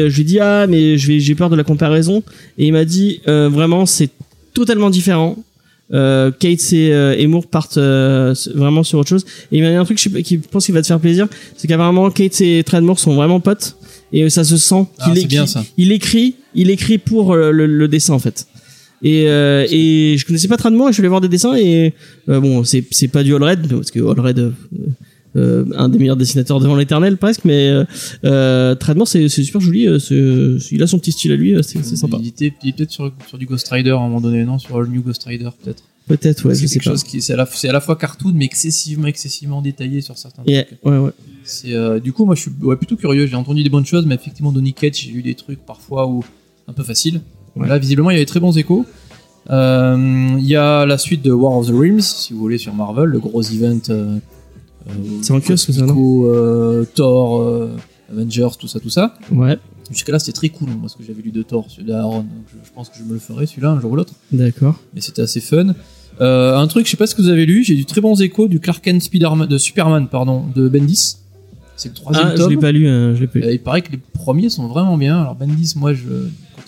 je 0.09 0.17
lui 0.17 0.25
dit 0.25 0.39
ah 0.39 0.69
mais 0.69 0.97
j'ai 0.97 1.35
peur 1.35 1.51
de 1.51 1.57
la 1.57 1.65
comparaison. 1.65 2.23
Et 2.57 2.67
il 2.67 2.73
m'a 2.73 2.85
dit 2.85 3.21
vraiment 3.27 3.85
c'est 3.85 4.11
totalement 4.55 4.91
différent. 4.91 5.37
Euh, 5.93 6.31
Kate 6.31 6.73
et, 6.73 6.93
euh, 6.93 7.17
et 7.19 7.27
Moore 7.27 7.47
partent 7.49 7.77
euh, 7.79 8.33
vraiment 8.55 8.83
sur 8.85 8.99
autre 9.01 9.09
chose. 9.09 9.25
Et 9.51 9.59
il 9.59 9.63
m'a 9.65 9.71
dit 9.71 9.75
un 9.77 9.85
truc 9.85 9.99
je 9.99 10.05
sais 10.05 10.11
pas- 10.11 10.23
qui 10.23 10.39
pense 10.39 10.65
qu'il 10.67 10.75
va 10.75 10.83
te 10.83 10.87
faire 10.87 11.01
plaisir, 11.01 11.27
c'est 11.57 11.67
qu'apparemment 11.67 12.11
Kate 12.11 12.41
et 12.43 12.63
Trad 12.65 12.85
Moore 12.85 12.99
sont 13.01 13.15
vraiment 13.15 13.41
potes 13.41 13.77
et 14.13 14.31
ça 14.31 14.45
se 14.45 14.57
sent. 14.57 14.87
Ah, 14.99 15.05
qu'il 15.09 15.19
écrit- 15.19 15.27
bien, 15.29 15.47
ça. 15.47 15.65
Il 15.77 15.91
écrit, 15.93 16.37
il 16.55 16.71
écrit 16.71 16.99
pour 16.99 17.35
euh, 17.35 17.51
le, 17.51 17.67
le 17.67 17.89
dessin 17.89 18.15
en 18.15 18.19
fait. 18.21 18.47
Et, 19.03 19.25
euh, 19.29 19.67
et 19.71 20.17
je 20.19 20.27
connaissais 20.27 20.47
pas 20.49 20.59
Trad 20.59 20.73
Moore 20.75 20.91
et 20.91 20.93
je 20.93 21.01
allé 21.01 21.09
voir 21.09 21.21
des 21.23 21.29
dessins 21.29 21.55
et 21.57 21.95
euh, 22.29 22.39
bon 22.39 22.63
c'est 22.65 22.85
c'est 22.91 23.09
pas 23.09 23.23
du 23.25 23.35
All 23.35 23.43
Red 23.43 23.67
parce 23.69 23.91
que 23.91 23.99
All 23.99 24.21
Red 24.21 24.53
euh, 25.37 25.65
euh, 25.65 25.65
un 25.77 25.89
des 25.89 25.99
meilleurs 25.99 26.17
dessinateurs 26.17 26.61
devant 26.61 26.75
l'éternel 26.77 27.17
presque 27.17 27.45
mais 27.45 27.69
euh, 27.69 27.85
euh, 28.25 28.75
c'est 29.07 29.29
super 29.29 29.61
joli 29.61 29.87
euh, 29.87 30.59
il 30.73 30.83
a 30.83 30.87
son 30.87 30.99
petit 30.99 31.13
style 31.13 31.33
à 31.33 31.37
lui 31.37 31.55
euh, 31.55 31.63
c'est 31.63 31.83
sympa 31.85 32.17
Il 32.21 32.27
était, 32.29 32.51
peut-être 32.51 32.91
sur, 32.91 33.13
sur 33.29 33.39
du 33.39 33.47
Ghost 33.47 33.69
Rider 33.69 33.91
à 33.91 33.97
un 33.97 34.01
moment 34.01 34.21
donné, 34.21 34.45
non 34.45 34.59
Sur 34.59 34.81
le 34.81 34.89
New 34.89 35.03
Ghost 35.03 35.23
Rider, 35.25 35.49
peut-être. 35.63 35.83
peut-être 36.09 36.49
ouais 36.49 36.55
c'est 36.55 36.63
je 36.63 36.67
sais 36.67 36.75
quelque 36.75 36.85
pas 36.87 36.91
chose 36.91 37.05
qui 37.05 37.23
c'est 37.23 37.35
à, 37.35 37.47
à 37.47 37.73
la 37.73 37.81
fois 37.81 37.97
cartoon, 37.97 38.33
mais 38.35 38.45
excessivement, 38.45 39.07
excessivement 39.07 39.63
détaillé 39.63 40.01
sur 40.01 40.19
certains 40.19 40.43
Et- 40.47 40.65
trucs. 40.65 40.85
ouais 40.85 40.99
ouais 40.99 41.11
C'est, 41.45 41.75
euh, 41.75 42.01
du 42.01 42.13
coup, 42.13 42.25
moi, 42.25 42.35
je 42.35 42.43
suis 42.43 42.51
ouais, 42.63 42.77
plutôt 42.77 42.97
curieux. 42.97 43.27
J'ai 43.27 43.35
entendu 43.37 43.63
des 43.63 43.71
bonnes 43.71 43.87
choses, 43.87 44.07
mais 44.07 44.15
effectivement, 44.15 44.53
Donny 44.53 44.73
Cates, 44.73 44.97
j'ai 44.97 45.11
lu 45.11 45.23
des 45.23 45.35
trucs 45.35 45.59
parfois 45.65 46.07
où 46.07 46.23
un 46.69 46.73
peu 46.73 46.83
faciles. 46.83 47.21
Ouais. 47.57 47.67
Là, 47.69 47.79
visiblement, 47.79 48.11
il 48.11 48.15
y 48.15 48.17
avait 48.17 48.27
très 48.27 48.41
bons 48.41 48.57
échos. 48.57 48.85
Euh, 49.51 50.37
Il 50.39 50.45
y 50.47 50.57
a 50.57 50.87
la 50.87 50.99
suite 50.99 51.23
de 51.23 51.33
War 51.33 51.57
of 51.57 51.67
the 51.69 51.71
Realms, 51.73 52.01
si 52.01 52.33
vous 52.33 52.39
voulez, 52.41 52.59
sur 52.59 52.75
Marvel, 52.75 53.07
le 53.07 53.19
gros 53.19 53.43
event. 53.43 53.81
Euh, 53.89 54.17
euh, 54.17 54.19
C'est 55.23 55.33
en 55.33 55.41
kiosque, 55.41 55.73
ça, 55.73 55.85
non 55.85 56.23
euh, 56.25 56.85
Thor, 56.95 57.41
euh, 57.43 57.77
Avengers, 58.11 58.49
tout 58.59 58.69
ça, 58.69 58.81
tout 58.81 58.91
ça. 58.91 59.15
ouais 59.33 59.59
Jusqu'à 59.91 60.13
là, 60.13 60.19
c'était 60.21 60.33
très 60.33 60.49
cool, 60.51 60.69
moi, 60.71 60.89
ce 60.89 60.97
que 60.97 61.03
j'avais 61.03 61.21
lu 61.21 61.33
de 61.33 61.43
Thor, 61.43 61.67
celui 61.69 61.87
d'Aaron. 61.89 62.25
Je, 62.47 62.57
je 62.65 62.73
pense 62.73 62.89
que 62.89 62.97
je 62.99 63.03
me 63.03 63.13
le 63.15 63.19
ferai, 63.19 63.47
celui-là, 63.47 63.71
un 63.71 63.81
jour 63.81 63.91
ou 63.91 63.97
l'autre. 63.97 64.15
d'accord 64.33 64.77
Mais 64.95 65.01
c'était 65.01 65.23
assez 65.23 65.41
fun. 65.41 65.75
Euh, 66.21 66.57
un 66.57 66.67
truc, 66.67 66.87
je 66.87 66.91
sais 66.91 66.97
pas 66.97 67.07
ce 67.07 67.15
que 67.15 67.23
vous 67.23 67.29
avez 67.29 67.47
lu, 67.47 67.65
j'ai 67.65 67.75
du 67.75 67.87
très 67.87 68.01
bons 68.01 68.21
échos 68.21 68.47
du 68.47 68.61
Clark 68.61 68.85
Kent 68.85 69.03
Spiderman, 69.03 69.49
de 69.49 69.59
Superman, 69.59 70.07
pardon, 70.09 70.45
de 70.55 70.69
Bendis. 70.69 71.17
C'est 71.77 71.89
le 71.89 71.95
troisième 71.95 72.27
ah 72.29 72.33
je 72.37 72.43
tome. 72.43 72.51
l'ai 72.51 72.57
pas 72.59 72.73
lu 72.73 72.87
euh, 72.87 73.15
je 73.17 73.23
l'ai 73.23 73.27
pas 73.27 73.39
lu 73.39 73.47
Euh, 73.47 73.53
il 73.53 73.59
paraît 73.61 73.81
que 73.81 73.91
les 73.93 73.99
premiers 74.13 74.51
sont 74.51 74.69
vraiment 74.69 74.99
bien. 74.99 75.19
Alors 75.19 75.35
Bendis, 75.35 75.73
moi, 75.77 75.95
je, 75.95 76.05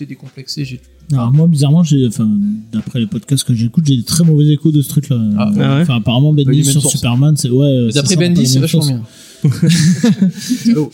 côté 0.02 0.14
décomplexé, 0.14 0.64
j'ai 0.64 0.80
Alors 1.12 1.32
moi, 1.32 1.46
bizarrement, 1.46 1.82
j'ai, 1.82 2.06
enfin, 2.06 2.28
d'après 2.72 3.00
les 3.00 3.06
podcasts 3.06 3.44
que 3.44 3.54
j'écoute, 3.54 3.84
j'ai 3.86 3.96
des 3.96 4.02
très 4.02 4.24
mauvais 4.24 4.46
échos 4.46 4.70
de 4.72 4.82
ce 4.82 4.88
truc-là. 4.88 5.18
Ah, 5.38 5.50
ah 5.54 5.58
ouais 5.58 5.82
Enfin, 5.82 5.96
apparemment, 5.96 6.32
Bendis 6.32 6.64
sur. 6.64 6.82
Superman, 6.82 7.36
c'est 7.36 7.50
ouais. 7.50 7.88
D'après 7.94 8.16
Bendis, 8.16 8.46
c'est 8.46 8.58
vachement 8.58 8.86
bien. 8.86 9.02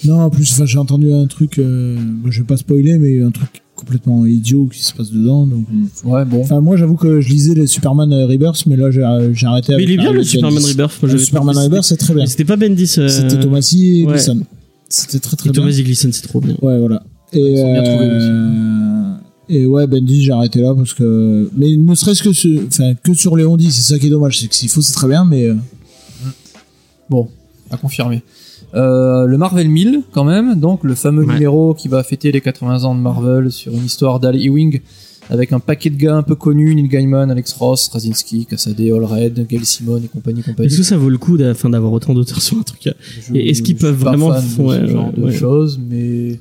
Non, 0.05 0.21
en 0.23 0.31
plus, 0.31 0.51
enfin, 0.53 0.65
j'ai 0.65 0.79
entendu 0.79 1.13
un 1.13 1.27
truc, 1.27 1.59
euh, 1.59 1.97
je 2.27 2.41
vais 2.41 2.47
pas 2.47 2.57
spoiler, 2.57 2.97
mais 2.99 3.23
un 3.23 3.31
truc 3.31 3.63
complètement 3.77 4.27
idiot 4.27 4.69
qui 4.73 4.83
se 4.83 4.93
passe 4.93 5.13
dedans. 5.13 5.47
Donc, 5.47 5.67
euh, 5.71 6.09
Ouais, 6.09 6.25
bon. 6.25 6.41
enfin, 6.41 6.61
moi, 6.61 6.77
j'avoue 6.77 6.97
que 6.97 7.21
je 7.21 7.29
lisais 7.29 7.55
les 7.55 7.67
Superman 7.67 8.13
Rebirth, 8.13 8.65
mais 8.67 8.77
là, 8.77 8.91
j'ai, 8.91 9.07
j'ai 9.35 9.47
arrêté. 9.47 9.69
mais 9.73 9.75
avec 9.75 9.89
il 9.89 9.93
est 9.93 9.97
bien 9.99 10.13
le 10.13 10.25
Superman. 10.25 10.63
Rebirth 10.63 11.03
moi, 11.03 11.13
Le 11.13 11.19
Superman 11.19 11.57
Rebirth, 11.59 11.85
c'est 11.85 11.97
très 11.97 12.15
bien. 12.15 12.25
mais 12.25 12.29
c'était 12.31 12.45
pas 12.45 12.57
Bendis 12.57 12.95
euh, 12.99 13.09
C'était 13.09 13.39
Thomasy 13.39 14.01
et 14.01 14.07
ouais. 14.07 14.13
Gleason. 14.13 14.41
C'était 14.89 15.19
très 15.19 15.37
très 15.37 15.51
et 15.51 15.53
bien. 15.53 15.63
Thomas 15.63 15.73
Gleason 15.75 16.09
c'est 16.13 16.23
trop 16.27 16.41
bien 16.41 16.57
Ouais, 16.63 16.79
voilà. 16.79 17.03
Et, 17.35 17.41
Ils 17.41 17.59
sont 17.59 17.73
bien 17.73 17.83
trouvés 17.83 18.07
euh, 18.07 18.98
et 19.49 19.67
ouais, 19.67 19.87
Bendy, 19.87 20.23
j'ai 20.23 20.33
arrêté 20.33 20.61
là 20.61 20.75
parce 20.75 20.95
que, 20.95 21.51
mais 21.57 21.77
ne 21.77 21.95
serait-ce 21.95 22.23
que 22.23 22.33
ce, 22.33 22.67
enfin, 22.67 22.95
que 23.03 23.15
sur 23.15 23.37
les 23.37 23.45
c'est 23.71 23.83
ça 23.95 23.99
qui 23.99 24.07
est 24.07 24.11
dommage, 24.11 24.39
c'est 24.41 24.49
que 24.49 24.55
s'il 24.55 24.69
faut, 24.69 24.83
c'est 24.83 24.93
très 24.93 25.09
bien, 25.09 25.25
mais 25.25 25.45
euh, 25.45 25.55
Bon, 27.11 27.29
à 27.71 27.77
confirmer. 27.77 28.23
Euh, 28.75 29.25
le 29.25 29.39
Marvel 29.39 29.69
1000, 29.69 30.03
quand 30.13 30.25
même, 30.25 30.61
donc 30.61 30.85
le 30.85 30.95
fameux 30.95 31.25
Ouais. 31.25 31.35
numéro 31.35 31.73
qui 31.75 31.89
va 31.89 32.03
fêter 32.03 32.31
les 32.33 32.41
80 32.41 32.85
ans 32.85 32.95
de 32.95 33.01
Marvel 33.01 33.51
sur 33.51 33.73
une 33.73 33.85
histoire 33.87 34.21
d'Al 34.21 34.37
Ewing 34.37 34.81
avec 35.31 35.53
un 35.53 35.61
paquet 35.61 35.91
de 35.91 35.97
gars 35.97 36.17
un 36.17 36.23
peu 36.23 36.35
connus, 36.35 36.75
Neil 36.75 36.89
Gaiman, 36.89 37.31
Alex 37.31 37.53
Ross, 37.55 37.89
Krasinski, 37.89 38.47
Cassaday, 38.47 38.91
Allred, 38.93 39.47
Gail 39.47 39.65
Simone 39.65 40.05
et 40.05 40.09
compagnie, 40.09 40.43
compagnie. 40.43 40.69
est-ce 40.69 40.79
que 40.79 40.83
ça 40.83 40.97
vaut 40.97 41.09
le 41.11 41.19
coup 41.19 41.37
d'avoir 41.39 41.93
autant 41.93 42.15
d'auteurs 42.15 42.41
sur 42.43 42.59
un 42.59 42.63
truc? 42.63 42.89
Est-ce 43.35 43.63
qu'ils 43.63 43.77
peuvent 43.77 43.95
vraiment 43.97 44.33
fan 44.33 44.43
de 44.45 44.49
f- 44.49 44.67
ouais, 44.67 44.81
ce 44.81 44.87
genre 44.93 45.07
ouais, 45.09 45.13
de 45.17 45.23
ouais. 45.25 45.33
choses, 45.33 45.79
mais 45.87 46.41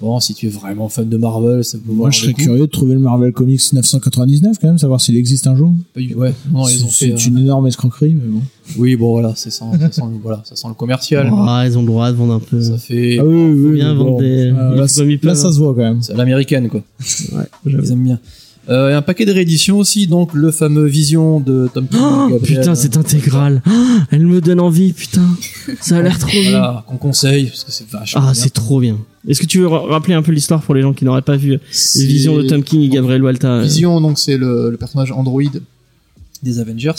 bon, 0.00 0.20
si 0.20 0.34
tu 0.34 0.46
es 0.46 0.48
vraiment 0.48 0.88
fan 0.88 1.08
de 1.08 1.16
Marvel, 1.16 1.64
ça 1.64 1.78
peut 1.78 1.92
moi, 1.92 2.10
je 2.10 2.20
serais 2.20 2.32
coup. 2.32 2.42
curieux 2.42 2.66
de 2.66 2.70
trouver 2.70 2.94
le 2.94 3.00
Marvel 3.00 3.32
Comics 3.32 3.72
999 3.72 4.58
quand 4.60 4.68
même, 4.68 4.78
savoir 4.78 5.00
s'il 5.00 5.16
existe 5.16 5.46
un 5.46 5.56
jour. 5.56 5.72
Ouais, 5.96 6.32
non, 6.52 6.68
ils 6.68 6.84
ont 6.84 6.88
c'est 6.88 7.10
fait. 7.10 7.14
c'est 7.18 7.26
euh, 7.28 7.30
une 7.30 7.38
énorme 7.38 7.66
escroquerie, 7.66 8.14
mais 8.14 8.28
bon. 8.28 8.42
Oui, 8.76 8.96
bon, 8.96 9.12
voilà, 9.12 9.34
ça 9.36 9.50
sent, 9.50 9.64
ça 9.80 9.92
sent, 9.92 10.02
le- 10.10 10.18
voilà, 10.22 10.42
ça 10.44 10.56
sent 10.56 10.68
le 10.68 10.74
commercial. 10.74 11.30
Ah, 11.32 11.64
ils 11.66 11.76
ont 11.78 11.82
le 11.82 11.86
droit 11.86 12.10
de 12.10 12.16
vendre 12.16 12.34
un 12.34 12.40
peu 12.40 12.60
Ça 12.60 12.78
fait 12.78 13.18
Ah 13.20 13.24
oui, 13.24 13.34
oui, 13.34 13.60
oui, 13.70 13.74
bien 13.74 13.94
vendre 13.94 14.18
des- 14.18 14.52
il 14.52 15.18
là, 15.22 15.34
ça 15.34 15.52
se 15.52 15.58
voit 15.58 15.74
quand 15.74 15.82
même. 15.82 16.02
c'est 16.02 16.12
à 16.12 16.16
l'américaine, 16.16 16.68
quoi. 16.68 16.82
ouais. 17.32 17.44
Ils 17.66 17.92
aiment 17.92 18.02
bien. 18.04 18.18
Euh, 18.68 18.90
et 18.90 18.94
un 18.94 19.02
paquet 19.02 19.24
de 19.24 19.30
rééditions 19.30 19.78
aussi, 19.78 20.08
donc 20.08 20.34
le 20.34 20.50
fameux 20.50 20.86
Vision 20.86 21.38
de 21.38 21.70
Tom 21.72 21.86
King. 21.86 22.00
Oh, 22.02 22.28
Gabriel, 22.32 22.58
putain, 22.60 22.74
cette 22.74 22.96
intégrale. 22.96 23.62
Oh, 23.64 23.70
elle 24.10 24.26
me 24.26 24.40
donne 24.40 24.58
envie, 24.58 24.92
putain. 24.92 25.22
Ça 25.80 25.98
a 25.98 26.02
l'air 26.02 26.18
trop 26.18 26.32
bien. 26.32 26.50
Voilà, 26.50 26.84
qu'on 26.88 26.96
conseille, 26.96 27.46
parce 27.46 27.62
que 27.62 27.70
c'est 27.70 27.88
vachement 27.88 28.22
Ah, 28.26 28.34
c'est 28.34 28.52
trop 28.52 28.80
bien. 28.80 28.96
Est-ce 29.28 29.40
que 29.40 29.46
tu 29.46 29.58
veux 29.60 29.66
ra- 29.66 29.86
rappeler 29.86 30.14
un 30.14 30.22
peu 30.22 30.32
l'histoire 30.32 30.62
pour 30.62 30.74
les 30.74 30.82
gens 30.82 30.92
qui 30.92 31.04
n'auraient 31.04 31.22
pas 31.22 31.36
vu 31.36 31.58
visions 31.96 32.36
de 32.36 32.42
Tom 32.42 32.62
King 32.62 32.82
et 32.82 32.88
Gabriel 32.88 33.22
Walta 33.22 33.54
euh, 33.56 33.62
Vision, 33.62 34.00
donc 34.00 34.18
c'est 34.18 34.36
le, 34.36 34.70
le 34.70 34.76
personnage 34.76 35.10
Android 35.12 35.42
des 36.42 36.58
Avengers 36.60 36.92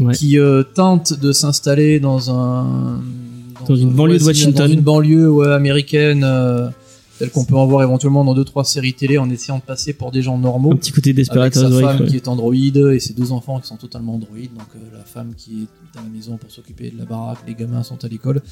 Ouais. 0.00 0.12
qui 0.14 0.38
euh, 0.40 0.62
tente 0.64 1.12
de 1.20 1.30
s'installer 1.30 2.00
dans 2.00 2.28
un 2.30 3.00
Dans 3.68 3.76
une 3.76 3.90
un- 3.90 3.92
banlieue 3.92 4.18
de 4.18 4.24
Washington. 4.24 4.66
dans 4.66 4.72
une 4.72 4.80
banlieue 4.80 5.30
ouais, 5.30 5.52
américaine 5.52 6.22
euh, 6.24 6.68
telle 7.18 7.30
qu'on 7.30 7.44
peut 7.44 7.56
en 7.56 7.66
voir 7.66 7.82
éventuellement 7.82 8.24
dans 8.24 8.34
deux 8.34 8.44
trois 8.44 8.64
séries 8.64 8.94
télé 8.94 9.18
en 9.18 9.30
essayant 9.30 9.58
de 9.58 9.62
passer 9.62 9.92
pour 9.92 10.10
des 10.10 10.22
gens 10.22 10.36
normaux 10.38 10.72
Un 10.72 10.76
petit 10.76 10.92
côté 10.92 11.10
avec 11.10 11.16
Desperate 11.16 11.54
sa 11.54 11.66
Housewives. 11.66 11.86
femme 11.86 12.00
ouais. 12.02 12.06
qui 12.08 12.16
est 12.16 12.28
androïde 12.28 12.76
et 12.92 12.98
ses 13.00 13.12
deux 13.14 13.32
enfants 13.32 13.60
qui 13.60 13.66
sont 13.68 13.76
totalement 13.76 14.14
androïdes 14.14 14.52
donc 14.54 14.66
euh, 14.76 14.96
la 14.98 15.04
femme 15.04 15.34
qui 15.36 15.62
est 15.94 15.98
à 15.98 16.02
la 16.02 16.08
maison 16.08 16.36
pour 16.36 16.50
s'occuper 16.50 16.90
de 16.90 16.98
la 16.98 17.04
baraque 17.04 17.38
les 17.46 17.54
gamins 17.54 17.82
sont 17.82 18.04
à 18.04 18.08
l'école 18.08 18.42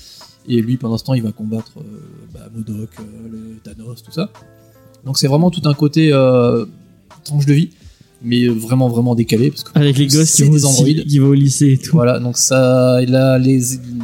et 0.48 0.60
lui 0.62 0.76
pendant 0.76 0.96
ce 0.98 1.04
temps 1.04 1.14
il 1.14 1.22
va 1.22 1.32
combattre 1.32 1.72
euh, 1.78 1.82
bah, 2.32 2.48
Modok 2.54 2.90
euh, 3.00 3.02
le 3.30 3.58
Thanos 3.62 4.02
tout 4.02 4.12
ça 4.12 4.30
donc 5.04 5.18
c'est 5.18 5.26
vraiment 5.26 5.50
tout 5.50 5.62
un 5.68 5.74
côté 5.74 6.10
euh, 6.12 6.64
tranche 7.24 7.46
de 7.46 7.52
vie 7.54 7.70
mais 8.25 8.47
vraiment 8.47 8.89
vraiment 8.89 9.14
décalé 9.14 9.51
parce 9.51 9.64
que 9.64 9.70
Avec 9.79 9.99
les 9.99 10.07
gosses 10.07 10.35
qui 10.35 10.43
vont, 10.45 10.53
des 10.53 10.64
androïdes 10.64 11.07
qui 11.07 11.18
vont 11.18 11.29
au 11.29 11.35
lycée 11.35 11.73
et 11.73 11.79
tout. 11.79 11.93
voilà, 11.93 12.18
donc 12.18 12.39
ça, 12.39 13.01
là, 13.03 13.39
les, 13.39 13.61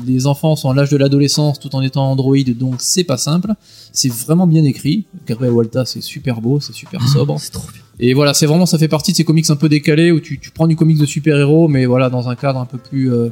les 0.07 0.27
enfants 0.27 0.57
sont 0.57 0.71
à 0.71 0.75
l'âge 0.75 0.91
de 0.91 0.97
l'adolescence 0.97 1.59
tout 1.59 1.75
en 1.77 1.83
étant 1.83 2.11
Android, 2.11 2.37
donc 2.59 2.77
c'est 2.79 3.05
pas 3.05 3.17
simple. 3.17 3.53
C'est 3.93 4.13
vraiment 4.13 4.47
bien 4.47 4.65
écrit. 4.65 5.07
Gabriel 5.27 5.53
Walta, 5.53 5.85
c'est 5.85 6.03
super 6.03 6.41
beau, 6.41 6.61
c'est 6.61 6.75
super 6.75 7.07
sobre. 7.09 7.39
C'est 7.39 7.53
trop 7.53 7.69
bien. 7.73 7.83
Et 8.01 8.15
voilà, 8.15 8.33
c'est 8.35 8.47
vraiment, 8.47 8.67
ça 8.67 8.79
fait 8.79 8.89
partie 8.89 9.13
de 9.13 9.17
ces 9.17 9.25
comics 9.25 9.49
un 9.51 9.57
peu 9.57 9.69
décalés 9.69 10.13
où 10.13 10.21
tu, 10.21 10.39
tu 10.39 10.51
prends 10.51 10.69
du 10.69 10.77
comics 10.77 10.99
de 10.99 11.07
super-héros, 11.07 11.69
mais 11.69 11.87
voilà, 11.87 12.11
dans 12.11 12.29
un 12.29 12.37
cadre 12.37 12.61
un 12.61 12.67
peu 12.67 12.79
plus, 12.79 13.13
euh, 13.13 13.31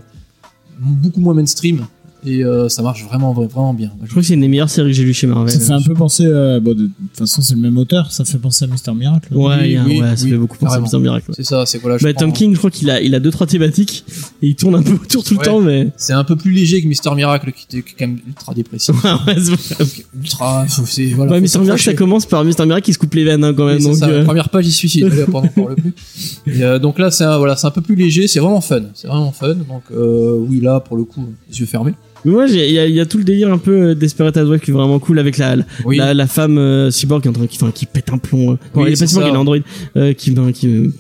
beaucoup 0.78 1.20
moins 1.20 1.34
mainstream. 1.34 1.86
Et 2.26 2.42
euh, 2.44 2.68
ça 2.68 2.82
marche 2.82 3.04
vraiment, 3.04 3.32
vraiment 3.32 3.72
bien. 3.72 3.92
Je 4.02 4.10
crois 4.10 4.20
que 4.20 4.26
c'est 4.26 4.34
une 4.34 4.40
des 4.40 4.48
meilleures 4.48 4.68
séries 4.68 4.90
que 4.90 4.96
j'ai 4.96 5.04
lues 5.04 5.14
chez 5.14 5.28
Marvel. 5.28 5.48
Ça 5.48 5.60
fait 5.60 5.72
un 5.72 5.80
peu 5.80 5.94
penser, 5.94 6.24
euh, 6.26 6.58
bon, 6.58 6.74
de 6.74 6.86
toute 6.86 7.16
façon, 7.18 7.40
c'est 7.40 7.54
le 7.54 7.60
même 7.60 7.78
auteur, 7.78 8.10
ça 8.10 8.24
fait 8.24 8.38
penser 8.38 8.64
à 8.64 8.68
Mister 8.68 8.92
Miracle. 8.92 9.32
Ouais, 9.32 9.78
Oui, 9.86 10.00
ouais, 10.00 10.16
ça 10.16 10.24
oui, 10.24 10.30
fait 10.30 10.36
beaucoup 10.36 10.56
penser 10.58 10.76
à. 10.76 10.80
Mister 10.80 10.98
Miracle. 10.98 11.26
ouais. 11.30 11.34
C'est 11.36 11.44
ça, 11.44 11.64
c'est 11.66 11.78
voilà. 11.78 11.98
je 11.98 12.04
Bah, 12.04 12.12
Tom 12.14 12.32
King, 12.32 12.52
je 12.52 12.58
crois 12.58 12.70
qu'il 12.72 12.90
a, 12.90 13.00
il 13.00 13.14
a 13.14 13.20
deux 13.20 13.30
trois 13.30 13.46
thématiques 13.46 14.04
et 14.42 14.48
il 14.48 14.56
tourne 14.56 14.74
un 14.74 14.82
peu 14.82 14.92
autour 14.94 15.22
tout 15.22 15.34
le 15.38 15.44
temps, 15.44 15.60
mais 15.60 15.90
C'est 15.96 16.14
un 16.14 16.24
peu 16.24 16.34
plus 16.34 16.50
léger 16.50 16.82
que 16.82 16.88
Mister 16.88 17.14
Miracle 17.14 17.52
qui 17.52 17.78
était 17.78 17.88
quand 17.96 18.06
même 18.08 18.18
ultra 18.26 18.54
dépressif. 18.54 18.94
ouais, 19.04 19.34
c'est 19.38 20.04
ultra, 20.20 20.66
c'est 20.68 21.06
voilà. 21.06 21.32
Ouais, 21.32 21.40
Mister 21.40 21.60
Miracle, 21.60 21.82
ça 21.82 21.94
commence 21.94 22.26
par 22.26 22.44
Mister 22.44 22.64
Miracle 22.66 22.86
qui 22.86 22.92
se 22.92 22.98
coupe 22.98 23.14
les 23.14 23.24
veines 23.24 23.44
hein, 23.44 23.54
quand 23.54 23.66
même. 23.66 23.80
Donc, 23.82 23.96
ça, 23.96 24.08
euh, 24.08 24.18
la 24.18 24.24
première 24.24 24.48
page, 24.48 24.66
il 24.66 24.72
se 24.72 24.78
suicide. 24.78 25.08
Plus. 25.08 26.40
Et, 26.46 26.62
euh, 26.64 26.78
donc 26.78 26.98
là, 26.98 27.10
c'est 27.10 27.24
un, 27.24 27.38
voilà, 27.38 27.54
c'est 27.56 27.66
un 27.66 27.70
peu 27.70 27.82
plus 27.82 27.94
léger, 27.94 28.26
c'est 28.26 28.40
vraiment 28.40 28.60
fun. 28.60 28.82
C'est 28.94 29.06
vraiment 29.06 29.32
fun. 29.32 29.54
Donc 29.54 29.82
euh, 29.92 30.36
oui, 30.38 30.60
là, 30.60 30.80
pour 30.80 30.96
le 30.96 31.04
coup, 31.04 31.24
les 31.50 31.60
yeux 31.60 31.66
fermés. 31.66 31.94
Mais 32.26 32.32
moi, 32.32 32.46
j'ai- 32.46 32.68
il 32.68 32.74
y, 32.74 32.78
a- 32.78 32.86
il 32.86 32.94
y 32.94 33.00
a 33.00 33.06
tout 33.06 33.16
le 33.16 33.24
délire 33.24 33.50
un 33.52 33.56
peu 33.58 33.70
euh, 33.90 33.94
Desperate 33.94 34.36
Housewives 34.36 34.60
qui 34.60 34.70
est 34.70 34.74
vraiment 34.74 34.98
cool 34.98 35.18
avec 35.18 35.38
la, 35.38 35.56
la, 35.56 35.64
Oui. 35.86 35.96
la, 35.96 36.12
la 36.12 36.26
femme 36.26 36.58
euh, 36.58 36.90
cyborg 36.90 37.26
en 37.26 37.32
train- 37.32 37.46
qui, 37.46 37.56
enfin, 37.62 37.70
qui 37.72 37.86
pète 37.86 38.12
un 38.12 38.18
plomb. 38.18 38.50
euh. 38.52 38.56
Non, 38.74 38.82
Oui, 38.82 38.84
elle 38.88 38.92
est 38.92 38.98
pas 39.00 39.06
cyborg, 39.06 39.26
elle 39.28 39.34
est 39.34 39.38
android. 39.38 39.56
Euh, 39.96 40.12
qui, 40.12 40.30
ben, 40.32 40.52
qui, 40.52 40.90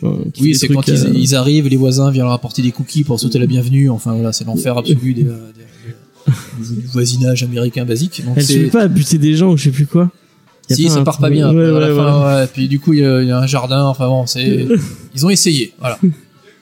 oui, 0.40 0.54
c'est 0.54 0.68
quand 0.68 0.86
ils, 0.88 1.18
ils 1.18 1.34
arrivent, 1.34 1.68
les 1.68 1.76
voisins 1.76 2.10
viennent 2.10 2.24
leur 2.24 2.32
apporter 2.32 2.62
des 2.62 2.70
cookies 2.72 3.04
pour 3.04 3.20
souhaiter 3.20 3.38
la 3.38 3.46
bienvenue. 3.46 3.90
Enfin 3.90 4.14
voilà, 4.14 4.32
c'est 4.32 4.44
l'enfer 4.46 4.78
absolu 4.78 5.12
des, 5.14 5.22
des- 5.24 5.30
du 6.58 6.86
voisinage 6.86 7.42
américain 7.42 7.84
basique. 7.84 8.22
Donc 8.24 8.36
Elle 8.38 8.62
met 8.62 8.68
pas 8.70 8.88
buter 8.88 9.18
des 9.18 9.34
gens 9.36 9.52
ou 9.52 9.56
je 9.56 9.64
sais 9.64 9.70
plus 9.70 9.86
quoi. 9.86 10.10
Si 10.68 10.88
ça 10.88 11.02
part 11.02 11.18
pas 11.18 11.30
bien. 11.30 11.54
Ouais, 11.54 11.70
ouais, 11.70 11.94
fin, 11.94 12.18
ouais. 12.20 12.34
ouais. 12.40 12.46
Puis 12.52 12.66
du 12.66 12.80
coup 12.80 12.92
il 12.92 13.00
y, 13.00 13.04
a 13.04 13.22
il 13.22 13.28
y 13.28 13.30
a 13.30 13.38
un 13.38 13.46
jardin. 13.46 13.84
Enfin 13.84 14.08
bon, 14.08 14.26
c'est 14.26 14.66
ils 15.14 15.24
ont 15.24 15.30
essayé. 15.30 15.72
Voilà. 15.78 15.98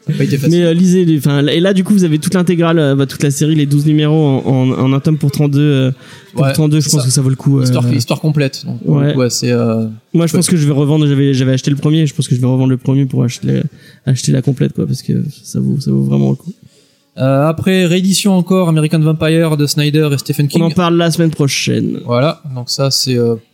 Mais 0.07 0.63
euh, 0.63 0.75
lisez, 0.75 1.05
les- 1.05 1.19
enfin, 1.19 1.47
et 1.47 1.61
là 1.61 1.73
du 1.73 1.83
coup 1.83 1.95
vous 1.95 2.05
avez 2.05 2.19
toute 2.19 2.35
l'intégrale, 2.35 2.79
euh, 2.79 2.95
bah, 2.95 3.07
toute 3.07 3.23
la 3.23 3.31
série, 3.31 3.55
les 3.55 3.65
12 3.67 3.87
numéros 3.87 4.15
en, 4.15 4.43
en, 4.47 4.71
en 4.73 4.93
un 4.93 5.01
tome 5.01 5.17
pour 5.19 5.31
32. 5.31 5.61
euh, 5.61 5.91
pour 6.35 6.43
Ouais, 6.43 6.53
32, 6.53 6.81
je 6.81 6.85
c'est 6.85 6.91
pense 6.91 7.01
ça. 7.01 7.07
que 7.07 7.13
ça 7.13 7.23
vaut 7.23 7.31
le 7.31 7.37
coup. 7.37 7.59
euh, 7.59 7.63
Histoire, 7.65 7.93
histoire 7.93 8.21
complète. 8.21 8.65
Donc, 8.67 8.83
pour 8.85 8.99
le 9.01 9.07
Ouais. 9.07 9.13
coup, 9.15 9.21
ouais, 9.21 9.31
c'est 9.31 9.51
euh, 9.51 9.87
Moi, 10.13 10.27
je 10.27 10.35
pense 10.35 10.49
que 10.49 10.57
je 10.57 10.67
vais 10.67 10.73
revendre. 10.73 11.07
J'avais, 11.07 11.33
j'avais 11.33 11.53
acheté 11.53 11.71
le 11.71 11.77
premier. 11.77 12.07
Je 12.07 12.15
pense 12.15 12.29
que 12.29 12.35
je 12.35 12.41
vais 12.41 12.47
revendre 12.47 12.71
le 12.71 12.77
premier 12.77 13.07
pour 13.07 13.23
acheter, 13.25 13.63
acheter 14.05 14.33
la 14.33 14.43
complète, 14.43 14.73
quoi, 14.75 14.87
parce 14.87 15.01
que 15.03 15.25
ça 15.43 15.61
vaut, 15.61 15.81
ça 15.81 15.91
vaut 15.91 16.03
vraiment 16.03 16.31
le 16.31 16.37
coup. 16.37 16.53
euh, 17.17 17.47
après 17.47 17.87
réédition 17.87 18.37
encore 18.37 18.69
American 18.69 18.99
Vampire 18.99 19.57
de 19.57 19.67
Snyder 19.67 20.09
et 20.13 20.19
Stephen 20.19 20.47
On 20.47 20.49
King. 20.49 20.63
en 20.63 20.71
parle 20.71 20.97
la 20.97 21.11
semaine 21.13 21.31
prochaine. 21.31 22.01
Voilà. 22.05 22.43
Donc 22.55 22.69
ça 22.71 22.91
c'est 22.91 23.17
euh, 23.17 23.37
c'est 23.37 23.54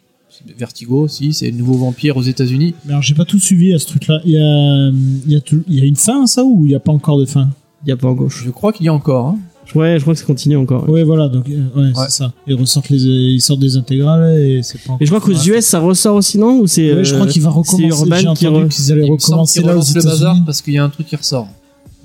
Vertigo 0.58 1.00
aussi. 1.02 1.32
C'est 1.32 1.50
le 1.50 1.56
nouveau 1.56 1.74
vampire 1.74 2.16
aux 2.16 2.22
États-Unis. 2.22 2.74
Mais 2.84 2.92
alors, 2.92 3.02
j'ai 3.02 3.14
pas 3.14 3.24
tout 3.24 3.38
suivi 3.38 3.72
à 3.74 3.78
ce 3.78 3.86
truc-là. 3.86 4.20
Il 4.24 4.32
y 4.32 4.36
a, 4.38 4.88
il 5.26 5.32
y 5.32 5.36
a, 5.36 5.40
tout- 5.40 5.62
il 5.68 5.78
y 5.78 5.82
a 5.82 5.84
une 5.84 5.96
fin 5.96 6.24
à 6.24 6.26
ça 6.26 6.44
ou 6.44 6.64
il 6.66 6.72
y 6.72 6.74
a 6.74 6.80
pas 6.80 6.92
encore 6.92 7.18
de 7.18 7.26
fin? 7.26 7.48
Il 7.84 7.88
y 7.88 7.92
a 7.92 7.96
pas 7.96 8.08
encore. 8.08 8.30
Je 8.30 8.50
crois 8.50 8.72
qu'il 8.72 8.86
y 8.86 8.88
a 8.88 8.94
encore. 8.94 9.26
Hein. 9.26 9.38
Ouais, 9.76 9.94
je 9.98 10.02
crois 10.02 10.14
que 10.14 10.20
ça 10.20 10.26
continue 10.26 10.56
encore. 10.56 10.88
Ouais, 10.88 11.04
voilà. 11.04 11.28
Donc, 11.28 11.48
euh, 11.48 11.62
ouais, 11.76 11.82
Ouais. 11.86 11.92
c'est 12.06 12.10
ça. 12.10 12.32
Ils 12.46 12.54
ressortent 12.56 12.88
les, 12.88 12.98
ils 13.04 13.40
sortent 13.40 13.60
des 13.60 13.76
intégrales 13.76 14.36
et 14.40 14.62
c'est 14.64 14.80
pas. 14.82 14.96
Et 15.00 15.06
je 15.06 15.10
crois 15.14 15.20
qu'aux 15.20 15.32
US, 15.40 15.64
ça 15.64 15.78
ressort 15.78 16.16
aussi, 16.16 16.38
non 16.38 16.58
Ou 16.60 16.66
c'est 16.66 16.92
Ouais, 16.92 17.04
je 17.04 17.14
crois 17.14 17.26
euh, 17.26 17.30
qu'il 17.30 17.40
va 17.42 17.50
recommencer. 17.50 17.76
c'est 17.88 18.00
Urban 18.02 18.16
J'ai 18.16 18.22
qui 18.34 18.46
entendu 18.48 18.64
re- 18.64 18.68
qu'ils 18.68 18.90
allaient 18.92 19.06
Il 19.06 19.10
recommencer 19.12 19.60
là 19.62 19.76
aux 19.76 19.80
le 19.80 19.94
bazar 19.94 20.12
États-Unis. 20.12 20.42
parce 20.44 20.60
qu'il 20.62 20.74
y 20.74 20.78
a 20.78 20.84
un 20.84 20.88
truc 20.88 21.06
qui 21.06 21.14
ressort. 21.16 21.46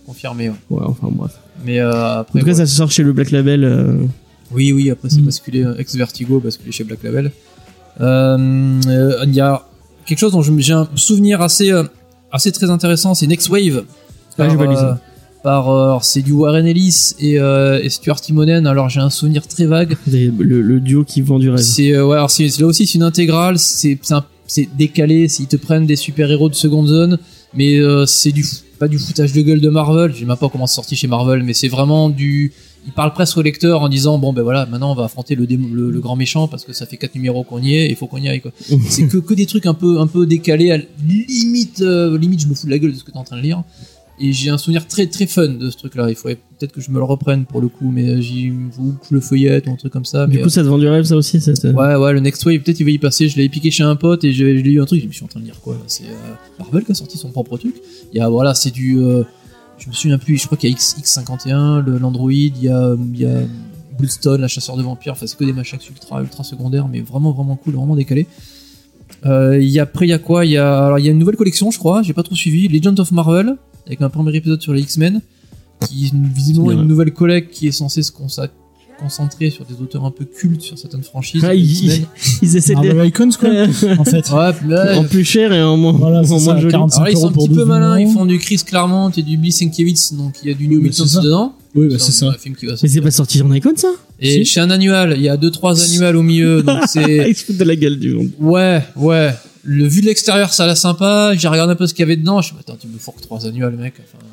Confirmé. 0.06 0.50
Ouais. 0.50 0.56
Ouais, 0.70 0.84
enfin 0.86 1.08
bref. 1.12 1.32
Mais 1.66 1.80
euh, 1.80 1.92
En 1.92 2.20
après. 2.20 2.40
tout 2.42 2.46
cas, 2.46 2.52
ouais. 2.52 2.58
ça 2.58 2.66
sort 2.68 2.92
chez 2.92 3.02
le 3.02 3.14
Black 3.14 3.32
Label. 3.32 3.64
euh, 3.64 3.98
Oui, 4.52 4.72
oui, 4.72 4.92
après 4.92 5.10
c'est 5.10 5.22
Mm. 5.22 5.26
basculé, 5.26 5.64
euh, 5.64 5.76
ex-Vertigo, 5.80 6.40
basculé 6.40 6.72
chez 6.72 6.84
Black 6.84 7.02
Label. 7.02 7.32
Euh, 8.02 8.82
euh, 8.88 9.24
Il 9.26 9.34
y 9.34 9.40
a 9.40 9.66
quelque 10.06 10.20
chose 10.20 10.32
dont 10.32 10.42
j'ai 10.42 10.74
un 10.74 10.88
souvenir 10.96 11.42
assez, 11.42 11.72
euh, 11.72 11.84
assez 12.32 12.52
très 12.52 12.70
intéressant, 12.70 13.14
c'est 13.14 13.28
Next 13.28 13.50
Wave. 13.50 13.84
Ah, 14.38 14.98
par, 15.44 16.04
c'est 16.04 16.24
du 16.24 16.32
Warren 16.32 16.66
Ellis 16.66 17.14
et, 17.20 17.36
et 17.36 17.90
Stuart 17.90 18.20
Timonen, 18.20 18.66
alors 18.66 18.90
j'ai 18.90 19.00
un 19.00 19.12
souvenir 19.12 19.48
très 19.48 19.68
vague. 19.68 19.96
le, 20.08 20.62
le 20.62 20.80
duo 20.80 21.04
qui 21.04 21.22
vend 21.22 21.38
du 21.38 21.50
rêve. 21.52 21.60
C'est 21.60 22.02
ouais, 22.02 22.16
alors 22.16 22.32
là 22.60 22.66
aussi 22.66 22.88
c'est 22.88 22.96
une 22.96 23.04
intégrale, 23.04 23.60
c'est 23.60 24.00
décalé, 24.76 25.28
ils 25.40 25.48
te 25.48 25.56
prennent 25.56 25.86
des 25.86 25.96
super-héros 25.96 26.50
de 26.50 26.56
seconde 26.56 26.88
zone, 26.88 27.20
mais 27.54 27.80
c'est 28.08 28.32
du 28.32 28.44
pas 28.80 28.88
du 28.88 28.98
foutage 28.98 29.34
de 29.34 29.42
gueule 29.42 29.62
de 29.62 29.70
Marvel, 29.70 30.14
je 30.14 30.20
sais 30.20 30.26
même 30.26 30.36
pas 30.36 30.50
comment 30.50 30.66
c'est 30.66 30.76
sorti 30.76 30.96
chez 30.96 31.08
Marvel, 31.08 31.44
mais 31.44 31.54
c'est 31.54 31.70
vraiment 31.70 32.10
du 32.10 32.52
ils 32.86 32.92
parlent 32.94 33.14
presque 33.14 33.38
au 33.38 33.42
lecteur 33.42 33.82
en 33.82 33.90
disant 33.90 34.18
bon 34.20 34.32
ben 34.34 34.42
voilà, 34.44 34.66
maintenant 34.66 34.92
on 34.92 34.96
va 34.96 35.06
affronter 35.06 35.36
le, 35.36 35.46
démo- 35.46 35.72
le, 35.74 35.92
le 35.92 36.00
grand 36.00 36.16
méchant 36.16 36.48
parce 36.48 36.64
que 36.66 36.74
ça 36.74 36.86
fait 36.86 36.98
quatre 36.98 37.16
numéros 37.16 37.44
qu'on 37.44 37.62
y 37.62 37.76
est, 37.76 37.88
il 37.90 37.96
faut 37.96 38.08
qu'on 38.08 38.18
y 38.18 38.28
aille 38.30 38.42
quoi. 38.42 38.52
c'est 38.90 39.08
que 39.08 39.18
que 39.18 39.34
des 39.34 39.46
trucs 39.46 39.66
un 39.66 39.74
peu 39.74 40.00
un 40.00 40.08
peu 40.08 40.26
décalés, 40.26 40.72
à 40.72 40.78
limite 41.06 41.82
euh, 41.82 42.18
limite 42.18 42.42
je 42.42 42.48
me 42.48 42.54
fous 42.54 42.66
de 42.68 42.72
la 42.72 42.80
gueule 42.80 42.92
de 42.94 42.98
ce 42.98 43.04
que 43.04 43.12
t'es 43.12 43.18
en 43.18 43.24
train 43.24 43.38
de 43.38 43.42
lire. 43.42 43.64
Et 44.18 44.32
j'ai 44.32 44.50
un 44.50 44.58
souvenir 44.58 44.88
très 44.88 45.08
très 45.08 45.28
fun 45.28 45.50
de 45.50 45.70
ce 45.70 45.76
truc-là. 45.76 46.10
Il 46.10 46.16
faudrait 46.16 46.36
peut-être 46.58 46.72
que 46.72 46.80
je 46.80 46.90
me 46.90 47.00
le 47.00 47.04
reprenne 47.04 47.44
pour 47.44 47.60
le 47.60 47.68
coup, 47.68 47.92
mais 47.92 48.08
euh, 48.12 48.22
j'y 48.22 48.48
que 48.48 49.08
je 49.10 49.14
le 49.14 49.20
feuillette 49.20 49.68
ou 49.68 49.72
un 49.72 49.76
truc 49.76 49.92
comme 49.92 50.06
ça. 50.06 50.26
Du 50.26 50.38
mais, 50.38 50.44
coup, 50.44 50.48
ça 50.48 50.62
te 50.64 50.68
vend 50.68 50.78
du 50.78 50.88
rêve, 50.88 51.04
ça 51.04 51.18
aussi 51.18 51.42
cette... 51.42 51.66
euh, 51.66 51.74
ouais, 51.74 51.96
ouais, 51.96 52.14
le 52.14 52.22
Next 52.22 52.46
Wave, 52.46 52.60
peut-être 52.60 52.80
il 52.80 52.86
va 52.86 52.92
y 52.92 52.98
passer. 52.98 53.28
Je 53.28 53.36
l'avais 53.36 53.50
piqué 53.50 53.72
chez 53.72 53.84
un 53.84 53.98
pote 53.98 54.24
et 54.24 54.32
je, 54.32 54.38
je 54.58 54.64
l'ai 54.64 54.72
eu 54.72 54.82
un 54.82 54.86
truc. 54.86 55.02
Je 55.02 55.08
me 55.08 55.12
suis 55.12 55.26
en 55.26 55.28
train 55.28 55.42
de 55.42 55.46
lire 55.46 55.60
quoi 55.60 55.74
là 55.74 55.82
C'est 55.88 56.06
euh, 56.06 56.34
Marvel 56.60 56.86
qui 56.86 56.94
a 56.94 56.96
sorti 56.96 57.18
son 57.18 57.32
propre 57.32 57.58
truc. 57.58 57.76
Il 58.14 58.18
y 58.18 58.22
a 58.22 58.30
voilà, 58.30 58.54
c'est 58.54 58.72
du. 58.72 58.98
Je 59.78 59.88
me 59.90 59.94
souviens 59.94 60.18
plus. 60.18 60.38
Je 60.38 60.46
crois 60.46 60.58
qu'il 60.58 60.70
y 60.70 60.74
a 60.74 60.76
X, 60.76 60.96
X51, 61.00 61.80
le- 61.84 61.98
l'Android. 61.98 62.32
Il 62.32 62.62
y 62.62 62.70
a 62.70 62.96
il 63.14 63.20
y 63.20 63.26
a 63.26 63.40
Bullstone, 63.98 64.42
la 64.42 64.48
chasseur 64.48 64.78
de 64.78 64.84
vampires. 64.84 65.14
Enfin, 65.14 65.26
c'est 65.28 65.38
que 65.38 65.44
des 65.46 65.54
machins 65.54 65.80
ultra 65.90 66.22
ultra 66.22 66.44
secondaires, 66.44 66.88
mais 66.88 67.02
vraiment 67.02 67.32
vraiment 67.32 67.56
cool, 67.56 67.76
vraiment 67.76 67.96
décalé. 67.96 68.28
Euh, 69.26 69.60
il 69.62 69.70
y 69.70 69.80
a, 69.80 69.84
après, 69.84 70.06
il 70.08 70.10
y 70.10 70.14
a 70.14 70.20
quoi? 70.20 70.46
Il 70.46 70.52
y 70.52 70.58
a, 70.58 70.86
alors, 70.86 71.00
il 71.00 71.06
y 71.06 71.08
a 71.08 71.12
une 71.12 71.20
nouvelle 71.20 71.36
collection, 71.38 71.72
je 71.72 71.78
crois. 71.80 72.02
J'ai 72.04 72.14
pas 72.14 72.24
trop 72.24 72.36
suivi. 72.36 72.68
Legend 72.68 73.00
of 73.00 73.12
Marvel, 73.12 73.56
avec 73.86 74.02
un 74.02 74.10
premier 74.10 74.36
épisode 74.36 74.62
sur 74.62 74.74
les 74.74 74.82
X-Men, 74.82 75.22
qui 75.88 76.12
visiblement 76.34 76.72
une 76.72 76.88
nouvelle 76.88 77.12
collecte 77.14 77.54
qui 77.54 77.68
est 77.68 77.72
censée 77.72 78.02
se 78.04 78.12
consa- 78.12 78.50
concentrer 79.00 79.50
sur 79.50 79.66
des 79.66 79.76
auteurs 79.82 80.06
un 80.06 80.12
peu 80.12 80.26
cultes 80.26 80.62
sur 80.62 80.78
certaines 80.78 81.04
franchises. 81.04 81.44
Ah, 81.46 81.54
ils- 81.54 82.06
essaient 82.42 82.74
de 82.74 82.80
Marvel 82.80 83.08
Icons, 83.08 83.30
quoi, 83.40 83.50
en 84.00 84.04
fait. 84.06 84.30
Ouais, 84.32 84.52
ouais. 84.70 84.96
en 84.98 85.04
plus 85.04 85.24
cher 85.26 85.52
et 85.54 85.62
en 85.62 85.78
moins, 85.78 85.92
Voilà, 85.94 86.22
en 86.22 86.28
moins 86.28 86.40
ça, 86.40 86.58
joli. 86.60 86.72
45 86.72 86.96
Alors 86.98 87.06
là, 87.06 87.12
ils 87.12 87.18
sont 87.18 87.28
un 87.28 87.32
petit 87.32 87.48
peu 87.50 87.56
12 87.56 87.66
malins, 87.68 88.00
ils 88.00 88.12
font 88.12 88.26
du 88.26 88.38
Chris 88.40 88.58
Claremont 88.66 89.10
et 89.10 89.22
du 89.22 89.38
Bliss 89.38 89.58
Sienkiewicz, 89.58 90.14
donc 90.14 90.36
il 90.44 90.50
y 90.50 90.52
a 90.52 90.56
du 90.56 90.68
New 90.68 90.78
Oui, 90.78 90.84
Mutants 90.86 91.22
dedans. 91.22 91.54
Oui, 91.76 91.88
bah, 91.90 91.96
c'est 92.00 92.12
ça. 92.14 92.28
un 92.30 92.34
film 92.34 92.56
qui 92.56 92.66
va 92.66 92.74
Mais 92.82 92.88
c'est 92.90 93.02
pas 93.02 93.12
sorti 93.12 93.42
en 93.42 93.52
icon 93.54 93.74
ça? 93.76 93.90
Et 94.20 94.46
Si. 94.46 94.46
chez 94.46 94.60
un 94.62 94.70
annual, 94.70 95.14
il 95.18 95.24
y 95.24 95.28
a 95.30 95.36
deux 95.36 95.52
trois 95.52 95.82
annuals 95.84 96.16
au 96.16 96.24
milieu, 96.24 96.64
donc 96.64 96.84
c'est 96.88 97.30
Ils 97.30 97.36
se 97.36 97.46
foutent 97.46 97.58
de 97.58 97.64
la 97.66 97.76
gueule 97.76 98.00
du 98.00 98.14
monde. 98.14 98.30
ouais, 98.40 98.82
ouais. 98.96 99.32
Le 99.68 99.88
vu 99.88 100.02
de 100.02 100.06
l'extérieur, 100.06 100.54
ça 100.54 100.64
a 100.64 100.68
l'air 100.68 100.78
sympa. 100.78 101.34
J'ai 101.36 101.48
regardé 101.48 101.74
un 101.74 101.76
peu 101.76 101.88
ce 101.88 101.94
qu'il 101.96 102.04
y 102.04 102.06
avait 102.06 102.16
dedans. 102.18 102.40
Je 102.40 102.54
me 102.54 102.58
suis 102.60 102.66
dit, 102.66 102.72
attends, 102.72 102.78
tu 102.80 102.88
me 102.88 103.00
fourques 103.00 103.22
trois 103.22 103.48
annuals, 103.48 103.76
mec. 103.76 103.96
Enfin, 104.00 104.24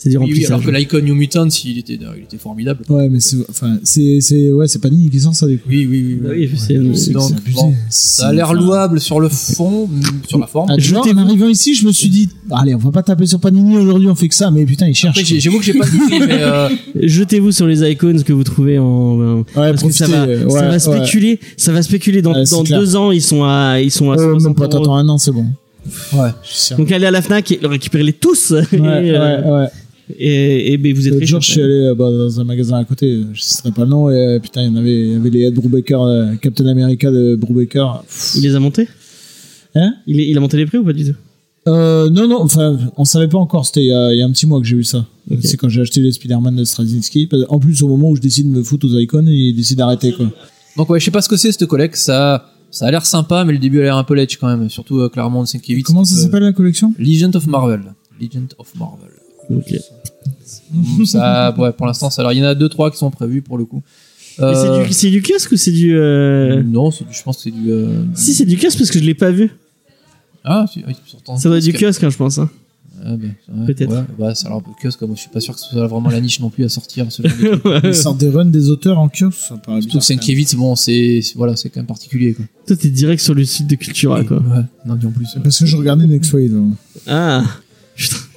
C'est 0.00 0.10
du 0.10 0.16
oui, 0.16 0.32
oui, 0.32 0.46
alors 0.46 0.62
que 0.62 0.70
l'icon 0.70 1.00
New 1.00 1.16
Mutants, 1.16 1.48
il 1.64 1.78
était, 1.78 1.94
il 1.94 2.22
était 2.22 2.36
formidable. 2.38 2.84
Ouais, 2.88 3.08
mais 3.08 3.18
c'est, 3.18 3.36
enfin, 3.50 3.78
c'est, 3.82 4.18
c'est, 4.20 4.52
ouais, 4.52 4.68
c'est 4.68 4.78
pas 4.80 4.88
Nini 4.90 5.10
qui 5.10 5.18
sort 5.18 5.34
ça, 5.34 5.48
du 5.48 5.58
coup. 5.58 5.68
Oui, 5.68 5.88
oui, 5.90 6.04
oui. 6.06 6.20
Oui. 6.22 6.30
oui, 6.38 6.50
c'est- 6.56 6.66
C'est, 6.68 6.74
donc, 6.74 6.94
c'est 7.28 7.34
abusé. 7.34 7.54
bon, 7.56 7.74
C'est- 7.90 8.20
Ça 8.20 8.28
a 8.28 8.32
l'air 8.32 8.54
louable 8.54 9.00
sur 9.00 9.18
le 9.18 9.28
fond, 9.28 9.88
mm, 9.88 10.00
sur 10.28 10.38
la 10.38 10.46
forme. 10.46 10.68
Ah, 10.70 10.74
en 11.10 11.16
arrivant 11.16 11.48
ici, 11.48 11.74
je 11.74 11.84
me 11.84 11.90
suis 11.90 12.08
dit, 12.10 12.28
allez, 12.52 12.76
on 12.76 12.78
va 12.78 12.92
pas 12.92 13.02
taper 13.02 13.26
sur 13.26 13.40
Panini 13.40 13.76
aujourd'hui, 13.76 14.06
on 14.08 14.14
fait 14.14 14.28
que 14.28 14.36
ça, 14.36 14.52
mais 14.52 14.64
putain, 14.64 14.86
ils 14.86 14.94
cherchent. 14.94 15.20
J'avoue 15.24 15.58
que 15.58 15.64
j'ai 15.64 15.74
pas 15.74 15.84
compris, 15.86 16.20
mais 16.28 16.42
euh, 16.42 16.68
Jetez-vous 16.94 17.50
sur 17.50 17.66
les 17.66 17.82
icons 17.90 18.22
que 18.24 18.32
vous 18.32 18.44
trouvez 18.44 18.78
en. 18.78 19.38
Ouais, 19.38 19.44
parce 19.54 19.82
que 19.82 19.90
ça 19.90 20.06
va, 20.06 20.26
ça 20.26 20.28
ouais, 20.28 20.46
va 20.46 20.70
ouais. 20.70 20.78
spéculer, 20.78 21.40
ça 21.56 21.72
va 21.72 21.82
spéculer 21.82 22.22
dans, 22.22 22.34
Ouais, 22.34 22.44
dans 22.48 22.62
deux 22.62 22.94
ans 22.94 23.10
ils 23.10 23.20
sont 23.22 23.42
à 23.42 23.80
ils 23.80 23.90
sont 23.90 24.12
à 24.12 24.14
Euh, 24.14 24.32
60 24.34 24.42
même 24.44 24.54
pas, 24.54 24.68
t'attends 24.68 24.94
un 24.96 25.08
an, 25.08 25.18
c'est 25.18 25.32
bon. 25.32 25.46
ouais. 26.12 26.28
Je 26.44 26.48
suis 26.48 26.56
sûr. 26.66 26.76
Donc 26.76 26.92
allez 26.92 27.06
à 27.06 27.10
la 27.10 27.20
Fnac 27.22 27.50
et 27.50 27.58
récupérez-les 27.62 28.12
tous 28.12 28.52
Ouais, 28.52 28.62
euh, 28.74 29.62
ouais, 29.64 29.68
et, 30.16 30.72
et, 30.72 30.78
ben, 30.78 30.94
vous 30.94 31.06
êtes 31.06 31.12
L'autre 31.14 31.20
riches. 31.20 31.30
jour, 31.30 31.40
je 31.40 31.50
suis 31.50 31.62
allé 31.62 31.74
euh, 31.88 31.94
bah, 31.94 32.10
dans 32.10 32.40
un 32.40 32.44
magasin 32.44 32.76
à 32.78 32.84
côté, 32.84 33.20
je 33.32 33.40
citerai 33.40 33.72
pas 33.72 33.84
le 33.84 33.90
nom, 33.90 34.10
et 34.10 34.14
euh, 34.14 34.38
putain, 34.38 34.62
il 34.62 34.68
y 34.68 34.70
en 34.70 34.76
avait, 34.76 35.00
il 35.08 35.12
y 35.12 35.16
avait 35.16 35.30
les 35.30 35.42
Ed 35.46 35.54
Brubaker, 35.54 36.00
euh, 36.02 36.34
Captain 36.40 36.66
America 36.66 37.10
de 37.10 37.36
Brubaker. 37.36 38.02
Pff. 38.06 38.34
Il 38.36 38.42
les 38.42 38.54
a 38.54 38.60
montés? 38.60 38.88
Hein? 39.74 39.94
Il, 40.06 40.20
il 40.20 40.36
a 40.36 40.40
monté 40.40 40.56
les 40.56 40.66
prix 40.66 40.78
ou 40.78 40.84
pas 40.84 40.92
du 40.92 41.04
tout? 41.04 41.16
Euh, 41.66 42.08
non, 42.08 42.26
non, 42.26 42.40
enfin, 42.40 42.78
on 42.96 43.04
savait 43.04 43.28
pas 43.28 43.36
encore, 43.38 43.66
c'était 43.66 43.82
il 43.82 43.88
y, 43.88 43.92
a- 43.92 44.12
il 44.14 44.18
y 44.18 44.22
a 44.22 44.24
un 44.24 44.30
petit 44.32 44.46
mois 44.46 44.58
que 44.60 44.66
j'ai 44.66 44.76
vu 44.76 44.84
ça. 44.84 45.04
C'est 45.42 45.58
quand 45.58 45.68
j'ai 45.68 45.82
acheté 45.82 46.00
les 46.00 46.12
Spider-Man 46.12 46.56
de 46.56 46.64
Straczynski. 46.64 47.28
En 47.50 47.58
plus, 47.58 47.82
au 47.82 47.88
moment 47.88 48.08
où 48.08 48.16
je 48.16 48.22
décide 48.22 48.50
de 48.50 48.56
me 48.56 48.62
foutre 48.62 48.86
aux 48.86 48.98
icons, 48.98 49.26
il 49.26 49.52
décide 49.54 49.76
d'arrêter, 49.76 50.12
quoi. 50.12 50.30
Donc 50.78 50.88
ouais, 50.88 50.98
je 51.00 51.04
sais 51.04 51.10
pas 51.10 51.20
ce 51.20 51.28
que 51.28 51.36
c'est 51.36 51.52
cette 51.52 51.66
collecte. 51.66 51.96
Ça, 51.96 52.50
ça 52.70 52.86
a 52.86 52.90
l'air 52.90 53.04
sympa, 53.04 53.44
mais 53.44 53.52
le 53.52 53.58
début 53.58 53.80
a 53.80 53.82
l'air 53.82 53.96
un 53.98 54.04
peu 54.04 54.14
ledge 54.14 54.38
quand 54.40 54.46
même. 54.46 54.70
Surtout 54.70 55.00
euh, 55.00 55.10
Claremont, 55.10 55.44
Sienkiewicz. 55.44 55.84
Comment 55.84 56.04
ça 56.06 56.18
euh, 56.18 56.22
s'appelle 56.22 56.44
la 56.44 56.52
collection? 56.54 56.94
Legend 56.98 57.36
of 57.36 57.46
Marvel. 57.46 57.82
Legend 58.18 58.54
of 58.58 58.72
Marvel. 58.78 59.10
Ok. 59.50 59.72
Et 59.72 61.06
ça, 61.06 61.54
ouais, 61.58 61.72
pour 61.72 61.86
l'instant. 61.86 62.08
Alors, 62.18 62.32
il 62.32 62.38
y 62.38 62.42
en 62.42 62.46
a 62.46 62.54
deux, 62.54 62.68
trois 62.68 62.90
qui 62.90 62.98
sont 62.98 63.10
prévus 63.10 63.42
pour 63.42 63.56
le 63.58 63.64
coup. 63.64 63.82
Euh, 64.40 64.54
c'est 64.54 64.86
du, 64.86 64.92
c'est 64.92 65.10
du 65.10 65.22
kiosque 65.22 65.50
ou 65.52 65.56
c'est 65.56 65.72
du. 65.72 65.96
euh, 65.96 66.62
Non, 66.62 66.90
du- 66.90 66.96
je 67.10 67.22
pense 67.22 67.38
que 67.38 67.42
c'est 67.44 67.50
du. 67.50 67.70
euh, 67.72 68.04
Si, 68.14 68.34
c'est 68.34 68.44
du 68.44 68.56
kiosque 68.56 68.78
parce 68.78 68.90
que 68.90 68.98
je 68.98 69.04
l'ai 69.04 69.14
pas 69.14 69.30
vu. 69.32 69.50
Ah, 70.44 70.64
oui, 70.76 70.82
Ça 71.36 71.48
doit 71.48 71.58
être 71.58 71.64
du 71.64 71.72
kiosque, 71.72 72.04
hein, 72.04 72.10
je 72.10 72.16
pense. 72.16 72.38
hein. 72.38 72.48
Ah, 73.04 73.16
ben, 73.16 73.32
ouais, 73.52 73.66
Peut-être. 73.66 73.90
Ouais, 73.92 74.02
bah, 74.18 74.34
ça 74.34 74.46
a 74.46 74.50
l'air 74.50 74.58
un 74.58 74.60
peu 74.60 74.70
kiosque. 74.80 75.00
Moi, 75.02 75.14
je 75.14 75.20
suis 75.20 75.30
pas 75.30 75.40
sûr 75.40 75.54
que 75.54 75.60
ce 75.60 75.68
soit 75.70 75.86
vraiment 75.86 76.10
la 76.10 76.20
niche 76.20 76.40
non 76.40 76.50
plus 76.50 76.64
à 76.64 76.68
sortir. 76.68 77.10
Ce 77.10 77.22
genre 77.22 77.32
de 77.36 77.56
truc. 77.56 77.74
Ils 77.84 77.94
sortent 77.94 78.18
des 78.18 78.28
runs 78.28 78.44
des 78.44 78.68
auteurs 78.70 78.98
en 78.98 79.08
kiosque, 79.08 79.38
ça 79.38 79.56
paraît 79.56 79.80
Surtout 79.80 79.98
que 79.98 80.04
Sienkiewicz, 80.04 80.54
bon, 80.56 80.76
c'est 80.76 81.20
voilà, 81.36 81.56
c'est 81.56 81.70
quand 81.70 81.80
même 81.80 81.86
particulier. 81.86 82.34
Quoi. 82.34 82.44
Toi, 82.66 82.76
t'es 82.76 82.90
direct 82.90 83.22
sur 83.22 83.34
le 83.34 83.44
site 83.44 83.66
de 83.68 83.74
Cultura, 83.76 84.22
quoi. 84.24 84.38
Ouais, 84.38 84.62
non, 84.86 84.94
en 84.94 85.10
plus. 85.10 85.28
Parce 85.42 85.58
que 85.58 85.66
je 85.66 85.76
regardais 85.76 86.06
Next 86.06 86.32
Wave. 86.32 86.52
Ah. 87.06 87.44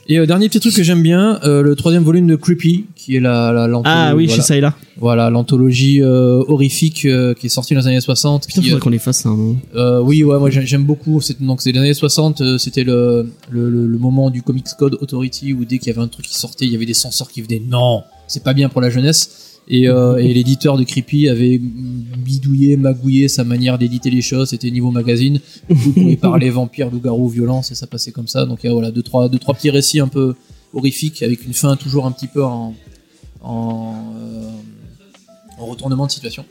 Et 0.07 0.17
euh, 0.19 0.25
dernier 0.25 0.49
petit 0.49 0.59
truc 0.59 0.73
que 0.75 0.83
j'aime 0.83 1.01
bien, 1.03 1.39
euh, 1.43 1.61
le 1.61 1.75
troisième 1.75 2.03
volume 2.03 2.27
de 2.27 2.35
Creepy, 2.35 2.85
qui 2.95 3.15
est 3.15 3.19
la, 3.19 3.51
la 3.53 3.67
l'anthologie- 3.67 3.97
Ah 4.09 4.15
oui, 4.15 4.25
voilà, 4.27 4.43
chez 4.43 4.59
là. 4.61 4.75
voilà 4.97 5.29
l'anthologie 5.29 6.01
euh, 6.01 6.43
horrifique 6.47 7.07
qui 7.39 7.45
est 7.45 7.49
sortie 7.49 7.73
dans 7.75 7.81
les 7.81 7.87
années 7.87 8.01
60. 8.01 8.47
Putain, 8.47 8.61
qui, 8.61 8.67
faudrait 8.69 8.81
qu'on 8.81 8.89
les 8.89 8.99
fasse, 8.99 9.19
ça. 9.21 9.29
Euh, 9.75 9.99
oui, 10.01 10.23
ouais, 10.23 10.39
moi 10.39 10.49
j'ai- 10.49 10.65
j'aime 10.65 10.83
beaucoup. 10.83 11.21
Donc, 11.39 11.61
c'est 11.61 11.71
les 11.71 11.79
années 11.79 11.93
60, 11.93 12.41
euh, 12.41 12.57
c'était 12.57 12.83
le, 12.83 13.31
le, 13.49 13.69
le, 13.69 13.87
le 13.87 13.97
moment 13.97 14.29
du 14.29 14.41
Comics 14.41 14.65
Code 14.77 14.97
Authority 15.01 15.53
où 15.53 15.65
dès 15.65 15.77
qu'il 15.77 15.87
y 15.93 15.95
avait 15.95 16.03
un 16.03 16.07
truc 16.07 16.25
qui 16.25 16.35
sortait, 16.37 16.65
il 16.65 16.71
y 16.71 16.75
avait 16.75 16.85
des 16.85 16.93
censeurs 16.93 17.29
qui 17.31 17.41
venaient 17.41 17.61
non, 17.65 18.03
c'est 18.27 18.43
pas 18.43 18.53
bien 18.53 18.69
pour 18.69 18.81
la 18.81 18.89
jeunesse. 18.89 19.50
Et, 19.73 19.87
euh, 19.87 20.17
et 20.17 20.33
l'éditeur 20.33 20.77
de 20.77 20.83
Creepy 20.83 21.29
avait 21.29 21.57
bidouillé, 21.57 22.75
magouillé 22.75 23.29
sa 23.29 23.45
manière 23.45 23.77
d'éditer 23.77 24.09
les 24.09 24.21
choses. 24.21 24.49
C'était 24.49 24.69
niveau 24.69 24.91
magazine. 24.91 25.39
Vous 25.69 25.93
pouvez 25.93 26.17
parler 26.29 26.49
vampires, 26.49 26.91
loups-garous, 26.91 27.29
violence, 27.29 27.71
et 27.71 27.75
ça 27.75 27.87
passait 27.87 28.11
comme 28.11 28.27
ça. 28.27 28.45
Donc, 28.45 28.59
il 28.63 28.67
y 28.67 28.69
a 28.69 28.73
voilà, 28.73 28.91
deux 28.91 29.01
trois, 29.01 29.29
deux, 29.29 29.39
trois 29.39 29.53
petits 29.53 29.69
récits 29.69 30.01
un 30.01 30.09
peu 30.09 30.35
horrifiques 30.73 31.23
avec 31.23 31.45
une 31.45 31.53
fin 31.53 31.77
toujours 31.77 32.05
un 32.05 32.11
petit 32.11 32.27
peu 32.27 32.43
en, 32.43 32.75
en, 33.41 33.95
euh, 34.17 34.49
en 35.57 35.65
retournement 35.65 36.05
de 36.05 36.11
situation. 36.11 36.43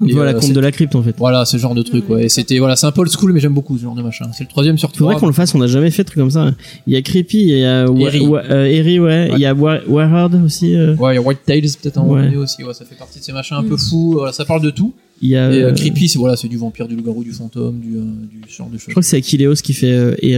Un 0.00 0.06
peu 0.06 0.20
à 0.20 0.24
la 0.26 0.34
compte 0.34 0.52
de 0.52 0.60
la 0.60 0.70
crypte 0.70 0.94
en 0.94 1.02
fait. 1.02 1.14
Voilà, 1.18 1.44
ce 1.44 1.56
genre 1.56 1.74
de 1.74 1.82
truc, 1.82 2.08
ouais. 2.08 2.26
Et 2.26 2.28
c'était, 2.28 2.58
voilà, 2.60 2.76
c'est 2.76 2.86
un 2.86 2.92
peu 2.92 3.00
old 3.00 3.10
school, 3.10 3.32
mais 3.32 3.40
j'aime 3.40 3.52
beaucoup 3.54 3.76
ce 3.76 3.82
genre 3.82 3.96
de 3.96 4.02
machin. 4.02 4.26
C'est 4.32 4.44
le 4.44 4.48
troisième 4.48 4.78
sur 4.78 4.90
Faudrait 4.90 5.14
trois. 5.14 5.20
qu'on 5.20 5.26
le 5.26 5.32
fasse, 5.32 5.54
on 5.56 5.58
n'a 5.58 5.66
jamais 5.66 5.90
fait 5.90 6.02
de 6.04 6.06
truc 6.08 6.18
comme 6.20 6.30
ça. 6.30 6.54
Il 6.86 6.92
y 6.92 6.96
a 6.96 7.02
Creepy, 7.02 7.38
il 7.38 7.48
y 7.58 7.64
a. 7.64 7.84
Wa- 7.90 8.08
euh, 8.48 8.82
ouais. 8.84 8.98
Ouais. 9.00 9.30
Il 9.34 9.38
y 9.40 9.46
a 9.46 9.54
Warhard 9.54 10.34
aussi. 10.44 10.76
euh. 10.76 10.94
Ouais, 10.96 11.14
il 11.14 11.16
y 11.16 11.18
a 11.18 11.22
White 11.22 11.40
Tales 11.44 11.62
peut-être 11.82 11.98
en 11.98 12.06
Ouais. 12.08 12.36
aussi, 12.36 12.62
ouais, 12.62 12.74
ça 12.74 12.84
fait 12.84 12.94
partie 12.94 13.18
de 13.18 13.24
ces 13.24 13.32
machins 13.32 13.56
un 13.56 13.64
peu 13.64 13.76
fous, 13.76 14.12
voilà, 14.18 14.32
ça 14.32 14.44
parle 14.44 14.62
de 14.62 14.70
tout. 14.70 14.94
Il 15.20 15.30
y 15.30 15.36
a. 15.36 15.52
Et 15.52 15.62
euh, 15.62 15.70
euh, 15.70 15.74
Creepy, 15.74 16.08
c'est 16.08 16.18
voilà, 16.20 16.36
c'est 16.36 16.46
du 16.46 16.56
vampire, 16.58 16.86
du 16.86 16.94
loup-garou, 16.94 17.24
du 17.24 17.32
fantôme, 17.32 17.80
du, 17.80 17.96
euh, 17.96 18.02
du 18.30 18.48
genre 18.54 18.68
de 18.68 18.74
Je 18.78 18.82
choses. 18.84 18.90
crois 18.92 19.02
que 19.02 19.08
c'est 19.08 19.16
Akileos 19.16 19.54
qui 19.56 19.72
fait 19.72 19.90
euh, 19.90 20.14
et. 20.22 20.36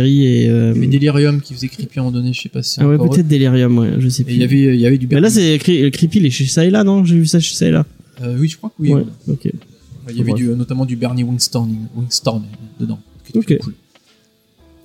euh, 0.49 0.71
avait 0.71 0.87
Delirium 0.87 1.43
qui 1.43 1.53
faisait 1.53 1.69
Creepy 1.69 1.99
à 1.99 2.01
un 2.01 2.05
moment 2.05 2.17
donné, 2.17 2.33
je 2.33 2.41
sais 2.41 2.49
pas 2.49 2.63
si 2.63 2.77
c'est 2.77 2.81
Ah 2.81 2.89
ouais, 2.89 2.97
peut-être 2.97 3.29
Delirium, 3.29 3.77
ouais, 3.79 3.91
je 3.99 4.09
sais 4.09 4.25
plus. 4.25 4.33
il 4.33 4.41
y 4.41 4.45
avait, 4.45 4.57
il 4.75 4.81
y 4.81 4.87
avait 4.87 4.97
du 4.97 5.07
Mais 5.11 5.21
là, 5.21 5.29
c'est 5.29 5.59
Cre- 5.59 5.91
Creepy, 5.91 6.19
il 6.21 6.27
est 6.27 6.31
chez 6.31 6.71
là, 6.71 6.83
non? 6.83 7.05
J'ai 7.05 7.17
vu 7.17 7.27
ça 7.27 7.39
chez 7.41 7.71
là. 7.71 7.85
Euh, 8.23 8.37
oui, 8.39 8.49
je 8.49 8.57
crois 8.57 8.71
que 8.71 8.75
oui. 8.79 8.93
Ouais, 8.93 9.05
ok. 9.29 9.51
Il 10.09 10.17
y 10.17 10.21
avait 10.21 10.33
du, 10.33 10.49
notamment 10.49 10.85
du 10.85 10.97
Bernie 10.97 11.25
Winston 11.25 11.69
dedans. 12.79 12.99
Ok. 13.35 13.59
cool. 13.61 13.75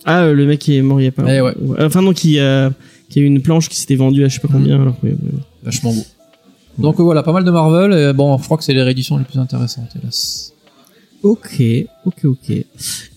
Ah, 0.06 0.24
euh, 0.24 0.34
le 0.34 0.46
mec 0.46 0.60
qui 0.60 0.78
est 0.78 0.82
mort 0.82 1.02
il 1.02 1.06
y 1.06 1.08
a 1.08 1.12
pas. 1.12 1.24
Eh 1.34 1.42
ouais. 1.42 1.54
Enfin, 1.80 2.02
non, 2.02 2.14
qui, 2.14 2.38
euh, 2.40 2.70
qui 3.10 3.20
a 3.20 3.22
eu 3.24 3.26
une 3.26 3.42
planche 3.42 3.70
qui 3.70 3.78
s'était 3.78 3.96
vendue 3.96 4.24
à 4.24 4.28
je 4.28 4.36
sais 4.36 4.40
pas 4.40 4.50
combien. 4.52 4.82
Alors, 4.82 4.96
ouais. 5.04 5.16
Vachement 5.64 5.94
beau. 5.94 6.04
Donc 6.78 7.00
euh, 7.00 7.04
voilà, 7.04 7.24
pas 7.24 7.32
mal 7.32 7.44
de 7.44 7.52
Marvel. 7.52 7.92
Et, 7.92 8.14
bon, 8.14 8.38
je 8.38 8.44
crois 8.44 8.58
que 8.58 8.64
c'est 8.64 8.74
les 8.74 8.84
rééditions 8.84 9.18
les 9.18 9.24
plus 9.24 9.40
intéressantes, 9.40 9.90
hélas. 10.00 10.54
Ok, 11.24 11.62
ok, 12.06 12.26
ok. 12.26 12.50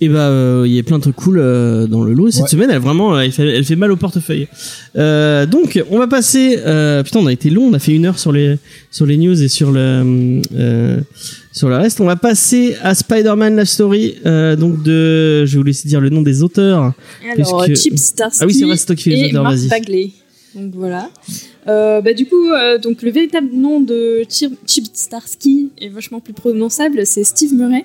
Et 0.00 0.08
bah, 0.08 0.28
euh, 0.28 0.64
il 0.66 0.72
y 0.72 0.78
a 0.78 0.82
plein 0.82 0.96
de 0.96 1.02
trucs 1.02 1.16
cool 1.16 1.38
euh, 1.38 1.86
dans 1.86 2.02
le 2.02 2.14
lot. 2.14 2.28
Et 2.28 2.30
Cette 2.32 2.44
Ouais. 2.44 2.48
semaine, 2.48 2.70
elle 2.70 2.78
vraiment, 2.80 3.18
elle 3.20 3.32
fait, 3.32 3.46
elle 3.46 3.64
fait 3.64 3.76
mal 3.76 3.92
au 3.92 3.96
portefeuille. 3.96 4.48
Euh, 4.96 5.44
donc, 5.44 5.82
on 5.90 5.98
va 5.98 6.06
passer. 6.06 6.58
Euh, 6.64 7.02
putain, 7.02 7.18
on 7.20 7.26
a 7.26 7.32
été 7.32 7.50
long. 7.50 7.64
On 7.64 7.74
a 7.74 7.78
fait 7.78 7.92
une 7.94 8.06
heure 8.06 8.18
sur 8.18 8.32
les 8.32 8.56
sur 8.90 9.04
les 9.04 9.18
news 9.18 9.42
et 9.42 9.48
sur 9.48 9.72
le 9.72 10.40
euh, 10.54 11.00
sur 11.52 11.68
le 11.68 11.76
reste. 11.76 12.00
On 12.00 12.06
va 12.06 12.16
passer 12.16 12.76
à 12.82 12.94
Spider-Man 12.94 13.56
Love 13.56 13.66
Story. 13.66 14.14
Euh, 14.24 14.56
donc 14.56 14.82
de, 14.82 15.44
je 15.44 15.52
vais 15.52 15.58
vous 15.58 15.64
laisser 15.64 15.86
dire 15.88 16.00
le 16.00 16.08
nom 16.08 16.22
des 16.22 16.42
auteurs. 16.42 16.94
Alors, 17.36 17.66
Puisque- 17.66 17.82
Chip 17.82 17.98
Starsky 17.98 18.38
Ah 18.42 18.46
oui, 18.46 18.54
c'est 18.54 18.64
vrai, 18.64 18.76
c'est 18.76 18.86
toi 18.86 18.94
qui 18.96 19.02
fais 19.04 19.10
les 19.10 19.16
et 19.20 19.26
auteurs. 19.26 19.42
Mark 19.42 19.54
Vas-y. 19.56 19.68
Bagley. 19.68 20.10
Donc 20.54 20.72
voilà. 20.74 21.10
Euh, 21.68 22.00
bah, 22.00 22.12
du 22.14 22.26
coup, 22.26 22.50
euh, 22.50 22.78
donc, 22.78 23.02
le 23.02 23.10
véritable 23.10 23.48
nom 23.52 23.80
de 23.80 24.22
Chip, 24.28 24.52
Chip 24.66 24.86
Starsky 24.92 25.70
est 25.80 25.88
vachement 25.88 26.20
plus 26.20 26.32
prononçable, 26.32 27.04
c'est 27.06 27.24
Steve 27.24 27.52
Murray. 27.54 27.84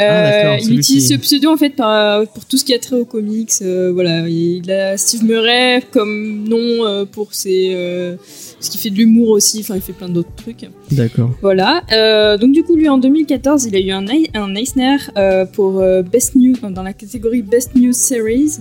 Euh, 0.00 0.06
Ah, 0.10 0.30
d'accord, 0.52 0.56
il 0.68 0.78
utilise 0.80 1.06
qui- 1.06 1.14
ce 1.14 1.14
pseudo 1.14 1.50
en 1.50 1.56
fait 1.56 1.70
par- 1.70 2.26
pour 2.32 2.44
tout 2.46 2.56
ce 2.56 2.64
qui 2.64 2.74
a 2.74 2.80
trait 2.80 2.96
aux 2.96 3.04
comics. 3.04 3.52
euh, 3.62 3.92
voilà, 3.92 4.28
il 4.28 4.68
a 4.72 4.96
Steve 4.96 5.22
Murray 5.22 5.82
comme 5.92 6.48
nom 6.48 6.84
euh, 6.84 7.04
pour 7.04 7.32
ses, 7.32 7.70
euh, 7.74 8.16
ce 8.58 8.70
qui 8.70 8.78
fait 8.78 8.90
de 8.90 8.96
l'humour 8.96 9.28
aussi. 9.28 9.60
Enfin, 9.60 9.76
il 9.76 9.80
fait 9.80 9.92
plein 9.92 10.08
d'autres 10.08 10.34
trucs. 10.36 10.66
D'accord. 10.90 11.30
Voilà. 11.42 11.84
Euh, 11.92 12.36
donc 12.36 12.50
du 12.50 12.64
coup, 12.64 12.74
lui 12.74 12.88
en 12.88 12.98
2014, 12.98 13.66
il 13.66 13.76
a 13.76 13.78
eu 13.78 13.92
un, 13.92 14.04
Ei- 14.08 14.30
un 14.34 14.56
Eisner 14.56 14.96
euh, 15.16 15.44
pour 15.44 15.78
euh, 15.78 16.02
Best 16.02 16.34
New 16.34 16.54
dans 16.70 16.82
la 16.82 16.92
catégorie 16.92 17.42
Best 17.42 17.76
New 17.76 17.92
Series, 17.92 18.56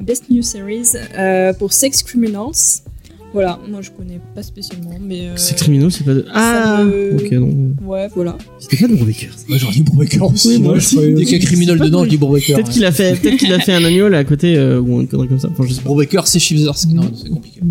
Best 0.00 0.28
New 0.28 0.42
Series 0.42 0.88
euh, 1.16 1.52
pour 1.52 1.72
Sex 1.72 2.02
Criminals. 2.02 2.80
Voilà. 3.34 3.58
Moi, 3.68 3.80
je 3.82 3.90
connais 3.90 4.20
pas 4.34 4.42
spécialement, 4.42 4.96
mais 5.00 5.26
euh, 5.28 5.36
Sex 5.36 5.60
Criminal, 5.60 5.90
c'est 5.92 6.04
pas 6.04 6.14
de. 6.14 6.24
Ah, 6.32 6.82
me- 6.84 7.16
ok, 7.16 7.32
non. 7.32 7.74
ouais, 7.86 8.08
voilà. 8.14 8.38
C'était 8.60 8.76
pas 8.78 8.86
de 8.88 8.94
Brubaker. 8.94 9.28
Ouais, 9.50 9.58
j'aurais 9.58 9.72
dit 9.74 9.82
Brubaker 9.82 10.22
aussi. 10.32 10.48
Oui, 10.48 10.58
moi 10.60 10.74
aussi. 10.74 10.96
Dès 10.96 11.24
qu'il 11.24 11.38
y 11.38 11.42
a 11.42 11.44
criminel 11.44 11.76
C'est 11.78 11.84
dedans, 11.86 12.04
je 12.04 12.10
dis 12.10 12.16
Brubaker. 12.16 12.54
Peut-être 12.54 12.70
qu'il 12.70 12.84
a 12.84 12.92
fait, 12.92 13.20
peut-être 13.20 13.36
qu'il 13.36 13.52
a 13.52 13.58
fait 13.58 13.72
un 13.72 13.84
agneau 13.84 14.06
à 14.14 14.24
côté 14.24 14.56
euh, 14.56 14.80
ou 14.80 15.00
une 15.00 15.08
connerie 15.08 15.28
comme 15.28 15.38
ça. 15.40 15.48
Enfin, 15.50 15.64
je 15.68 15.74
sais 15.74 15.80
pas. 15.82 15.88
Brubaker, 15.88 16.26
c'est 16.26 16.38
Chip 16.38 16.56
Zdarsky. 16.58 16.94
Non, 16.94 17.10
c'est 17.14 17.28
compliqué. 17.28 17.60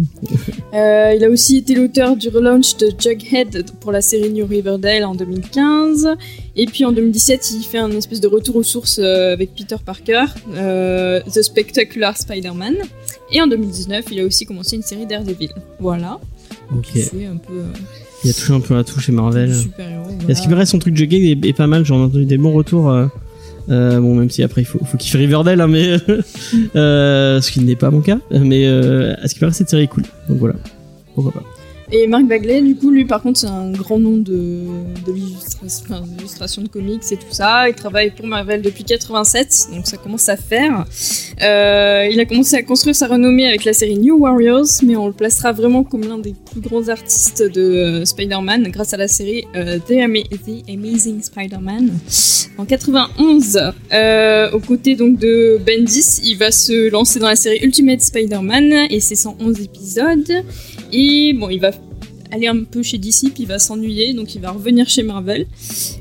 Euh, 0.73 1.13
il 1.15 1.23
a 1.23 1.29
aussi 1.29 1.57
été 1.57 1.75
l'auteur 1.75 2.15
du 2.17 2.29
relaunch 2.29 2.77
de 2.77 2.89
Jughead 2.99 3.63
pour 3.79 3.91
la 3.91 4.01
série 4.01 4.31
New 4.31 4.45
Riverdale 4.47 5.05
en 5.05 5.13
2015. 5.13 6.07
Et 6.55 6.65
puis 6.65 6.83
en 6.83 6.91
2017, 6.91 7.51
il 7.59 7.63
fait 7.63 7.77
un 7.77 7.91
espèce 7.91 8.19
de 8.19 8.27
retour 8.27 8.55
aux 8.55 8.63
sources 8.63 8.99
euh, 8.99 9.33
avec 9.33 9.53
Peter 9.55 9.75
Parker, 9.85 10.25
euh, 10.55 11.21
The 11.31 11.43
Spectacular 11.43 12.17
Spider-Man. 12.17 12.75
Et 13.31 13.39
en 13.41 13.45
2019, 13.47 14.05
il 14.11 14.19
a 14.21 14.25
aussi 14.25 14.45
commencé 14.47 14.75
une 14.75 14.81
série 14.81 15.05
Daredevil. 15.05 15.52
Voilà. 15.79 16.19
Ok. 16.75 16.89
Il 16.95 17.01
fait 17.03 17.25
un 17.25 17.37
peu 17.37 17.53
euh, 17.53 17.63
Il 18.23 18.29
a 18.29 18.33
touché 18.33 18.53
un 18.53 18.59
peu 18.59 18.77
à 18.77 18.83
tout 18.83 18.99
chez 18.99 19.11
Marvel. 19.11 19.53
super-héros. 19.55 20.03
Est-ce 20.09 20.17
voilà. 20.23 20.35
qu'il 20.41 20.49
me 20.51 20.55
reste 20.55 20.71
son 20.71 20.79
truc 20.79 20.93
de 20.93 21.05
gag 21.05 21.21
est, 21.23 21.45
est 21.45 21.53
pas 21.53 21.67
mal, 21.67 21.85
j'en 21.85 21.99
ai 21.99 22.03
entendu 22.03 22.25
des 22.25 22.37
bons 22.37 22.53
retours. 22.53 22.89
euh, 22.89 23.07
euh, 23.69 23.99
bon, 24.01 24.15
même 24.15 24.29
si 24.29 24.43
après 24.43 24.61
il 24.61 24.65
faut, 24.65 24.79
faut 24.83 24.97
qu'il 24.97 25.09
fait 25.09 25.17
Riverdale, 25.19 25.61
hein, 25.61 25.67
mais 25.67 25.95
euh, 26.75 27.39
ce 27.41 27.51
qui 27.51 27.61
n'est 27.61 27.75
pas 27.77 27.91
mon 27.91 28.01
cas. 28.01 28.17
Mais 28.31 28.65
euh, 28.67 29.13
à 29.21 29.27
ce 29.27 29.33
qui 29.33 29.39
paraît, 29.39 29.53
cette 29.53 29.69
série 29.69 29.83
est 29.83 29.87
cool? 29.87 30.03
Donc 30.27 30.37
voilà, 30.37 30.55
pourquoi 31.15 31.31
pas. 31.31 31.43
Et 31.91 32.07
Mark 32.07 32.25
Bagley, 32.25 32.61
du 32.61 32.75
coup, 32.75 32.89
lui, 32.89 33.05
par 33.05 33.21
contre, 33.21 33.39
c'est 33.39 33.47
un 33.47 33.71
grand 33.71 33.99
nom 33.99 34.17
de, 34.17 34.61
de 35.05 35.11
l'illustration 35.11 36.61
de 36.61 36.67
comics 36.67 37.03
et 37.11 37.17
tout 37.17 37.31
ça. 37.31 37.69
Il 37.69 37.75
travaille 37.75 38.11
pour 38.11 38.25
Marvel 38.25 38.61
depuis 38.61 38.83
87, 38.83 39.67
donc 39.73 39.85
ça 39.85 39.97
commence 39.97 40.29
à 40.29 40.37
faire. 40.37 40.85
Euh, 41.41 42.07
il 42.11 42.19
a 42.19 42.25
commencé 42.25 42.55
à 42.55 42.63
construire 42.63 42.95
sa 42.95 43.07
renommée 43.07 43.47
avec 43.47 43.63
la 43.65 43.73
série 43.73 43.97
New 43.97 44.17
Warriors, 44.17 44.67
mais 44.83 44.95
on 44.95 45.07
le 45.07 45.13
placera 45.13 45.51
vraiment 45.51 45.83
comme 45.83 46.07
l'un 46.07 46.17
des 46.17 46.33
plus 46.51 46.61
grands 46.61 46.87
artistes 46.87 47.43
de 47.43 47.61
euh, 47.61 48.05
Spider-Man 48.05 48.69
grâce 48.69 48.93
à 48.93 48.97
la 48.97 49.07
série 49.07 49.45
euh, 49.55 49.77
The, 49.79 49.93
The 50.45 50.69
Amazing 50.69 51.21
Spider-Man 51.21 51.91
en 52.57 52.65
91. 52.65 53.73
Euh, 53.93 54.51
aux 54.51 54.59
côtés 54.59 54.95
donc 54.95 55.17
de 55.17 55.59
Bendis, 55.65 56.21
il 56.23 56.37
va 56.37 56.51
se 56.51 56.89
lancer 56.89 57.19
dans 57.19 57.27
la 57.27 57.35
série 57.35 57.59
Ultimate 57.63 58.01
Spider-Man 58.01 58.87
et 58.89 58.99
ses 58.99 59.15
111 59.15 59.61
épisodes. 59.61 60.31
Et 60.91 61.33
bon, 61.33 61.49
il 61.49 61.59
va 61.59 61.71
aller 62.33 62.47
un 62.47 62.63
peu 62.63 62.81
chez 62.83 62.97
DC, 62.97 63.31
puis 63.33 63.43
il 63.43 63.47
va 63.47 63.59
s'ennuyer, 63.59 64.13
donc 64.13 64.33
il 64.35 64.41
va 64.41 64.51
revenir 64.51 64.89
chez 64.89 65.03
Marvel. 65.03 65.45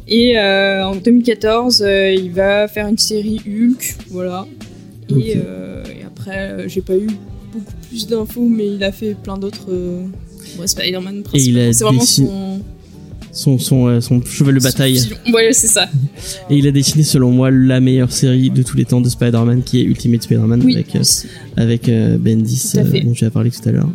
Et 0.08 0.38
euh, 0.38 0.86
en 0.86 0.96
2014, 0.96 1.82
euh, 1.82 2.12
il 2.12 2.30
va 2.32 2.68
faire 2.68 2.86
une 2.88 2.98
série 2.98 3.40
Hulk, 3.46 3.96
voilà. 4.10 4.46
Et, 5.10 5.14
Ok. 5.14 5.20
euh, 5.36 5.84
et 5.84 6.04
après, 6.06 6.68
j'ai 6.68 6.80
pas 6.80 6.96
eu 6.96 7.08
beaucoup 7.52 7.72
plus 7.88 8.06
d'infos, 8.06 8.46
mais 8.48 8.66
il 8.74 8.82
a 8.82 8.92
fait 8.92 9.14
plein 9.14 9.36
d'autres. 9.36 9.68
Ouais, 10.58 10.66
Spider-Man, 10.66 11.22
Et 11.34 11.42
il 11.42 11.58
a 11.58 11.62
principalement. 11.64 11.72
C'est 11.72 12.22
vraiment 12.22 12.40
son. 12.40 12.60
Son, 13.34 13.58
son, 13.58 13.86
euh, 13.86 14.00
son 14.02 14.22
cheval 14.22 14.56
de 14.56 14.60
bataille. 14.60 15.00
Ouais, 15.32 15.54
c'est 15.54 15.66
ça. 15.66 15.88
Et 16.50 16.56
il 16.58 16.66
a 16.66 16.70
dessiné, 16.70 17.02
selon 17.02 17.30
moi, 17.30 17.50
la 17.50 17.80
meilleure 17.80 18.12
série 18.12 18.50
de 18.50 18.62
tous 18.62 18.76
les 18.76 18.84
temps 18.84 19.00
de 19.00 19.08
Spider-Man, 19.08 19.62
qui 19.62 19.80
est 19.80 19.84
Ultimate 19.84 20.22
Spider-Man, 20.22 20.62
Oui, 20.62 20.74
avec, 20.74 20.94
euh, 20.94 21.02
avec 21.56 21.88
euh, 21.88 22.18
Bendis, 22.18 22.72
dont 23.02 23.12
tu 23.12 23.24
as 23.24 23.30
parlé 23.30 23.50
tout 23.50 23.66
à 23.66 23.72
l'heure. 23.72 23.88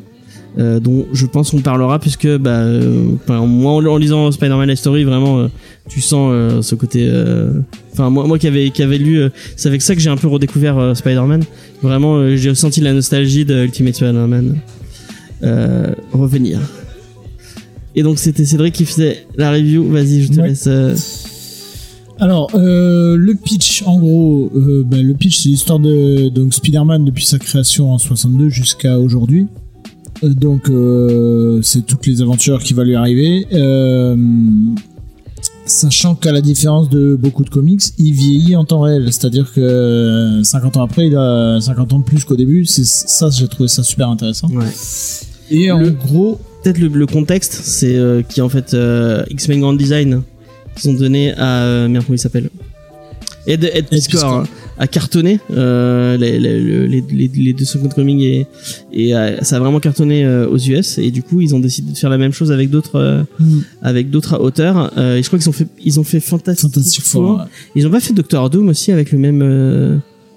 Euh, 0.59 0.79
dont 0.79 1.05
je 1.13 1.27
pense 1.27 1.51
qu'on 1.51 1.61
parlera 1.61 1.99
puisque 1.99 2.27
bah 2.37 2.61
euh, 2.61 3.11
enfin, 3.23 3.45
moi 3.45 3.73
en, 3.73 3.85
en 3.85 3.97
lisant 3.97 4.31
Spider-Man 4.31 4.67
la 4.67 4.75
story 4.75 5.03
vraiment 5.03 5.37
euh, 5.37 5.47
tu 5.87 6.01
sens 6.01 6.33
ce 6.65 6.73
côté 6.73 7.07
enfin 7.93 8.09
moi 8.09 8.25
moi 8.25 8.39
qui 8.39 8.47
avait 8.47 8.71
qui 8.71 8.81
avait 8.81 8.97
lu 8.97 9.21
c'est 9.55 9.69
avec 9.69 9.83
ça 9.83 9.93
que 9.93 10.01
j'ai 10.01 10.09
un 10.09 10.17
peu 10.17 10.27
redécouvert 10.27 10.95
Spider-Man 10.95 11.43
vraiment 11.83 12.35
j'ai 12.35 12.49
ressenti 12.49 12.81
la 12.81 12.91
nostalgie 12.93 13.45
de 13.45 13.65
Ultimate 13.65 13.93
Spider-Man 13.97 14.55
revenir 16.11 16.59
et 17.95 18.01
donc 18.01 18.17
c'était 18.17 18.45
Cédric 18.45 18.73
qui 18.73 18.85
faisait 18.85 19.27
la 19.35 19.51
review 19.51 19.87
vas-y 19.87 20.23
je 20.23 20.29
te 20.31 20.41
Ouais. 20.41 20.47
laisse 20.47 20.67
Alors, 22.19 22.49
euh, 22.55 23.15
le 23.15 23.35
pitch, 23.35 23.83
en 23.85 23.99
gros, 23.99 24.51
euh, 24.55 24.83
bah, 24.83 24.97
le 24.97 25.13
pitch, 25.13 25.37
c'est 25.37 25.49
l'histoire 25.49 25.77
de 25.77 26.29
donc 26.29 26.51
Spider-Man 26.53 27.05
depuis 27.05 27.25
sa 27.25 27.37
création 27.37 27.91
en 27.93 27.99
62 27.99 28.49
jusqu'à 28.49 28.97
aujourd'hui. 28.97 29.45
Euh, 30.23 30.29
donc, 30.33 30.69
euh, 30.69 31.59
c'est 31.61 31.85
toutes 31.85 32.05
les 32.07 32.21
aventures 32.21 32.61
qui 32.63 32.73
vont 32.73 32.83
lui 32.83 32.95
arriver. 32.95 33.45
Euh, 33.53 34.15
sachant 35.65 36.15
qu'à 36.15 36.31
la 36.31 36.41
différence 36.41 36.89
de 36.89 37.15
beaucoup 37.19 37.43
de 37.43 37.49
comics, 37.49 37.81
il 37.97 38.13
vieillit 38.13 38.55
en 38.55 38.65
temps 38.65 38.81
réel. 38.81 39.05
C'est-à-dire 39.11 39.51
que 39.53 39.59
euh, 39.61 40.43
50 40.43 40.77
ans 40.77 40.83
après, 40.83 41.07
il 41.07 41.15
a 41.15 41.59
50 41.59 41.93
ans 41.93 41.99
de 41.99 42.03
plus 42.03 42.23
qu'au 42.23 42.35
début. 42.35 42.65
C'est 42.65 42.85
ça, 42.85 43.29
j'ai 43.29 43.47
trouvé 43.47 43.67
ça 43.69 43.83
super 43.83 44.09
intéressant. 44.09 44.47
ouais 44.49 44.65
Et 45.51 45.71
en 45.71 45.79
Le- 45.79 45.91
gros, 45.91 46.39
peut-être 46.63 46.77
le, 46.79 46.87
le 46.87 47.05
contexte, 47.05 47.53
c'est 47.63 47.95
euh, 47.95 48.21
qui 48.23 48.41
en 48.41 48.49
fait 48.49 48.75
X-Men 49.29 49.59
Grand 49.61 49.73
Design 49.73 50.21
qu'ils 50.75 50.91
ont 50.91 50.93
donné 50.93 51.33
à 51.33 51.87
merde 51.87 52.05
comment 52.05 52.15
il 52.15 52.19
s'appelle? 52.19 52.49
Ed, 53.47 53.63
Ed 53.73 53.87
Piscor 53.87 54.43
Piscor. 54.43 54.43
A 54.79 54.87
cartonné 54.87 55.39
euh, 55.51 56.17
les, 56.17 56.39
les, 56.39 56.87
les, 56.87 57.01
les, 57.11 57.27
les 57.33 57.53
deux 57.53 57.65
secondes 57.65 57.93
coming 57.93 58.19
et, 58.21 58.45
et 58.93 59.15
euh, 59.15 59.41
ça 59.41 59.55
a 59.55 59.59
vraiment 59.59 59.79
cartonné 59.79 60.23
euh, 60.23 60.47
aux 60.47 60.57
US 60.57 60.97
et 60.99 61.09
du 61.11 61.23
coup 61.23 61.41
ils 61.41 61.55
ont 61.55 61.59
décidé 61.59 61.91
de 61.91 61.97
faire 61.97 62.09
la 62.11 62.17
même 62.17 62.31
chose 62.33 62.51
avec 62.51 62.69
d'autres 62.69 62.95
euh, 62.97 63.23
Hmm. 63.39 63.59
avec 63.81 64.09
d'autres 64.09 64.39
auteurs 64.39 64.91
et 64.97 65.21
je 65.21 65.27
crois 65.27 65.39
qu'ils 65.39 65.49
ont 65.49 65.53
fait 65.53 65.67
ils 65.83 65.99
ont 65.99 66.03
fait 66.03 66.19
Fantastic, 66.19 66.61
Fantastic 66.71 67.03
Four. 67.03 67.37
Ouais. 67.37 67.43
ils 67.75 67.85
ont 67.87 67.89
pas 67.89 67.99
fait 67.99 68.13
Doctor 68.13 68.49
Doom 68.49 68.69
aussi 68.69 68.91
avec 68.91 69.11
le 69.11 69.17
même 69.17 69.39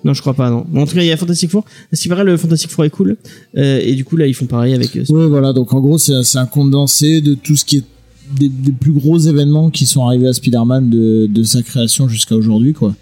non 0.05 0.15
je 0.15 0.21
crois 0.23 0.35
pas 0.35 0.49
non 0.51 0.65
en 0.75 0.87
tout 0.87 0.95
cas 0.95 1.03
il 1.03 1.07
y 1.07 1.13
a 1.13 1.17
Fantastic 1.17 1.51
Four 1.51 1.65
ce 1.93 2.01
qui 2.01 2.09
paraît 2.09 2.25
le 2.25 2.37
Fantastic 2.37 2.71
Four 2.71 2.85
est 2.87 2.91
cool 2.91 3.17
et 3.55 3.95
du 3.95 4.05
coup 4.05 4.17
là 4.17 4.27
ils 4.27 4.35
font 4.35 4.47
pareil 4.47 4.75
avec 4.75 4.95
Ouais, 4.95 5.27
voilà. 5.29 5.53
Donc 5.53 5.73
en 5.75 5.81
gros, 5.81 5.99
c'est 5.99 6.39
un 6.39 6.47
condensé 6.47 7.21
de 7.21 7.35
tout 7.35 7.57
ce 7.57 7.65
qui 7.65 7.77
est 7.79 7.85
des, 8.39 8.49
des 8.49 8.73
plus 8.73 8.93
gros 8.93 9.19
événements 9.19 9.71
qui 9.71 9.87
sont 9.87 10.07
arrivés 10.07 10.29
à 10.29 10.33
Spider-Man 10.33 10.89
de, 10.89 11.27
de 11.27 11.43
sa 11.43 11.63
création 11.63 12.09
jusqu'à 12.09 12.37
aujourd'hui, 12.37 12.73
quoi. 12.75 12.95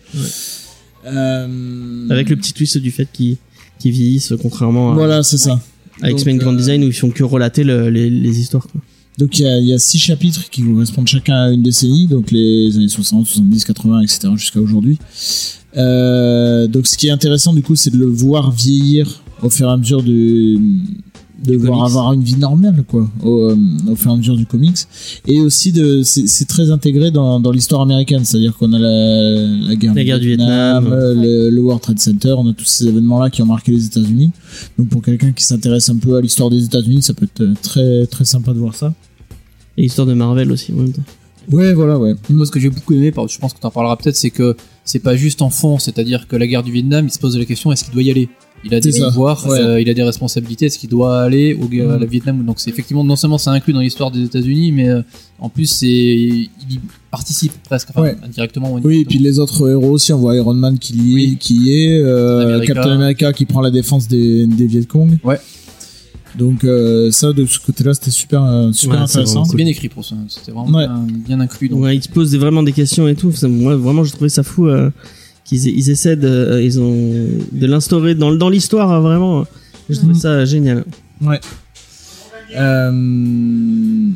Euh, 1.07 2.07
avec 2.11 2.28
le 2.30 2.36
petit 2.36 2.53
twist 2.53 2.78
du 2.78 2.90
fait 2.90 3.09
qu'ils 3.12 3.36
vieillissent 3.84 4.34
contrairement 4.42 4.92
à, 4.92 4.94
Voilà, 4.94 5.22
c'est 5.22 5.38
ça. 5.38 5.61
à 6.03 6.11
X-Men 6.11 6.38
Grand 6.38 6.53
euh, 6.53 6.57
Design 6.57 6.82
où 6.84 6.88
ils 6.88 6.92
font 6.92 7.11
que 7.11 7.22
relater 7.24 7.64
le- 7.64 7.88
les, 7.90 8.11
les 8.11 8.40
histoires 8.40 8.66
quoi. 8.66 8.80
Donc 9.16 9.38
il 9.38 9.42
y 9.42 9.49
a, 9.49 9.59
il 9.59 9.66
y 9.66 9.72
a 9.72 9.78
six 9.78 9.99
chapitres 9.99 10.49
qui 10.51 10.62
correspondent 10.62 11.09
chacun 11.09 11.34
à 11.34 11.51
une 11.51 11.62
décennie, 11.62 12.07
donc 12.07 12.30
les 12.30 12.76
années 12.76 12.88
60, 12.88 13.26
70, 13.26 13.64
80, 13.64 14.01
etc. 14.03 14.28
jusqu'à 14.36 14.61
aujourd'hui. 14.61 14.96
Euh, 15.76 16.66
donc 16.66 16.86
ce 16.86 16.96
qui 16.96 17.09
est 17.09 17.11
intéressant 17.11 17.53
du 17.53 17.62
coup, 17.62 17.74
c'est 17.76 17.90
de 17.90 17.99
le 17.99 18.07
voir 18.07 18.51
vieillir 18.53 19.22
au 19.42 19.51
fur 19.51 19.68
et 19.68 19.72
à 19.72 19.76
mesure 19.76 20.03
du 20.03 20.59
de 21.45 21.53
Du 21.53 21.57
voir 21.59 21.78
comics. 21.78 21.91
avoir 21.91 22.12
une 22.14 22.22
vie 22.22 22.36
normale 22.36 22.82
quoi 22.89 23.09
au, 23.22 23.51
euh, 23.51 23.57
au 23.91 23.95
fur 23.95 24.11
et 24.11 24.14
à 24.14 24.16
mesure 24.16 24.36
du 24.36 24.45
comics. 24.47 24.76
Et 25.26 25.41
aussi 25.41 25.70
de 25.72 26.03
c'est 26.03 26.26
c'est 26.26 26.47
très 26.47 26.70
intégré 26.70 27.11
dans, 27.11 27.39
dans 27.41 27.53
l'histoire 27.53 27.80
américaine. 27.82 28.24
C'est-à-dire 28.24 28.57
qu'on 28.57 28.72
a 28.72 28.78
la, 28.78 29.47
la 29.68 29.76
guerre, 29.76 29.95
La 29.95 30.05
guerre 30.05 30.18
du 30.20 30.28
Vietnam. 30.28 30.86
euh, 30.93 31.14
le, 31.14 31.51
le 31.51 31.61
World 31.61 31.82
Trade 31.82 31.99
Center. 32.01 32.34
On 32.36 32.49
a 32.49 32.53
tous 32.53 32.64
ces 32.64 32.89
événements 32.89 33.20
là 33.20 33.30
qui 33.30 33.41
ont 33.43 33.47
marqué 33.47 33.70
les 33.72 33.86
États-Unis. 33.86 34.30
Donc 34.78 34.89
pour 34.89 35.01
quelqu'un 35.03 35.32
qui 35.32 35.45
s'intéresse 35.45 35.89
un 35.91 35.97
peu 35.97 36.16
à 36.16 36.20
l'histoire 36.20 36.51
des 36.51 36.64
États-Unis 36.64 37.03
ça 37.03 37.14
peut 37.14 37.26
être 37.26 37.41
euh, 37.43 37.55
très 37.62 38.07
très 38.07 38.24
sympa 38.24 38.53
de 38.53 38.59
voir 38.59 38.74
ça. 38.74 38.93
Et 39.76 39.82
l'histoire 39.82 40.07
de 40.09 40.14
Marvel 40.14 40.51
aussi, 40.51 40.72
en 40.72 40.76
même 40.76 40.93
temps. 40.93 41.03
ouais 41.53 41.72
voilà 41.72 41.99
ouais. 41.99 42.14
Moi, 42.30 42.47
ce 42.47 42.51
que 42.51 42.59
j'ai 42.59 42.68
beaucoup 42.70 42.95
aimé, 42.95 43.12
par- 43.12 43.28
je 43.28 43.39
pense 43.39 43.55
que 43.55 43.61
tu 43.61 43.66
en 43.66 43.70
parleras 43.70 43.95
peut-être, 43.97 44.16
c'est 44.16 44.30
que 44.30 44.57
c'est 44.89 44.99
pas 45.01 45.16
juste 45.16 45.43
en 45.43 45.51
fond, 45.51 45.78
c'est-à-dire 45.78 46.26
que 46.28 46.36
la 46.36 46.47
guerre 46.47 46.62
du 46.62 46.72
Vietnam, 46.72 47.05
il 47.07 47.11
se 47.12 47.18
pose 47.18 47.36
la 47.39 47.45
question 47.45 47.70
est-ce 47.72 47.84
qu'il 47.84 47.93
doit 47.93 48.03
y 48.03 48.11
aller? 48.11 48.28
Il 48.64 48.74
a 48.74 48.80
des 48.80 48.91
pouvoirs, 48.91 49.47
ouais. 49.47 49.61
euh, 49.61 49.80
il 49.80 49.89
a 49.89 49.95
des 49.95 50.03
responsabilités, 50.03 50.66
est-ce 50.66 50.78
qu'il 50.80 50.89
doit 50.89 51.20
aller 51.22 51.55
au 51.55 51.68
Mm. 51.68 51.91
à 51.93 51.99
la 51.99 52.07
Vietnam 52.07 52.45
Donc 52.45 52.59
c'est 52.59 52.70
effectivement 52.70 53.05
non 53.05 53.14
seulement 53.14 53.39
ça 53.39 53.53
inclut 53.53 53.72
dans 53.72 53.80
l'histoire 53.80 54.11
des 54.11 54.22
États-Unis, 54.24 54.72
mais 54.72 54.89
euh, 54.89 55.03
en 55.39 55.49
plus 55.49 55.66
c'est 55.66 55.86
il 55.86 56.51
y 56.70 56.80
participe 57.11 57.53
presque, 57.64 57.89
enfin, 57.91 58.03
Ouais. 58.03 58.16
indirectement. 58.24 58.72
ou 58.74 58.80
Oui, 58.82 59.01
et 59.01 59.05
puis 59.05 59.18
les 59.18 59.39
autres 59.39 59.68
héros 59.70 59.91
aussi, 59.93 60.12
on 60.12 60.18
voit 60.18 60.34
Iron 60.34 60.55
Man 60.55 60.78
qui 60.78 60.95
y 60.95 61.14
Oui. 61.14 61.36
qui 61.39 61.55
y 61.57 61.72
est 61.84 61.99
euh, 62.03 62.41
Captain 62.41 62.55
America. 62.57 62.74
Captain 62.74 62.91
America 62.93 63.32
qui 63.32 63.45
prend 63.45 63.61
la 63.61 63.70
défense 63.70 64.09
des, 64.09 64.47
des 64.47 64.66
Viet 64.66 64.86
Cong. 64.86 65.18
Ouais. 65.22 65.39
Donc 66.37 66.62
euh, 66.64 67.11
ça, 67.11 67.33
de 67.33 67.45
ce 67.47 67.59
côté-là, 67.59 67.95
c'était 67.95 68.11
super, 68.11 68.43
euh, 68.45 68.70
super 68.72 68.97
Ouais, 68.97 69.03
intéressant. 69.03 69.45
c'est 69.45 69.57
bien 69.57 69.66
écrit 69.66 69.89
pour 69.89 70.05
ça, 70.05 70.14
c'était 70.29 70.53
vraiment 70.53 70.76
Ouais. 70.79 70.87
bien, 70.87 71.07
bien 71.26 71.41
inclus. 71.41 71.68
Donc. 71.68 71.83
Ouais, 71.83 71.97
ils 71.97 72.01
te 72.01 72.12
posent 72.12 72.31
des- 72.31 72.39
vraiment 72.39 72.62
des 72.62 72.72
questions 72.72 73.09
et 73.09 73.14
tout. 73.14 73.33
Moi, 73.45 73.76
vraiment, 73.76 74.05
j'ai 74.05 74.12
trouvé 74.12 74.29
ça 74.29 74.43
fou 74.43 74.66
euh, 74.68 74.91
qu'ils 75.45 75.66
ils 75.66 75.91
essaient 75.91 76.16
de, 76.16 76.29
euh, 76.29 76.62
ils 76.62 76.79
ont 76.81 77.26
de 77.53 77.66
l'instaurer 77.66 78.14
dans, 78.14 78.33
dans 78.35 78.51
l'histoire. 78.51 78.93
hein, 78.93 79.01
vraiment, 79.01 79.47
j'ai 79.89 79.97
trouvé 79.97 80.12
Mhm. 80.14 80.20
ça 80.20 80.45
génial. 80.45 80.85
Ouais. 81.22 81.41
Euh, 82.57 84.11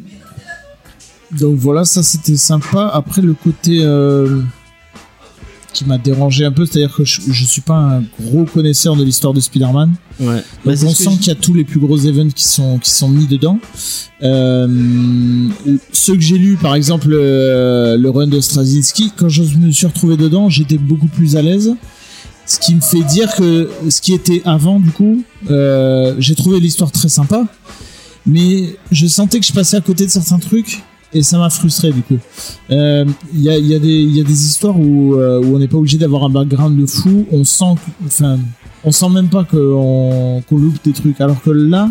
Donc 1.41 1.57
voilà, 1.57 1.85
ça 1.85 2.03
c'était 2.03 2.37
sympa. 2.37 2.91
Après 2.93 3.23
le 3.23 3.33
côté 3.35 3.81
euh, 3.83 4.43
qui 5.73 5.85
m'a 5.85 5.99
dérangé 5.99 6.45
un 6.45 6.53
peu, 6.53 6.67
c'est-à-dire 6.67 6.95
que 6.95 7.05
je, 7.05 7.21
je 7.27 7.45
suis 7.45 7.61
pas 7.63 7.75
un 7.77 8.03
gros 8.21 8.45
connaisseur 8.45 8.97
de 8.97 9.03
l'histoire 9.05 9.33
de 9.35 9.41
Spider-Man. 9.41 9.95
Ouais. 10.21 10.27
Donc 10.37 10.43
Bah, 10.65 10.73
on 10.85 10.95
sent 10.95 11.11
je- 11.13 11.17
qu'il 11.19 11.27
y 11.29 11.31
a 11.31 11.35
tous 11.35 11.55
les 11.55 11.65
plus 11.65 11.81
gros 11.81 11.99
events 11.99 12.31
qui 12.35 12.45
sont 12.45 12.79
qui 12.79 12.91
sont 12.91 13.09
mis 13.09 13.27
dedans. 13.27 13.59
Euh, 14.23 14.69
ceux 15.93 16.15
que 16.15 16.21
j'ai 16.21 16.39
lus, 16.39 16.57
par 16.57 16.75
exemple 16.75 17.09
euh, 17.13 17.97
le 17.97 18.11
run 18.11 18.27
de 18.29 18.41
Straczynski, 18.41 19.13
quand 19.17 19.29
je 19.29 19.43
me 19.59 19.71
suis 19.73 19.87
retrouvé 19.87 20.17
dedans, 20.17 20.49
j'étais 20.49 20.79
beaucoup 20.79 21.09
plus 21.09 21.37
à 21.37 21.43
l'aise. 21.43 21.75
Ce 22.47 22.59
qui 22.59 22.75
me 22.75 22.81
fait 22.81 23.03
dire 23.03 23.35
que 23.37 23.71
ce 23.89 24.01
qui 24.01 24.13
était 24.13 24.43
avant, 24.45 24.81
du 24.81 24.91
coup, 24.91 25.23
euh, 25.51 26.15
j'ai 26.19 26.35
trouvé 26.35 26.61
l'histoire 26.61 26.91
très 26.91 27.09
sympa, 27.09 27.47
mais 28.27 28.77
je 28.91 29.07
sentais 29.07 29.39
que 29.41 29.47
je 29.47 29.53
passais 29.53 29.77
à 29.77 29.81
côté 29.81 30.05
de 30.07 30.11
certains 30.11 30.39
trucs 30.39 30.83
et 31.15 31.23
ça 31.23 31.39
m'a 31.39 31.51
frustré 31.51 31.91
du 31.93 32.03
coup. 32.03 32.19
Euh, 32.71 33.05
Il 33.35 33.41
y, 33.43 33.51
a, 33.51 33.59
il 33.59 33.67
y, 33.67 33.75
a 33.75 33.79
des- 33.79 33.89
il 33.89 34.17
y 34.17 34.21
a 34.21 34.25
des 34.25 34.45
histoires 34.47 34.79
où, 34.79 35.15
euh, 35.17 35.41
où 35.43 35.55
on 35.57 35.59
n'est 35.59 35.69
pas 35.69 35.77
obligé 35.79 35.99
d'avoir 35.99 36.25
un 36.25 36.31
background 36.31 36.79
de 36.81 36.87
fou, 36.87 37.27
on 37.33 37.45
sent, 37.45 37.75
enfin, 38.07 38.39
on 38.85 38.93
sent 38.93 39.09
même 39.11 39.29
pas 39.29 39.45
qu'on 39.45 40.43
qu'on 40.49 40.57
loupe 40.59 40.79
des 40.85 40.93
trucs, 40.93 41.21
alors 41.21 41.41
que 41.43 41.51
là, 41.51 41.91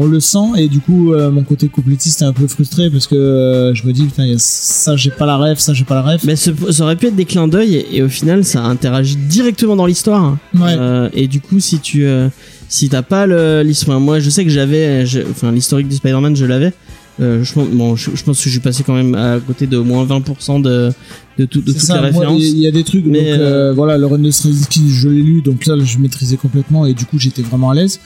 on 0.00 0.06
le 0.06 0.20
sent 0.20 0.38
et 0.58 0.68
du 0.68 0.78
coup, 0.80 1.12
euh, 1.12 1.30
mon 1.32 1.42
côté 1.42 1.68
complétiste 1.68 2.22
est 2.22 2.24
un 2.24 2.32
peu 2.32 2.46
frustré 2.46 2.88
parce 2.88 3.06
que 3.08 3.16
euh, 3.16 3.74
je 3.74 3.84
me 3.86 3.92
dis 3.92 4.04
putain, 4.04 4.26
y 4.26 4.32
a 4.34 4.38
ça 4.38 4.94
j'ai 4.94 5.10
pas 5.10 5.26
la 5.26 5.36
rêve, 5.36 5.58
ça 5.58 5.72
j'ai 5.74 5.84
pas 5.84 5.96
la 5.96 6.02
rêve. 6.02 6.20
Mais 6.24 6.36
ce- 6.36 6.50
ça 6.70 6.84
aurait 6.84 6.94
pu 6.96 7.06
être 7.06 7.16
des 7.16 7.24
clins 7.24 7.48
d'œil 7.48 7.74
et, 7.74 7.96
et 7.96 8.02
au 8.02 8.08
final, 8.08 8.44
ça 8.44 8.62
interagit 8.62 9.16
directement 9.16 9.74
dans 9.74 9.86
l'histoire. 9.86 10.36
Ouais. 10.54 10.60
Euh, 10.78 11.08
et 11.14 11.26
du 11.26 11.40
coup, 11.40 11.58
si 11.58 11.80
tu 11.80 12.04
euh, 12.06 12.28
si 12.68 12.88
t'as 12.88 13.02
pas 13.02 13.26
l'histoire, 13.64 13.98
moi, 13.98 14.20
je 14.20 14.28
sais 14.30 14.44
que 14.44 14.50
j'avais, 14.50 15.04
enfin, 15.30 15.50
l'historique 15.50 15.88
du 15.88 15.96
Spider-Man, 15.96 16.36
je 16.36 16.44
l'avais. 16.44 16.72
Euh, 17.20 17.42
je, 17.42 17.52
pense, 17.52 17.68
bon, 17.68 17.96
je, 17.96 18.10
je 18.14 18.22
pense 18.22 18.38
que 18.38 18.44
je 18.44 18.50
suis 18.50 18.60
passé 18.60 18.84
quand 18.84 18.94
même 18.94 19.14
à 19.14 19.40
côté 19.40 19.66
de 19.66 19.78
moins 19.78 20.04
20% 20.04 20.62
de 20.62 20.92
de, 21.38 21.44
tout, 21.44 21.60
de 21.60 21.66
C'est 21.68 21.78
toutes 21.78 21.86
ça, 21.86 22.00
les 22.00 22.06
références. 22.08 22.42
Il 22.42 22.58
y 22.58 22.66
a 22.66 22.70
des 22.70 22.84
trucs, 22.84 23.06
Mais, 23.06 23.30
donc 23.30 23.40
euh, 23.40 23.72
voilà, 23.72 23.96
le 23.96 24.06
run 24.06 24.18
de 24.18 24.30
Straczynski, 24.30 24.90
je 24.90 25.08
l'ai 25.08 25.22
lu, 25.22 25.40
donc 25.40 25.66
là, 25.66 25.74
je 25.78 25.98
maîtrisais 25.98 26.36
complètement 26.36 26.84
et 26.86 26.94
du 26.94 27.04
coup, 27.06 27.18
j'étais 27.18 27.42
vraiment 27.42 27.70
à 27.70 27.74
l'aise. 27.74 28.00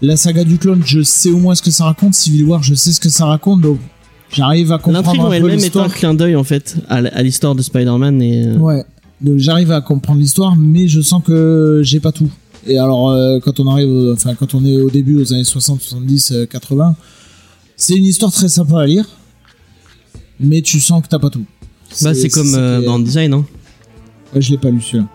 La 0.00 0.16
saga 0.16 0.44
du 0.44 0.58
clone, 0.58 0.82
je 0.84 1.02
sais 1.02 1.30
au 1.30 1.38
moins 1.38 1.54
ce 1.54 1.62
que 1.62 1.70
ça 1.70 1.84
raconte. 1.84 2.14
Civil 2.14 2.44
War, 2.44 2.62
je 2.62 2.74
sais 2.74 2.92
ce 2.92 3.00
que 3.00 3.08
ça 3.08 3.26
raconte, 3.26 3.60
donc 3.60 3.78
j'arrive 4.32 4.72
à 4.72 4.76
L'intrigue 4.76 4.94
comprendre 4.94 5.22
en 5.22 5.26
un 5.26 5.28
peu 5.28 5.34
elle-même 5.36 5.60
est 5.60 5.76
un 5.76 5.88
clin 5.88 6.14
d'œil 6.14 6.36
en 6.36 6.44
fait 6.44 6.76
à, 6.88 7.22
l'histoire 7.22 7.54
de 7.54 7.62
Spider-Man 7.62 8.22
et 8.22 8.46
euh, 8.46 8.56
Ouais, 8.58 8.84
donc 9.20 9.38
j'arrive 9.38 9.72
à 9.72 9.80
comprendre 9.80 10.20
l'histoire, 10.20 10.54
mais 10.56 10.88
je 10.88 11.00
sens 11.00 11.22
que 11.24 11.80
j'ai 11.82 12.00
pas 12.00 12.12
tout. 12.12 12.30
Et 12.66 12.78
alors, 12.78 13.10
euh, 13.10 13.38
quand 13.40 13.60
on 13.60 13.66
arrive, 13.66 14.12
enfin, 14.12 14.34
quand 14.34 14.54
on 14.54 14.64
est 14.64 14.76
au 14.76 14.90
début, 14.90 15.16
aux 15.16 15.32
années 15.32 15.44
60, 15.44 15.80
70, 15.80 16.32
euh, 16.32 16.46
80, 16.46 16.96
c'est 17.78 17.94
une 17.94 18.04
histoire 18.04 18.30
très 18.32 18.48
sympa 18.48 18.80
à 18.80 18.86
lire, 18.86 19.06
mais 20.38 20.60
tu 20.60 20.80
sens 20.80 21.02
que 21.02 21.08
t'as 21.08 21.18
pas 21.18 21.30
tout. 21.30 21.44
bah 22.02 22.12
c'est 22.14 22.28
comme 22.28 22.46
ça 22.46 22.58
euh, 22.58 22.82
Grand 22.82 22.98
Design, 22.98 23.32
hein. 23.32 23.44
Ouais, 24.34 24.42
je 24.42 24.50
l'ai 24.50 24.58
pas 24.58 24.68
lu 24.70 24.80
celui-là. 24.82 25.06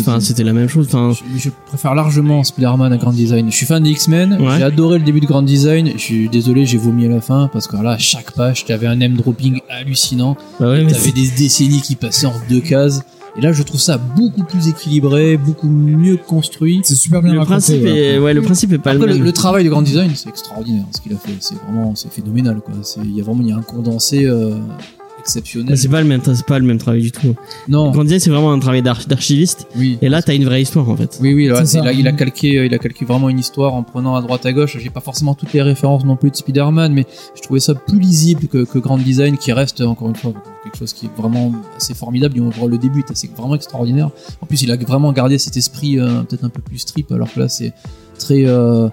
Enfin, 0.00 0.20
c'était 0.20 0.42
la 0.42 0.54
même 0.54 0.68
chose. 0.68 0.86
Enfin, 0.86 1.12
Je, 1.12 1.38
je 1.38 1.50
préfère 1.66 1.94
largement 1.94 2.42
Spider-Man 2.42 2.94
à 2.94 2.96
Grand 2.96 3.12
Design. 3.12 3.50
Je 3.52 3.56
suis 3.56 3.66
fan 3.66 3.82
des 3.82 3.90
X-Men, 3.90 4.40
Ouais. 4.40 4.56
j'ai 4.56 4.62
adoré 4.64 4.98
le 4.98 5.04
début 5.04 5.20
de 5.20 5.26
Grand 5.26 5.42
Design. 5.42 5.92
Je 5.94 5.98
suis 6.00 6.28
désolé, 6.30 6.64
j'ai 6.64 6.78
vomi 6.78 7.04
à 7.04 7.10
la 7.10 7.20
fin 7.20 7.50
parce 7.52 7.68
que 7.68 7.76
là, 7.76 7.90
à 7.92 7.98
chaque 7.98 8.32
page, 8.32 8.64
t'avais 8.64 8.86
un 8.86 8.96
name 8.96 9.16
dropping 9.18 9.60
hallucinant. 9.68 10.34
bah 10.58 10.70
ouais, 10.70 10.82
mais 10.84 10.92
T'avais 10.92 11.12
des 11.12 11.28
décennies 11.36 11.82
qui 11.82 11.94
passaient 11.96 12.26
en 12.26 12.34
deux 12.48 12.60
cases. 12.60 13.02
Et 13.36 13.40
là, 13.40 13.52
je 13.52 13.62
trouve 13.62 13.80
ça 13.80 13.96
beaucoup 13.96 14.44
plus 14.44 14.68
équilibré, 14.68 15.38
beaucoup 15.38 15.68
mieux 15.68 16.16
construit. 16.18 16.80
C'est 16.84 16.94
super 16.94 17.22
bien 17.22 17.32
le 17.32 17.38
raconté. 17.38 17.54
principe 17.54 17.82
ouais. 17.82 17.96
est, 17.96 18.18
ouais, 18.18 18.34
le 18.34 18.42
principe 18.42 18.72
est 18.72 18.78
pas 18.78 18.90
Après, 18.90 19.06
le 19.06 19.12
le, 19.12 19.18
même. 19.18 19.24
le 19.24 19.32
travail 19.32 19.64
de 19.64 19.70
Grand 19.70 19.80
Design, 19.82 20.10
c'est 20.14 20.28
extraordinaire 20.28 20.84
ce 20.94 21.00
qu'il 21.00 21.14
a 21.14 21.16
fait. 21.16 21.32
C'est 21.40 21.54
vraiment, 21.54 21.94
c'est 21.94 22.12
phénoménal, 22.12 22.60
quoi. 22.60 22.74
C'est- 22.82 23.00
Il 23.02 23.16
y 23.16 23.20
a 23.20 23.24
vraiment, 23.24 23.40
il 23.42 23.48
y 23.48 23.52
a 23.52 23.56
un 23.56 23.62
condensé 23.62 24.26
euh, 24.26 24.56
exceptionnel. 25.22 25.76
C'est 25.78 25.88
pas 25.88 26.00
le 26.02 26.06
même, 26.08 26.20
c'est 26.24 26.44
pas 26.46 26.58
le 26.58 26.64
même 26.66 26.78
travail 26.78 27.00
du 27.02 27.12
tout. 27.12 27.34
Non, 27.68 27.90
Grand 27.90 28.02
Design, 28.04 28.20
c'est 28.20 28.30
vraiment 28.30 28.52
un 28.52 28.58
travail 28.58 28.82
d'arch- 28.82 29.06
d'archiviste. 29.08 29.66
oui. 29.76 29.98
Et 30.02 30.08
là, 30.08 30.20
t'as 30.22 30.34
une 30.34 30.44
vraie 30.44 30.62
histoire 30.62 30.88
en 30.88 30.96
fait. 30.96 31.18
Oui, 31.20 31.32
oui, 31.34 31.46
là, 31.46 31.64
C'est 31.64 31.78
c'est- 31.80 31.94
il 31.94 32.06
a 32.06 32.12
calqué, 32.12 32.58
euh, 32.58 32.66
il 32.66 32.74
a 32.74 32.78
calqué 32.78 33.04
vraiment 33.04 33.28
une 33.28 33.38
histoire 33.38 33.74
en 33.74 33.82
prenant 33.82 34.14
à 34.16 34.20
droite 34.20 34.44
à 34.46 34.52
gauche. 34.52 34.76
J'ai 34.78 34.90
pas 34.90 35.00
forcément 35.00 35.34
toutes 35.34 35.52
les 35.52 35.62
références 35.62 36.04
non 36.04 36.16
plus 36.16 36.30
de 36.30 36.36
Spider-Man, 36.36 36.92
mais 36.92 37.06
je 37.36 37.42
trouvais 37.42 37.60
ça 37.60 37.74
plus 37.74 37.98
lisible 37.98 38.46
que, 38.48 38.64
que 38.64 38.78
Grand 38.78 38.98
Design, 38.98 39.36
qui 39.38 39.52
reste 39.52 39.80
encore 39.80 40.08
une 40.08 40.16
fois 40.16 40.32
quelque 40.64 40.76
chose 40.78 40.92
qui 40.92 41.06
est 41.06 41.10
vraiment 41.16 41.52
assez 41.76 41.94
formidable. 41.94 42.36
Et 42.38 42.40
on 42.40 42.50
voit 42.50 42.68
le 42.68 42.78
début, 42.78 43.00
est 43.00 43.10
assez 43.10 43.28
vraiment 43.36 43.54
extraordinaire. 43.54 44.10
En 44.40 44.46
plus, 44.46 44.62
il 44.62 44.70
a 44.70 44.76
vraiment 44.76 45.12
gardé 45.12 45.38
cet 45.38 45.56
esprit 45.56 45.98
euh, 45.98 46.22
peut-être 46.22 46.44
un 46.44 46.48
peu 46.48 46.60
plus 46.62 46.78
strip, 46.78 47.10
alors 47.12 47.32
que 47.32 47.40
là, 47.40 47.48
c'est 47.48 47.72
très. 48.18 48.44
Euh, 48.46 48.88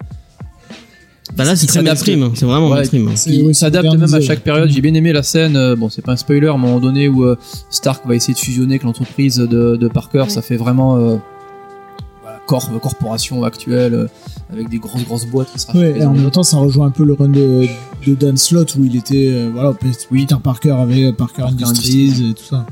Bah 1.36 1.44
là, 1.46 1.56
c'est 1.56 1.68
très 1.68 1.82
mainstream. 1.84 2.32
C'est 2.36 2.46
vraiment 2.46 2.70
Ouais. 2.70 2.78
mainstream. 2.78 3.12
Il 3.28 3.56
s'adapte 3.56 3.96
même 3.96 4.14
à 4.14 4.20
chaque 4.22 4.42
période. 4.42 4.70
J'ai 4.70 4.82
bien 4.82 4.94
aimé 4.94 5.14
la 5.14 5.24
scène. 5.24 5.56
euh, 5.56 5.76
bon, 5.76 5.90
c'est 5.90 6.02
pas 6.02 6.14
un 6.14 6.18
spoiler, 6.18 6.48
à 6.48 6.54
un 6.54 6.58
moment 6.58 6.80
donné 6.80 7.08
où 7.08 7.24
euh, 7.24 7.38
Stark 7.70 8.06
va 8.08 8.16
essayer 8.16 8.34
de 8.34 8.40
fusionner 8.40 8.74
avec 8.74 8.84
l'entreprise 8.84 9.36
de, 9.38 9.76
de 9.76 9.88
Parker. 9.88 10.22
Ouais. 10.22 10.30
Ça 10.30 10.42
fait 10.42 10.58
vraiment 10.58 10.98
euh, 10.98 11.18
voilà, 12.24 12.40
corp- 12.48 12.80
corporation 12.82 13.44
actuelle 13.44 13.94
euh, 13.94 14.08
avec 14.52 14.70
des 14.70 14.80
grosses 14.80 15.06
grosses 15.06 15.26
boîtes 15.28 15.50
qui 15.56 15.78
Ouais, 15.78 16.00
et 16.00 16.04
en 16.06 16.14
même 16.14 16.32
temps, 16.32 16.44
ça 16.44 16.58
rejoint 16.58 16.88
un 16.88 16.92
peu 16.92 17.04
le 17.06 17.14
run 17.14 17.30
de, 17.30 17.68
de 18.08 18.16
Dan 18.16 18.36
Slott 18.36 18.76
où 18.76 18.84
il 18.84 18.96
était, 18.96 19.30
euh, 19.32 19.50
voilà, 19.54 19.74
Peter 19.74 20.36
Parker 20.44 20.72
avait 20.72 21.14
Parker, 21.14 21.44
Parker 21.44 21.64
Industries 21.64 22.02
Industries. 22.10 22.30
et 22.32 22.34
tout 22.34 22.44
ça. 22.44 22.66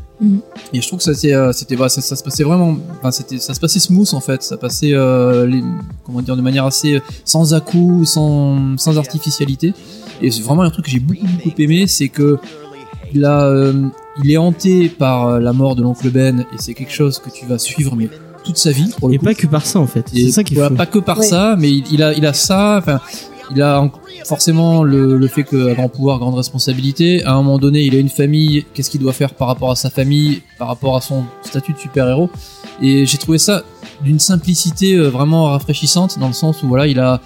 Et 0.73 0.81
je 0.81 0.87
trouve 0.87 0.99
que 0.99 1.13
ça, 1.13 1.27
euh, 1.27 1.51
c'était, 1.53 1.75
voilà, 1.75 1.89
ça, 1.89 2.01
ça 2.01 2.15
se 2.15 2.23
passait 2.23 2.43
vraiment, 2.43 2.75
enfin, 2.97 3.11
c'était, 3.11 3.37
ça 3.37 3.53
se 3.53 3.59
passait 3.59 3.79
smooth 3.79 4.13
en 4.13 4.19
fait. 4.19 4.41
Ça 4.41 4.57
passait, 4.57 4.93
euh, 4.93 5.45
les, 5.45 5.63
comment 6.03 6.21
dire, 6.21 6.35
de 6.35 6.41
manière 6.41 6.65
assez 6.65 6.95
euh, 6.95 6.99
sans 7.23 7.53
à 7.53 7.61
sans, 8.05 8.77
sans 8.77 8.97
artificialité. 8.97 9.73
Et 10.21 10.31
c'est 10.31 10.41
vraiment 10.41 10.63
un 10.63 10.71
truc 10.71 10.85
que 10.85 10.91
j'ai 10.91 10.99
beaucoup 10.99 11.25
beaucoup 11.43 11.61
aimé, 11.61 11.85
c'est 11.85 12.09
que 12.09 12.39
euh, 13.15 13.87
il 14.23 14.31
est 14.31 14.37
hanté 14.37 14.89
par 14.89 15.39
la 15.39 15.53
mort 15.53 15.75
de 15.75 15.83
l'oncle 15.83 16.09
Ben 16.09 16.41
et 16.41 16.57
c'est 16.57 16.73
quelque 16.73 16.91
chose 16.91 17.19
que 17.19 17.29
tu 17.29 17.45
vas 17.45 17.57
suivre 17.59 17.95
mais 17.95 18.09
toute 18.43 18.57
sa 18.57 18.71
vie 18.71 18.91
pour 18.99 19.09
le 19.09 19.15
Et 19.15 19.17
coup. 19.19 19.25
pas 19.25 19.33
que 19.35 19.45
par 19.47 19.65
ça 19.65 19.79
en 19.79 19.87
fait. 19.87 20.05
Et 20.13 20.25
C'est 20.25 20.31
ça 20.31 20.43
qui 20.43 20.55
est 20.55 20.57
voilà, 20.57 20.75
pas 20.75 20.85
que 20.87 20.99
par 20.99 21.19
Ouais. 21.19 21.25
ça, 21.27 21.55
mais 21.59 21.69
il, 21.71 21.83
il 21.91 22.01
a, 22.03 22.13
il 22.13 22.25
a 22.25 22.33
ça. 22.33 22.77
Enfin, 22.79 22.99
il 23.51 23.61
a 23.61 23.81
en- 23.81 23.91
forcément 24.25 24.83
le, 24.83 25.17
le 25.17 25.27
fait 25.27 25.43
que 25.43 25.73
grand 25.73 25.89
pouvoir, 25.89 26.19
grande 26.19 26.35
responsabilité. 26.35 27.23
À 27.23 27.33
un 27.33 27.37
moment 27.37 27.57
donné, 27.59 27.81
il 27.83 27.95
a 27.95 27.99
une 27.99 28.09
famille. 28.09 28.65
Qu'est-ce 28.73 28.89
qu'il 28.89 29.01
doit 29.01 29.13
faire 29.13 29.33
par 29.33 29.47
rapport 29.47 29.71
à 29.71 29.75
sa 29.75 29.89
famille, 29.89 30.41
par 30.59 30.67
rapport 30.67 30.95
à 30.95 31.01
son 31.01 31.23
statut 31.43 31.73
de 31.73 31.77
super 31.79 32.07
héros 32.09 32.29
Et 32.81 33.05
j'ai 33.05 33.17
trouvé 33.17 33.37
ça 33.37 33.63
d'une 34.03 34.19
simplicité 34.19 34.93
euh, 34.95 35.09
vraiment 35.09 35.45
rafraîchissante 35.45 36.19
dans 36.19 36.27
le 36.27 36.33
sens 36.33 36.61
où 36.63 36.67
voilà, 36.67 36.87
il 36.87 36.99
a 36.99 37.19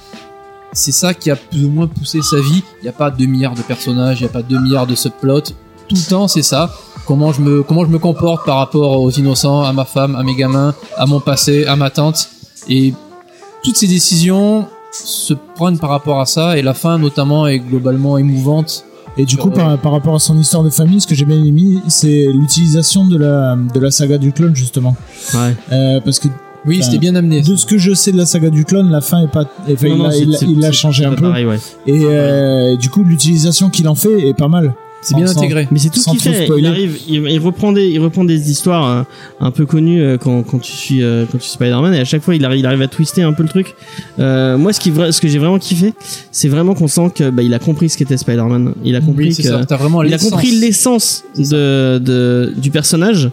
c'est 0.73 0.93
ça 0.93 1.13
qui 1.13 1.29
a 1.29 1.35
plus 1.35 1.65
ou 1.65 1.69
moins 1.69 1.87
poussé 1.87 2.21
sa 2.21 2.37
vie. 2.39 2.63
Il 2.79 2.83
n'y 2.83 2.89
a 2.89 2.93
pas 2.93 3.11
2 3.11 3.25
milliards 3.25 3.55
de 3.55 3.61
personnages, 3.61 4.21
il 4.21 4.23
n'y 4.23 4.29
a 4.29 4.31
pas 4.31 4.41
2 4.41 4.57
milliards 4.59 4.87
de 4.87 4.95
subplots. 4.95 5.41
Tout 5.41 5.95
le 5.95 6.09
temps, 6.09 6.29
c'est 6.29 6.43
ça. 6.43 6.73
Comment 7.05 7.33
je 7.33 7.41
me, 7.41 7.61
comment 7.63 7.83
je 7.83 7.89
me 7.89 7.99
comporte 7.99 8.45
par 8.45 8.55
rapport 8.57 9.01
aux 9.01 9.11
innocents, 9.11 9.63
à 9.63 9.73
ma 9.73 9.83
femme, 9.83 10.15
à 10.15 10.23
mes 10.23 10.33
gamins, 10.35 10.73
à 10.95 11.05
mon 11.07 11.19
passé, 11.19 11.65
à 11.65 11.75
ma 11.75 11.89
tante. 11.89 12.29
Et 12.69 12.93
toutes 13.65 13.75
ces 13.75 13.87
décisions 13.87 14.65
se 14.91 15.33
prennent 15.55 15.79
par 15.79 15.89
rapport 15.89 16.19
à 16.19 16.25
ça. 16.25 16.57
Et 16.57 16.61
la 16.61 16.73
fin, 16.73 16.97
notamment, 16.97 17.47
est 17.47 17.59
globalement 17.59 18.17
émouvante 18.17 18.83
Et 19.17 19.25
du 19.25 19.37
coup, 19.37 19.49
euh, 19.49 19.53
par, 19.55 19.77
par 19.79 19.91
rapport 19.91 20.15
à 20.15 20.19
son 20.19 20.37
histoire 20.37 20.63
de 20.63 20.69
famille, 20.69 21.01
ce 21.01 21.07
que 21.07 21.15
j'ai 21.15 21.25
bien 21.25 21.43
aimé, 21.43 21.77
c'est 21.87 22.27
l'utilisation 22.33 23.05
de 23.05 23.17
la, 23.17 23.55
de 23.73 23.79
la 23.79 23.91
saga 23.91 24.17
du 24.17 24.31
clone, 24.31 24.55
justement. 24.55 24.95
Ouais. 25.33 25.55
Euh, 25.71 25.99
parce 26.03 26.19
que 26.19 26.27
Oui, 26.65 26.81
c'était 26.83 26.97
bien 26.97 27.15
amené. 27.15 27.41
de 27.41 27.55
ce 27.55 27.65
que 27.65 27.77
je 27.77 27.93
sais 27.93 28.11
de 28.11 28.17
la 28.17 28.25
saga 28.25 28.49
du 28.49 28.65
clone, 28.65 28.89
la 28.91 29.01
fin 29.01 29.21
est 29.23 29.27
pas. 29.31 29.45
Enfin, 29.71 29.87
Non, 29.89 29.95
il 29.95 29.97
non, 29.97 30.05
a- 30.09 30.15
il 30.43 30.59
il 30.65 30.73
changé 30.73 31.05
un 31.05 31.13
peu. 31.13 31.27
Pareil, 31.27 31.45
ouais. 31.45 31.59
Et 31.87 32.01
euh, 32.05 32.75
du 32.77 32.89
coup, 32.89 33.03
l'utilisation 33.03 33.69
qu'il 33.69 33.87
en 33.87 33.95
fait 33.95 34.27
est 34.27 34.33
pas 34.37 34.47
mal. 34.47 34.73
C'est 35.01 35.15
bien 35.15 35.27
intégré. 35.27 35.67
Mais 35.71 35.79
c'est 35.79 35.89
tout 35.89 35.99
ce 35.99 36.09
qu'il 36.11 36.19
fait. 36.19 36.45
spoiler. 36.45 36.61
Il 36.61 36.67
arrive, 36.67 36.97
il, 37.07 37.15
il 37.27 37.39
reprend 37.39 37.71
des, 37.71 37.87
il 37.87 37.99
reprend 37.99 38.23
des 38.23 38.51
histoires 38.51 38.87
euh, 38.87 39.03
un 39.39 39.49
peu 39.51 39.65
connues 39.65 40.01
euh, 40.01 40.17
quand, 40.17 40.43
quand 40.43 40.59
tu 40.59 40.71
suis, 40.71 41.03
euh, 41.03 41.25
quand 41.31 41.37
tu 41.39 41.45
suis 41.45 41.53
Spider-Man, 41.53 41.93
et 41.93 41.99
à 41.99 42.05
chaque 42.05 42.21
fois 42.21 42.35
il 42.35 42.45
arrive, 42.45 42.59
il 42.59 42.65
arrive 42.65 42.81
à 42.81 42.87
twister 42.87 43.23
un 43.23 43.33
peu 43.33 43.43
le 43.43 43.49
truc. 43.49 43.73
Euh, 44.19 44.57
moi, 44.57 44.73
ce 44.73 44.79
qui, 44.79 44.91
ce 44.93 45.19
que 45.19 45.27
j'ai 45.27 45.39
vraiment 45.39 45.57
kiffé, 45.59 45.93
c'est 46.31 46.49
vraiment 46.49 46.75
qu'on 46.75 46.87
sent 46.87 47.11
que 47.15 47.29
bah, 47.29 47.41
il 47.41 47.53
a 47.53 47.59
compris 47.59 47.89
ce 47.89 47.97
qu'était 47.97 48.17
Spider-Man. 48.17 48.73
Il 48.83 48.95
a 48.95 49.01
compris 49.01 49.25
Oui, 49.25 49.33
c'est 49.33 49.43
que, 49.43 49.49
ça. 49.49 49.65
T'as 49.65 49.77
vraiment 49.77 50.03
il 50.03 50.07
a 50.07 50.17
l'essence. 50.17 50.29
compris 50.29 50.51
l'essence 50.59 51.23
de, 51.37 51.97
de 51.97 52.53
du 52.57 52.69
personnage 52.69 53.29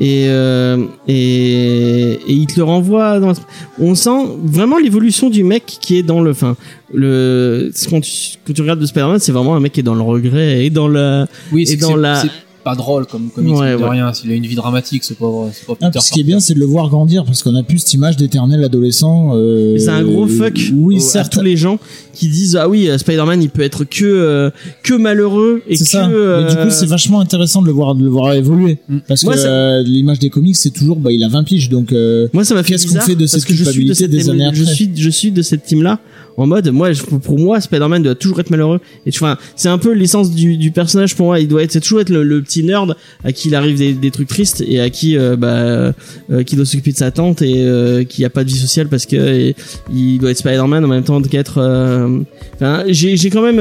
et 0.00 0.26
euh, 0.28 0.78
et 1.06 2.12
et 2.26 2.32
il 2.32 2.46
te 2.46 2.56
le 2.56 2.64
renvoie 2.64 3.20
dans 3.20 3.32
on 3.78 3.94
sent 3.94 4.10
vraiment 4.42 4.78
l'évolution 4.78 5.28
du 5.30 5.44
mec 5.44 5.64
qui 5.66 5.98
est 5.98 6.02
dans 6.02 6.22
le 6.22 6.30
enfin 6.30 6.56
le 6.92 7.70
quand 7.88 8.00
tu, 8.00 8.12
quand 8.46 8.52
tu 8.54 8.62
regardes 8.62 8.80
de 8.80 8.86
Spider-Man 8.86 9.18
c'est 9.18 9.32
vraiment 9.32 9.54
un 9.54 9.60
mec 9.60 9.72
qui 9.72 9.80
est 9.80 9.84
dans 9.84 9.94
le 9.94 10.00
regret 10.02 10.64
et 10.64 10.70
dans 10.70 10.88
le 10.88 11.26
Oui, 11.52 11.64
et 11.70 11.76
dans 11.76 11.96
la- 11.96 12.22
pas 12.62 12.74
drôle 12.74 13.06
comme 13.06 13.30
comme 13.30 13.50
Ouais, 13.50 13.72
de 13.72 13.76
ouais. 13.76 13.88
rien. 13.88 14.12
S'il 14.12 14.30
a 14.30 14.34
une 14.34 14.46
vie 14.46 14.54
dramatique, 14.54 15.04
ce 15.04 15.14
pauvre, 15.14 15.50
ce 15.52 15.64
pauvre 15.64 15.78
Ah, 15.82 15.86
Peter 15.90 16.00
ce 16.00 16.10
qui 16.12 16.20
est 16.20 16.24
bien, 16.24 16.40
c'est 16.40 16.54
de 16.54 16.58
le 16.58 16.66
voir 16.66 16.88
grandir 16.88 17.24
parce 17.24 17.42
qu'on 17.42 17.54
a 17.54 17.62
plus 17.62 17.78
cette 17.78 17.94
image 17.94 18.16
d'éternel 18.16 18.62
adolescent. 18.64 19.30
Euh, 19.34 19.72
Mais 19.74 19.78
c'est 19.80 19.88
un 19.90 20.02
gros 20.04 20.26
fuck 20.26 20.58
Oui, 20.74 20.98
à 21.14 21.24
tous 21.24 21.40
les 21.42 21.56
gens 21.56 21.78
qui 22.12 22.28
disent 22.28 22.56
ah 22.56 22.68
oui 22.68 22.88
euh, 22.88 22.98
Spider-Man 22.98 23.42
il 23.42 23.50
peut 23.50 23.62
être 23.62 23.84
que 23.84 24.04
euh, 24.04 24.50
que 24.82 24.94
malheureux 24.94 25.62
et 25.68 25.76
C'est 25.76 25.84
que 25.84 25.90
ça. 25.90 26.08
euh, 26.08 26.42
Mais 26.44 26.50
du 26.50 26.56
coup, 26.56 26.70
c'est 26.70 26.86
vachement 26.86 27.20
intéressant 27.20 27.62
de 27.62 27.66
le 27.66 27.72
voir, 27.72 27.94
de 27.94 28.02
le 28.04 28.10
voir 28.10 28.32
évoluer. 28.34 28.78
Mm. 28.88 28.98
Parce 29.08 29.22
Moi, 29.24 29.34
que 29.34 29.40
ça- 29.40 29.48
euh, 29.48 29.82
l'image 29.82 30.18
des 30.18 30.30
comics, 30.30 30.56
c'est 30.56 30.70
toujours, 30.70 30.96
bah, 30.96 31.12
il 31.12 31.22
a 31.24 31.28
20 31.28 31.44
piges, 31.44 31.68
donc. 31.68 31.92
euh, 31.92 32.28
moi 32.32 32.44
ça 32.44 32.54
m'a 32.54 32.62
fait 32.62 32.70
Qu'est-ce 32.72 32.86
qu'on 32.86 33.00
fait 33.00 33.14
de 33.16 33.26
cette 33.26 33.44
que 33.44 33.54
je 33.54 33.56
suis 33.56 33.64
de 33.64 33.70
culpabilité 33.70 33.94
cette 33.94 34.10
des 34.10 34.28
années 34.30 34.50
je 34.52 34.62
après? 34.62 34.74
suis 34.74 34.90
je 34.94 35.10
suis 35.10 35.30
de 35.32 35.42
cette 35.42 35.64
team 35.64 35.82
là 35.82 35.98
en 36.36 36.46
mode 36.46 36.68
moi 36.70 36.90
pour 37.22 37.38
moi 37.38 37.60
Spider-Man 37.60 38.02
doit 38.02 38.14
toujours 38.14 38.40
être 38.40 38.50
malheureux. 38.50 38.80
Et 39.06 39.10
tu 39.10 39.20
c'est 39.56 39.68
un 39.68 39.78
peu 39.78 39.92
l'essence 39.92 40.30
du, 40.30 40.56
du 40.56 40.70
personnage 40.70 41.16
pour 41.16 41.26
moi. 41.26 41.40
Il 41.40 41.48
doit 41.48 41.62
être 41.62 41.72
c'est 41.72 41.80
toujours 41.80 42.00
être 42.00 42.10
le, 42.10 42.22
le 42.22 42.42
petit 42.42 42.62
nerd 42.62 42.96
à 43.24 43.32
qui 43.32 43.48
il 43.48 43.54
arrive 43.54 43.76
des, 43.76 43.92
des 43.92 44.10
trucs 44.10 44.28
tristes 44.28 44.62
et 44.66 44.80
à 44.80 44.90
qui 44.90 45.16
euh, 45.16 45.36
bah 45.36 45.92
euh, 46.30 46.42
qui 46.44 46.56
doit 46.56 46.64
s'occuper 46.64 46.92
de 46.92 46.96
sa 46.96 47.10
tante 47.10 47.42
et 47.42 47.64
euh, 47.64 48.04
qui 48.04 48.24
a 48.24 48.30
pas 48.30 48.44
de 48.44 48.48
vie 48.48 48.58
sociale 48.58 48.88
parce 48.88 49.06
que 49.06 49.16
euh, 49.16 49.52
il 49.92 50.18
doit 50.18 50.30
être 50.30 50.38
Spider-Man 50.38 50.84
en 50.84 50.88
même 50.88 51.04
temps 51.04 51.20
qu'être 51.22 51.58
euh, 51.58 52.20
enfin 52.54 52.84
j'ai 52.88 53.16
j'ai 53.16 53.30
quand 53.30 53.42
même 53.42 53.58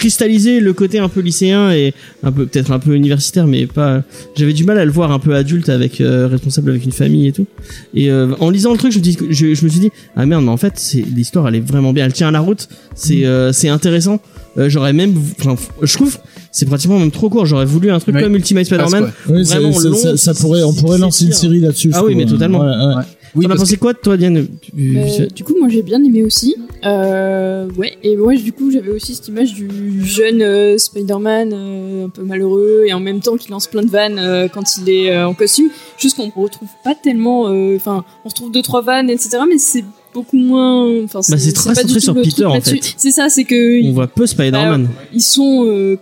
cristallisé 0.00 0.60
le 0.60 0.72
côté 0.72 0.98
un 0.98 1.08
peu 1.10 1.20
lycéen 1.20 1.70
et 1.72 1.92
un 2.22 2.32
peu 2.32 2.46
peut-être 2.46 2.72
un 2.72 2.78
peu 2.78 2.94
universitaire 2.94 3.46
mais 3.46 3.66
pas 3.66 4.02
j'avais 4.34 4.54
du 4.54 4.64
mal 4.64 4.78
à 4.78 4.84
le 4.86 4.90
voir 4.90 5.12
un 5.12 5.18
peu 5.18 5.34
adulte 5.34 5.68
avec 5.68 6.00
euh, 6.00 6.26
responsable 6.26 6.70
avec 6.70 6.84
une 6.86 6.92
famille 6.92 7.26
et 7.28 7.32
tout 7.32 7.46
et 7.92 8.10
euh, 8.10 8.34
en 8.40 8.48
lisant 8.48 8.72
le 8.72 8.78
truc 8.78 8.92
je 8.92 8.98
me, 8.98 9.02
dis, 9.02 9.18
je, 9.28 9.54
je 9.54 9.64
me 9.64 9.68
suis 9.68 9.80
dit 9.80 9.90
ah 10.16 10.24
merde 10.24 10.42
mais 10.42 10.50
en 10.50 10.56
fait 10.56 10.72
c'est 10.76 11.02
l'histoire 11.02 11.46
elle 11.48 11.56
est 11.56 11.60
vraiment 11.60 11.92
bien 11.92 12.06
elle 12.06 12.14
tient 12.14 12.28
à 12.28 12.30
la 12.30 12.40
route 12.40 12.66
c'est 12.94 13.24
euh, 13.26 13.52
c'est 13.52 13.68
intéressant 13.68 14.18
Euh, 14.58 14.68
j'aurais 14.68 14.92
même 14.92 15.14
enfin 15.38 15.54
je 15.80 15.94
trouve 15.98 16.18
c'est 16.50 16.66
pratiquement 16.66 16.98
même 16.98 17.12
trop 17.12 17.28
court 17.30 17.46
j'aurais 17.46 17.66
voulu 17.74 17.88
un 17.92 18.00
truc 18.00 18.16
Oui. 18.16 18.22
comme 18.22 18.34
Ultimate 18.34 18.64
Spider-Man 18.66 19.12
oui, 19.28 19.44
Vraiment 19.44 19.78
long, 19.78 19.94
ça, 19.94 20.16
ça 20.16 20.34
pourrait, 20.34 20.64
on 20.64 20.72
pourrait 20.72 20.98
lancer 20.98 21.26
une 21.26 21.32
série 21.32 21.60
là-dessus. 21.60 21.90
Ah 21.94 22.02
oui, 22.04 22.16
mais 22.16 22.26
totalement. 22.26 22.58
Ouais, 22.58 22.66
ouais. 22.66 22.94
Ouais. 22.96 23.02
Oui, 23.34 23.46
T'en 23.46 23.52
as 23.52 23.56
pensé 23.56 23.76
quoi 23.76 23.94
toi 23.94 24.16
Diane 24.16 24.46
Euh, 24.78 25.26
du 25.34 25.44
coup, 25.44 25.54
moi 25.58 25.68
j'ai 25.68 25.82
bien 25.82 26.02
aimé 26.02 26.22
aussi. 26.24 26.56
Euh, 26.84 27.68
ouais, 27.76 27.96
et 28.02 28.16
moi 28.16 28.34
du 28.34 28.52
coup 28.52 28.70
j'avais 28.70 28.90
aussi 28.90 29.14
cette 29.14 29.28
image 29.28 29.52
du 29.54 30.04
jeune 30.04 30.40
euh, 30.42 30.78
Spider-Man 30.78 31.50
euh, 31.52 32.06
un 32.06 32.08
peu 32.08 32.22
malheureux 32.22 32.84
et 32.86 32.92
en 32.94 33.00
même 33.00 33.20
temps 33.20 33.36
qui 33.36 33.50
lance 33.50 33.66
plein 33.66 33.82
de 33.82 33.90
vannes 33.90 34.18
euh, 34.18 34.48
quand 34.48 34.64
il 34.78 34.88
est 34.88 35.12
euh, 35.12 35.28
en 35.28 35.34
costume. 35.34 35.68
Juste 35.98 36.16
qu'on 36.16 36.30
retrouve 36.42 36.68
pas 36.82 36.94
tellement. 36.94 37.48
euh, 37.48 37.76
Enfin, 37.76 38.04
on 38.24 38.28
retrouve 38.28 38.50
deux 38.50 38.62
trois 38.62 38.80
vannes, 38.82 39.10
etc. 39.10 39.38
Mais 39.48 39.58
c'est 39.58 39.84
beaucoup 40.14 40.36
moins. 40.38 40.86
Enfin, 41.04 41.20
Bah, 41.28 41.38
c'est 41.38 41.52
très 41.52 41.74
pas 41.74 41.84
du 41.84 42.00
centré 42.00 42.00
sur 42.00 42.14
Peter, 42.14 42.44
en 42.46 42.60
fait. 42.60 42.80
C'est 42.96 43.12
ça, 43.12 43.28
c'est 43.28 43.44
que 43.44 43.86
on 43.86 43.92
voit 43.92 44.06
peu 44.08 44.26
Spider-Man 44.26 44.88
ils 45.12 45.20
sont 45.22 45.66
euh, 45.66 45.96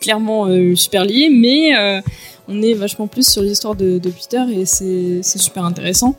clairement 0.00 0.46
euh, 0.48 0.74
super 0.74 1.04
liés, 1.04 1.30
mais 1.30 1.76
euh, 1.78 2.00
on 2.48 2.60
est 2.60 2.74
vachement 2.74 3.06
plus 3.06 3.26
sur 3.26 3.40
l'histoire 3.42 3.74
de, 3.74 3.98
de 3.98 4.10
Peter 4.10 4.42
et 4.52 4.66
c'est 4.66 5.20
c'est 5.22 5.38
super 5.38 5.64
intéressant. 5.64 6.14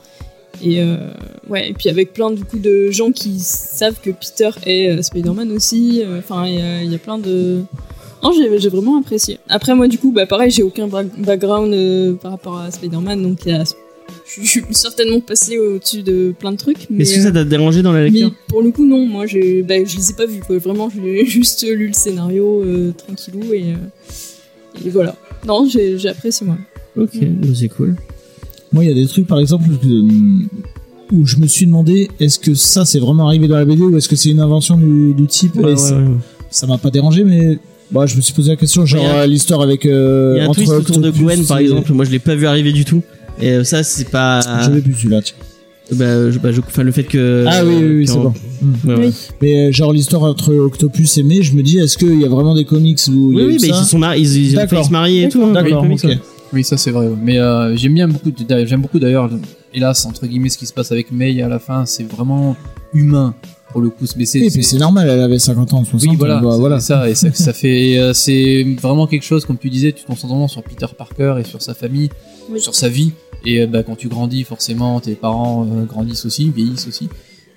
Et 0.63 0.81
euh, 0.81 0.97
ouais, 1.49 1.69
et 1.69 1.73
puis 1.73 1.89
avec 1.89 2.13
plein 2.13 2.31
du 2.31 2.43
coup 2.43 2.57
de 2.59 2.89
gens 2.91 3.11
qui 3.11 3.39
savent 3.39 3.99
que 4.01 4.09
Peter 4.11 4.49
est 4.65 4.89
euh, 4.89 5.01
Spider-Man 5.01 5.51
aussi. 5.51 6.01
euh, 6.03 6.19
Enfin, 6.19 6.47
il 6.47 6.89
y 6.91 6.95
a- 6.95 6.97
plein 6.99 7.17
de. 7.17 7.61
Non, 8.23 8.31
j'ai 8.33 8.69
vraiment 8.69 8.97
apprécié. 8.99 9.37
Après, 9.49 9.75
moi, 9.75 9.87
du 9.87 9.97
coup, 9.99 10.11
bah 10.11 10.25
pareil, 10.25 10.49
j'ai 10.49 10.63
aucun 10.63 10.87
background 10.87 12.17
par 12.19 12.31
rapport 12.31 12.57
à 12.59 12.71
Spider-Man, 12.71 13.21
donc 13.21 13.39
je 13.45 14.41
suis 14.47 14.63
certainement 14.71 15.19
passé 15.19 15.59
au-dessus 15.59 16.01
de 16.01 16.33
plein 16.39 16.51
de 16.51 16.57
trucs. 16.57 16.87
Mais, 16.89 17.03
est-ce 17.03 17.15
que 17.15 17.21
ça 17.21 17.31
t'a 17.31 17.43
dérangé 17.43 17.81
dans 17.83 17.91
la 17.91 18.03
mais 18.03 18.09
lecture? 18.09 18.31
pour 18.47 18.61
le 18.63 18.71
coup, 18.71 18.85
non. 18.85 19.05
Moi, 19.05 19.25
bah, 19.25 19.29
je 19.85 19.97
les 19.97 20.09
ai 20.09 20.13
pas 20.17 20.25
vus. 20.25 20.39
Quoi. 20.39 20.57
Vraiment, 20.57 20.89
j'ai 20.89 21.25
juste 21.25 21.63
lu 21.67 21.87
le 21.87 21.93
scénario 21.93 22.63
tranquillou 22.97 23.53
et, 23.53 23.75
et 24.85 24.89
voilà. 24.89 25.15
Non, 25.45 25.67
j'ai, 25.69 25.97
apprécié 26.07 26.47
moi. 26.47 26.57
ok 26.97 27.11
bah, 27.21 27.47
c'est 27.53 27.69
cool 27.69 27.95
Moi, 28.75 28.83
il 28.83 28.89
y 28.89 28.91
a 28.91 28.93
des 28.93 29.07
trucs, 29.07 29.25
par 29.25 29.39
exemple, 29.39 29.65
que- 29.81 31.15
où 31.15 31.25
je 31.25 31.37
me 31.37 31.47
suis 31.47 31.65
demandé 31.65 32.09
est-ce 32.19 32.37
que 32.39 32.53
ça, 32.53 32.83
c'est 32.85 32.99
vraiment 32.99 33.27
arrivé 33.27 33.47
dans 33.47 33.55
la 33.57 33.65
BD 33.65 33.81
ou 33.81 33.95
est-ce 33.97 34.09
que 34.09 34.15
c'est 34.15 34.29
une 34.29 34.39
invention 34.41 34.75
du, 34.77 35.13
du 35.13 35.25
type 35.27 35.55
Ouais, 35.55 35.61
Et 35.63 35.65
ouais, 35.67 35.75
ça- 35.77 35.97
ouais. 35.97 36.05
Ça 36.49 36.67
m'a 36.67 36.77
pas 36.77 36.89
dérangé, 36.91 37.23
mais 37.23 37.57
bah, 37.91 38.05
je 38.05 38.15
me 38.15 38.21
suis 38.21 38.33
posé 38.33 38.49
la 38.51 38.55
question, 38.55 38.85
genre 38.85 39.05
a- 39.05 39.21
euh, 39.21 39.25
l'histoire 39.27 39.61
avec. 39.61 39.85
Euh, 39.85 40.33
Il 40.35 40.43
y 40.43 40.45
a 40.45 40.49
un 40.49 40.53
twist 40.53 40.71
autour 40.71 40.99
de 40.99 41.09
Gwen 41.11 41.45
par 41.45 41.57
exemple 41.59 41.91
moi 41.93 42.05
je 42.05 42.11
l'ai 42.11 42.19
pas 42.19 42.35
vu 42.35 42.45
arriver 42.47 42.71
du 42.71 42.85
tout 42.85 43.01
et 43.41 43.49
euh, 43.51 43.63
ça 43.63 43.83
c'est 43.83 44.09
pas 44.09 44.41
Je 44.65 44.71
l'ai 44.71 44.81
plus 44.81 44.93
celui-là. 44.93 45.21
tiens. 45.21 45.35
bah, 45.91 46.31
je, 46.31 46.39
bah, 46.39 46.51
je- 46.51 46.61
enfin 46.61 46.81
le 46.83 46.91
fait 46.91 47.03
que 47.03 47.45
Ah 47.47 47.63
oui, 47.65 47.75
oui, 47.77 47.95
oui, 47.99 48.07
c'est 48.07 48.13
bon. 48.15 48.33
Hmm. 48.61 48.89
Ouais, 48.89 48.95
ouais. 48.95 49.05
Oui. 49.07 49.13
Mais 49.41 49.67
euh, 49.67 49.71
genre 49.71 49.93
l'histoire 49.93 50.23
entre 50.23 50.53
Octopus 50.55 51.17
et 51.17 51.23
May, 51.23 51.43
je 51.43 51.53
me 51.53 51.61
dis, 51.61 51.77
est-ce 51.77 51.97
qu'il 51.97 52.19
y 52.19 52.25
a 52.25 52.29
vraiment 52.29 52.55
des 52.55 52.65
comics 52.65 52.99
où 53.09 53.31
il 53.33 53.35
y 53.35 53.35
oui 53.37 53.41
a 53.43 53.45
oui 53.47 53.57
bah, 53.61 53.67
ils 53.67 53.73
se 53.75 53.89
sont 53.89 53.99
mariés 53.99 54.21
ils, 54.23 54.35
ils 54.37 54.51
ont 54.53 54.55
failli 54.55 54.67
D'accord. 54.69 54.85
se 54.85 54.91
marier 54.91 55.23
et 55.23 55.29
tout 55.29 55.43
hein, 55.43 55.51
D'accord, 55.53 55.85
Oui, 56.55 56.63
ça 56.63 56.77
c'est 56.77 56.89
vrai. 56.91 57.09
Mais 57.21 57.37
euh, 57.37 57.75
j'aime 57.75 57.93
bien 57.93 58.07
beaucoup. 58.07 58.31
de- 58.31 58.65
J'aime 58.65 58.81
beaucoup 58.81 58.97
d'ailleurs. 58.99 59.29
Hélas, 59.73 60.05
entre 60.05 60.25
guillemets, 60.25 60.49
ce 60.49 60.57
qui 60.57 60.65
se 60.65 60.73
passe 60.73 60.91
avec 60.91 61.11
May 61.11 61.41
à 61.41 61.49
la 61.49 61.59
fin, 61.59 61.85
c'est 61.85 62.03
vraiment 62.09 62.55
humain 62.93 63.35
pour 63.73 63.81
le 63.81 63.89
coup. 63.89 64.05
Mais 64.15 64.25
c'est 64.25 64.39
puis 64.39 64.63
c'est 64.63 64.77
normal, 64.77 65.09
elle 65.09 65.21
avait 65.21 65.37
50 65.37 65.73
ans, 65.73 65.83
60 65.83 66.09
Oui, 66.11 66.15
voilà, 66.17 66.37
ans. 66.37 66.41
bah, 66.41 66.51
c'est 66.53 66.59
voilà. 66.59 66.79
ça, 66.79 67.09
et 67.09 67.15
ça, 67.15 67.31
ça 67.33 67.51
fait, 67.61 67.97
euh, 67.99 68.13
c'est 68.13 68.63
vraiment 68.81 69.05
quelque 69.05 69.23
chose, 69.25 69.43
comme 69.45 69.57
tu 69.57 69.69
disais, 69.69 69.91
tu 69.91 70.03
te 70.03 70.07
concentres 70.07 70.31
vraiment 70.33 70.47
sur 70.47 70.63
Peter 70.63 70.85
Parker 70.97 71.35
et 71.41 71.43
sur 71.43 71.61
sa 71.61 71.73
famille, 71.73 72.09
Oui. 72.49 72.61
sur 72.61 72.73
sa 72.73 72.87
vie, 72.87 73.11
et 73.45 73.63
euh, 73.63 73.67
bah, 73.67 73.83
quand 73.83 73.97
tu 73.97 74.07
grandis, 74.07 74.45
forcément, 74.45 75.01
tes 75.01 75.15
parents 75.15 75.67
euh, 75.69 75.83
grandissent 75.83 76.25
aussi, 76.25 76.49
vieillissent 76.55 76.87
aussi, 76.87 77.09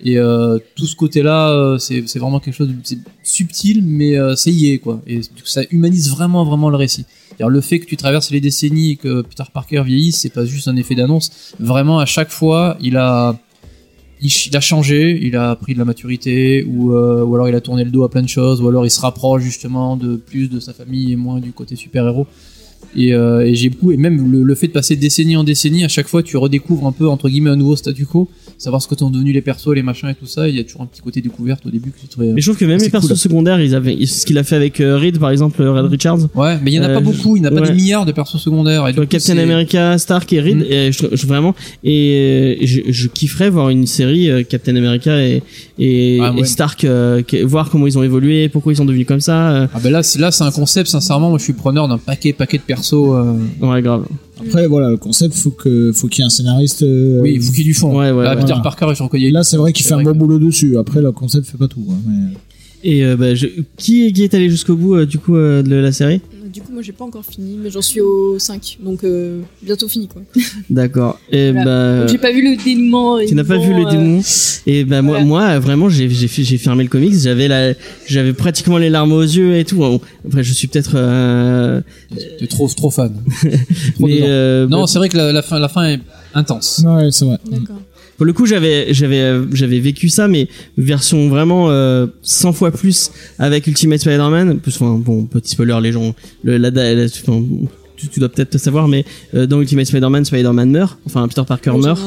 et 0.04 0.18
euh, 0.18 0.58
tout 0.76 0.86
ce 0.86 0.94
côté-là, 0.94 1.50
euh, 1.50 1.78
c'est 1.78 2.06
c'est 2.06 2.18
vraiment 2.18 2.40
quelque 2.40 2.54
chose 2.54 2.68
de 2.68 2.74
subtil, 3.22 3.82
mais 3.84 4.16
euh, 4.16 4.36
c'est 4.36 4.52
y 4.52 4.70
est, 4.72 4.78
quoi, 4.78 5.02
et 5.06 5.20
ça 5.44 5.62
humanise 5.70 6.10
vraiment, 6.10 6.44
vraiment 6.44 6.70
le 6.70 6.76
récit. 6.76 7.04
C'est-à-dire, 7.28 7.50
le 7.50 7.60
fait 7.60 7.78
que 7.78 7.86
tu 7.86 7.96
traverses 7.96 8.30
les 8.30 8.40
décennies 8.40 8.92
et 8.92 8.96
que 8.96 9.22
Peter 9.22 9.44
Parker 9.52 9.82
vieillisse, 9.84 10.18
c'est 10.18 10.32
pas 10.32 10.44
juste 10.44 10.68
un 10.68 10.76
effet 10.76 10.94
d'annonce. 10.94 11.54
Vraiment, 11.60 11.98
à 11.98 12.06
chaque 12.06 12.30
fois, 12.30 12.76
il 12.80 12.96
a, 12.96 13.38
il, 14.20 14.30
il 14.46 14.56
a 14.56 14.60
changé, 14.60 15.18
il 15.22 15.36
a 15.36 15.54
pris 15.56 15.74
de 15.74 15.78
la 15.78 15.84
maturité, 15.84 16.64
ou, 16.64 16.92
euh, 16.92 17.24
ou 17.24 17.34
alors 17.34 17.48
il 17.48 17.54
a 17.54 17.60
tourné 17.60 17.84
le 17.84 17.90
dos 17.90 18.04
à 18.04 18.10
plein 18.10 18.22
de 18.22 18.28
choses, 18.28 18.60
ou 18.60 18.68
alors 18.68 18.84
il 18.86 18.90
se 18.90 19.00
rapproche 19.00 19.42
justement 19.42 19.96
de 19.96 20.16
plus 20.16 20.48
de 20.48 20.58
sa 20.60 20.72
famille 20.72 21.12
et 21.12 21.16
moins 21.16 21.40
du 21.40 21.52
côté 21.52 21.76
super-héros. 21.76 22.26
Et, 22.96 23.12
euh, 23.14 23.46
et 23.46 23.54
j'ai 23.54 23.68
beaucoup, 23.70 23.92
et 23.92 23.96
même 23.96 24.30
le, 24.32 24.42
le 24.42 24.54
fait 24.54 24.66
de 24.68 24.72
passer 24.72 24.96
de 24.96 25.00
décennie 25.00 25.36
en 25.36 25.44
décennie, 25.44 25.84
à 25.84 25.88
chaque 25.88 26.08
fois 26.08 26.22
tu 26.22 26.36
redécouvres 26.36 26.86
un 26.86 26.92
peu 26.92 27.06
entre 27.08 27.28
guillemets 27.28 27.50
un 27.50 27.56
nouveau 27.56 27.76
statu 27.76 28.06
quo, 28.06 28.28
savoir 28.56 28.80
ce 28.82 28.88
que 28.88 28.96
sont 28.96 29.10
devenus 29.10 29.34
les 29.34 29.42
persos, 29.42 29.68
les 29.74 29.82
machins 29.82 30.08
et 30.08 30.14
tout 30.14 30.26
ça. 30.26 30.48
Il 30.48 30.56
y 30.56 30.60
a 30.60 30.64
toujours 30.64 30.82
un 30.82 30.86
petit 30.86 31.02
côté 31.02 31.20
découverte 31.20 31.64
au 31.66 31.70
début 31.70 31.90
que 31.90 31.96
j'ai 32.02 32.08
trouvé. 32.08 32.32
mais 32.32 32.40
je 32.40 32.46
trouve 32.46 32.58
que 32.58 32.64
même 32.64 32.80
les 32.80 32.88
persos 32.90 33.08
cool. 33.08 33.16
secondaires 33.16 33.60
ils 33.60 33.74
avaient 33.74 34.04
ce 34.06 34.24
qu'il 34.26 34.38
a 34.38 34.42
fait 34.44 34.56
avec 34.56 34.80
euh, 34.80 34.96
Reed 34.96 35.18
par 35.18 35.30
exemple 35.30 35.62
Red 35.62 35.86
Richards 35.90 36.28
Ouais, 36.34 36.56
mais 36.62 36.72
il 36.72 36.74
y 36.74 36.80
en 36.80 36.82
a 36.84 36.88
Euh, 36.88 36.94
pas 36.94 37.00
beaucoup, 37.00 37.36
il 37.36 37.42
n'y 37.42 37.48
en 37.48 37.52
a 37.54 37.60
pas 37.60 37.66
des 37.68 37.74
milliards 37.74 38.06
de 38.06 38.12
persos 38.12 38.38
secondaires. 38.40 38.86
Et 38.88 38.94
Tu 38.94 39.06
Captain 39.06 39.36
America, 39.38 39.98
Stark 39.98 40.32
et 40.32 40.40
Reed, 40.40 40.56
Mm. 40.58 40.62
et 40.72 40.92
je, 40.92 41.06
je- 41.12 41.26
vraiment, 41.26 41.54
et 41.84 42.56
euh, 42.62 42.66
je, 42.66 42.80
je 42.88 43.08
kifferais 43.08 43.50
voir 43.50 43.68
une 43.68 43.86
série 43.86 44.30
euh, 44.30 44.42
Captain 44.42 44.74
America 44.76 45.22
et, 45.22 45.42
et, 45.78 46.18
Ah, 46.22 46.32
ouais. 46.32 46.40
et 46.40 46.44
Stark, 46.44 46.84
euh, 46.84 47.22
voir 47.44 47.68
comment 47.70 47.86
ils 47.86 47.98
ont 47.98 48.02
évolué, 48.02 48.48
pourquoi 48.48 48.72
ils 48.72 48.76
sont 48.76 48.84
devenus 48.86 49.06
comme 49.06 49.20
ça. 49.20 49.50
euh, 49.50 49.66
Ah 49.74 49.78
ben 49.82 49.92
là, 49.92 50.02
c'est 50.02 50.18
là, 50.18 50.30
c'est 50.30 50.44
un 50.44 50.50
concept. 50.50 50.88
Sincèrement, 50.88 51.28
moi, 51.30 51.38
je 51.38 51.44
suis 51.44 51.52
preneur 51.52 51.86
d'un 51.88 51.98
paquet, 51.98 52.32
paquet 52.32 52.56
de 52.58 52.62
persos. 52.62 52.77
Euh, 53.14 53.34
ouais, 53.60 53.82
grave. 53.82 54.04
Après, 54.40 54.66
voilà, 54.68 54.90
le 54.90 54.96
concept, 54.96 55.34
faut 55.34 55.50
que, 55.50 55.90
faut 55.92 56.06
qu'il 56.08 56.20
y 56.20 56.22
ait 56.22 56.26
un 56.26 56.30
scénariste. 56.30 56.82
euh, 56.82 57.20
Oui, 57.22 57.32
il 57.34 57.42
faut 57.42 57.50
qu'il 57.52 57.58
y 57.58 57.62
ait 57.62 57.72
du 57.72 57.74
fond. 57.74 57.90
Ouais, 57.98 58.12
ouais, 58.12 58.22
là, 58.24 58.30
ouais. 58.30 58.36
Peter 58.36 58.46
Voilà. 58.54 58.62
Parker. 58.62 58.86
Là, 59.30 59.42
c'est 59.42 59.56
vrai 59.56 59.72
qu'il 59.72 59.84
fait 59.84 59.94
un 59.94 60.02
bon 60.02 60.12
que- 60.12 60.16
boulot 60.18 60.38
dessus. 60.38 60.78
Après, 60.78 61.02
le 61.02 61.10
concept 61.12 61.46
fait 61.46 61.58
pas 61.58 61.66
tout. 61.68 61.84
hein, 61.90 61.96
mais- 62.06 62.36
Et 62.84 63.04
euh, 63.04 63.16
bah, 63.16 63.34
je- 63.34 63.46
qui, 63.76 64.12
qui 64.12 64.22
est 64.24 64.34
allé 64.34 64.48
jusqu'au 64.50 64.76
bout 64.76 64.94
euh, 64.94 65.06
du 65.06 65.18
coup 65.18 65.36
euh, 65.36 65.62
de 65.62 65.74
la 65.76 65.90
série 65.92 66.20
Du 66.52 66.60
coup, 66.62 66.72
moi, 66.72 66.80
j'ai 66.82 66.92
pas 66.92 67.04
encore 67.04 67.24
fini, 67.24 67.58
mais 67.62 67.70
j'en 67.70 67.82
suis 67.82 68.00
au 68.00 68.38
5, 68.38 68.78
donc 68.82 69.04
euh, 69.04 69.40
bientôt 69.62 69.88
fini, 69.88 70.06
quoi. 70.08 70.22
D'accord. 70.70 71.18
Et 71.30 71.50
Voilà. 71.52 71.64
bah, 72.04 72.06
j'ai 72.06 72.18
pas 72.18 72.30
vu 72.32 72.42
le 72.42 72.56
dénouement. 72.62 73.18
tu 73.26 73.34
n'as 73.34 73.44
pas 73.44 73.58
vu 73.58 73.74
le 73.74 73.86
euh, 73.86 73.90
démon 73.90 74.20
Et 74.66 74.84
ben 74.84 75.02
moi, 75.02 75.20
voilà. 75.22 75.26
moi 75.54 75.58
vraiment 75.58 75.88
j'ai 75.88 76.08
fermé 76.08 76.84
le 76.84 76.88
comics. 76.88 77.14
J'avais 77.14 77.48
la, 77.48 77.74
j'avais 78.06 78.32
pratiquement 78.32 78.78
les 78.78 78.90
larmes 78.90 79.12
aux 79.12 79.22
yeux 79.22 79.56
et 79.58 79.64
tout. 79.64 79.76
Bon, 79.76 80.00
Après 80.26 80.42
je 80.44 80.52
suis 80.52 80.68
peut-être. 80.68 80.92
Euh, 80.94 81.80
T'es 82.38 82.46
trop, 82.46 82.68
trop 82.68 82.90
fan. 82.90 83.12
Trop 83.96 84.06
mais 84.06 84.20
euh, 84.22 84.66
non, 84.68 84.80
bah, 84.82 84.86
c'est 84.86 84.98
vrai 84.98 85.08
que 85.08 85.16
la, 85.16 85.32
la 85.32 85.42
fin, 85.42 85.58
la 85.58 85.68
fin 85.68 85.84
est 85.90 86.00
intense. 86.34 86.82
Ouais, 86.86 87.08
c'est 87.10 87.24
vrai. 87.24 87.38
D'accord. 87.50 87.80
Pour 88.18 88.26
le 88.26 88.34
coup 88.34 88.44
j'avais 88.44 88.92
j'avais 88.92 89.32
j'avais 89.52 89.80
vécu 89.80 90.10
ça, 90.10 90.28
mais 90.28 90.48
version 90.76 91.28
vraiment 91.30 91.70
euh, 91.70 92.06
100 92.22 92.52
fois 92.52 92.70
plus 92.70 93.10
avec 93.38 93.66
Ultimate 93.66 94.00
Spider-Man. 94.00 94.60
Enfin 94.66 94.96
bon 94.98 95.24
petit 95.24 95.52
spoiler 95.52 95.78
les 95.80 95.92
gens. 95.92 96.14
Le, 96.42 96.58
la, 96.58 96.68
la- 96.70 96.94
la- 96.94 97.06
tu, 97.98 98.08
tu 98.08 98.20
dois 98.20 98.28
peut-être 98.28 98.54
le 98.54 98.58
savoir, 98.58 98.88
mais 98.88 99.04
euh, 99.34 99.46
dans 99.46 99.60
Ultimate 99.60 99.86
Spider-Man, 99.86 100.24
Spider-Man 100.24 100.70
meurt. 100.70 100.98
Enfin 101.06 101.26
Peter 101.28 101.42
Parker 101.46 101.72
meurt. 101.72 102.00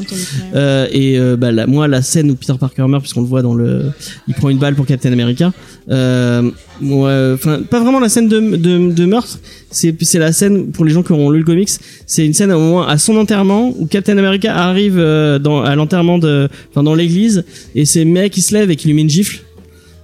Euh, 0.56 0.88
et 0.92 1.20
euh, 1.20 1.36
bah, 1.36 1.52
la- 1.52 1.68
moi, 1.68 1.88
la 1.88 2.02
scène 2.02 2.32
où 2.32 2.36
Peter 2.36 2.54
Parker 2.60 2.86
meurt, 2.88 3.02
puisqu'on 3.04 3.22
le 3.22 3.28
voit 3.28 3.42
dans 3.42 3.54
le, 3.54 3.92
il 4.28 4.34
prend 4.34 4.50
une 4.50 4.58
balle 4.58 4.76
pour 4.76 4.86
Captain 4.86 5.12
America. 5.12 5.52
Euh, 5.90 6.50
moi, 6.80 7.12
enfin, 7.34 7.62
pas 7.70 7.80
vraiment 7.82 8.00
la 8.00 8.10
scène 8.10 8.28
de, 8.28 8.40
de, 8.40 8.92
de 8.92 9.06
meurtre. 9.06 9.40
C'est, 9.70 9.96
c'est 10.04 10.20
la 10.20 10.32
scène 10.32 10.72
pour 10.72 10.86
les 10.86 10.92
gens 10.92 11.04
qui 11.04 11.12
auront 11.12 11.30
lu 11.30 11.40
le 11.40 11.46
comics. 11.46 11.70
C'est 12.08 12.26
une 12.26 12.34
scène 12.34 12.52
au 12.52 12.60
moins 12.60 12.88
à 12.88 12.98
son 12.98 13.16
enterrement 13.18 13.74
où 13.78 13.86
Captain 13.86 14.18
America 14.18 14.56
arrive 14.56 14.98
euh, 14.98 15.40
dans, 15.40 15.62
à 15.62 15.76
l'enterrement 15.76 16.18
de, 16.18 16.50
enfin, 16.72 16.84
dans 16.84 16.96
l'église 16.96 17.44
et 17.76 17.86
c'est 17.86 18.06
mec 18.06 18.32
qui 18.34 18.42
se 18.42 18.54
lève 18.54 18.72
et 18.72 18.76
qui 18.76 18.88
lui 18.88 18.94
met 18.96 19.02
une 19.02 19.10
gifle. 19.10 19.42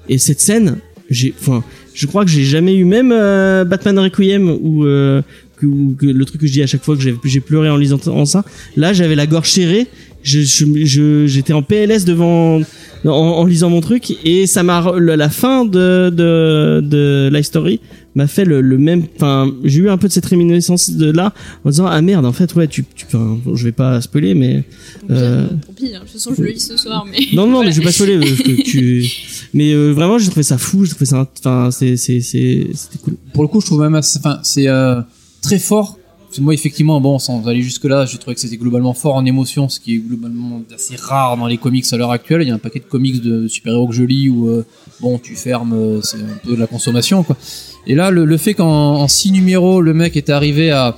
Et 0.10 0.18
cette 0.18 0.40
scène, 0.40 0.78
j'ai, 1.10 1.34
enfin, 1.40 1.64
je 1.94 2.06
crois 2.06 2.24
que 2.24 2.32
j'ai 2.32 2.44
jamais 2.44 2.76
eu 2.76 2.86
même 2.86 3.12
euh, 3.12 3.66
Batman 3.66 4.00
Requiem 4.00 4.50
ou 4.62 4.86
euh, 4.86 5.22
que, 5.60 5.66
que 5.96 6.06
le 6.06 6.26
truc 6.26 6.42
que 6.42 6.48
je 6.48 6.54
dis 6.54 6.62
à 6.64 6.68
chaque 6.68 6.84
fois 6.84 6.96
que 6.96 7.02
j'ai, 7.02 7.16
j'ai 7.24 7.40
pleuré 7.40 7.70
en 7.70 7.78
lisant 7.78 8.00
en 8.08 8.26
ça. 8.26 8.44
Là, 8.76 8.94
j'avais 8.94 9.16
la 9.16 9.28
gorge 9.28 9.50
serrée. 9.50 9.88
Je, 10.24 10.42
je, 10.42 10.66
je- 10.86 11.28
j'étais 11.28 11.54
en 11.54 11.62
PLS 11.62 12.04
devant, 12.04 12.60
en, 13.06 13.10
en 13.10 13.46
lisant 13.46 13.70
mon 13.70 13.80
truc 13.82 14.18
et 14.26 14.46
ça 14.46 14.62
m'a, 14.64 14.84
la 15.00 15.30
fin 15.30 15.64
de 15.64 16.10
de 16.10 16.82
de 16.84 17.30
Life 17.32 17.46
Story 17.46 17.80
m'a 18.16 18.28
fait 18.28 18.44
le, 18.44 18.60
le 18.60 18.78
même. 18.78 19.04
Enfin, 19.16 19.50
j'ai 19.64 19.82
eu 19.82 19.90
un 19.90 19.98
peu 19.98 20.08
de 20.08 20.12
cette 20.14 20.26
réminiscence 20.26 20.90
de 20.90 21.12
là 21.12 21.34
en 21.64 21.70
disant 21.70 21.86
ah 21.86 22.02
merde 22.02 22.26
en 22.26 22.34
fait 22.34 22.54
ouais 22.56 22.68
tu, 22.68 22.84
tu 22.96 23.06
enfin, 23.06 23.38
je 23.54 23.64
vais 23.64 23.72
pas 23.72 24.02
spoiler 24.02 24.34
mais 24.34 24.64
pis, 24.64 25.06
euh, 25.12 25.44
hein, 25.46 25.50
tant 25.66 25.74
pis, 25.74 25.86
hein. 25.96 26.00
de 26.00 26.04
toute 26.04 26.10
façon, 26.14 26.34
je 26.36 26.42
le 26.42 26.50
lis 26.50 26.60
ce 26.60 26.76
soir, 26.76 27.06
mais. 27.10 27.20
non 27.34 27.46
non 27.46 27.52
Voilà. 27.54 27.70
mais 27.70 27.72
je 27.76 27.80
vais 27.80 27.86
pas 27.86 27.92
spoiler 27.94 28.18
parce 28.18 28.32
que 28.42 28.62
tu 28.64 29.06
mais 29.54 29.72
euh, 29.74 29.94
vraiment 29.94 30.18
j'ai 30.18 30.28
trouvé 30.30 30.44
ça 30.44 30.58
fou 30.58 30.84
j'ai 30.84 30.90
trouvé 30.92 31.06
ça 31.06 31.30
enfin 31.40 31.70
c'est 31.72 31.96
c'est 31.96 32.20
c'est 32.20 32.68
c'était 32.74 32.98
cool 33.02 33.16
Pour 33.34 33.44
le 33.44 33.48
coup, 33.50 33.62
je 33.62 33.68
trouve 33.68 33.82
même, 33.82 33.96
assez- 33.96 34.18
enfin, 34.20 34.40
c'est 34.44 34.68
euh, 34.68 35.00
très 35.48 35.60
fort. 35.60 35.98
Parce 36.28 36.38
que 36.38 36.42
Moi, 36.42 36.54
effectivement, 36.54 37.00
bon, 37.00 37.20
sans 37.20 37.48
aller 37.48 37.62
jusque 37.62 37.86
là, 37.86 38.06
j'ai 38.06 38.18
trouvé 38.18 38.36
que 38.36 38.42
c'était 38.42 38.58
globalement 38.58 38.94
fort 38.94 39.16
en 39.16 39.26
émotion, 39.26 39.70
ce 39.70 39.80
qui 39.80 39.96
est 39.96 39.98
globalement 40.00 40.62
assez 40.76 40.98
rare 40.98 41.38
dans 41.38 41.48
les 41.48 41.58
comics 41.58 41.86
à 41.92 41.98
l'heure 41.98 42.12
actuelle. 42.12 42.42
Il 42.42 42.50
y 42.50 42.52
a 42.52 42.56
un 42.56 42.60
paquet 42.60 42.80
de 42.80 42.86
comics 42.86 43.22
de 43.22 43.48
super-héros 43.48 43.88
que 43.88 43.94
je 43.94 44.04
lis 44.04 44.28
où, 44.28 44.48
euh, 44.50 44.66
bon, 45.00 45.20
tu 45.20 45.36
fermes, 45.36 45.74
euh, 45.74 46.02
c'est 46.02 46.18
un 46.18 46.38
peu 46.44 46.56
de 46.56 46.60
la 46.60 46.68
consommation, 46.68 47.24
quoi. 47.24 47.38
Et 47.86 47.96
là, 47.96 48.12
le, 48.12 48.26
le 48.26 48.38
fait 48.38 48.54
qu'en 48.56 48.96
en 48.96 49.08
six 49.08 49.32
numéros, 49.32 49.80
le 49.80 49.94
mec 49.94 50.18
est 50.18 50.30
arrivé 50.30 50.70
à, 50.72 50.98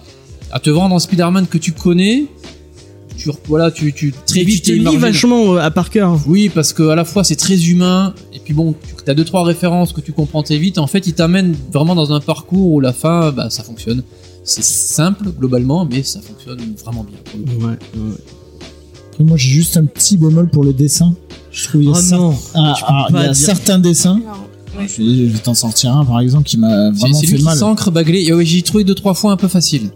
à 0.51 0.59
te 0.59 0.71
vendre 0.71 0.95
un 0.95 0.99
Spider-Man 0.99 1.45
que 1.45 1.59
tu 1.59 1.73
connais, 1.73 2.25
tu, 3.15 3.29
voilà, 3.47 3.69
tu, 3.69 3.93
tu, 3.93 4.13
très 4.25 4.43
vite, 4.43 4.63
tu 4.63 4.79
lis 4.79 4.97
vachement 4.97 5.55
euh, 5.55 5.59
à 5.59 5.69
Parker 5.69 6.07
Oui, 6.25 6.49
parce 6.49 6.73
que 6.73 6.87
à 6.89 6.95
la 6.95 7.05
fois 7.05 7.23
c'est 7.23 7.35
très 7.35 7.67
humain, 7.69 8.15
et 8.33 8.39
puis 8.39 8.53
bon, 8.53 8.73
tu 9.05 9.11
as 9.11 9.13
deux 9.13 9.25
trois 9.25 9.43
références 9.43 9.93
que 9.93 10.01
tu 10.01 10.13
comprends 10.13 10.41
très 10.41 10.57
vite. 10.57 10.77
En 10.79 10.87
fait, 10.87 11.05
il 11.05 11.13
t'amène 11.13 11.55
vraiment 11.71 11.93
dans 11.95 12.13
un 12.13 12.19
parcours 12.21 12.71
où 12.71 12.79
la 12.79 12.93
fin, 12.93 13.31
bah, 13.31 13.49
ça 13.49 13.63
fonctionne. 13.63 14.03
C'est 14.49 14.63
simple 14.63 15.29
globalement, 15.37 15.85
mais 15.85 16.03
ça 16.03 16.19
fonctionne 16.21 16.59
vraiment 16.83 17.03
bien. 17.05 17.17
pour 17.25 17.39
le 17.39 17.65
ouais, 17.65 17.71
ouais. 17.95 18.15
Après, 19.11 19.23
moi, 19.23 19.37
j'ai 19.37 19.49
juste 19.49 19.77
un 19.77 19.85
petit 19.85 20.17
bémol 20.17 20.49
pour 20.49 20.63
le 20.63 20.73
dessin. 20.73 21.13
Je 21.51 21.67
trouve 21.67 21.83
il 21.83 21.89
y 21.89 21.91
a, 21.91 21.95
oh 21.95 21.99
cer- 21.99 22.17
non 22.17 22.35
Ah, 22.55 22.73
tu 22.75 22.83
peux 22.83 22.87
ah, 22.89 23.07
il 23.09 23.15
y 23.15 23.25
a 23.25 23.33
certains 23.33 23.79
dessins. 23.79 24.19
Ouais. 24.77 24.87
Je 24.87 25.25
vais, 25.25 25.39
t'en 25.39 25.53
sortir 25.55 25.95
un, 25.95 26.05
par 26.05 26.19
exemple, 26.19 26.45
qui 26.45 26.57
m'a 26.57 26.91
vraiment 26.91 27.19
fait 27.19 27.37
mal. 27.39 27.57
s'ancre 27.57 27.91
baglé. 27.91 28.31
J'ai 28.45 28.61
trouvé 28.61 28.83
deux 28.83 28.95
trois 28.95 29.13
fois 29.13 29.31
un 29.31 29.37
peu 29.37 29.47
facile. 29.47 29.89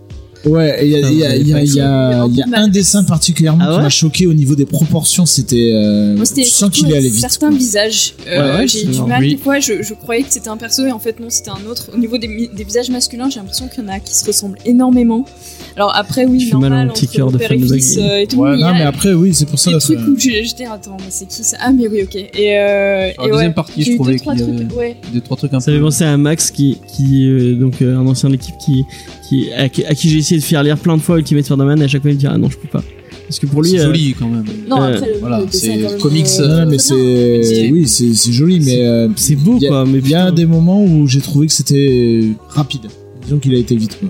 Ouais, 0.45 0.79
il 0.85 0.89
y 0.91 0.95
a, 0.95 0.99
il 1.09 1.17
y 1.17 1.23
a, 1.25 1.35
il 1.37 1.47
y 1.47 1.53
a, 1.53 1.61
il 1.63 1.73
y 1.73 1.79
a- 1.79 2.25
il 2.27 2.35
y 2.35 2.41
a 2.41 2.45
un 2.59 2.67
dessin 2.67 3.03
particulièrement 3.03 3.63
Ah 3.65 3.75
qui 3.75 3.81
m'a 3.81 3.89
choqué 3.89 4.27
au 4.27 4.33
niveau 4.33 4.55
des 4.55 4.65
proportions. 4.65 5.25
C'était, 5.25 5.71
euh, 5.73 6.15
Moi, 6.15 6.25
c'était 6.25 6.43
sens 6.43 6.69
qu'il 6.69 6.85
allé 6.93 7.09
vite. 7.09 7.19
certains 7.21 7.49
quoi. 7.49 7.57
visages. 7.57 8.13
Euh, 8.27 8.53
Ouais, 8.53 8.57
ouais, 8.59 8.67
j'ai 8.67 8.85
du 8.85 9.01
mal 9.01 9.21
Oui. 9.21 9.35
des 9.35 9.41
fois. 9.41 9.59
Je, 9.59 9.81
je 9.81 9.93
croyais 9.93 10.23
que 10.23 10.31
c'était 10.33 10.49
un 10.49 10.57
perso 10.57 10.85
et 10.85 10.91
en 10.91 10.99
fait 10.99 11.19
non, 11.19 11.27
c'était 11.29 11.51
un 11.51 11.65
autre. 11.69 11.89
Au 11.93 11.97
niveau 11.97 12.17
des, 12.17 12.49
des 12.53 12.63
visages 12.63 12.89
masculins, 12.89 13.29
j'ai 13.29 13.39
l'impression 13.39 13.67
qu'il 13.67 13.83
y 13.83 13.87
en 13.87 13.89
a 13.89 13.99
qui 13.99 14.13
se 14.13 14.25
ressemblent 14.25 14.57
énormément. 14.65 15.25
Alors 15.75 15.91
après, 15.95 16.25
oui, 16.25 16.47
normal, 16.51 16.69
mal 16.69 16.79
à 16.81 16.85
mon 16.85 16.93
petit 16.93 17.07
cœur 17.07 17.31
de 17.31 17.37
fan 17.39 17.59
de 17.59 17.65
euh, 17.65 18.19
et 18.21 18.27
tout. 18.27 18.37
Ouais, 18.37 18.51
mais 18.51 18.57
il 18.57 18.59
y 18.59 18.63
Non, 18.63 18.67
a 18.69 18.73
mais 18.73 18.81
après, 18.83 19.13
oui, 19.13 19.33
c'est 19.33 19.47
pour 19.47 19.57
ça. 19.57 19.71
des 19.73 19.79
ça- 19.79 19.93
trucs 19.93 20.07
où 20.07 20.19
j'ai- 20.19 20.43
j'étais 20.43 20.65
attends, 20.65 20.97
mais 20.99 21.05
c'est 21.09 21.27
qui 21.27 21.43
ça? 21.43 21.57
Ah 21.59 21.71
mais 21.71 21.87
oui, 21.87 22.01
ok. 22.03 22.15
Et, 22.15 22.29
euh, 22.57 23.09
En 23.17 23.25
et 23.25 23.29
deuxième 23.31 23.47
ouais, 23.47 23.53
partie, 23.53 23.83
je 23.83 23.95
trouvais 23.95 24.15
qu'il 24.17 24.33
y 24.33 24.37
trucs, 24.37 24.49
avait- 24.61 24.73
ouais. 24.75 24.97
Deux 25.11 25.21
trois 25.21 25.35
trucs 25.37 25.53
un 25.53 25.59
Ça 25.59 25.71
fait 25.71 25.77
peu. 25.79 25.83
penser 25.85 26.03
à 26.03 26.15
Max 26.17 26.51
qui, 26.51 26.77
qui 26.95 27.27
euh, 27.27 27.55
donc 27.55 27.81
euh, 27.81 27.97
un 27.97 28.05
ancien 28.05 28.29
de 28.29 28.33
l'équipe 28.35 28.55
qui, 28.63 28.83
qui, 29.27 29.51
à, 29.53 29.67
qui- 29.67 29.83
à 29.85 29.95
qui 29.95 30.09
j'ai 30.09 30.17
essayé 30.19 30.39
de 30.39 30.45
faire 30.45 30.61
lire 30.61 30.77
plein 30.77 30.95
de 30.95 31.01
fois 31.01 31.17
Ultimate 31.17 31.45
Spider-Man 31.45 31.81
et 31.81 31.85
à 31.85 31.87
chaque 31.87 32.01
fois 32.03 32.11
il 32.11 32.15
me 32.15 32.19
dit 32.19 32.27
ah 32.27 32.37
non 32.37 32.49
je 32.51 32.57
peux 32.57 32.67
pas. 32.67 32.83
Parce 33.27 33.39
que 33.39 33.45
pour 33.47 33.63
lui, 33.63 33.71
C'est 33.71 33.79
euh, 33.79 33.85
joli 33.85 34.13
quand 34.19 34.27
même. 34.27 34.43
Non, 34.69 34.81
Euh, 34.81 34.95
après, 34.95 35.07
le- 35.13 35.19
voilà, 35.21 35.41
c'est 35.49 35.97
comics, 35.99 36.27
euh, 36.39 36.65
mais 36.69 36.77
c'est, 36.77 37.69
oui, 37.71 37.87
c'est 37.87 38.13
c'est 38.13 38.31
joli, 38.31 38.59
mais 38.59 38.85
euh, 38.85 39.07
c'est 39.15 39.35
beau 39.35 39.55
il 39.57 39.63
y 39.63 39.65
a- 39.65 39.69
quoi. 39.69 39.85
Mais 39.85 39.99
il 39.99 40.09
y 40.09 40.13
a 40.13 40.29
des 40.29 40.45
moments 40.45 40.83
où 40.83 41.07
j'ai 41.07 41.21
trouvé 41.21 41.47
que 41.47 41.53
c'était 41.53 42.25
rapide. 42.49 42.81
Disons 43.23 43.39
qu'il 43.39 43.55
a 43.55 43.57
été 43.57 43.75
vite, 43.75 43.97
quoi. 43.99 44.09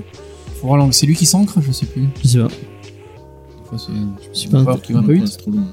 C'est 0.91 1.05
lui 1.05 1.15
qui 1.15 1.25
s'ancre, 1.25 1.59
je 1.65 1.71
sais 1.71 1.85
plus. 1.85 2.03
Je 2.23 2.27
sais 2.27 2.39
pas. 2.39 2.47
Des 2.47 3.69
fois, 3.69 3.77
c'est 3.77 4.37
suis 4.37 4.49
c'est 4.49 4.63
pas 4.63 4.77
qui 4.77 4.93
va 4.93 4.99
un 4.99 5.03
peu 5.03 5.13
vite. 5.13 5.27
C'est 5.27 5.37
trop 5.37 5.51
loin. 5.51 5.67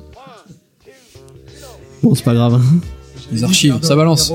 Bon 2.02 2.14
c'est 2.14 2.24
pas 2.24 2.34
grave. 2.34 2.54
hein. 2.54 2.78
Les 3.32 3.44
archives, 3.44 3.78
ça 3.82 3.94
balance. 3.94 4.32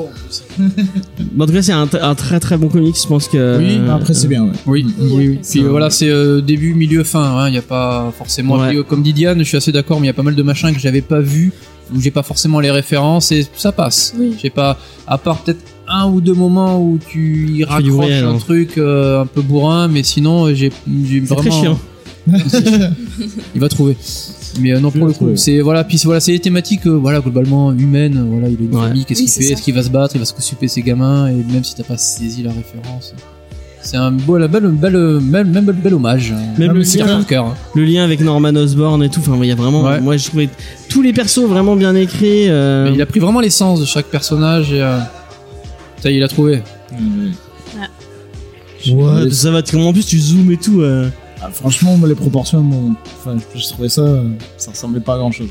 Bon, 1.34 1.44
en 1.44 1.48
tout 1.48 1.52
cas 1.52 1.61
c'est 1.61 1.73
un, 1.73 1.90
un 2.02 2.15
très 2.15 2.40
très 2.40 2.57
bon 2.57 2.69
comic. 2.69 2.95
Je 3.02 3.06
pense 3.07 3.27
que. 3.27 3.57
Oui, 3.57 3.77
euh, 3.77 3.94
Après, 3.94 4.14
c'est 4.14 4.30
bien, 4.30 4.45
ouais. 4.45 4.52
Oui, 4.65 4.86
oui, 4.98 5.11
oui. 5.27 5.40
C'est 5.41 5.60
Puis 5.60 5.68
euh, 5.68 5.69
voilà, 5.69 5.90
c'est 5.90 6.07
euh, 6.07 6.40
début, 6.40 6.73
milieu, 6.76 7.03
fin. 7.03 7.45
Il 7.49 7.52
n'y 7.52 7.57
a 7.57 7.61
pas 7.61 8.14
forcément. 8.18 8.56
Ouais. 8.57 8.69
Puis, 8.69 8.77
euh, 8.77 8.84
comme 8.84 9.03
dit 9.03 9.11
Diane, 9.11 9.40
je 9.40 9.44
suis 9.44 9.57
assez 9.57 9.73
d'accord, 9.73 9.99
mais 9.99 10.06
il 10.06 10.10
y 10.10 10.11
a 10.11 10.14
pas 10.14 10.23
mal 10.23 10.36
de 10.36 10.44
machins 10.44 10.72
que 10.73 10.80
j'avais 10.80 11.02
pas 11.02 11.19
vu, 11.19 11.52
où 11.94 11.99
j'ai 11.99 12.11
pas 12.11 12.23
forcément 12.23 12.61
les 12.61 12.72
références, 12.72 13.34
et 13.34 13.45
ça 13.57 13.73
passe. 13.73 14.14
Oui. 14.18 14.36
J'ai 14.41 14.49
pas, 14.49 14.77
à 15.07 15.18
part 15.18 15.40
peut-être 15.40 15.60
un 15.88 16.07
ou 16.07 16.22
deux 16.22 16.34
moments 16.34 16.82
où 16.82 16.98
tu 17.10 17.64
raccroches 17.68 17.91
bruit, 17.94 18.14
un 18.14 18.18
alors. 18.20 18.40
truc 18.40 18.78
euh, 18.78 19.22
un 19.22 19.26
peu 19.26 19.41
bourrin, 19.41 19.88
mais 19.88 20.03
sinon, 20.03 20.45
euh, 20.48 20.53
j'ai 20.53 20.72
vraiment. 21.22 21.36
très 21.41 21.52
chiant. 21.62 21.78
Il 23.53 23.62
va 23.62 23.70
trouver. 23.70 23.95
Mais 24.62 24.72
euh, 24.74 24.80
non, 24.80 24.90
pour 24.91 25.06
le 25.06 25.14
coup, 25.14 25.36
c'est 25.36 25.60
voilà, 25.60 25.84
puis 25.84 25.99
voilà, 26.06 26.20
c'est 26.20 26.32
des 26.32 26.40
thématiques, 26.40 26.88
euh, 26.88 26.91
voilà, 26.98 27.20
globalement 27.20 27.72
humaines. 27.74 28.26
Voilà, 28.32 28.48
il 28.49 28.57
a 28.57 28.62
une 28.64 28.74
Ouais. 28.76 28.88
famille, 28.88 29.06
qu'est-ce 29.06 29.22
Oui, 29.22 29.28
qu'il 29.28 29.44
fait, 29.44 29.52
est-ce 29.53 29.62
qu'il 29.62 29.74
va 29.76 29.84
se 29.84 29.90
battre, 29.90 30.16
il 30.16 30.20
va 30.20 30.26
se 30.26 30.34
s'occuper 30.34 30.68
de 30.68 30.72
ses 30.72 30.82
gamins, 30.82 31.28
et 31.28 31.34
même 31.34 31.64
si 31.64 31.76
t'as 31.76 31.84
pas 31.84 31.98
saisi 31.98 32.41
la 32.41 32.52
référence, 32.52 33.14
c'est 33.82 33.98
un 33.98 34.12
beau, 34.12 34.38
la 34.38 34.48
belle, 34.48 34.68
belle, 34.70 34.98
même, 35.22 35.52
même 35.52 35.66
bel, 35.66 35.94
hommage. 35.94 36.34
Même 36.57 36.70
Non, 36.70 36.74
le 36.74 36.82
lien, 36.82 37.22
hein. 37.44 37.53
le 37.76 37.84
lien 37.86 38.03
avec 38.03 38.20
Norman 38.22 38.49
Osborn 38.56 39.03
et 39.03 39.10
tout. 39.10 39.20
Enfin 39.20 39.38
il 39.44 39.48
y 39.48 39.52
a 39.52 39.56
vraiment. 39.56 39.84
Ouais. 39.84 39.99
Moi 40.02 40.18
je 40.18 40.26
trouvais 40.28 40.49
tous 40.90 41.02
les 41.03 41.14
persos 41.14 41.44
vraiment 41.45 41.76
bien 41.76 41.94
écrits. 41.94 42.49
euh, 42.49 42.86
Mais 42.90 42.95
il 42.95 43.02
a 43.02 43.06
pris 43.06 43.20
vraiment 43.20 43.41
l'essence 43.41 43.80
de 43.82 43.86
chaque 43.86 44.07
personnage 44.07 44.72
et 44.72 44.82
ça 46.06 46.11
y 46.11 46.14
est, 46.14 46.18
il 46.18 46.23
a 46.23 46.27
trouvé. 46.27 46.61
Ouais, 48.91 49.32
ça 49.32 49.49
va. 49.49 49.61
En 49.73 49.91
plus 49.94 50.06
tu 50.06 50.19
zoomes 50.19 50.52
et 50.52 50.57
tout. 50.57 50.82
euh. 50.82 51.10
Ah, 51.41 51.49
franchement, 51.52 51.98
moi, 51.98 52.07
les 52.07 52.14
proportions, 52.15 52.61
bon, 52.61 52.94
enfin, 53.19 53.36
je 53.56 53.68
trouvais 53.68 53.90
ça, 53.90 54.02
euh, 54.02 54.23
ça 54.57 54.72
ressemblait 54.72 54.99
pas 55.02 55.15
à 55.15 55.18
grand 55.18 55.32
chose. 55.32 55.49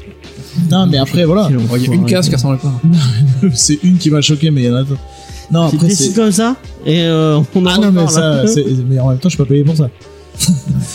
Non, 0.71 0.87
mais 0.87 0.99
après, 0.99 1.25
voilà. 1.31 1.49
Il 1.51 1.83
y 1.85 1.91
a 1.91 1.95
une 1.95 2.07
case 2.07 2.29
qui 2.29 2.35
ressemble 2.37 2.59
pas. 2.59 2.81
c'est 3.55 3.81
une 3.83 3.99
qui 3.99 4.11
m'a 4.11 4.21
choqué, 4.21 4.51
mais 4.53 4.63
il 4.63 4.67
y 4.67 4.71
en 4.71 4.77
a 4.77 4.85
d'autres. 4.85 5.01
Non, 5.51 5.69
Tu 5.71 5.77
après, 5.77 5.89
décides 5.89 6.13
c'est. 6.13 6.15
comme 6.21 6.31
ça 6.33 6.57
et 6.87 7.03
euh, 7.03 7.39
on 7.55 7.67
en 7.67 7.71
Ah 7.71 7.79
non, 7.79 7.91
mais 7.93 8.01
reparle. 8.05 8.47
ça, 8.49 8.53
c'est- 8.55 8.65
mais 8.89 8.99
en 9.01 9.09
même 9.11 9.19
temps, 9.19 9.29
je 9.29 9.35
suis 9.35 9.39
pas 9.39 9.45
payé 9.49 9.65
pour 9.65 9.77
ça. 9.77 9.91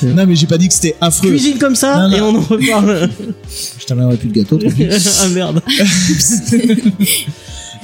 Non, 0.03 0.26
mais 0.26 0.36
j'ai 0.36 0.48
pas 0.48 0.57
dit 0.57 0.68
que 0.68 0.73
c'était 0.73 0.95
affreux. 1.02 1.30
Cuisine 1.30 1.57
comme 1.57 1.76
ça 1.76 2.07
Non, 2.07 2.10
non. 2.10 2.15
et 2.18 2.22
on 2.22 2.36
en 2.36 2.41
reparle. 2.41 3.10
Je 3.80 3.86
t'amènerai 3.86 4.15
plus 4.18 4.30
de 4.30 4.34
gâteau, 4.34 4.57
tant 4.57 4.69
pis. 4.69 4.86
ah 4.90 5.27
merde. 5.30 5.61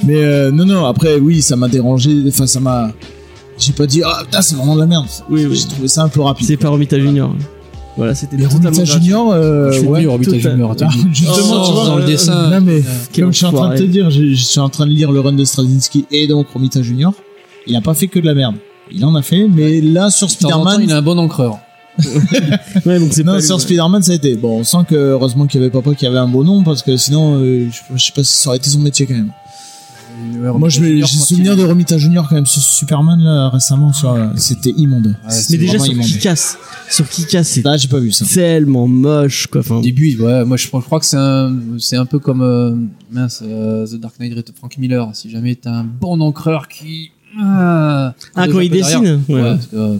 Mais 0.04 0.16
euh, 0.24 0.50
non, 0.50 0.64
non, 0.66 0.84
après, 0.86 1.16
oui, 1.16 1.42
ça 1.42 1.56
m'a 1.56 1.68
dérangé. 1.68 2.14
Enfin, 2.28 2.46
ça 2.46 2.60
m'a. 2.60 2.90
J'ai 3.58 3.72
pas 3.72 3.86
dit, 3.86 4.02
ah 4.04 4.18
putain, 4.24 4.42
c'est 4.42 4.54
vraiment 4.54 4.74
de 4.74 4.80
la 4.80 4.86
merde. 4.86 5.06
Oui, 5.30 5.46
oui. 5.46 5.56
J'ai 5.56 5.68
trouvé 5.68 5.88
ça 5.88 6.02
un 6.02 6.08
peu 6.08 6.20
rapide. 6.20 6.46
C'est 6.46 6.56
pas 6.58 6.68
Romita 6.68 6.98
Junior. 6.98 7.34
Voilà, 7.96 8.14
c'était 8.14 8.36
totalement 8.36 8.68
Romita. 8.68 8.84
Junior, 8.84 9.32
euh, 9.32 9.72
Je 9.72 9.78
suis 9.78 9.88
ouais. 9.88 10.04
total. 10.04 10.40
Junior, 10.40 10.76
Ah. 10.82 10.86
Justement, 11.12 11.62
Oh, 11.62 11.66
tu 11.66 11.72
vois. 11.72 11.84
dans 11.86 11.96
le 11.96 12.02
euh, 12.02 12.06
dessin. 12.06 12.50
Non, 12.50 12.60
mais 12.60 12.82
comme 13.18 13.32
je 13.32 13.36
suis 13.38 13.46
en 13.46 13.52
train 13.52 13.72
de 13.72 13.78
te 13.78 13.82
dire, 13.84 14.10
je, 14.10 14.34
je 14.34 14.42
suis 14.44 14.60
en 14.60 14.68
train 14.68 14.86
de 14.86 14.90
lire 14.92 15.10
le 15.10 15.20
run 15.20 15.32
de 15.32 15.44
Straczynski 15.44 16.04
et 16.10 16.26
donc 16.26 16.48
Romita 16.52 16.82
Junior. 16.82 17.14
Il 17.66 17.74
a 17.74 17.80
pas 17.80 17.94
fait 17.94 18.06
que 18.08 18.18
de 18.20 18.26
la 18.26 18.34
merde. 18.34 18.56
Il 18.92 19.02
en 19.04 19.14
a 19.14 19.22
fait, 19.22 19.48
mais 19.48 19.80
là, 19.80 20.10
sur 20.10 20.30
Spider-Man. 20.30 20.80
il 20.82 20.92
a 20.92 20.98
un 20.98 21.02
bon 21.02 21.18
encreur. 21.18 21.58
Ouais, 22.84 22.98
donc 23.00 23.08
c'est 23.12 23.24
Non, 23.24 23.32
pas 23.32 23.40
sur 23.40 23.58
Spider-Man, 23.60 24.02
ça 24.02 24.12
a 24.12 24.14
été. 24.16 24.36
Bon, 24.36 24.58
on 24.60 24.64
sent 24.64 24.84
que 24.88 24.94
heureusement 24.94 25.46
qu'il 25.46 25.60
y 25.60 25.64
avait 25.64 25.70
papa 25.72 25.94
qui 25.94 26.06
avait 26.06 26.18
un 26.18 26.28
beau 26.28 26.44
nom 26.44 26.62
parce 26.62 26.82
que 26.82 26.96
sinon, 26.98 27.36
euh, 27.40 27.68
je, 27.70 27.96
je 27.96 28.04
sais 28.04 28.12
pas 28.14 28.22
si 28.22 28.36
ça 28.36 28.50
aurait 28.50 28.58
été 28.58 28.68
son 28.68 28.80
métier 28.80 29.06
quand 29.06 29.14
même. 29.14 29.30
Ouais, 30.40 30.52
Moi, 30.58 30.68
j'ai 30.68 31.02
souvenir 31.04 31.56
de 31.56 31.62
Romita 31.64 31.98
Junior 31.98 32.28
quand 32.28 32.34
même 32.34 32.46
sur 32.46 32.62
Superman 32.62 33.18
là 33.20 33.48
récemment. 33.50 33.92
sur- 33.92 34.16
C'était 34.36 34.70
immonde. 34.70 35.06
Ouais, 35.06 35.12
Mais 35.26 35.30
c'est 35.30 35.56
déjà 35.58 35.78
sur 35.78 35.92
immonde. 35.92 36.06
Kick-Ass, 36.06 36.58
sur 36.90 37.08
Kick-Ass, 37.08 37.48
c'est 37.48 37.64
Là, 37.64 37.76
j'ai 37.76 37.88
pas 37.88 37.98
vu 37.98 38.12
ça. 38.12 38.24
tellement 38.24 38.86
moche 38.86 39.46
quoi. 39.48 39.60
Enfin, 39.60 39.76
Au 39.76 39.80
début, 39.82 40.16
ouais, 40.18 40.44
moi 40.44 40.56
je, 40.56 40.64
je 40.66 40.68
crois 40.68 41.00
que 41.00 41.06
c'est 41.06 41.16
un, 41.16 41.54
c'est 41.78 41.96
un 41.96 42.06
peu 42.06 42.18
comme 42.18 42.42
euh, 42.42 42.74
mince, 43.10 43.42
euh, 43.46 43.86
The 43.86 43.94
Dark 44.00 44.18
Knight 44.20 44.34
de 44.34 44.44
Frank 44.56 44.76
Miller. 44.78 45.08
Si 45.14 45.30
jamais 45.30 45.54
t'as 45.54 45.72
un 45.72 45.84
bon 45.84 46.20
encreur 46.20 46.68
qui. 46.68 47.10
Ah, 47.38 48.14
ah 48.34 48.46
quand 48.48 48.60
il 48.60 48.70
derrière. 48.70 49.00
dessine, 49.00 49.20
ouais. 49.28 49.56
Euh, 49.74 49.98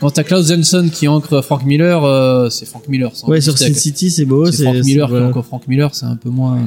quand 0.00 0.10
t'as 0.10 0.22
Klaus 0.22 0.46
Jensen 0.48 0.90
qui 0.90 1.08
encre 1.08 1.42
Frank 1.42 1.64
Miller, 1.64 2.04
euh, 2.04 2.50
c'est 2.50 2.66
Frank 2.66 2.86
Miller. 2.88 3.10
Ouais, 3.26 3.40
sur. 3.40 3.56
Sin 3.56 3.72
City, 3.74 4.10
c'est 4.10 4.24
beau. 4.26 4.50
C'est 4.52 4.62
Frank 4.64 4.84
Miller 4.84 5.08
qui 5.32 5.42
Frank 5.42 5.66
Miller, 5.66 5.94
c'est 5.94 6.06
un 6.06 6.16
peu 6.16 6.28
moins. 6.30 6.58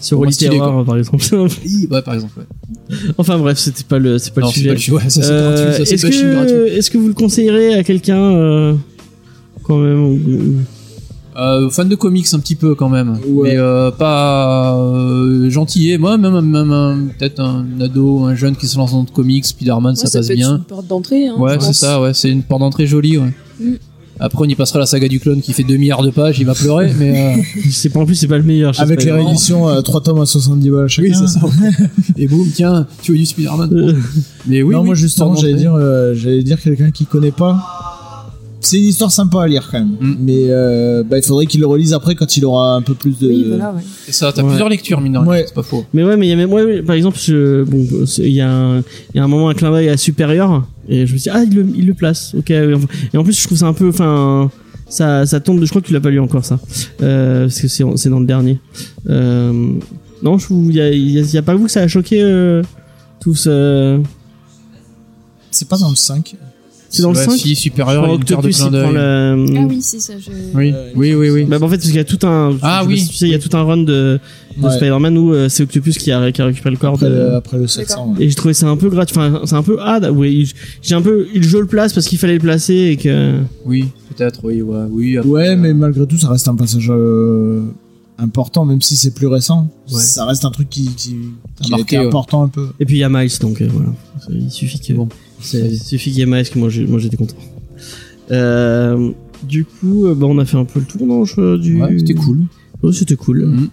Sur 0.00 0.20
Holy 0.20 0.32
stylé, 0.32 0.50
Terror, 0.52 0.84
par 0.84 0.96
exemple. 0.96 1.24
Ouais, 1.90 2.02
par 2.02 2.14
exemple. 2.14 2.32
Ouais. 2.38 2.96
enfin 3.18 3.38
bref, 3.38 3.58
c'était 3.58 3.84
pas 3.84 3.98
le, 3.98 4.18
c'est 4.18 4.32
pas 4.32 4.40
non, 4.42 4.46
le 4.48 4.52
c'est 4.52 4.58
sujet. 4.60 4.68
pas 4.68 4.74
le 4.74 4.78
sujet. 4.80 4.96
Ouais, 4.96 5.10
ça 5.10 5.22
c'est 5.22 5.30
Euh, 5.30 5.50
gratuit. 5.54 5.72
Ça 5.78 5.84
c'est 5.86 5.94
est-ce 5.94 6.06
bashing 6.06 6.32
gratuit. 6.32 6.52
que, 6.54 6.66
est-ce 6.68 6.90
que 6.90 6.98
vous 6.98 7.08
le 7.08 7.14
conseillerez 7.14 7.74
à 7.74 7.82
quelqu'un 7.84 8.16
euh, 8.18 8.74
quand 9.64 9.78
même 9.78 10.64
Euh, 11.36 11.70
fan 11.70 11.88
de 11.88 11.94
comics 11.94 12.26
un 12.32 12.38
petit 12.40 12.56
peu 12.56 12.74
quand 12.74 12.88
même, 12.88 13.18
Ouais. 13.28 13.50
mais 13.50 13.56
euh, 13.58 13.90
pas 13.92 14.76
euh, 14.76 15.48
gentillet. 15.50 15.96
Moi, 15.98 16.16
même, 16.18 16.40
même 16.40 17.10
peut-être 17.18 17.40
un 17.40 17.64
ado, 17.80 18.24
un 18.24 18.34
jeune 18.34 18.56
qui 18.56 18.66
se 18.66 18.76
lance 18.76 18.90
dans 18.92 19.00
le 19.08 19.12
comics, 19.14 19.44
Spider-Man, 19.46 19.94
Ouais, 19.94 20.06
ça, 20.06 20.18
passe 20.18 20.28
bien. 20.30 20.56
une 20.56 20.64
porte 20.64 20.86
d'entrée. 20.88 21.28
Hein, 21.28 21.36
Ouais, 21.38 21.56
c'est 21.60 21.72
ça, 21.74 22.00
ouais, 22.00 22.12
c'est 22.14 22.30
une 22.30 22.42
porte 22.42 22.60
d'entrée 22.60 22.86
jolie, 22.86 23.18
ouais. 23.18 23.32
Mm. 23.60 23.74
Après, 24.20 24.38
on 24.44 24.48
y 24.48 24.54
passera 24.54 24.78
la 24.80 24.86
saga 24.86 25.08
du 25.08 25.20
clone 25.20 25.40
qui 25.40 25.52
fait 25.52 25.62
2 25.64 25.76
milliards 25.76 26.02
de 26.02 26.10
pages, 26.10 26.38
il 26.38 26.46
va 26.46 26.54
pleurer, 26.54 26.92
mais. 26.98 27.36
euh, 27.38 27.42
C'est 27.70 27.88
pas 27.90 28.00
en 28.00 28.06
plus, 28.06 28.14
c'est 28.16 28.26
pas 28.28 28.38
le 28.38 28.42
meilleur. 28.44 28.72
je 28.72 28.78
sais 28.78 28.82
Avec 28.82 29.04
les 29.04 29.12
rééditions, 29.12 29.68
euh, 29.68 29.80
3 29.80 30.00
tomes 30.02 30.20
à 30.20 30.26
70 30.26 30.70
balles 30.70 30.88
chacun. 30.88 31.08
oui, 31.08 31.14
c'est 31.16 31.26
ça. 31.38 31.40
Et 32.16 32.26
boum, 32.26 32.48
tiens, 32.54 32.86
tu 33.02 33.12
veux 33.12 33.18
du 33.18 33.26
Spider-Man 33.26 33.70
Euh, 33.72 33.92
Mais 34.46 34.62
oui, 34.62 34.74
non, 34.74 34.80
oui, 34.80 34.86
moi 34.86 34.94
justement, 34.94 35.34
j'allais 35.36 35.54
dire, 35.54 35.74
euh, 35.74 36.14
j'allais 36.14 36.42
dire 36.42 36.60
quelqu'un 36.60 36.90
qui 36.90 37.06
connaît 37.06 37.30
pas. 37.30 37.58
C'est 38.60 38.76
une 38.78 38.84
histoire 38.86 39.12
sympa 39.12 39.42
à 39.42 39.46
lire 39.46 39.68
quand 39.70 39.78
même, 39.78 39.96
Mm. 40.00 40.16
mais 40.20 40.46
euh, 40.48 41.04
bah, 41.04 41.16
il 41.18 41.22
faudrait 41.24 41.46
qu'il 41.46 41.60
le 41.60 41.66
relise 41.66 41.92
après 41.92 42.14
quand 42.16 42.36
il 42.36 42.44
aura 42.44 42.74
un 42.74 42.82
peu 42.82 42.94
plus 42.94 43.16
de. 43.18 43.28
Oui, 43.28 43.44
voilà, 43.48 43.72
ouais. 43.72 43.80
C'est 44.06 44.12
ça, 44.12 44.32
t'as 44.32 44.42
Ouais. 44.42 44.48
plusieurs 44.48 44.68
lectures, 44.68 45.00
mine 45.00 45.12
de 45.12 45.18
rien, 45.18 45.28
Ouais. 45.28 45.44
c'est 45.46 45.54
pas 45.54 45.62
faux. 45.62 45.84
Mais 45.94 46.02
ouais, 46.04 46.16
mais 46.16 46.26
il 46.26 46.30
y 46.30 46.32
a 46.32 46.36
même, 46.36 46.52
ouais, 46.52 46.82
par 46.82 46.96
exemple, 46.96 47.18
je- 47.20 47.62
bon, 47.62 47.86
il 48.18 48.28
y 48.32 48.40
a 48.40 48.50
un, 48.50 48.78
il 48.78 48.84
y 49.14 49.18
a 49.20 49.24
un 49.24 49.28
moment 49.28 49.48
un 49.48 49.54
clin 49.54 49.70
d'œil 49.70 49.88
à 49.88 49.96
Supérieur 49.96 50.66
et 50.88 51.06
je 51.06 51.12
me 51.14 51.18
dis 51.18 51.28
ah 51.30 51.42
il 51.44 51.54
le, 51.54 51.66
il 51.76 51.86
le 51.86 51.94
place, 51.94 52.34
ok. 52.36 52.50
Et 52.50 53.16
en 53.16 53.22
plus, 53.22 53.38
je 53.40 53.46
trouve 53.46 53.58
ça 53.58 53.66
un 53.66 53.72
peu, 53.74 53.88
enfin, 53.90 54.50
ça, 54.88 55.24
ça 55.24 55.38
tombe. 55.38 55.60
de- 55.60 55.64
Je 55.64 55.70
crois 55.70 55.80
que 55.80 55.86
tu 55.86 55.92
l'as 55.92 56.00
pas 56.00 56.10
lu 56.10 56.18
encore 56.18 56.44
ça, 56.44 56.58
euh, 57.02 57.42
parce 57.44 57.60
que 57.60 57.68
c'est, 57.68 57.84
c'est 57.94 58.10
dans 58.10 58.20
le 58.20 58.26
dernier. 58.26 58.58
Euh, 59.08 59.52
non, 60.22 60.36
il 60.50 60.74
y 60.74 60.80
a, 60.80 60.88
y 60.90 61.18
a- 61.18 61.20
il 61.22 61.30
y 61.32 61.38
a 61.38 61.42
pas 61.42 61.54
vous 61.54 61.66
que 61.66 61.70
ça 61.70 61.82
a 61.82 61.86
choqué 61.88 62.20
euh, 62.22 62.62
tous. 63.20 63.44
euh, 63.46 63.98
C'est 65.52 65.68
pas 65.68 65.78
dans 65.78 65.90
le 65.90 65.96
5. 65.96 66.34
C'est 66.90 67.02
dans 67.02 67.12
le 67.12 67.18
Ouais, 67.18 67.24
5 67.24 67.32
Si, 67.36 67.54
supérieur, 67.54 68.04
il 68.04 68.08
y 68.08 68.10
a 68.10 68.14
une 68.14 68.20
de 68.20 68.24
clin 68.24 68.70
d'œil. 68.70 68.96
Ah 68.96 69.66
oui, 69.68 69.82
c'est 69.82 70.00
ça. 70.00 70.14
Je... 70.18 70.30
Oui, 70.54 70.72
Euh, 70.74 70.90
oui, 70.96 71.14
oui, 71.14 71.30
oui. 71.30 71.44
Bah, 71.44 71.56
en 71.60 71.68
fait, 71.68 71.76
parce 71.76 71.86
qu'il 71.86 71.96
y 71.96 71.98
a 71.98 72.04
tout 72.04 72.26
un. 72.26 72.56
Ah 72.62 72.84
oui. 72.86 72.98
si 72.98 73.24
il 73.26 73.30
y 73.30 73.34
a 73.34 73.38
tout 73.38 73.54
un 73.56 73.62
run 73.62 73.78
de, 73.78 73.84
de 73.84 74.20
Ouais. 74.62 74.70
Spider-Man 74.72 75.16
où 75.18 75.32
euh, 75.34 75.48
c'est 75.48 75.62
Octopus 75.64 75.98
qui 75.98 76.10
a, 76.10 76.32
qui 76.32 76.40
a 76.42 76.46
récupéré 76.46 76.70
le 76.74 76.80
corps 76.80 76.94
Après, 76.94 77.08
de. 77.08 77.14
le, 77.14 77.34
après 77.34 77.58
le 77.58 77.66
700. 77.66 78.14
ouais. 78.16 78.24
Et 78.24 78.28
j'ai 78.28 78.34
trouvé 78.34 78.54
ça 78.54 78.66
un 78.68 78.76
peu 78.76 78.88
gratuit. 78.88 79.16
Enfin, 79.18 79.42
c'est 79.44 79.54
un 79.54 79.62
peu 79.62 79.76
ah 79.80 80.00
oui. 80.10 80.46
il- 80.48 80.52
J'ai 80.82 80.94
un 80.94 81.02
peu, 81.02 81.26
il 81.34 81.42
je 81.44 81.58
le 81.58 81.66
place 81.66 81.92
parce 81.92 82.06
qu'il 82.08 82.18
fallait 82.18 82.34
le 82.34 82.40
placer 82.40 82.74
et 82.74 82.96
que. 82.96 83.40
Oui, 83.66 83.86
peut-être, 84.16 84.40
oui, 84.44 84.62
ouais, 84.62 84.84
oui. 84.90 85.16
après, 85.18 85.30
Ouais, 85.30 85.48
euh, 85.50 85.56
mais 85.56 85.74
malgré 85.74 86.06
tout, 86.06 86.16
ça 86.18 86.30
reste 86.30 86.48
un 86.48 86.56
passage 86.56 86.88
euh, 86.90 87.62
important, 88.18 88.64
même 88.64 88.80
si 88.82 88.96
c'est 88.96 89.12
plus 89.14 89.26
récent. 89.28 89.68
Ouais. 89.92 90.00
Ça 90.00 90.24
reste 90.24 90.44
un 90.44 90.50
truc 90.50 90.68
qui, 90.70 90.86
qui, 90.96 91.14
qui 91.62 91.66
a 91.72 91.76
marqué, 91.76 91.82
été 91.96 91.98
ouais. 91.98 92.06
important 92.06 92.42
un 92.42 92.48
peu. 92.48 92.68
Et 92.80 92.84
puis 92.86 92.96
il 92.96 93.00
y 93.00 93.04
a 93.04 93.08
Miles 93.08 93.30
donc 93.40 93.60
euh, 93.60 93.68
voilà. 93.70 93.90
Il 94.30 94.50
suffit 94.50 94.80
que. 94.80 94.92
Bon. 94.94 95.08
C'est- 95.40 95.68
il 95.68 95.78
suffit 95.78 96.10
qu'il 96.10 96.18
y 96.18 96.22
ait 96.22 96.26
Miles 96.26 96.48
que 96.48 96.58
moi 96.58 96.68
j'étais 96.98 97.16
content. 97.16 97.36
Euh, 98.30 99.10
du 99.42 99.64
coup, 99.64 100.06
euh, 100.06 100.14
bah, 100.14 100.26
on 100.28 100.38
a 100.38 100.44
fait 100.44 100.56
un 100.56 100.64
peu 100.64 100.80
le 100.80 100.86
tour 100.86 101.06
non 101.06 101.24
je- 101.24 101.56
du. 101.56 101.80
Ouais, 101.80 101.98
c'était 101.98 102.14
cool. 102.14 102.40
Oh, 102.82 102.92
c'était 102.92 103.16
cool. 103.16 103.44
Mhm. 103.46 103.68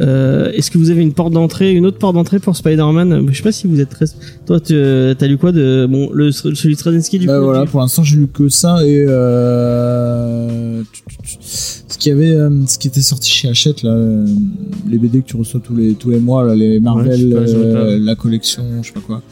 Euh, 0.00 0.50
est-ce 0.52 0.70
que 0.70 0.78
vous 0.78 0.90
avez 0.90 1.02
une 1.02 1.12
porte 1.12 1.32
d'entrée, 1.32 1.72
une 1.72 1.84
autre 1.86 1.98
porte 1.98 2.14
d'entrée 2.14 2.38
pour 2.38 2.56
Spider-Man 2.56 3.26
Je 3.30 3.36
sais 3.36 3.42
pas 3.42 3.52
si 3.52 3.66
vous 3.66 3.80
êtes 3.80 3.90
très. 3.90 4.06
Toi, 4.46 4.60
tu 4.60 4.74
as 4.74 5.26
lu 5.26 5.36
quoi 5.38 5.52
de 5.52 5.86
bon 5.90 6.10
le 6.12 6.32
celui 6.32 6.74
de 6.74 6.78
Straczynski 6.78 7.18
du 7.18 7.26
Bah 7.26 7.38
coup 7.38 7.44
voilà, 7.44 7.66
pour 7.66 7.80
l'instant, 7.80 8.02
j'ai 8.02 8.16
lu 8.16 8.26
que 8.26 8.48
ça 8.48 8.84
et 8.86 9.04
euh, 9.08 10.82
ce 11.88 11.98
qui 11.98 12.10
avait, 12.10 12.32
euh, 12.32 12.50
ce 12.66 12.78
qui 12.78 12.88
était 12.88 13.00
sorti 13.02 13.30
chez 13.30 13.48
Hachette 13.48 13.82
là, 13.82 13.90
euh, 13.90 14.26
les 14.88 14.98
BD 14.98 15.20
que 15.20 15.26
tu 15.26 15.36
reçois 15.36 15.60
tous 15.62 15.74
les 15.76 15.94
tous 15.94 16.10
les 16.10 16.18
mois 16.20 16.44
là, 16.44 16.54
les 16.54 16.80
Marvel, 16.80 17.34
Ouais, 17.34 17.44
euh, 17.48 17.98
la 18.00 18.14
collection, 18.14 18.64
je 18.82 18.88
sais 18.88 18.94
pas 18.94 19.00
quoi. 19.00 19.22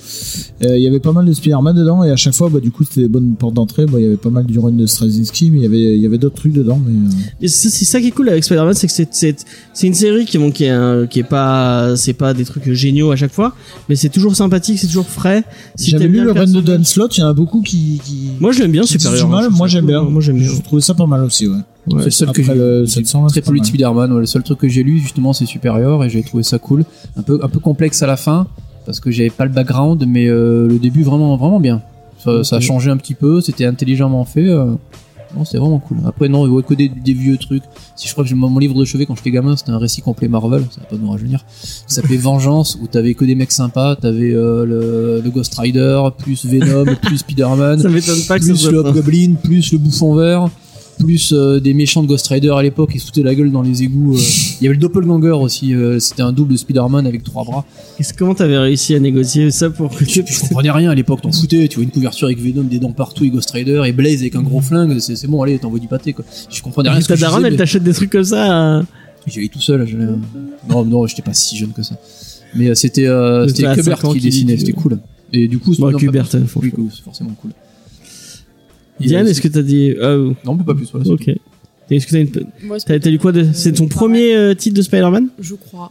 Euh, 0.65 0.77
Il 0.77 0.82
y 0.82 0.86
avait 0.86 1.01
pas 1.01 1.12
mal 1.12 1.24
de 1.24 1.32
Spider-Man 1.32 1.77
dedans 1.77 2.05
et 2.05 2.11
à 2.11 2.16
chaque 2.16 2.35
fois, 2.35 2.49
bah 2.51 2.61
du 2.61 2.70
coup, 2.70 2.85
c'était 2.85 3.03
des 3.03 3.09
bonnes 3.09 3.35
portes 3.36 3.55
d'entrée. 3.55 3.86
Bah 3.86 3.99
il 3.99 4.03
y 4.05 4.07
avait 4.07 4.16
pas 4.16 4.31
mal 4.31 4.45
du 4.45 4.59
run 4.59 4.73
de 4.73 4.86
Straczynski, 4.86 5.51
mais 5.51 5.59
il 5.59 5.62
y 5.62 5.66
avait 5.66 5.97
il 5.97 6.03
y 6.03 6.07
avait 6.07 6.19
d'autres 6.19 6.36
trucs 6.36 6.53
dedans, 6.53 6.81
mais 6.85 6.93
euh, 6.95 7.49
c'est 7.49 7.85
ça 7.85 8.01
qui 8.01 8.09
est 8.09 8.12
cool 8.12 8.28
avec 8.28 8.45
Spider-Man, 8.45 8.74
c'est 8.74 8.86
que 8.86 8.93
c'est 8.93 9.09
c'est 9.12 9.36
c'est 9.73 9.86
une 9.86 9.95
série 9.95 10.24
qui 10.24 10.36
bon, 10.39 10.51
qui 10.59 10.64
est 10.64 10.70
un- 10.70 11.06
qui 11.06 11.20
est 11.20 11.30
pas 11.39 11.97
c'est 11.97 12.12
pas 12.12 12.35
des 12.35 12.44
trucs 12.44 12.70
géniaux 12.72 13.10
à 13.12 13.16
chaque 13.16 13.32
fois, 13.32 13.55
mais 13.89 13.94
c'est 13.97 14.09
toujours 14.09 14.35
sympathique, 14.35 14.78
c'est 14.78 14.86
toujours 14.89 15.09
frais. 15.09 15.44
Si 15.76 15.90
j'avais 15.90 16.05
t'aimes 16.05 16.12
lu 16.14 16.24
le 16.24 16.32
run 16.32 16.47
de 16.47 16.60
Dan 16.60 16.85
Slott, 16.85 17.16
il 17.16 17.20
y 17.20 17.22
en 17.24 17.28
a 17.28 17.32
beaucoup 17.32 17.62
qui, 17.62 18.01
qui 18.05 18.30
Moi 18.40 18.52
je 18.52 18.59
l'aime 18.60 18.72
bien 18.72 18.82
du 18.82 19.24
mal, 19.26 19.44
hein, 19.44 19.48
moi 19.52 19.68
j'aime 19.68 19.86
bien. 19.86 20.02
Moi 20.02 20.20
j'aime 20.20 20.39
bien. 20.39 20.48
Je 20.48 20.60
trouvais 20.62 20.82
ça 20.82 20.94
pas 20.94 21.06
mal 21.06 21.22
aussi, 21.24 21.47
ouais. 21.47 21.55
Ouais. 21.90 22.01
C'est 22.01 22.05
le 22.06 22.10
seul 22.10 22.32
que 22.32 22.43
j'ai 22.43 22.55
le 22.55 22.85
j'ai 22.85 22.90
700, 22.90 23.22
là, 23.22 23.28
très 23.30 23.40
de. 23.40 23.64
Spider-Man. 23.66 24.12
ouais, 24.12 24.20
le 24.20 24.26
seul 24.26 24.43
truc 24.43 24.59
que 24.59 24.68
j'ai 24.68 24.82
lu, 24.82 24.98
justement, 24.98 25.32
c'est 25.32 25.47
Supérieur 25.47 26.05
et 26.05 26.10
j'ai 26.10 26.22
trouvé 26.22 26.43
ça 26.43 26.59
cool. 26.59 26.85
Un 27.16 27.22
peu, 27.22 27.39
un 27.43 27.48
peu 27.48 27.60
complexe 27.60 28.02
à 28.02 28.06
la 28.06 28.16
fin 28.16 28.47
parce 28.85 29.01
que 29.01 29.10
j'avais 29.10 29.30
pas 29.30 29.44
le 29.47 29.52
background, 29.52 30.05
mais 30.06 30.26
euh, 30.26 30.66
le 30.68 30.78
début 30.78 31.02
vraiment, 31.02 31.36
vraiment 31.36 31.60
bien. 31.60 31.80
Ça, 32.22 32.43
ça 32.44 32.56
a 32.56 32.60
changé 32.60 32.90
un 32.90 32.97
petit 32.97 33.14
peu, 33.14 33.40
c'était 33.40 33.64
intelligemment 33.64 34.24
fait. 34.24 34.48
euh, 34.48 34.72
non, 35.36 35.44
c'était 35.44 35.59
vraiment 35.59 35.78
cool. 35.78 35.98
Après, 36.06 36.28
non, 36.28 36.46
il 36.46 36.50
voit 36.50 36.62
que 36.62 36.74
des, 36.74 36.88
des 36.88 37.12
vieux 37.12 37.36
trucs. 37.36 37.62
Si 37.96 38.06
je 38.09 38.12
crois 38.12 38.24
que 38.24 38.30
j'ai- 38.30 38.34
mon 38.34 38.59
livre 38.59 38.74
de 38.78 38.84
chevet 38.84 39.05
quand 39.06 39.14
j'étais 39.16 39.30
gamin, 39.30 39.56
c'était 39.56 39.70
un 39.72 39.78
récit 39.78 40.00
complet 40.00 40.28
Marvel, 40.28 40.64
ça 40.70 40.80
va 40.80 40.86
pas 40.86 40.96
nous 40.96 41.10
rajeunir. 41.10 41.44
Ça 41.60 41.96
s'appelait 41.96 42.16
Vengeance, 42.16 42.78
où 42.82 42.86
t'avais 42.86 43.14
que 43.14 43.24
des 43.24 43.34
mecs 43.34 43.52
sympas. 43.52 43.96
T'avais 43.96 44.32
euh, 44.32 44.64
le, 44.64 45.20
le 45.22 45.30
Ghost 45.30 45.55
Rider, 45.59 46.02
plus 46.18 46.46
Venom, 46.46 46.84
plus 47.02 47.18
Spider-Man 47.18 47.80
Ça 47.80 47.88
m'étonne 47.88 48.20
pas 48.26 48.38
que 48.38 48.44
ça 48.44 48.52
plus 48.52 48.70
le. 48.70 48.78
Hobgoblin, 48.78 49.34
plus 49.42 49.72
le 49.72 49.78
bouffon 49.78 50.14
vert, 50.14 50.48
plus 50.99 51.33
euh, 51.33 51.61
des 51.61 51.73
méchants 51.75 52.03
de 52.03 52.09
Ghost 52.09 52.27
Rider 52.29 52.51
à 52.57 52.62
l'époque 52.62 52.93
qui 52.93 52.99
se 52.99 53.07
foutaient 53.07 53.23
la 53.23 53.35
gueule 53.35 53.51
dans 53.51 53.62
les 53.62 53.83
égouts. 53.83 54.15
euh. 54.16 54.20
Il 54.61 54.65
y 54.65 54.66
avait 54.66 54.75
le 54.75 54.81
Doppelganger 54.81 55.31
aussi, 55.31 55.75
euh, 55.75 55.99
c'était 55.99 56.23
un 56.23 56.33
double 56.33 56.59
Spider-Man 56.59 57.07
avec 57.07 57.23
trois 57.23 57.45
bras. 57.45 57.65
Comment 58.16 58.35
t'avais 58.35 58.59
réussi 58.59 58.95
à 58.95 59.01
négocier 59.01 59.51
ça 59.51 59.70
pour 59.70 59.95
que 59.95 60.05
Je, 60.05 60.20
tu 60.20 60.33
je 60.33 60.41
comprenais 60.41 60.70
rien 60.70 60.91
à 60.91 60.95
l'époque, 60.95 61.23
t'en 61.23 61.33
foutais, 61.33 61.69
tu 61.69 61.77
vois 61.77 61.85
une 61.85 61.91
couverture 61.91 62.27
avec 62.27 62.39
Venom, 62.41 62.65
des 62.65 62.79
dents 62.79 62.93
partout 62.93 63.25
et 63.25 63.31
Ghost 63.31 63.51
Rider 63.51 63.83
et 63.87 63.93
Blaze 63.93 64.20
avec 64.20 64.35
un 64.35 64.43
gros 64.43 64.61
flingue, 64.61 64.99
c'est 64.99 65.27
bon, 65.27 65.43
allez, 65.43 65.59
t'envoies 65.59 65.79
du 65.79 65.89
pâté 65.89 66.12
quoi. 66.12 66.25
Je 66.51 66.61
comprenais 66.62 66.91
rien. 66.91 67.01
ta 67.01 67.16
daronne 67.16 67.47
elle 67.47 67.57
t'achète 67.57 67.83
des 67.85 67.93
trucs 67.95 68.11
comme 68.11 68.25
ça 68.25 68.77
euh, 68.79 68.83
J'y 69.27 69.39
allais 69.41 69.49
tout 69.49 69.61
seul. 69.61 69.87
Non, 70.69 70.85
non, 70.85 71.07
j'étais 71.07 71.23
pas 71.23 71.35
si 71.35 71.57
jeune 71.57 71.73
que 71.73 71.83
ça. 71.83 71.97
Mais 72.55 72.75
c'était 72.75 73.09
Kubert 73.75 74.03
qui 74.12 74.20
dessinait, 74.20 74.57
c'était 74.57 74.73
cool. 74.73 74.99
Et 75.33 75.49
du 75.49 75.59
coup, 75.59 75.75
Kubert, 75.75 76.27
c'est 76.31 76.47
forcément 76.47 77.35
cool. 77.41 77.51
Diane, 79.01 79.27
euh, 79.27 79.31
est-ce 79.31 79.41
que 79.41 79.49
t'as 79.49 79.62
dit 79.62 79.95
oh, 80.01 80.33
Non, 80.45 80.55
mais 80.55 80.65
pas 80.65 80.75
plus. 80.75 80.89
Voilà, 80.93 81.09
Ok. 81.11 81.29
Est-ce 81.91 82.07
que 82.07 82.12
t'as 82.12 82.20
une... 82.20 83.01
T'as 83.01 83.11
lu 83.11 83.19
quoi 83.19 83.33
de... 83.33 83.47
C'est 83.55 83.73
ton 83.73 83.85
Euh, 83.87 83.89
premier 83.89 84.35
euh, 84.37 84.55
titre 84.55 84.77
de 84.77 84.83
Spider-Man? 84.83 85.29
Je 85.39 85.55
crois. 85.55 85.91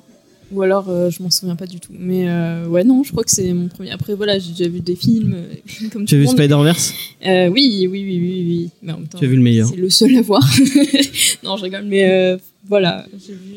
Ou 0.52 0.62
alors, 0.62 0.88
euh, 0.90 1.10
je 1.10 1.22
m'en 1.24 1.30
souviens 1.32 1.56
pas 1.56 1.66
du 1.66 1.80
tout. 1.80 1.92
Mais 1.98 2.30
euh, 2.30 2.68
ouais, 2.68 2.84
non, 2.84 3.04
je 3.04 3.12
crois 3.12 3.24
que 3.24 3.32
c'est 3.32 3.52
mon 3.52 3.68
premier. 3.68 3.90
Après, 3.92 4.14
voilà, 4.14 4.38
j'ai 4.40 4.52
déjà 4.52 4.70
vu 4.70 4.80
des 4.80 4.96
films. 4.96 5.34
euh, 5.36 5.88
comme 5.92 6.06
Tu 6.06 6.16
as 6.16 6.18
tout 6.18 6.20
vu 6.20 6.20
le 6.22 6.26
monde. 6.28 6.38
Spider-Verse? 6.38 6.94
Euh, 7.26 7.48
oui, 7.50 7.88
oui, 7.90 8.04
oui, 8.06 8.20
oui, 8.22 8.46
oui. 8.48 8.70
Mais 8.84 8.92
en 8.94 8.98
même 9.00 9.08
temps, 9.08 9.18
Tu 9.18 9.26
as 9.26 9.28
vu 9.28 9.36
le 9.36 9.42
meilleur. 9.42 9.68
C'est 9.68 9.76
le 9.76 9.90
seul 9.90 10.16
à 10.16 10.22
voir. 10.22 10.42
non, 11.44 11.58
je 11.58 11.64
rigole. 11.64 11.84
Mais 11.86 12.10
euh, 12.10 12.38
voilà, 12.70 13.06
j'ai 13.26 13.34
vu. 13.34 13.56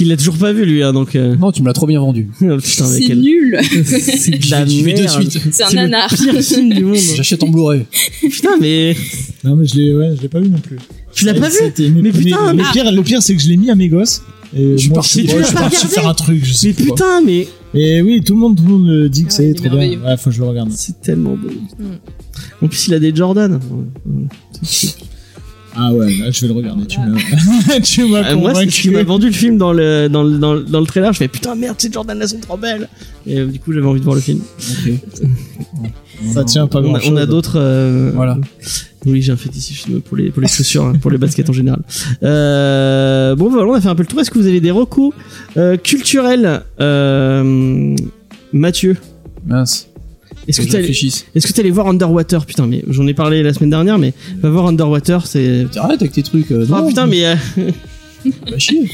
Euh, 0.00 0.04
Il 0.04 0.08
l'a 0.08 0.16
toujours 0.16 0.36
pas 0.36 0.52
vu 0.52 0.64
lui, 0.64 0.82
hein, 0.82 0.92
donc. 0.92 1.14
euh, 1.16 1.36
Non, 1.36 1.52
tu 1.52 1.62
me 1.62 1.66
l'as 1.68 1.72
trop 1.72 1.86
bien 1.86 2.00
vendu. 2.00 2.28
oh, 2.42 2.56
putain, 2.62 2.88
mais 2.88 2.98
C'est 2.98 3.04
quel... 3.06 3.20
nul. 3.20 3.58
C'est 3.84 4.30
de 4.38 4.50
la 4.50 4.64
vais 4.64 4.74
de 4.80 4.82
merde. 5.02 5.08
suite. 5.08 5.38
C'est 5.52 5.62
un 5.64 5.68
C'est 5.68 5.76
le 5.76 5.82
nanar. 5.82 6.08
pire 6.08 6.40
film 6.42 6.72
du 6.72 6.84
monde. 6.84 6.96
J'achète 7.16 7.42
en 7.42 7.48
Blu-ray. 7.48 7.86
Putain, 8.20 8.56
mais 8.60 8.96
Non, 9.44 9.56
mais 9.56 9.66
je 9.66 9.76
l'ai, 9.76 9.94
ouais, 9.94 10.12
je 10.16 10.22
l'ai 10.22 10.28
pas 10.28 10.40
vu 10.40 10.48
non 10.48 10.58
plus. 10.58 10.76
tu 11.14 11.24
l'as 11.24 11.34
pas 11.34 11.48
vu 11.48 11.54
C'était 11.58 11.88
Mais 11.90 12.10
putain, 12.12 12.52
le 12.54 12.72
pire, 12.72 12.90
le 12.92 13.02
pire, 13.02 13.22
c'est 13.22 13.34
que 13.34 13.42
je 13.42 13.48
l'ai 13.48 13.56
mis 13.56 13.70
à 13.70 13.74
mes 13.74 13.88
gosses. 13.88 14.22
Et 14.56 14.72
Je 14.72 14.76
suis 14.78 14.88
moi, 14.88 14.96
parti- 14.96 15.22
je, 15.22 15.26
tu 15.28 15.32
ouais, 15.34 15.38
l'as 15.38 15.42
je 15.42 15.46
suis 15.46 15.54
pas 15.54 15.60
parti 15.60 15.76
regardé 15.76 15.94
faire 15.94 16.08
un 16.08 16.14
truc, 16.14 16.44
je 16.44 16.52
sais 16.52 16.74
Mais 16.76 16.86
quoi. 16.86 16.94
putain, 16.96 17.20
mais 17.24 17.46
Et 17.72 18.02
oui, 18.02 18.20
tout 18.20 18.34
le 18.34 18.40
monde, 18.40 18.56
tout 18.56 18.64
le 18.64 18.68
monde 18.70 18.84
me 18.86 19.08
dit 19.08 19.22
que 19.22 19.28
Ah 19.30 19.34
c'est 19.36 19.48
est 19.50 19.54
trop 19.54 19.62
bien. 19.68 19.74
merveilleux. 19.78 20.00
Ouais, 20.02 20.16
faut 20.16 20.30
que 20.30 20.34
je 20.36 20.40
le 20.40 20.48
regarde. 20.48 20.70
c'est 20.72 21.00
tellement 21.00 21.36
beau. 21.36 21.50
Mm. 21.78 22.64
En 22.64 22.66
plus, 22.68 22.88
il 22.88 22.94
a 22.94 22.98
des 22.98 23.14
Jordan. 23.14 23.52
Ouais, 23.52 24.12
ouais. 24.12 24.26
Ah 25.76 25.92
ouais, 25.92 26.06
là, 26.16 26.30
je 26.30 26.40
vais 26.40 26.48
le 26.48 26.52
regarder. 26.54 26.84
Tu 26.86 26.98
m'as, 26.98 27.80
tu 27.82 28.04
m'as 28.06 28.30
Euh, 28.32 28.36
moi, 28.36 28.54
c'est 28.54 28.70
ce 28.70 28.80
qui 28.82 28.90
m'a 28.90 29.02
vendu 29.04 29.26
le 29.26 29.32
film 29.32 29.56
dans 29.56 29.72
le, 29.72 30.08
dans 30.08 30.22
le, 30.24 30.36
dans 30.38 30.54
le, 30.54 30.62
dans 30.64 30.80
le 30.80 30.86
trailer. 30.86 31.12
Je 31.12 31.18
fais 31.18 31.28
putain, 31.28 31.54
merde, 31.54 31.76
ces 31.78 31.90
Jordan, 31.92 32.18
elles 32.20 32.28
sont 32.28 32.38
trop 32.40 32.56
belles. 32.56 32.88
Et 33.26 33.38
euh, 33.38 33.46
du 33.46 33.58
coup, 33.60 33.72
j'avais 33.72 33.86
envie 33.86 34.00
de 34.00 34.04
voir 34.04 34.16
le 34.16 34.20
film. 34.22 34.40
Ça 36.32 36.44
tient 36.44 36.66
pas 36.66 36.80
On 36.80 36.82
grand 36.82 36.96
a, 36.96 37.00
on 37.06 37.16
a 37.16 37.26
d'autres. 37.26 37.58
euh, 37.58 38.10
Voilà. 38.14 38.36
Oui, 39.06 39.22
j'ai 39.22 39.32
un 39.32 39.36
fétichisme 39.36 40.00
pour 40.00 40.16
les 40.18 40.30
pour 40.30 40.42
les 40.42 40.48
chaussures, 40.48 40.84
hein, 40.84 40.92
pour 41.00 41.10
les 41.10 41.16
baskets 41.18 41.48
en 41.48 41.54
général. 41.54 41.80
Euh, 42.22 43.34
bon, 43.36 43.48
voilà, 43.48 43.66
on 43.68 43.72
a 43.74 43.80
fait 43.80 43.88
un 43.88 43.94
peu 43.94 44.02
le 44.02 44.06
tour. 44.08 44.20
Est-ce 44.20 44.30
que 44.30 44.38
vous 44.38 44.46
avez 44.46 44.60
des 44.60 44.70
recos 44.70 45.14
euh, 45.56 45.76
culturels, 45.78 46.62
euh, 46.80 47.96
Mathieu? 48.52 48.96
Mince. 49.46 49.88
Est-ce 50.50 50.58
que 50.58 50.64
je 50.64 50.68
tu 50.68 50.76
allé, 50.76 50.82
réfléchisse. 50.82 51.24
est-ce 51.34 51.46
que 51.46 51.52
t'es 51.52 51.60
allé 51.60 51.70
voir 51.70 51.88
Underwater? 51.88 52.44
Putain, 52.46 52.66
mais 52.66 52.84
j'en 52.88 53.06
ai 53.06 53.14
parlé 53.14 53.42
la 53.42 53.52
semaine 53.54 53.70
dernière, 53.70 53.98
mais 53.98 54.12
va 54.42 54.50
voir 54.50 54.66
Underwater, 54.66 55.26
c'est. 55.26 55.66
Arrête 55.76 56.00
avec 56.02 56.12
tes 56.12 56.22
trucs. 56.22 56.50
euh, 56.52 56.66
Ah 56.72 56.82
non, 56.82 56.88
putain, 56.88 57.06
mais 57.06 57.22
Va 58.50 58.58
chier. 58.58 58.90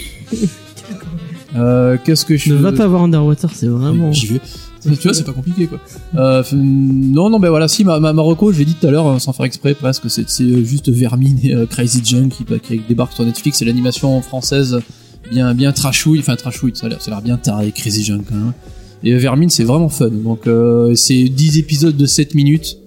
Euh, 1.56 1.96
Qu'est-ce 2.04 2.24
que 2.24 2.36
je 2.36 2.52
ne 2.52 2.58
va 2.58 2.72
pas 2.72 2.86
voir 2.86 3.02
Underwater, 3.02 3.50
c'est 3.54 3.66
vraiment. 3.66 4.12
J'y 4.12 4.26
vais. 4.26 4.40
Tu 4.82 4.90
vois, 5.02 5.14
c'est 5.14 5.24
pas 5.24 5.32
compliqué 5.32 5.66
quoi. 5.66 5.80
Euh, 6.16 6.44
non, 6.52 7.28
non, 7.28 7.40
ben 7.40 7.48
voilà, 7.48 7.66
si 7.66 7.82
ma, 7.82 7.98
ma 7.98 8.12
Marocco, 8.12 8.52
je 8.52 8.58
l'ai 8.60 8.64
dit 8.64 8.74
tout 8.74 8.86
à 8.86 8.90
l'heure, 8.92 9.06
euh, 9.08 9.18
sans 9.18 9.32
faire 9.32 9.46
exprès, 9.46 9.74
parce 9.74 9.98
que 9.98 10.08
c'est 10.08 10.28
c'est, 10.30 10.64
juste 10.64 10.90
Vermine 10.90 11.38
et 11.42 11.54
euh, 11.54 11.66
Crazy 11.66 12.02
Junk 12.04 12.28
qui, 12.28 12.44
qui 12.60 12.80
débarquent 12.88 13.14
sur 13.14 13.24
Netflix. 13.24 13.58
C'est 13.58 13.64
l'animation 13.64 14.20
française 14.22 14.78
bien, 15.30 15.54
bien 15.54 15.72
trashouille, 15.72 16.20
enfin 16.20 16.36
trashouille, 16.36 16.72
ça 16.74 16.86
a 16.86 16.88
l'air 16.90 17.02
ça 17.02 17.10
a 17.10 17.14
l'air 17.14 17.22
bien 17.22 17.36
taré, 17.36 17.72
Crazy 17.72 18.04
Junk. 18.04 18.22
Hein. 18.32 18.54
Et 19.05 19.14
Vermine, 19.16 19.51
c'est 19.51 19.64
vraiment 19.64 19.89
fun. 19.89 20.09
Donc, 20.10 20.47
euh, 20.47 20.94
c'est 20.94 21.24
10 21.24 21.59
épisodes 21.59 21.97
de 21.97 22.06
7 22.06 22.35
minutes. 22.35 22.78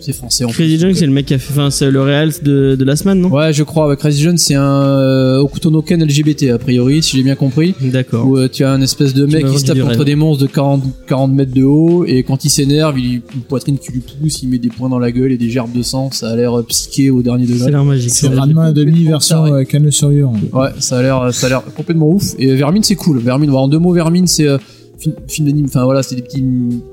C'est 0.00 0.12
français 0.14 0.44
en 0.44 0.48
Crazy. 0.48 0.78
Junk, 0.78 0.94
c'est 0.94 1.04
le 1.06 1.12
mec 1.12 1.26
qui 1.26 1.34
a 1.34 1.38
fait, 1.38 1.52
enfin, 1.52 1.70
c'est 1.70 1.90
le 1.90 2.00
réal 2.00 2.30
de, 2.42 2.76
de 2.76 2.84
la 2.84 2.96
semaine, 2.96 3.20
non? 3.20 3.28
Ouais, 3.30 3.52
je 3.52 3.62
crois. 3.62 3.88
ouais, 3.88 3.96
Crazy 3.96 4.22
Junk, 4.22 4.36
c'est 4.38 4.54
un 4.54 4.62
euh, 4.64 5.40
Okutonoken 5.40 6.02
LGBT, 6.02 6.44
a 6.54 6.58
priori, 6.58 7.02
si 7.02 7.16
j'ai 7.18 7.22
bien 7.22 7.34
compris. 7.34 7.74
D'accord. 7.82 8.26
Où 8.26 8.38
euh, 8.38 8.48
tu 8.50 8.64
as 8.64 8.70
un 8.70 8.80
espèce 8.80 9.12
de 9.12 9.26
mec 9.26 9.44
qui 9.46 9.58
se 9.58 9.66
tape 9.66 9.78
contre 9.80 10.04
des 10.04 10.14
monstres 10.14 10.44
de 10.44 10.48
40, 10.48 10.82
40 11.08 11.32
mètres 11.32 11.52
de 11.52 11.64
haut 11.64 12.04
et 12.06 12.22
quand 12.22 12.42
il 12.44 12.48
s'énerve, 12.48 12.98
il 12.98 13.20
une 13.34 13.42
poitrine 13.48 13.76
qui 13.76 13.92
lui 13.92 14.00
pousse, 14.00 14.42
il 14.42 14.48
met 14.48 14.58
des 14.58 14.68
points 14.68 14.88
dans 14.88 15.00
la 15.00 15.12
gueule 15.12 15.32
et 15.32 15.36
des 15.36 15.50
gerbes 15.50 15.72
de 15.76 15.82
sang, 15.82 16.10
ça 16.10 16.30
a 16.30 16.36
l'air 16.36 16.58
euh, 16.58 16.62
psyché 16.62 17.10
au 17.10 17.20
dernier 17.20 17.46
C'est 17.46 17.52
degré. 17.54 17.70
l'air 17.72 17.84
magique. 17.84 18.10
C'est 18.10 18.28
ça. 18.28 18.40
Ranma 18.40 18.72
demi 18.72 18.92
complètement 18.92 19.10
version 19.10 19.36
taré. 19.44 19.50
euh, 19.50 19.64
canne 19.64 19.90
sur 19.90 20.10
Ur. 20.10 20.32
Ouais, 20.54 20.68
ça 20.78 20.98
a 20.98 21.02
l'air 21.02 21.34
ça 21.34 21.46
a 21.46 21.50
l'air 21.50 21.62
complètement 21.76 22.08
ouf 22.08 22.34
et 22.38 22.54
Vermine 22.54 22.84
c'est 22.84 22.94
cool. 22.96 23.18
Vermine, 23.18 23.50
en 23.50 23.68
deux 23.68 23.78
mots 23.80 23.92
Vermine 23.92 24.26
c'est 24.28 24.46
euh, 24.48 24.56
film, 24.98 25.14
film 25.28 25.46
d'anime 25.46 25.66
enfin 25.66 25.84
voilà, 25.84 26.02
c'est 26.02 26.16
des 26.16 26.22
petits 26.22 26.42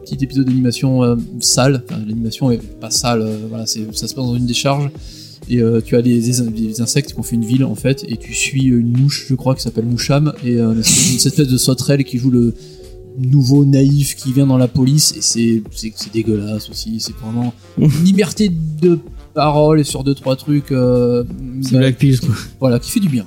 petits 0.03 0.23
épisodes 0.23 0.45
d'animation 0.45 1.03
euh, 1.03 1.15
sale, 1.39 1.83
enfin 1.89 1.99
l'animation 2.05 2.51
est 2.51 2.61
pas 2.79 2.91
sale, 2.91 3.21
euh, 3.21 3.37
voilà, 3.49 3.65
c'est 3.65 3.81
ça 3.95 4.07
se 4.07 4.13
passe 4.13 4.25
dans 4.25 4.35
une 4.35 4.45
décharge. 4.45 4.89
Et 5.47 5.59
euh, 5.61 5.79
tu 5.79 5.95
as 5.95 6.01
des, 6.01 6.19
des, 6.19 6.41
des 6.49 6.81
insectes 6.81 7.13
qui 7.13 7.19
ont 7.19 7.23
fait 7.23 7.35
une 7.35 7.45
ville 7.45 7.65
en 7.65 7.75
fait, 7.75 8.03
et 8.07 8.17
tu 8.17 8.33
suis 8.33 8.63
une 8.63 8.97
mouche, 8.97 9.27
je 9.29 9.35
crois, 9.35 9.53
qui 9.53 9.61
s'appelle 9.61 9.85
Moucham, 9.85 10.33
et 10.43 10.55
euh, 10.55 10.73
une 10.73 10.79
espèce 10.79 11.47
de 11.47 11.57
sauterelle 11.57 12.03
qui 12.03 12.17
joue 12.17 12.31
le 12.31 12.55
nouveau 13.19 13.63
naïf 13.63 14.15
qui 14.15 14.33
vient 14.33 14.47
dans 14.47 14.57
la 14.57 14.67
police, 14.67 15.13
et 15.15 15.21
c'est 15.21 15.61
c'est 15.71 15.93
c'est 15.95 16.11
dégueulasse 16.11 16.69
aussi. 16.69 16.99
C'est 16.99 17.15
vraiment 17.15 17.53
une 17.77 17.89
liberté 18.03 18.49
de 18.81 18.97
parole 19.35 19.79
et 19.79 19.83
sur 19.83 20.03
deux 20.03 20.15
trois 20.15 20.35
trucs. 20.35 20.69
C'est 20.69 21.73
bah, 21.73 21.79
Black 21.79 21.99
quoi. 21.99 22.35
voilà, 22.59 22.79
qui 22.79 22.89
fait 22.89 22.99
du 22.99 23.09
bien. 23.09 23.25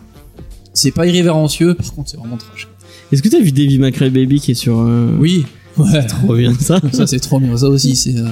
C'est 0.75 0.91
pas 0.93 1.07
irrévérencieux, 1.07 1.75
par 1.75 1.93
contre, 1.95 2.11
c'est 2.11 2.17
vraiment 2.17 2.37
trash. 2.37 2.69
Est-ce 3.13 3.23
que 3.23 3.29
t'as 3.29 3.41
vu 3.41 3.53
Davy 3.53 3.79
McRae 3.79 4.11
Baby 4.11 4.41
qui 4.41 4.51
est 4.53 4.55
sur. 4.55 4.79
euh, 4.81 5.11
Oui, 5.19 5.45
ouais. 5.79 6.07
Trop 6.07 6.37
bien 6.37 6.53
ça. 6.55 6.81
ça 6.93 7.07
c'est 7.07 7.21
trop 7.21 7.41
bien. 7.41 7.57
Ça 7.57 7.69
aussi, 7.69 7.97
c'est 7.97 8.17
euh, 8.17 8.27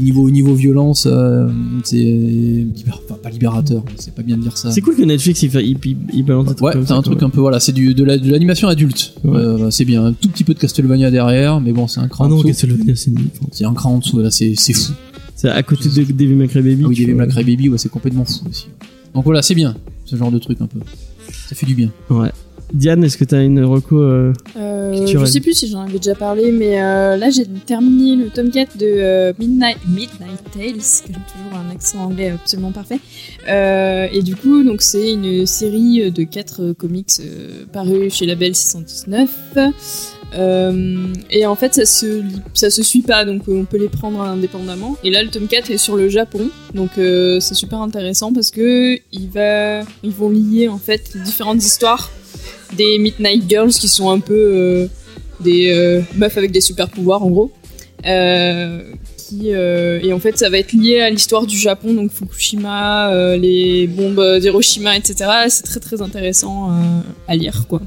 niveau 0.00 0.28
niveau 0.30 0.54
violence, 0.54 1.06
euh, 1.08 1.48
c'est 1.84 1.96
libér- 1.96 2.98
enfin, 3.04 3.18
pas 3.22 3.30
libérateur. 3.30 3.84
C'est 3.96 4.12
pas 4.14 4.22
bien 4.22 4.36
de 4.36 4.42
dire 4.42 4.56
ça. 4.58 4.72
C'est 4.72 4.80
cool 4.80 4.96
que 4.96 5.02
Netflix 5.02 5.42
il, 5.44 5.50
fait, 5.50 5.64
il, 5.64 5.78
il, 5.84 5.96
il 6.12 6.24
balance 6.24 6.46
des 6.48 6.54
trucs 6.54 6.66
Ouais, 6.66 6.72
comme 6.72 6.82
t'as 6.82 6.88
ça, 6.88 6.94
un 6.94 7.02
quoi. 7.02 7.12
truc 7.12 7.22
un 7.22 7.30
peu 7.30 7.40
voilà, 7.40 7.60
c'est 7.60 7.70
du 7.72 7.94
de 7.94 8.02
la- 8.02 8.18
de 8.18 8.28
l'animation 8.30 8.66
adulte. 8.66 9.14
Ouais. 9.22 9.36
Euh, 9.36 9.70
c'est 9.70 9.84
bien, 9.84 10.04
un 10.06 10.12
tout 10.12 10.28
petit 10.28 10.42
peu 10.42 10.54
de 10.54 10.58
Castlevania 10.58 11.10
derrière, 11.12 11.60
mais 11.60 11.72
bon, 11.72 11.86
c'est 11.86 12.00
un 12.00 12.08
cran 12.08 12.24
Ah 12.24 12.26
en 12.26 12.30
non, 12.30 12.36
dessous. 12.38 12.48
Castlevania, 12.48 12.96
c'est 12.96 13.12
nul. 13.12 13.26
C'est 13.52 13.64
un 13.64 13.74
cran 13.74 13.92
en 13.94 13.98
dessous, 13.98 14.18
là, 14.18 14.30
c'est 14.32 14.54
c'est 14.56 14.72
fou. 14.72 14.92
C'est 15.36 15.50
à 15.50 15.62
côté 15.62 15.88
de 15.90 16.02
Davy 16.12 16.34
McRae 16.34 16.62
Baby. 16.62 16.82
Ah 16.84 16.88
oui, 16.88 16.94
tu 16.96 17.02
Devil 17.02 17.14
vois. 17.14 17.26
May 17.26 17.32
Cry 17.32 17.44
Baby, 17.44 17.68
ouais, 17.68 17.78
c'est 17.78 17.90
complètement 17.90 18.24
fou 18.24 18.40
aussi. 18.50 18.66
Donc 19.14 19.24
voilà, 19.24 19.42
c'est 19.42 19.54
bien, 19.54 19.76
ce 20.06 20.16
genre 20.16 20.32
de 20.32 20.38
truc 20.38 20.60
un 20.60 20.66
peu. 20.66 20.80
Ça 21.48 21.54
fait 21.54 21.66
du 21.66 21.74
bien. 21.74 21.90
Ouais. 22.10 22.30
Diane, 22.72 23.04
est-ce 23.04 23.16
que 23.16 23.24
t'as 23.24 23.42
une 23.42 23.64
reco 23.64 24.00
euh, 24.00 24.32
Euh, 24.56 25.06
je 25.06 25.24
sais 25.24 25.40
plus 25.40 25.54
si 25.54 25.68
j'en 25.68 25.82
avais 25.82 25.98
déjà 25.98 26.14
parlé, 26.14 26.50
mais 26.52 26.82
euh, 26.82 27.16
là 27.16 27.30
j'ai 27.30 27.46
terminé 27.46 28.16
le 28.16 28.30
tome 28.30 28.50
4 28.50 28.76
de 28.76 28.86
euh, 28.86 29.32
Midnight, 29.38 29.78
Midnight 29.86 30.42
Tales, 30.52 30.72
que 30.74 31.06
j'ai 31.06 31.12
toujours 31.12 31.58
un 31.58 31.70
accent 31.70 31.98
anglais 31.98 32.30
absolument 32.30 32.72
parfait. 32.72 32.98
Euh, 33.48 34.08
et 34.12 34.22
du 34.22 34.36
coup, 34.36 34.64
donc 34.64 34.82
c'est 34.82 35.12
une 35.12 35.46
série 35.46 36.10
de 36.10 36.22
4 36.24 36.72
comics 36.72 37.20
parus 37.72 38.14
chez 38.14 38.26
Label 38.26 38.54
619. 38.54 39.30
Euh, 40.34 41.06
et 41.30 41.46
en 41.46 41.54
fait, 41.54 41.74
ça 41.74 41.84
se, 41.86 42.22
ça 42.52 42.70
se 42.70 42.82
suit 42.82 43.02
pas, 43.02 43.24
donc 43.24 43.42
on 43.48 43.64
peut 43.64 43.78
les 43.78 43.88
prendre 43.88 44.20
indépendamment. 44.20 44.96
Et 45.04 45.10
là, 45.10 45.22
le 45.22 45.30
tome 45.30 45.46
4 45.46 45.70
est 45.70 45.78
sur 45.78 45.96
le 45.96 46.08
Japon, 46.08 46.50
donc 46.74 46.90
euh, 46.98 47.40
c'est 47.40 47.54
super 47.54 47.80
intéressant 47.80 48.32
parce 48.32 48.50
que 48.50 48.98
il 49.12 49.28
va, 49.28 49.80
ils 50.02 50.12
vont 50.12 50.30
lier 50.30 50.68
en 50.68 50.78
fait 50.78 51.12
les 51.14 51.20
différentes 51.20 51.64
histoires 51.64 52.10
des 52.76 52.98
Midnight 52.98 53.48
Girls 53.48 53.70
qui 53.70 53.88
sont 53.88 54.10
un 54.10 54.20
peu 54.20 54.34
euh, 54.34 54.86
des 55.40 55.72
euh, 55.72 56.02
meufs 56.14 56.36
avec 56.36 56.50
des 56.50 56.60
super 56.60 56.88
pouvoirs 56.88 57.22
en 57.22 57.30
gros. 57.30 57.52
Euh, 58.06 58.82
qui, 59.16 59.48
et 59.48 60.12
en 60.12 60.20
fait, 60.20 60.38
ça 60.38 60.48
va 60.48 60.58
être 60.58 60.72
lié 60.72 61.00
à 61.00 61.10
l'histoire 61.10 61.46
du 61.46 61.58
Japon, 61.58 61.92
donc 61.92 62.12
Fukushima, 62.12 63.36
les 63.36 63.88
bombes 63.88 64.38
d'Hiroshima, 64.38 64.96
etc. 64.96 65.28
C'est 65.48 65.64
très 65.64 65.80
très 65.80 66.00
intéressant 66.00 66.70
à 67.26 67.34
lire, 67.34 67.64
quoi. 67.68 67.82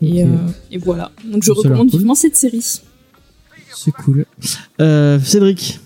Et, 0.00 0.24
voilà. 0.78 1.12
Donc 1.22 1.42
je 1.42 1.52
recommande 1.52 1.90
cool. 1.90 1.98
vivement 1.98 2.14
cette 2.14 2.36
série. 2.36 2.80
C'est 3.74 3.90
cool. 3.90 4.24
Cédric. 5.22 5.80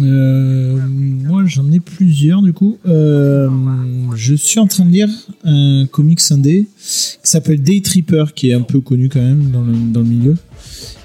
Euh, 0.00 0.78
moi, 0.88 1.42
j'en 1.46 1.70
ai 1.70 1.80
plusieurs 1.80 2.42
du 2.42 2.52
coup. 2.52 2.78
Euh, 2.86 3.48
je 4.16 4.34
suis 4.34 4.58
en 4.58 4.66
train 4.66 4.84
de 4.84 4.90
lire 4.90 5.08
un 5.44 5.86
comics 5.90 6.20
indé 6.30 6.66
qui 6.76 7.18
s'appelle 7.30 7.62
Day 7.62 7.80
Tripper, 7.82 8.24
qui 8.34 8.50
est 8.50 8.54
un 8.54 8.62
peu 8.62 8.80
connu 8.80 9.08
quand 9.08 9.20
même 9.20 9.50
dans 9.50 9.62
le, 9.62 9.72
dans 9.92 10.00
le 10.00 10.06
milieu. 10.06 10.36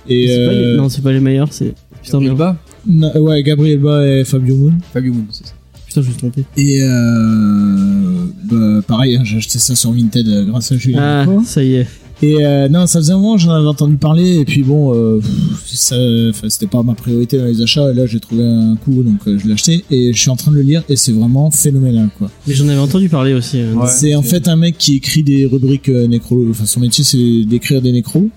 Et 0.07 0.27
C'est 0.27 0.45
pas 0.45 0.53
les- 0.53 0.57
euh, 0.59 0.77
Non, 0.77 0.89
c'est 0.89 1.01
pas 1.01 1.11
les 1.11 1.19
meilleurs, 1.19 1.51
c'est. 1.51 1.73
Putain, 2.03 2.21
Gabriel 2.21 2.55
na- 2.85 3.19
ouais, 3.21 3.43
Gabriel 3.43 3.79
Ba 3.79 4.07
et 4.07 4.23
Fabio 4.23 4.55
Moon. 4.55 4.73
Fabio 4.93 5.13
Moon, 5.13 5.25
c'est 5.31 5.47
ça. 5.47 5.53
Putain, 5.87 6.01
je 6.01 6.07
me 6.07 6.11
suis 6.11 6.19
trompé. 6.19 6.45
Et 6.55 6.81
euh, 6.83 8.25
bah, 8.49 8.81
pareil, 8.87 9.15
hein, 9.17 9.23
j'ai 9.25 9.37
acheté 9.37 9.59
ça 9.59 9.75
sur 9.75 9.91
Vinted 9.91 10.45
grâce 10.47 10.71
à 10.71 10.77
Julien. 10.77 11.25
Ah, 11.27 11.43
ça 11.45 11.63
y 11.63 11.75
est. 11.75 11.87
Et 12.23 12.43
euh, 12.45 12.67
non, 12.67 12.87
ça 12.87 12.97
faisait 12.99 13.13
un 13.13 13.17
moment 13.19 13.35
que 13.35 13.41
j'en 13.41 13.51
avais 13.51 13.67
entendu 13.67 13.95
parler, 13.97 14.37
et 14.39 14.45
puis 14.45 14.63
bon, 14.63 14.91
euh, 14.95 15.21
c'était 15.65 16.65
pas 16.67 16.81
ma 16.83 16.95
priorité 16.95 17.37
dans 17.37 17.45
les 17.45 17.61
achats, 17.61 17.91
et 17.91 17.93
là 17.93 18.05
j'ai 18.07 18.19
trouvé 18.19 18.43
un 18.43 18.75
coup, 18.75 19.03
donc 19.03 19.19
euh, 19.27 19.37
je 19.37 19.45
l'ai 19.47 19.53
acheté, 19.53 19.85
et 19.91 20.13
je 20.13 20.19
suis 20.19 20.29
en 20.29 20.35
train 20.35 20.51
de 20.51 20.55
le 20.57 20.63
lire, 20.63 20.83
et 20.89 20.95
c'est 20.95 21.11
vraiment 21.11 21.51
phénoménal, 21.51 22.09
quoi. 22.17 22.29
Mais 22.47 22.53
j'en 22.55 22.67
avais 22.69 22.79
entendu 22.79 23.07
parler 23.09 23.33
aussi. 23.33 23.59
hein. 23.59 23.73
Ouais. 23.75 23.87
c'est 23.87 24.15
en 24.15 24.23
fait 24.23 24.47
un 24.47 24.55
mec 24.55 24.77
qui 24.77 24.95
écrit 24.95 25.21
des 25.23 25.45
rubriques 25.45 25.89
euh, 25.89 26.07
nécro, 26.07 26.43
enfin 26.49 26.65
son 26.65 26.79
métier 26.79 27.03
c'est 27.03 27.43
d'écrire 27.45 27.81
des 27.81 27.91
nécros, 27.91 28.29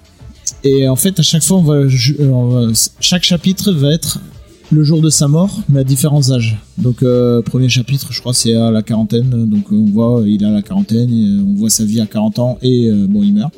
et 0.64 0.86
en 0.88 0.96
fait 0.96 1.18
à 1.18 1.22
chaque 1.22 1.42
fois 1.42 1.56
on 1.58 1.62
va, 1.62 1.86
ju- 1.88 2.16
euh, 2.20 2.28
on 2.28 2.48
va- 2.48 2.72
chaque 3.00 3.22
chapitre 3.24 3.72
va 3.72 3.92
être 3.94 4.18
le 4.72 4.84
jour 4.84 5.00
de 5.00 5.10
sa 5.10 5.28
mort, 5.28 5.60
mais 5.68 5.80
à 5.80 5.84
différents 5.84 6.30
âges. 6.30 6.56
Donc 6.78 7.02
euh, 7.02 7.42
premier 7.42 7.68
chapitre, 7.68 8.12
je 8.12 8.20
crois 8.20 8.34
c'est 8.34 8.54
à 8.54 8.70
la 8.70 8.82
quarantaine, 8.82 9.48
donc 9.48 9.72
on 9.72 9.84
voit 9.84 10.22
il 10.26 10.44
à 10.44 10.50
la 10.50 10.62
quarantaine, 10.62 11.10
euh, 11.12 11.44
on 11.46 11.54
voit 11.54 11.70
sa 11.70 11.84
vie 11.84 12.00
à 12.00 12.06
40 12.06 12.38
ans, 12.38 12.58
et 12.62 12.88
euh, 12.88 13.06
bon 13.08 13.22
il 13.22 13.34
meurt. 13.34 13.52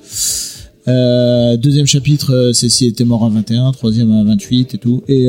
Deuxième 1.58 1.86
chapitre, 1.86 2.50
c'est 2.54 2.68
s'il 2.68 2.88
était 2.88 3.04
mort 3.04 3.24
à 3.24 3.28
21, 3.28 3.72
troisième 3.72 4.10
à 4.12 4.24
28 4.24 4.74
et 4.74 4.78
tout. 4.78 5.02
Et 5.06 5.28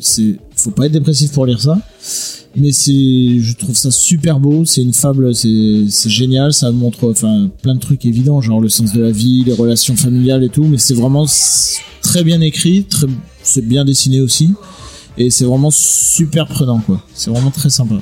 c'est, 0.00 0.36
faut 0.56 0.70
pas 0.70 0.86
être 0.86 0.92
dépressif 0.92 1.32
pour 1.32 1.44
lire 1.44 1.60
ça, 1.60 1.78
mais 2.56 2.70
je 2.72 3.56
trouve 3.56 3.76
ça 3.76 3.90
super 3.90 4.40
beau. 4.40 4.64
C'est 4.64 4.80
une 4.80 4.94
fable, 4.94 5.34
c'est, 5.34 6.08
génial. 6.08 6.54
Ça 6.54 6.70
montre, 6.72 7.10
enfin, 7.10 7.50
plein 7.60 7.74
de 7.74 7.80
trucs 7.80 8.06
évidents, 8.06 8.40
genre 8.40 8.58
le 8.58 8.70
sens 8.70 8.94
de 8.94 9.02
la 9.02 9.10
vie, 9.10 9.44
les 9.44 9.52
relations 9.52 9.96
familiales 9.96 10.42
et 10.42 10.48
tout. 10.48 10.64
Mais 10.64 10.78
c'est 10.78 10.94
vraiment 10.94 11.26
très 12.00 12.24
bien 12.24 12.40
écrit, 12.40 12.86
c'est 13.42 13.66
bien 13.66 13.84
dessiné 13.84 14.20
aussi, 14.20 14.54
et 15.16 15.30
c'est 15.30 15.44
vraiment 15.44 15.70
super 15.70 16.46
prenant 16.46 16.80
quoi. 16.80 17.00
C'est 17.14 17.30
vraiment 17.30 17.50
très 17.50 17.70
sympa. 17.70 17.96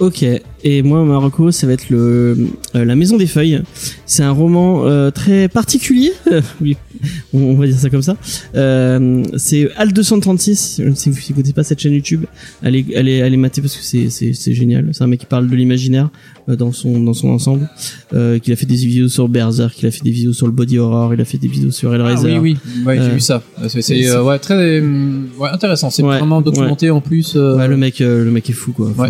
Ok, 0.00 0.24
et 0.64 0.82
moi, 0.82 1.04
Marocco, 1.04 1.50
ça 1.50 1.66
va 1.66 1.74
être 1.74 1.90
le 1.90 2.48
euh, 2.74 2.84
La 2.86 2.96
Maison 2.96 3.18
des 3.18 3.26
Feuilles. 3.26 3.60
C'est 4.06 4.22
un 4.22 4.30
roman 4.30 4.86
euh, 4.86 5.10
très 5.10 5.46
particulier, 5.48 6.12
oui, 6.62 6.78
on, 7.34 7.54
va 7.54 7.66
dire 7.66 7.78
ça 7.78 7.90
comme 7.90 8.02
ça. 8.02 8.16
Euh, 8.54 9.22
c'est 9.36 9.70
Al 9.76 9.92
236. 9.92 10.80
Je 10.82 10.88
ne 10.88 10.94
sais 10.94 11.00
si 11.00 11.10
vous 11.10 11.18
écoutez 11.30 11.52
pas 11.52 11.62
cette 11.64 11.80
chaîne 11.80 11.92
YouTube, 11.94 12.24
allez, 12.62 12.84
allez, 12.96 13.22
allez 13.22 13.36
mater 13.36 13.60
parce 13.60 13.76
que 13.76 13.82
c'est 13.84 14.10
c'est 14.10 14.32
c'est 14.32 14.54
génial. 14.54 14.88
C'est 14.92 15.02
un 15.04 15.06
mec 15.06 15.20
qui 15.20 15.26
parle 15.26 15.48
de 15.48 15.56
l'imaginaire 15.56 16.10
euh, 16.48 16.56
dans 16.56 16.72
son 16.72 17.00
dans 17.00 17.14
son 17.14 17.28
ensemble. 17.28 17.68
Euh, 18.12 18.38
qu'il 18.38 18.52
a 18.52 18.56
fait 18.56 18.66
des 18.66 18.74
vidéos 18.76 19.08
sur 19.08 19.28
Berserk, 19.28 19.74
qu'il 19.74 19.86
a 19.86 19.90
fait 19.90 20.02
des 20.02 20.10
vidéos 20.10 20.32
sur 20.32 20.46
le 20.46 20.52
body 20.52 20.78
horror, 20.78 21.14
il 21.14 21.20
a 21.20 21.24
fait 21.24 21.38
des 21.38 21.48
vidéos 21.48 21.70
sur 21.70 21.90
Ah, 21.92 21.94
Hellraiser. 21.94 22.38
oui, 22.38 22.56
oui, 22.76 22.84
ouais, 22.84 22.96
j'ai 22.96 23.02
Euh, 23.02 23.14
vu 23.14 23.20
ça. 23.20 23.42
Euh, 23.62 23.68
C'est, 23.68 23.82
c'est, 23.82 24.08
euh, 24.08 24.22
ouais, 24.22 24.38
très 24.38 24.54
euh, 24.54 25.22
ouais, 25.38 25.48
intéressant. 25.50 25.90
C'est 25.90 26.02
vraiment 26.02 26.40
documenté 26.40 26.90
en 26.90 27.00
plus. 27.00 27.34
euh, 27.36 27.56
Ouais, 27.56 27.68
le 27.68 27.76
mec, 27.76 27.98
le 28.00 28.30
mec 28.30 28.48
est 28.50 28.54
fou 28.54 28.72
quoi. 28.72 28.88
Enfin, 28.90 29.08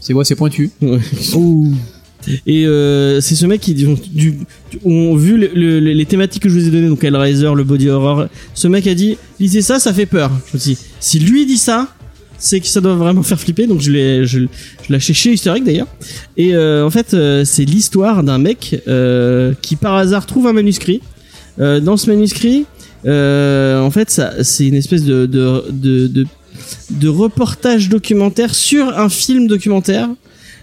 c'est 0.00 0.12
ouais, 0.12 0.24
c'est 0.24 0.36
pointu. 0.36 0.70
Ouais. 0.80 0.98
Et 2.46 2.66
euh, 2.66 3.20
c'est 3.20 3.34
ce 3.34 3.46
mec 3.46 3.60
qui 3.60 3.86
ont 4.84 5.16
vu 5.16 5.36
le- 5.38 5.50
le- 5.54 5.80
les 5.80 6.06
thématiques 6.06 6.42
que 6.42 6.48
je 6.48 6.58
vous 6.58 6.68
ai 6.68 6.70
données, 6.70 6.88
donc 6.88 7.02
Hellraiser, 7.02 7.50
le 7.54 7.64
body 7.64 7.88
horror. 7.88 8.26
Ce 8.54 8.68
mec 8.68 8.86
a 8.86 8.94
dit 8.94 9.16
lisez 9.40 9.62
ça, 9.62 9.78
ça 9.78 9.92
fait 9.92 10.06
peur. 10.06 10.30
Si 11.00 11.18
lui 11.18 11.46
dit 11.46 11.56
ça, 11.58 11.88
c'est 12.38 12.60
que 12.60 12.66
ça 12.66 12.80
doit 12.80 12.94
vraiment 12.94 13.22
faire 13.22 13.40
flipper. 13.40 13.66
Donc 13.66 13.80
je 13.80 13.90
l'ai, 13.90 14.26
je, 14.26 14.40
acheté 14.92 15.14
chez 15.14 15.32
Historique 15.32 15.64
d'ailleurs. 15.64 15.88
Et 16.36 16.54
euh, 16.54 16.86
en 16.86 16.90
fait, 16.90 17.14
euh, 17.14 17.44
c'est 17.44 17.64
l'histoire 17.64 18.22
d'un 18.22 18.38
mec 18.38 18.80
qui 19.62 19.76
par 19.76 19.96
hasard 19.96 20.26
trouve 20.26 20.46
un 20.46 20.52
manuscrit. 20.52 21.00
Dans 21.58 21.96
ce 21.96 22.08
manuscrit, 22.08 22.66
en 23.04 23.90
fait, 23.90 24.22
c'est 24.42 24.66
une 24.68 24.74
espèce 24.74 25.04
de 25.04 27.08
reportage 27.08 27.88
documentaire 27.88 28.54
sur 28.54 28.96
un 28.98 29.08
film 29.08 29.48
documentaire. 29.48 30.08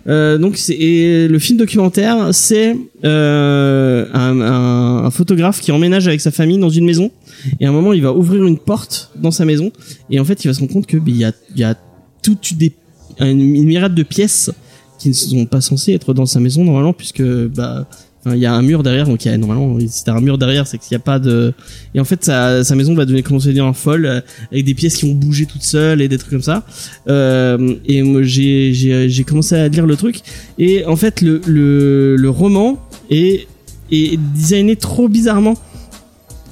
Euh, 0.08 0.38
donc 0.38 0.58
c'est 0.58 1.28
le 1.28 1.40
film 1.40 1.58
documentaire, 1.58 2.30
c'est 2.34 2.76
euh, 3.04 4.06
un, 4.14 4.42
un, 4.42 5.06
un 5.06 5.12
photographe 5.12 5.62
qui 5.62 5.72
emménage 5.72 6.08
avec 6.08 6.22
sa 6.22 6.32
famille 6.32 6.58
dans 6.58 6.70
une 6.70 6.86
maison. 6.86 7.12
Et 7.60 7.66
à 7.66 7.70
un 7.70 7.72
moment 7.72 7.94
il 7.94 8.02
va 8.02 8.14
ouvrir 8.14 8.46
une 8.46 8.58
porte 8.58 9.12
dans 9.16 9.32
sa 9.32 9.46
maison. 9.46 9.72
Et 10.10 10.20
en 10.20 10.26
fait 10.26 10.44
il 10.44 10.48
va 10.48 10.54
se 10.54 10.60
rendre 10.60 10.74
compte 10.74 10.88
que 10.88 10.98
ben, 10.98 11.14
il 11.14 11.18
y 11.18 11.26
a 11.26 11.34
y 11.56 11.64
a 11.64 11.76
toute 12.22 12.54
des 12.56 12.74
une, 13.20 13.42
une 13.42 13.66
myriade 13.66 13.96
de 13.96 14.04
pièces 14.04 14.52
qui 14.98 15.10
ne 15.10 15.14
sont 15.14 15.46
pas 15.46 15.62
censées 15.62 15.94
être 15.94 16.14
dans 16.14 16.26
sa 16.26 16.40
maison 16.40 16.64
normalement 16.64 16.94
puisque 16.94 17.24
bah 17.24 17.88
il 18.34 18.40
y 18.40 18.46
a 18.46 18.54
un 18.54 18.62
mur 18.62 18.84
derrière 18.84 19.06
donc 19.06 19.26
il 19.26 19.32
y 19.32 19.34
a 19.34 19.38
normalement 19.38 19.78
si 19.88 20.04
t'as 20.04 20.14
un 20.14 20.22
mur 20.22 20.38
derrière 20.38 20.68
c'est 20.68 20.78
qu'il 20.78 20.96
n'y 20.96 21.02
a 21.02 21.04
pas 21.04 21.20
de 21.20 21.54
et 21.94 22.00
en 22.00 22.06
fait 22.06 22.24
sa, 22.24 22.76
maison 22.76 22.94
va 22.94 23.06
devenir 23.06 23.24
commencer 23.24 23.50
à 23.50 23.52
devenir 23.52 23.76
folle 23.76 24.06
euh, 24.06 24.22
avec 24.52 24.66
des 24.66 24.74
pièces 24.74 24.98
qui 24.98 25.08
vont 25.08 25.16
bouger 25.16 25.46
toutes 25.46 25.64
seules 25.64 26.02
et 26.02 26.08
des 26.08 26.18
trucs 26.18 26.32
comme 26.32 26.42
ça. 26.42 26.64
Euh, 27.08 27.76
et 27.86 28.04
j'ai 28.24 28.74
j'ai 29.10 29.24
commencé 29.24 29.56
à 29.56 29.68
lire 29.68 29.86
le 29.86 29.96
truc. 29.96 30.22
Et 30.58 30.86
en 30.86 30.96
fait 30.96 31.22
le 31.22 31.42
le, 31.46 32.16
le 32.16 32.30
roman 32.30 32.78
est 33.10 33.48
est 33.92 34.20
designé 34.36 34.76
trop 34.76 35.10
bizarrement 35.10 35.56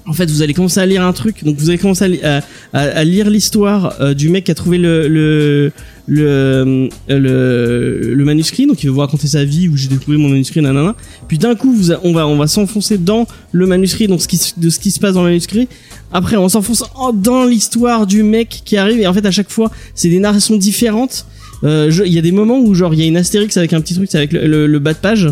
en 0.07 0.13
fait, 0.13 0.29
vous 0.31 0.41
allez 0.41 0.53
commencer 0.53 0.79
à 0.79 0.85
lire 0.85 1.03
un 1.03 1.13
truc, 1.13 1.43
donc 1.43 1.57
vous 1.57 1.69
allez 1.69 1.77
commencer 1.77 2.05
à, 2.05 2.07
li- 2.07 2.21
à, 2.23 2.37
à- 2.73 2.79
à 2.79 3.03
lire 3.03 3.29
l'histoire 3.29 3.95
euh, 4.01 4.13
du 4.13 4.29
mec 4.29 4.45
qui 4.45 4.51
a 4.51 4.55
trouvé 4.55 4.77
le 4.77 5.07
le 5.09 5.71
euh, 6.09 6.87
le 7.09 8.13
le 8.13 8.25
manuscrit, 8.25 8.65
donc 8.67 8.81
il 8.83 8.87
veut 8.87 8.93
vous 8.93 9.01
raconter 9.01 9.27
sa 9.27 9.43
vie 9.43 9.67
où 9.67 9.75
j'ai 9.75 9.89
découvert 9.89 10.19
mon 10.19 10.29
manuscrit, 10.29 10.61
nanana. 10.61 10.95
Puis 11.27 11.37
d'un 11.37 11.55
coup, 11.55 11.75
on 12.03 12.13
va 12.13 12.25
on 12.27 12.37
va 12.37 12.47
s'enfoncer 12.47 12.97
dans 12.97 13.27
le 13.51 13.67
manuscrit, 13.67 14.07
donc 14.07 14.21
ce 14.21 14.27
qui 14.27 14.39
de 14.57 14.69
ce 14.69 14.79
qui 14.79 14.91
se 14.91 14.99
passe 14.99 15.13
dans 15.15 15.23
le 15.23 15.29
manuscrit. 15.29 15.67
Après, 16.13 16.37
on 16.37 16.47
s'enfonce 16.47 16.85
en- 16.95 17.11
dans 17.11 17.43
l'histoire 17.43 18.07
du 18.07 18.23
mec 18.23 18.61
qui 18.63 18.77
arrive, 18.77 18.99
et 19.01 19.07
en 19.07 19.13
fait, 19.13 19.25
à 19.25 19.31
chaque 19.31 19.49
fois, 19.49 19.69
c'est 19.95 20.09
des 20.09 20.19
narrations 20.19 20.55
différentes. 20.55 21.25
Euh, 21.65 21.91
Il 22.05 22.13
y 22.13 22.17
a 22.17 22.21
des 22.21 22.31
moments 22.31 22.59
où 22.59 22.73
genre 22.73 22.93
il 22.93 22.99
y 23.01 23.03
a 23.03 23.07
une 23.07 23.17
astérix 23.17 23.57
avec 23.57 23.73
un 23.73 23.81
petit 23.81 23.95
truc, 23.95 24.07
c'est 24.09 24.17
avec 24.17 24.31
le, 24.31 24.79
bas 24.79 24.93
de 24.93 24.99
page. 24.99 25.27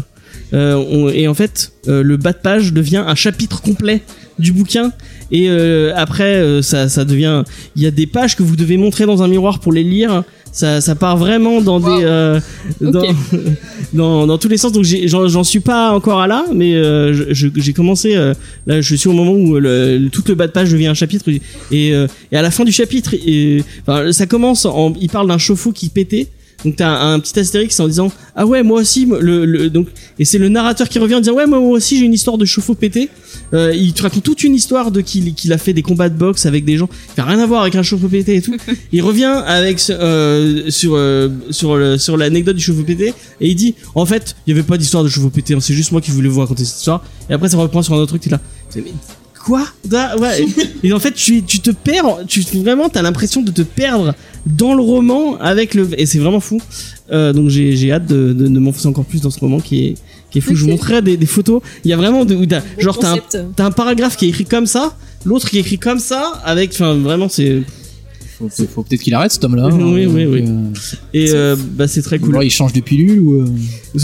Et 0.54 1.28
en 1.28 1.34
fait, 1.34 1.72
le 1.88 2.18
bas 2.18 2.32
de 2.34 2.38
page 2.38 2.74
devient 2.74 3.04
un 3.06 3.16
chapitre 3.16 3.62
complet 3.62 4.02
du 4.40 4.52
bouquin. 4.52 4.92
Et 5.32 5.50
euh, 5.50 5.92
après, 5.96 6.36
euh, 6.36 6.62
ça, 6.62 6.90
ça 6.90 7.06
devient. 7.06 7.44
Il 7.76 7.82
y 7.84 7.88
a 7.88 7.92
des 7.92 8.08
pages 8.08 8.36
que 8.36 8.44
vous 8.44 8.56
devez 8.56 8.78
montrer 8.78 9.06
dans 9.06 9.24
un 9.24 9.28
miroir 9.28 9.60
pour 9.60 9.74
les 9.74 9.84
lire. 9.84 10.24
Ça, 10.52 10.80
ça 10.80 10.96
part 10.96 11.18
vraiment 11.18 11.60
dans 11.62 11.82
Wow. 11.82 11.98
des 12.00 12.04
euh, 12.06 12.40
dans, 12.80 13.04
dans 13.94 14.28
dans 14.28 14.38
tous 14.38 14.48
les 14.48 14.58
sens. 14.58 14.72
Donc 14.72 14.86
j'en 14.86 15.28
j'en 15.28 15.44
suis 15.44 15.60
pas 15.60 15.92
encore 15.92 16.22
à 16.22 16.28
là, 16.28 16.46
mais 16.54 16.76
euh, 16.76 17.34
j'ai 17.34 17.74
commencé. 17.74 18.16
euh, 18.16 18.34
là, 18.68 18.82
je 18.82 18.96
suis 18.96 19.10
au 19.10 19.14
moment 19.14 19.34
où 19.34 19.56
le, 19.60 19.98
le- 19.98 20.10
tout 20.10 20.24
le 20.28 20.36
bas 20.36 20.48
de 20.48 20.52
page 20.52 20.72
devient 20.72 20.88
un 20.88 20.94
chapitre. 20.94 21.30
Et, 21.72 21.94
euh, 21.94 22.08
et 22.32 22.38
à 22.38 22.42
la 22.42 22.52
fin 22.52 22.64
du 22.64 22.72
chapitre, 22.72 23.14
et, 23.14 23.64
enfin, 23.86 24.12
ça 24.12 24.26
commence. 24.28 24.66
En, 24.66 24.94
il 25.00 25.10
parle 25.10 25.28
d'un 25.28 25.38
chauffe-eau 25.38 25.72
qui 25.72 25.90
pétait. 25.90 26.28
Donc 26.66 26.76
t'as 26.76 26.90
un, 26.90 27.14
un 27.14 27.20
petit 27.20 27.40
astérix 27.40 27.80
en 27.80 27.88
disant 27.88 28.12
ah 28.36 28.46
ouais 28.46 28.64
moi 28.64 28.82
aussi 28.82 29.06
le, 29.06 29.46
le 29.46 29.70
donc 29.70 29.88
et 30.20 30.26
c'est 30.26 30.40
le 30.40 30.50
narrateur 30.50 30.90
qui 30.90 31.00
revient 31.00 31.16
en 31.16 31.20
disant 31.22 31.36
ouais 31.36 31.46
moi, 31.46 31.60
moi 31.60 31.70
aussi 31.70 32.00
j'ai 32.00 32.06
une 32.06 32.14
histoire 32.14 32.38
de 32.38 32.46
chauffe-eau 32.46 32.76
pété 32.76 33.10
euh, 33.54 33.74
il 33.74 33.94
te 33.94 34.02
raconte 34.02 34.24
toute 34.24 34.44
une 34.44 34.56
histoire 34.56 34.92
de 34.92 35.02
qu'il 35.02 35.34
qu'il 35.34 35.54
a 35.54 35.58
fait 35.58 35.74
des 35.74 35.82
combats 35.82 36.10
de 36.10 36.18
boxe 36.18 36.46
avec 36.46 36.66
des 36.66 36.78
gens. 36.78 36.90
Qui 37.14 37.22
a 37.22 37.26
rien 37.26 37.40
à 37.40 37.46
voir 37.46 37.62
avec 37.62 37.76
un 37.76 37.84
chauffe-eau 37.84 38.08
pété 38.08 38.38
et 38.38 38.42
tout. 38.42 38.56
Il 38.92 39.02
revient 39.02 39.42
avec 39.46 39.82
euh, 39.90 40.70
sur 40.70 40.94
euh, 40.96 41.30
sur 41.52 41.76
le, 41.76 41.98
sur 41.98 42.18
l'anecdote 42.18 42.56
du 42.56 42.64
chauffe-eau 42.64 42.84
pété 42.84 43.14
et 43.42 43.50
il 43.50 43.56
dit 43.56 43.76
en 43.94 44.06
fait 44.06 44.36
il 44.46 44.52
y 44.52 44.54
avait 44.58 44.66
pas 44.66 44.78
d'histoire 44.78 45.04
de 45.04 45.10
chauffe-eau 45.10 45.30
pété 45.30 45.54
hein, 45.54 45.60
c'est 45.60 45.74
juste 45.74 45.92
moi 45.92 46.02
qui 46.02 46.12
voulais 46.12 46.30
vous 46.30 46.40
raconter 46.40 46.66
cette 46.66 46.78
histoire 46.78 47.04
et 47.30 47.34
après 47.34 47.50
ça 47.50 47.58
reprend 47.58 47.82
sur 47.82 47.94
un 47.94 47.98
autre 47.98 48.18
truc 48.18 48.22
t'es 48.22 48.30
là. 48.30 48.40
Quoi? 49.44 49.68
Ouais 49.92 50.46
et 50.84 50.94
en 50.94 51.00
fait 51.00 51.12
tu, 51.12 51.44
tu 51.44 51.60
te 51.60 51.70
perds 51.70 52.26
tu 52.28 52.42
vraiment 52.42 52.90
t'as 52.90 53.02
l'impression 53.02 53.42
de 53.42 53.52
te 53.52 53.62
perdre 53.62 54.16
dans 54.46 54.74
le 54.74 54.82
roman 54.82 55.38
avec 55.40 55.74
le 55.74 55.90
et 56.00 56.06
c'est 56.06 56.20
vraiment 56.20 56.40
fou. 56.40 56.62
Euh, 57.12 57.34
donc 57.34 57.50
j'ai 57.50 57.76
j'ai 57.76 57.92
hâte 57.92 58.06
de, 58.08 58.34
de, 58.34 58.48
de 58.48 58.60
m'enfoncer 58.60 58.88
encore 58.88 59.06
plus 59.06 59.22
dans 59.22 59.30
ce 59.32 59.40
roman 59.40 59.60
qui 59.60 59.86
est 59.86 59.94
qui 60.32 60.40
est 60.40 60.42
fou. 60.42 60.56
Je 60.56 60.64
vous 60.64 60.70
montrerai 60.70 61.02
des, 61.02 61.18
des 61.18 61.26
photos. 61.26 61.62
Il 61.84 61.90
y 61.90 61.94
a 61.94 61.98
vraiment 61.98 62.26
de, 62.26 62.38
genre 62.78 63.00
t'as 63.00 63.14
un, 63.14 63.66
un 63.66 63.72
paragraphe 63.72 64.18
qui 64.18 64.26
est 64.26 64.30
écrit 64.30 64.46
comme 64.46 64.66
ça 64.66 64.96
l'autre 65.26 65.50
qui 65.50 65.58
est 65.58 65.62
écrit 65.62 65.80
comme 65.80 66.00
ça 66.00 66.42
avec 66.46 66.72
enfin 66.72 66.94
vraiment 66.96 67.28
c'est 67.30 67.64
Faut, 68.38 68.50
faut- 68.50 68.66
faut 68.68 68.84
peut-être 68.84 69.02
qu'il 69.02 69.14
arrête 69.14 69.32
cet 69.32 69.44
homme-là. 69.46 69.68
Oui, 69.72 70.04
hein, 70.04 70.10
oui, 70.14 70.26
donc, 70.26 70.34
oui. 70.34 70.44
euh, 70.46 70.74
et 71.14 71.30
euh, 71.32 71.56
bah 71.76 71.88
c'est 71.88 72.02
très 72.02 72.18
ou 72.18 72.22
cool 72.22 72.30
alors 72.32 72.44
il 72.44 72.50
change 72.50 72.74
de 72.74 72.82
pilule 72.82 73.20
ou. 73.22 73.42
euh, 73.42 73.46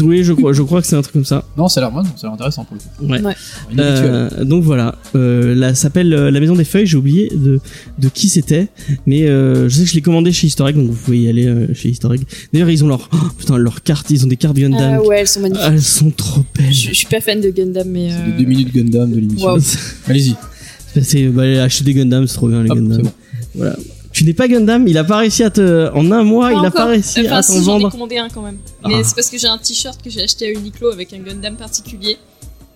oui 0.04 0.24
je 0.24 0.32
crois 0.32 0.54
je 0.54 0.62
crois 0.62 0.82
que 0.82 0.88
c'est 0.88 0.96
un 0.96 1.02
truc 1.02 1.12
comme 1.14 1.26
ça 1.26 1.44
Non, 1.58 1.68
ça 1.68 1.82
a 1.86 1.90
l'air 1.92 2.04
ça 2.16 2.28
a 2.28 2.28
l'air 2.28 2.34
intéressant 2.34 2.64
pour 2.64 2.78
le 2.78 3.08
coup. 3.08 3.12
ouais, 3.12 3.22
Ouais. 3.22 3.34
Euh, 3.78 4.46
donc 4.46 4.64
voilà, 4.64 4.96
euh, 5.16 5.54
là 5.54 5.70
ça 5.76 5.82
s'appelle 5.84 6.14
euh, 6.14 6.32
La 6.32 6.40
Maison 6.40 6.56
des 6.56 6.64
Feuilles. 6.64 6.86
J'ai 6.86 6.98
oublié 6.98 7.30
de 7.36 7.60
de 8.00 8.08
qui 8.10 8.30
c'était, 8.30 8.68
mais 9.06 9.28
euh, 9.28 9.68
je 9.68 9.76
sais 9.76 9.84
que 9.84 9.90
je 9.90 9.96
l'ai 9.96 10.02
commandé 10.02 10.32
chez 10.32 10.48
Historic, 10.48 10.76
donc 10.78 10.90
vous 10.90 10.96
pouvez 10.96 11.20
y 11.20 11.28
aller 11.30 11.48
euh, 11.48 11.74
chez 11.74 11.90
Historic. 11.90 12.22
D'ailleurs 12.54 12.70
ils 12.70 12.84
ont 12.86 12.88
leur 12.88 13.10
oh, 13.14 13.18
putain 13.38 13.58
leurs 13.58 13.84
cartes, 13.84 14.10
ils 14.12 14.24
ont 14.24 14.30
des 14.30 14.38
cartes 14.38 14.56
Gundam. 14.56 15.00
Ah 15.00 15.02
ouais, 15.04 15.20
elles 15.20 15.28
sont 15.28 15.42
magnifiques. 15.42 15.66
Elles 15.68 15.82
sont 15.82 16.10
trop 16.12 16.44
belles. 16.58 16.72
Je, 16.72 16.88
je 16.90 16.94
suis 16.94 17.08
pas 17.08 17.20
fan 17.20 17.42
de 17.42 17.50
Gundam, 17.50 17.88
mais. 17.90 18.10
C'est 18.12 18.16
euh, 18.16 18.38
les 18.38 18.44
deux 18.44 18.50
minutes 18.50 18.74
Gundam 18.74 19.12
de 19.12 19.20
l'émission. 19.20 19.50
Wow. 19.56 19.60
Allez-y. 20.08 20.36
C'est 21.02 21.26
bah, 21.28 21.44
allez, 21.44 21.58
acheter 21.60 21.84
des 21.84 21.94
Gundam, 21.94 22.28
c'est 22.28 22.36
trop 22.36 22.48
bien 22.50 22.64
les 22.64 22.70
Hop, 22.70 22.78
Gundam. 22.78 23.02
bon. 23.04 23.12
Voilà. 23.56 23.76
Tu 24.12 24.26
n'es 24.26 24.34
pas 24.34 24.48
Gundam, 24.48 24.88
il 24.88 24.98
a 24.98 25.04
pas 25.04 25.18
réussi 25.18 25.42
à 25.44 25.50
te 25.50 25.90
en 25.94 26.12
un 26.12 26.24
mois, 26.24 26.52
il 26.52 26.58
a 26.58 26.62
pas 26.72 26.82
encore. 26.82 26.88
réussi 26.90 27.22
Enfin, 27.26 27.38
à 27.38 27.42
si, 27.42 27.54
t'en 27.54 27.64
j'en 27.64 27.78
ai 27.78 27.82
vendre. 27.84 27.92
commandé 27.92 28.18
un 28.18 28.28
quand 28.30 28.42
même. 28.42 28.58
Ah. 28.84 28.90
Mais 28.90 29.04
c'est 29.04 29.16
parce 29.16 29.30
que 29.30 29.38
j'ai 29.38 29.48
un 29.48 29.58
t-shirt 29.58 30.02
que 30.04 30.10
j'ai 30.10 30.22
acheté 30.22 30.48
à 30.48 30.52
Uniqlo 30.52 30.92
avec 30.92 31.14
un 31.14 31.20
Gundam 31.20 31.56
particulier. 31.56 32.18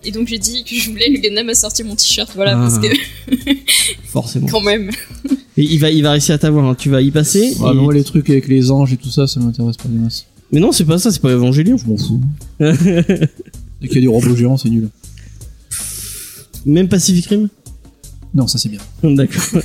Et 0.03 0.11
donc 0.11 0.27
j'ai 0.27 0.37
dit 0.37 0.63
que 0.63 0.75
je 0.75 0.89
voulais 0.91 1.09
le 1.09 1.19
Gundam 1.19 1.49
a 1.49 1.55
sorti 1.55 1.83
mon 1.83 1.95
t-shirt. 1.95 2.31
Voilà, 2.35 2.53
Ah. 2.57 2.61
parce 2.69 2.79
que 2.79 2.87
Forcément. 4.07 4.47
quand 4.47 4.61
même. 4.61 4.89
Et 5.57 5.63
il 5.63 5.77
va 5.79 5.89
il 5.91 6.03
va 6.03 6.11
réussir 6.11 6.35
à 6.35 6.37
t'avoir. 6.37 6.65
hein. 6.65 6.75
Tu 6.77 6.89
vas 6.89 7.01
y 7.01 7.11
passer. 7.11 7.53
Ah, 7.61 7.71
et- 7.71 7.75
mais 7.75 7.81
moi, 7.81 7.93
les 7.93 8.03
trucs 8.03 8.29
avec 8.29 8.47
les 8.47 8.71
anges 8.71 8.93
et 8.93 8.97
tout 8.97 9.09
ça, 9.09 9.27
ça 9.27 9.39
m'intéresse 9.39 9.77
pas 9.77 9.89
des 9.89 9.97
masses. 9.99 10.25
Mais 10.51 10.59
non, 10.59 10.71
c'est 10.71 10.85
pas 10.85 10.99
ça, 10.99 11.11
c'est 11.11 11.21
pas 11.21 11.31
Evangelion. 11.31 11.75
Je 11.77 11.85
m'en 11.85 11.97
fous. 11.97 12.21
Dès 12.59 13.87
qu'il 13.87 13.95
y 13.95 13.97
a 13.97 14.01
des 14.01 14.07
robots 14.07 14.35
géants, 14.35 14.57
c'est 14.57 14.69
nul. 14.69 14.89
Même 16.65 16.87
Pacific 16.87 17.25
Rim? 17.25 17.49
Non, 18.35 18.47
ça 18.47 18.57
c'est 18.57 18.69
bien. 18.69 18.79
D'accord. 19.15 19.41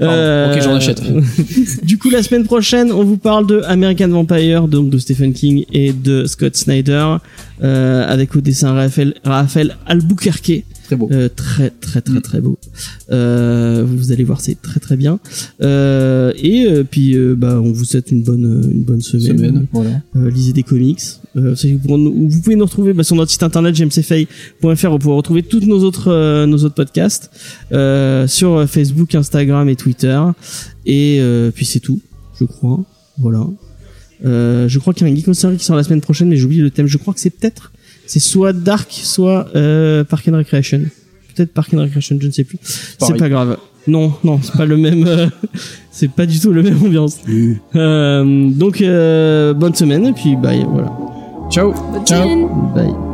Euh, 0.00 0.52
ok, 0.52 0.62
j'en 0.62 0.74
achète. 0.74 1.02
du 1.82 1.98
coup, 1.98 2.10
la 2.10 2.22
semaine 2.22 2.44
prochaine, 2.44 2.90
on 2.90 3.04
vous 3.04 3.16
parle 3.16 3.46
de 3.46 3.62
American 3.66 4.08
Vampire, 4.08 4.66
donc 4.66 4.90
de 4.90 4.98
Stephen 4.98 5.32
King 5.32 5.64
et 5.72 5.92
de 5.92 6.24
Scott 6.26 6.56
Snyder, 6.56 7.16
euh, 7.62 8.06
avec 8.06 8.34
au 8.34 8.40
dessin 8.40 8.72
Raphaël, 8.72 9.14
Raphaël 9.24 9.76
Albuquerque. 9.86 10.64
Très 10.84 10.96
beau. 10.96 11.08
Euh, 11.10 11.28
très 11.34 11.70
très 11.70 12.02
très 12.02 12.20
très 12.20 12.40
beau. 12.40 12.58
Euh, 13.10 13.84
vous 13.86 14.12
allez 14.12 14.24
voir, 14.24 14.40
c'est 14.40 14.60
très 14.60 14.80
très 14.80 14.96
bien. 14.96 15.18
Euh, 15.62 16.32
et 16.36 16.66
euh, 16.66 16.84
puis, 16.84 17.16
euh, 17.16 17.34
bah, 17.34 17.58
on 17.60 17.72
vous 17.72 17.84
souhaite 17.84 18.10
une 18.10 18.22
bonne 18.22 18.70
une 18.70 18.82
bonne 18.82 19.00
semaine. 19.00 19.38
Semaine, 19.38 19.66
voilà. 19.72 20.02
Euh, 20.16 20.30
lisez 20.30 20.52
des 20.52 20.62
comics. 20.62 21.00
Euh, 21.36 21.54
vous, 21.82 22.28
vous 22.28 22.40
pouvez 22.42 22.56
nous 22.56 22.64
retrouver 22.64 22.92
bah, 22.92 23.02
sur 23.02 23.16
notre 23.16 23.30
site 23.30 23.42
internet 23.42 23.74
gmcfay.fr. 23.74 24.90
Vous 24.90 24.98
pouvez 24.98 25.14
retrouver 25.14 25.42
tous 25.42 25.60
nos 25.60 25.82
autres 25.84 26.08
euh, 26.08 26.46
nos 26.46 26.58
autres 26.58 26.74
podcasts 26.74 27.30
euh, 27.72 28.26
sur 28.26 28.68
Facebook, 28.68 29.14
Instagram 29.14 29.68
et 29.70 29.76
Twitter. 29.76 30.20
Et 30.84 31.18
euh, 31.20 31.50
puis 31.50 31.64
c'est 31.64 31.80
tout, 31.80 32.00
je 32.38 32.44
crois. 32.44 32.84
Voilà. 33.18 33.46
Euh, 34.24 34.68
je 34.68 34.78
crois 34.78 34.94
qu'il 34.94 35.06
y 35.06 35.10
a 35.10 35.12
un 35.12 35.16
Geek 35.16 35.30
qui 35.58 35.64
sort 35.64 35.76
la 35.76 35.82
semaine 35.82 36.00
prochaine, 36.00 36.28
mais 36.28 36.36
j'ai 36.36 36.44
oublié 36.44 36.62
le 36.62 36.70
thème. 36.70 36.86
Je 36.86 36.98
crois 36.98 37.14
que 37.14 37.20
c'est 37.20 37.30
peut-être 37.30 37.72
c'est 38.06 38.20
soit 38.20 38.52
Dark, 38.52 38.88
soit 38.90 39.46
euh, 39.54 40.04
Park 40.04 40.28
and 40.28 40.36
Recreation. 40.36 40.80
Peut-être 41.34 41.52
Park 41.52 41.72
and 41.74 41.78
Recreation, 41.80 42.16
je 42.20 42.26
ne 42.26 42.32
sais 42.32 42.44
plus. 42.44 42.58
C'est 42.62 43.16
pas 43.16 43.28
grave. 43.28 43.56
Non, 43.86 44.12
non, 44.24 44.38
c'est 44.42 44.54
pas 44.56 44.64
le 44.64 44.76
même. 44.76 45.06
euh, 45.06 45.26
c'est 45.90 46.10
pas 46.10 46.24
du 46.26 46.40
tout 46.40 46.52
le 46.52 46.62
même 46.62 46.82
ambiance. 46.82 47.18
Euh, 47.76 48.48
donc 48.50 48.80
euh, 48.80 49.52
bonne 49.52 49.74
semaine 49.74 50.06
et 50.06 50.12
puis 50.12 50.36
bye. 50.36 50.64
Voilà. 50.68 50.90
Ciao. 51.50 51.72
Bonne 51.92 52.06
Ciao. 52.06 52.22
semaine. 52.22 52.48
Bye. 52.74 53.13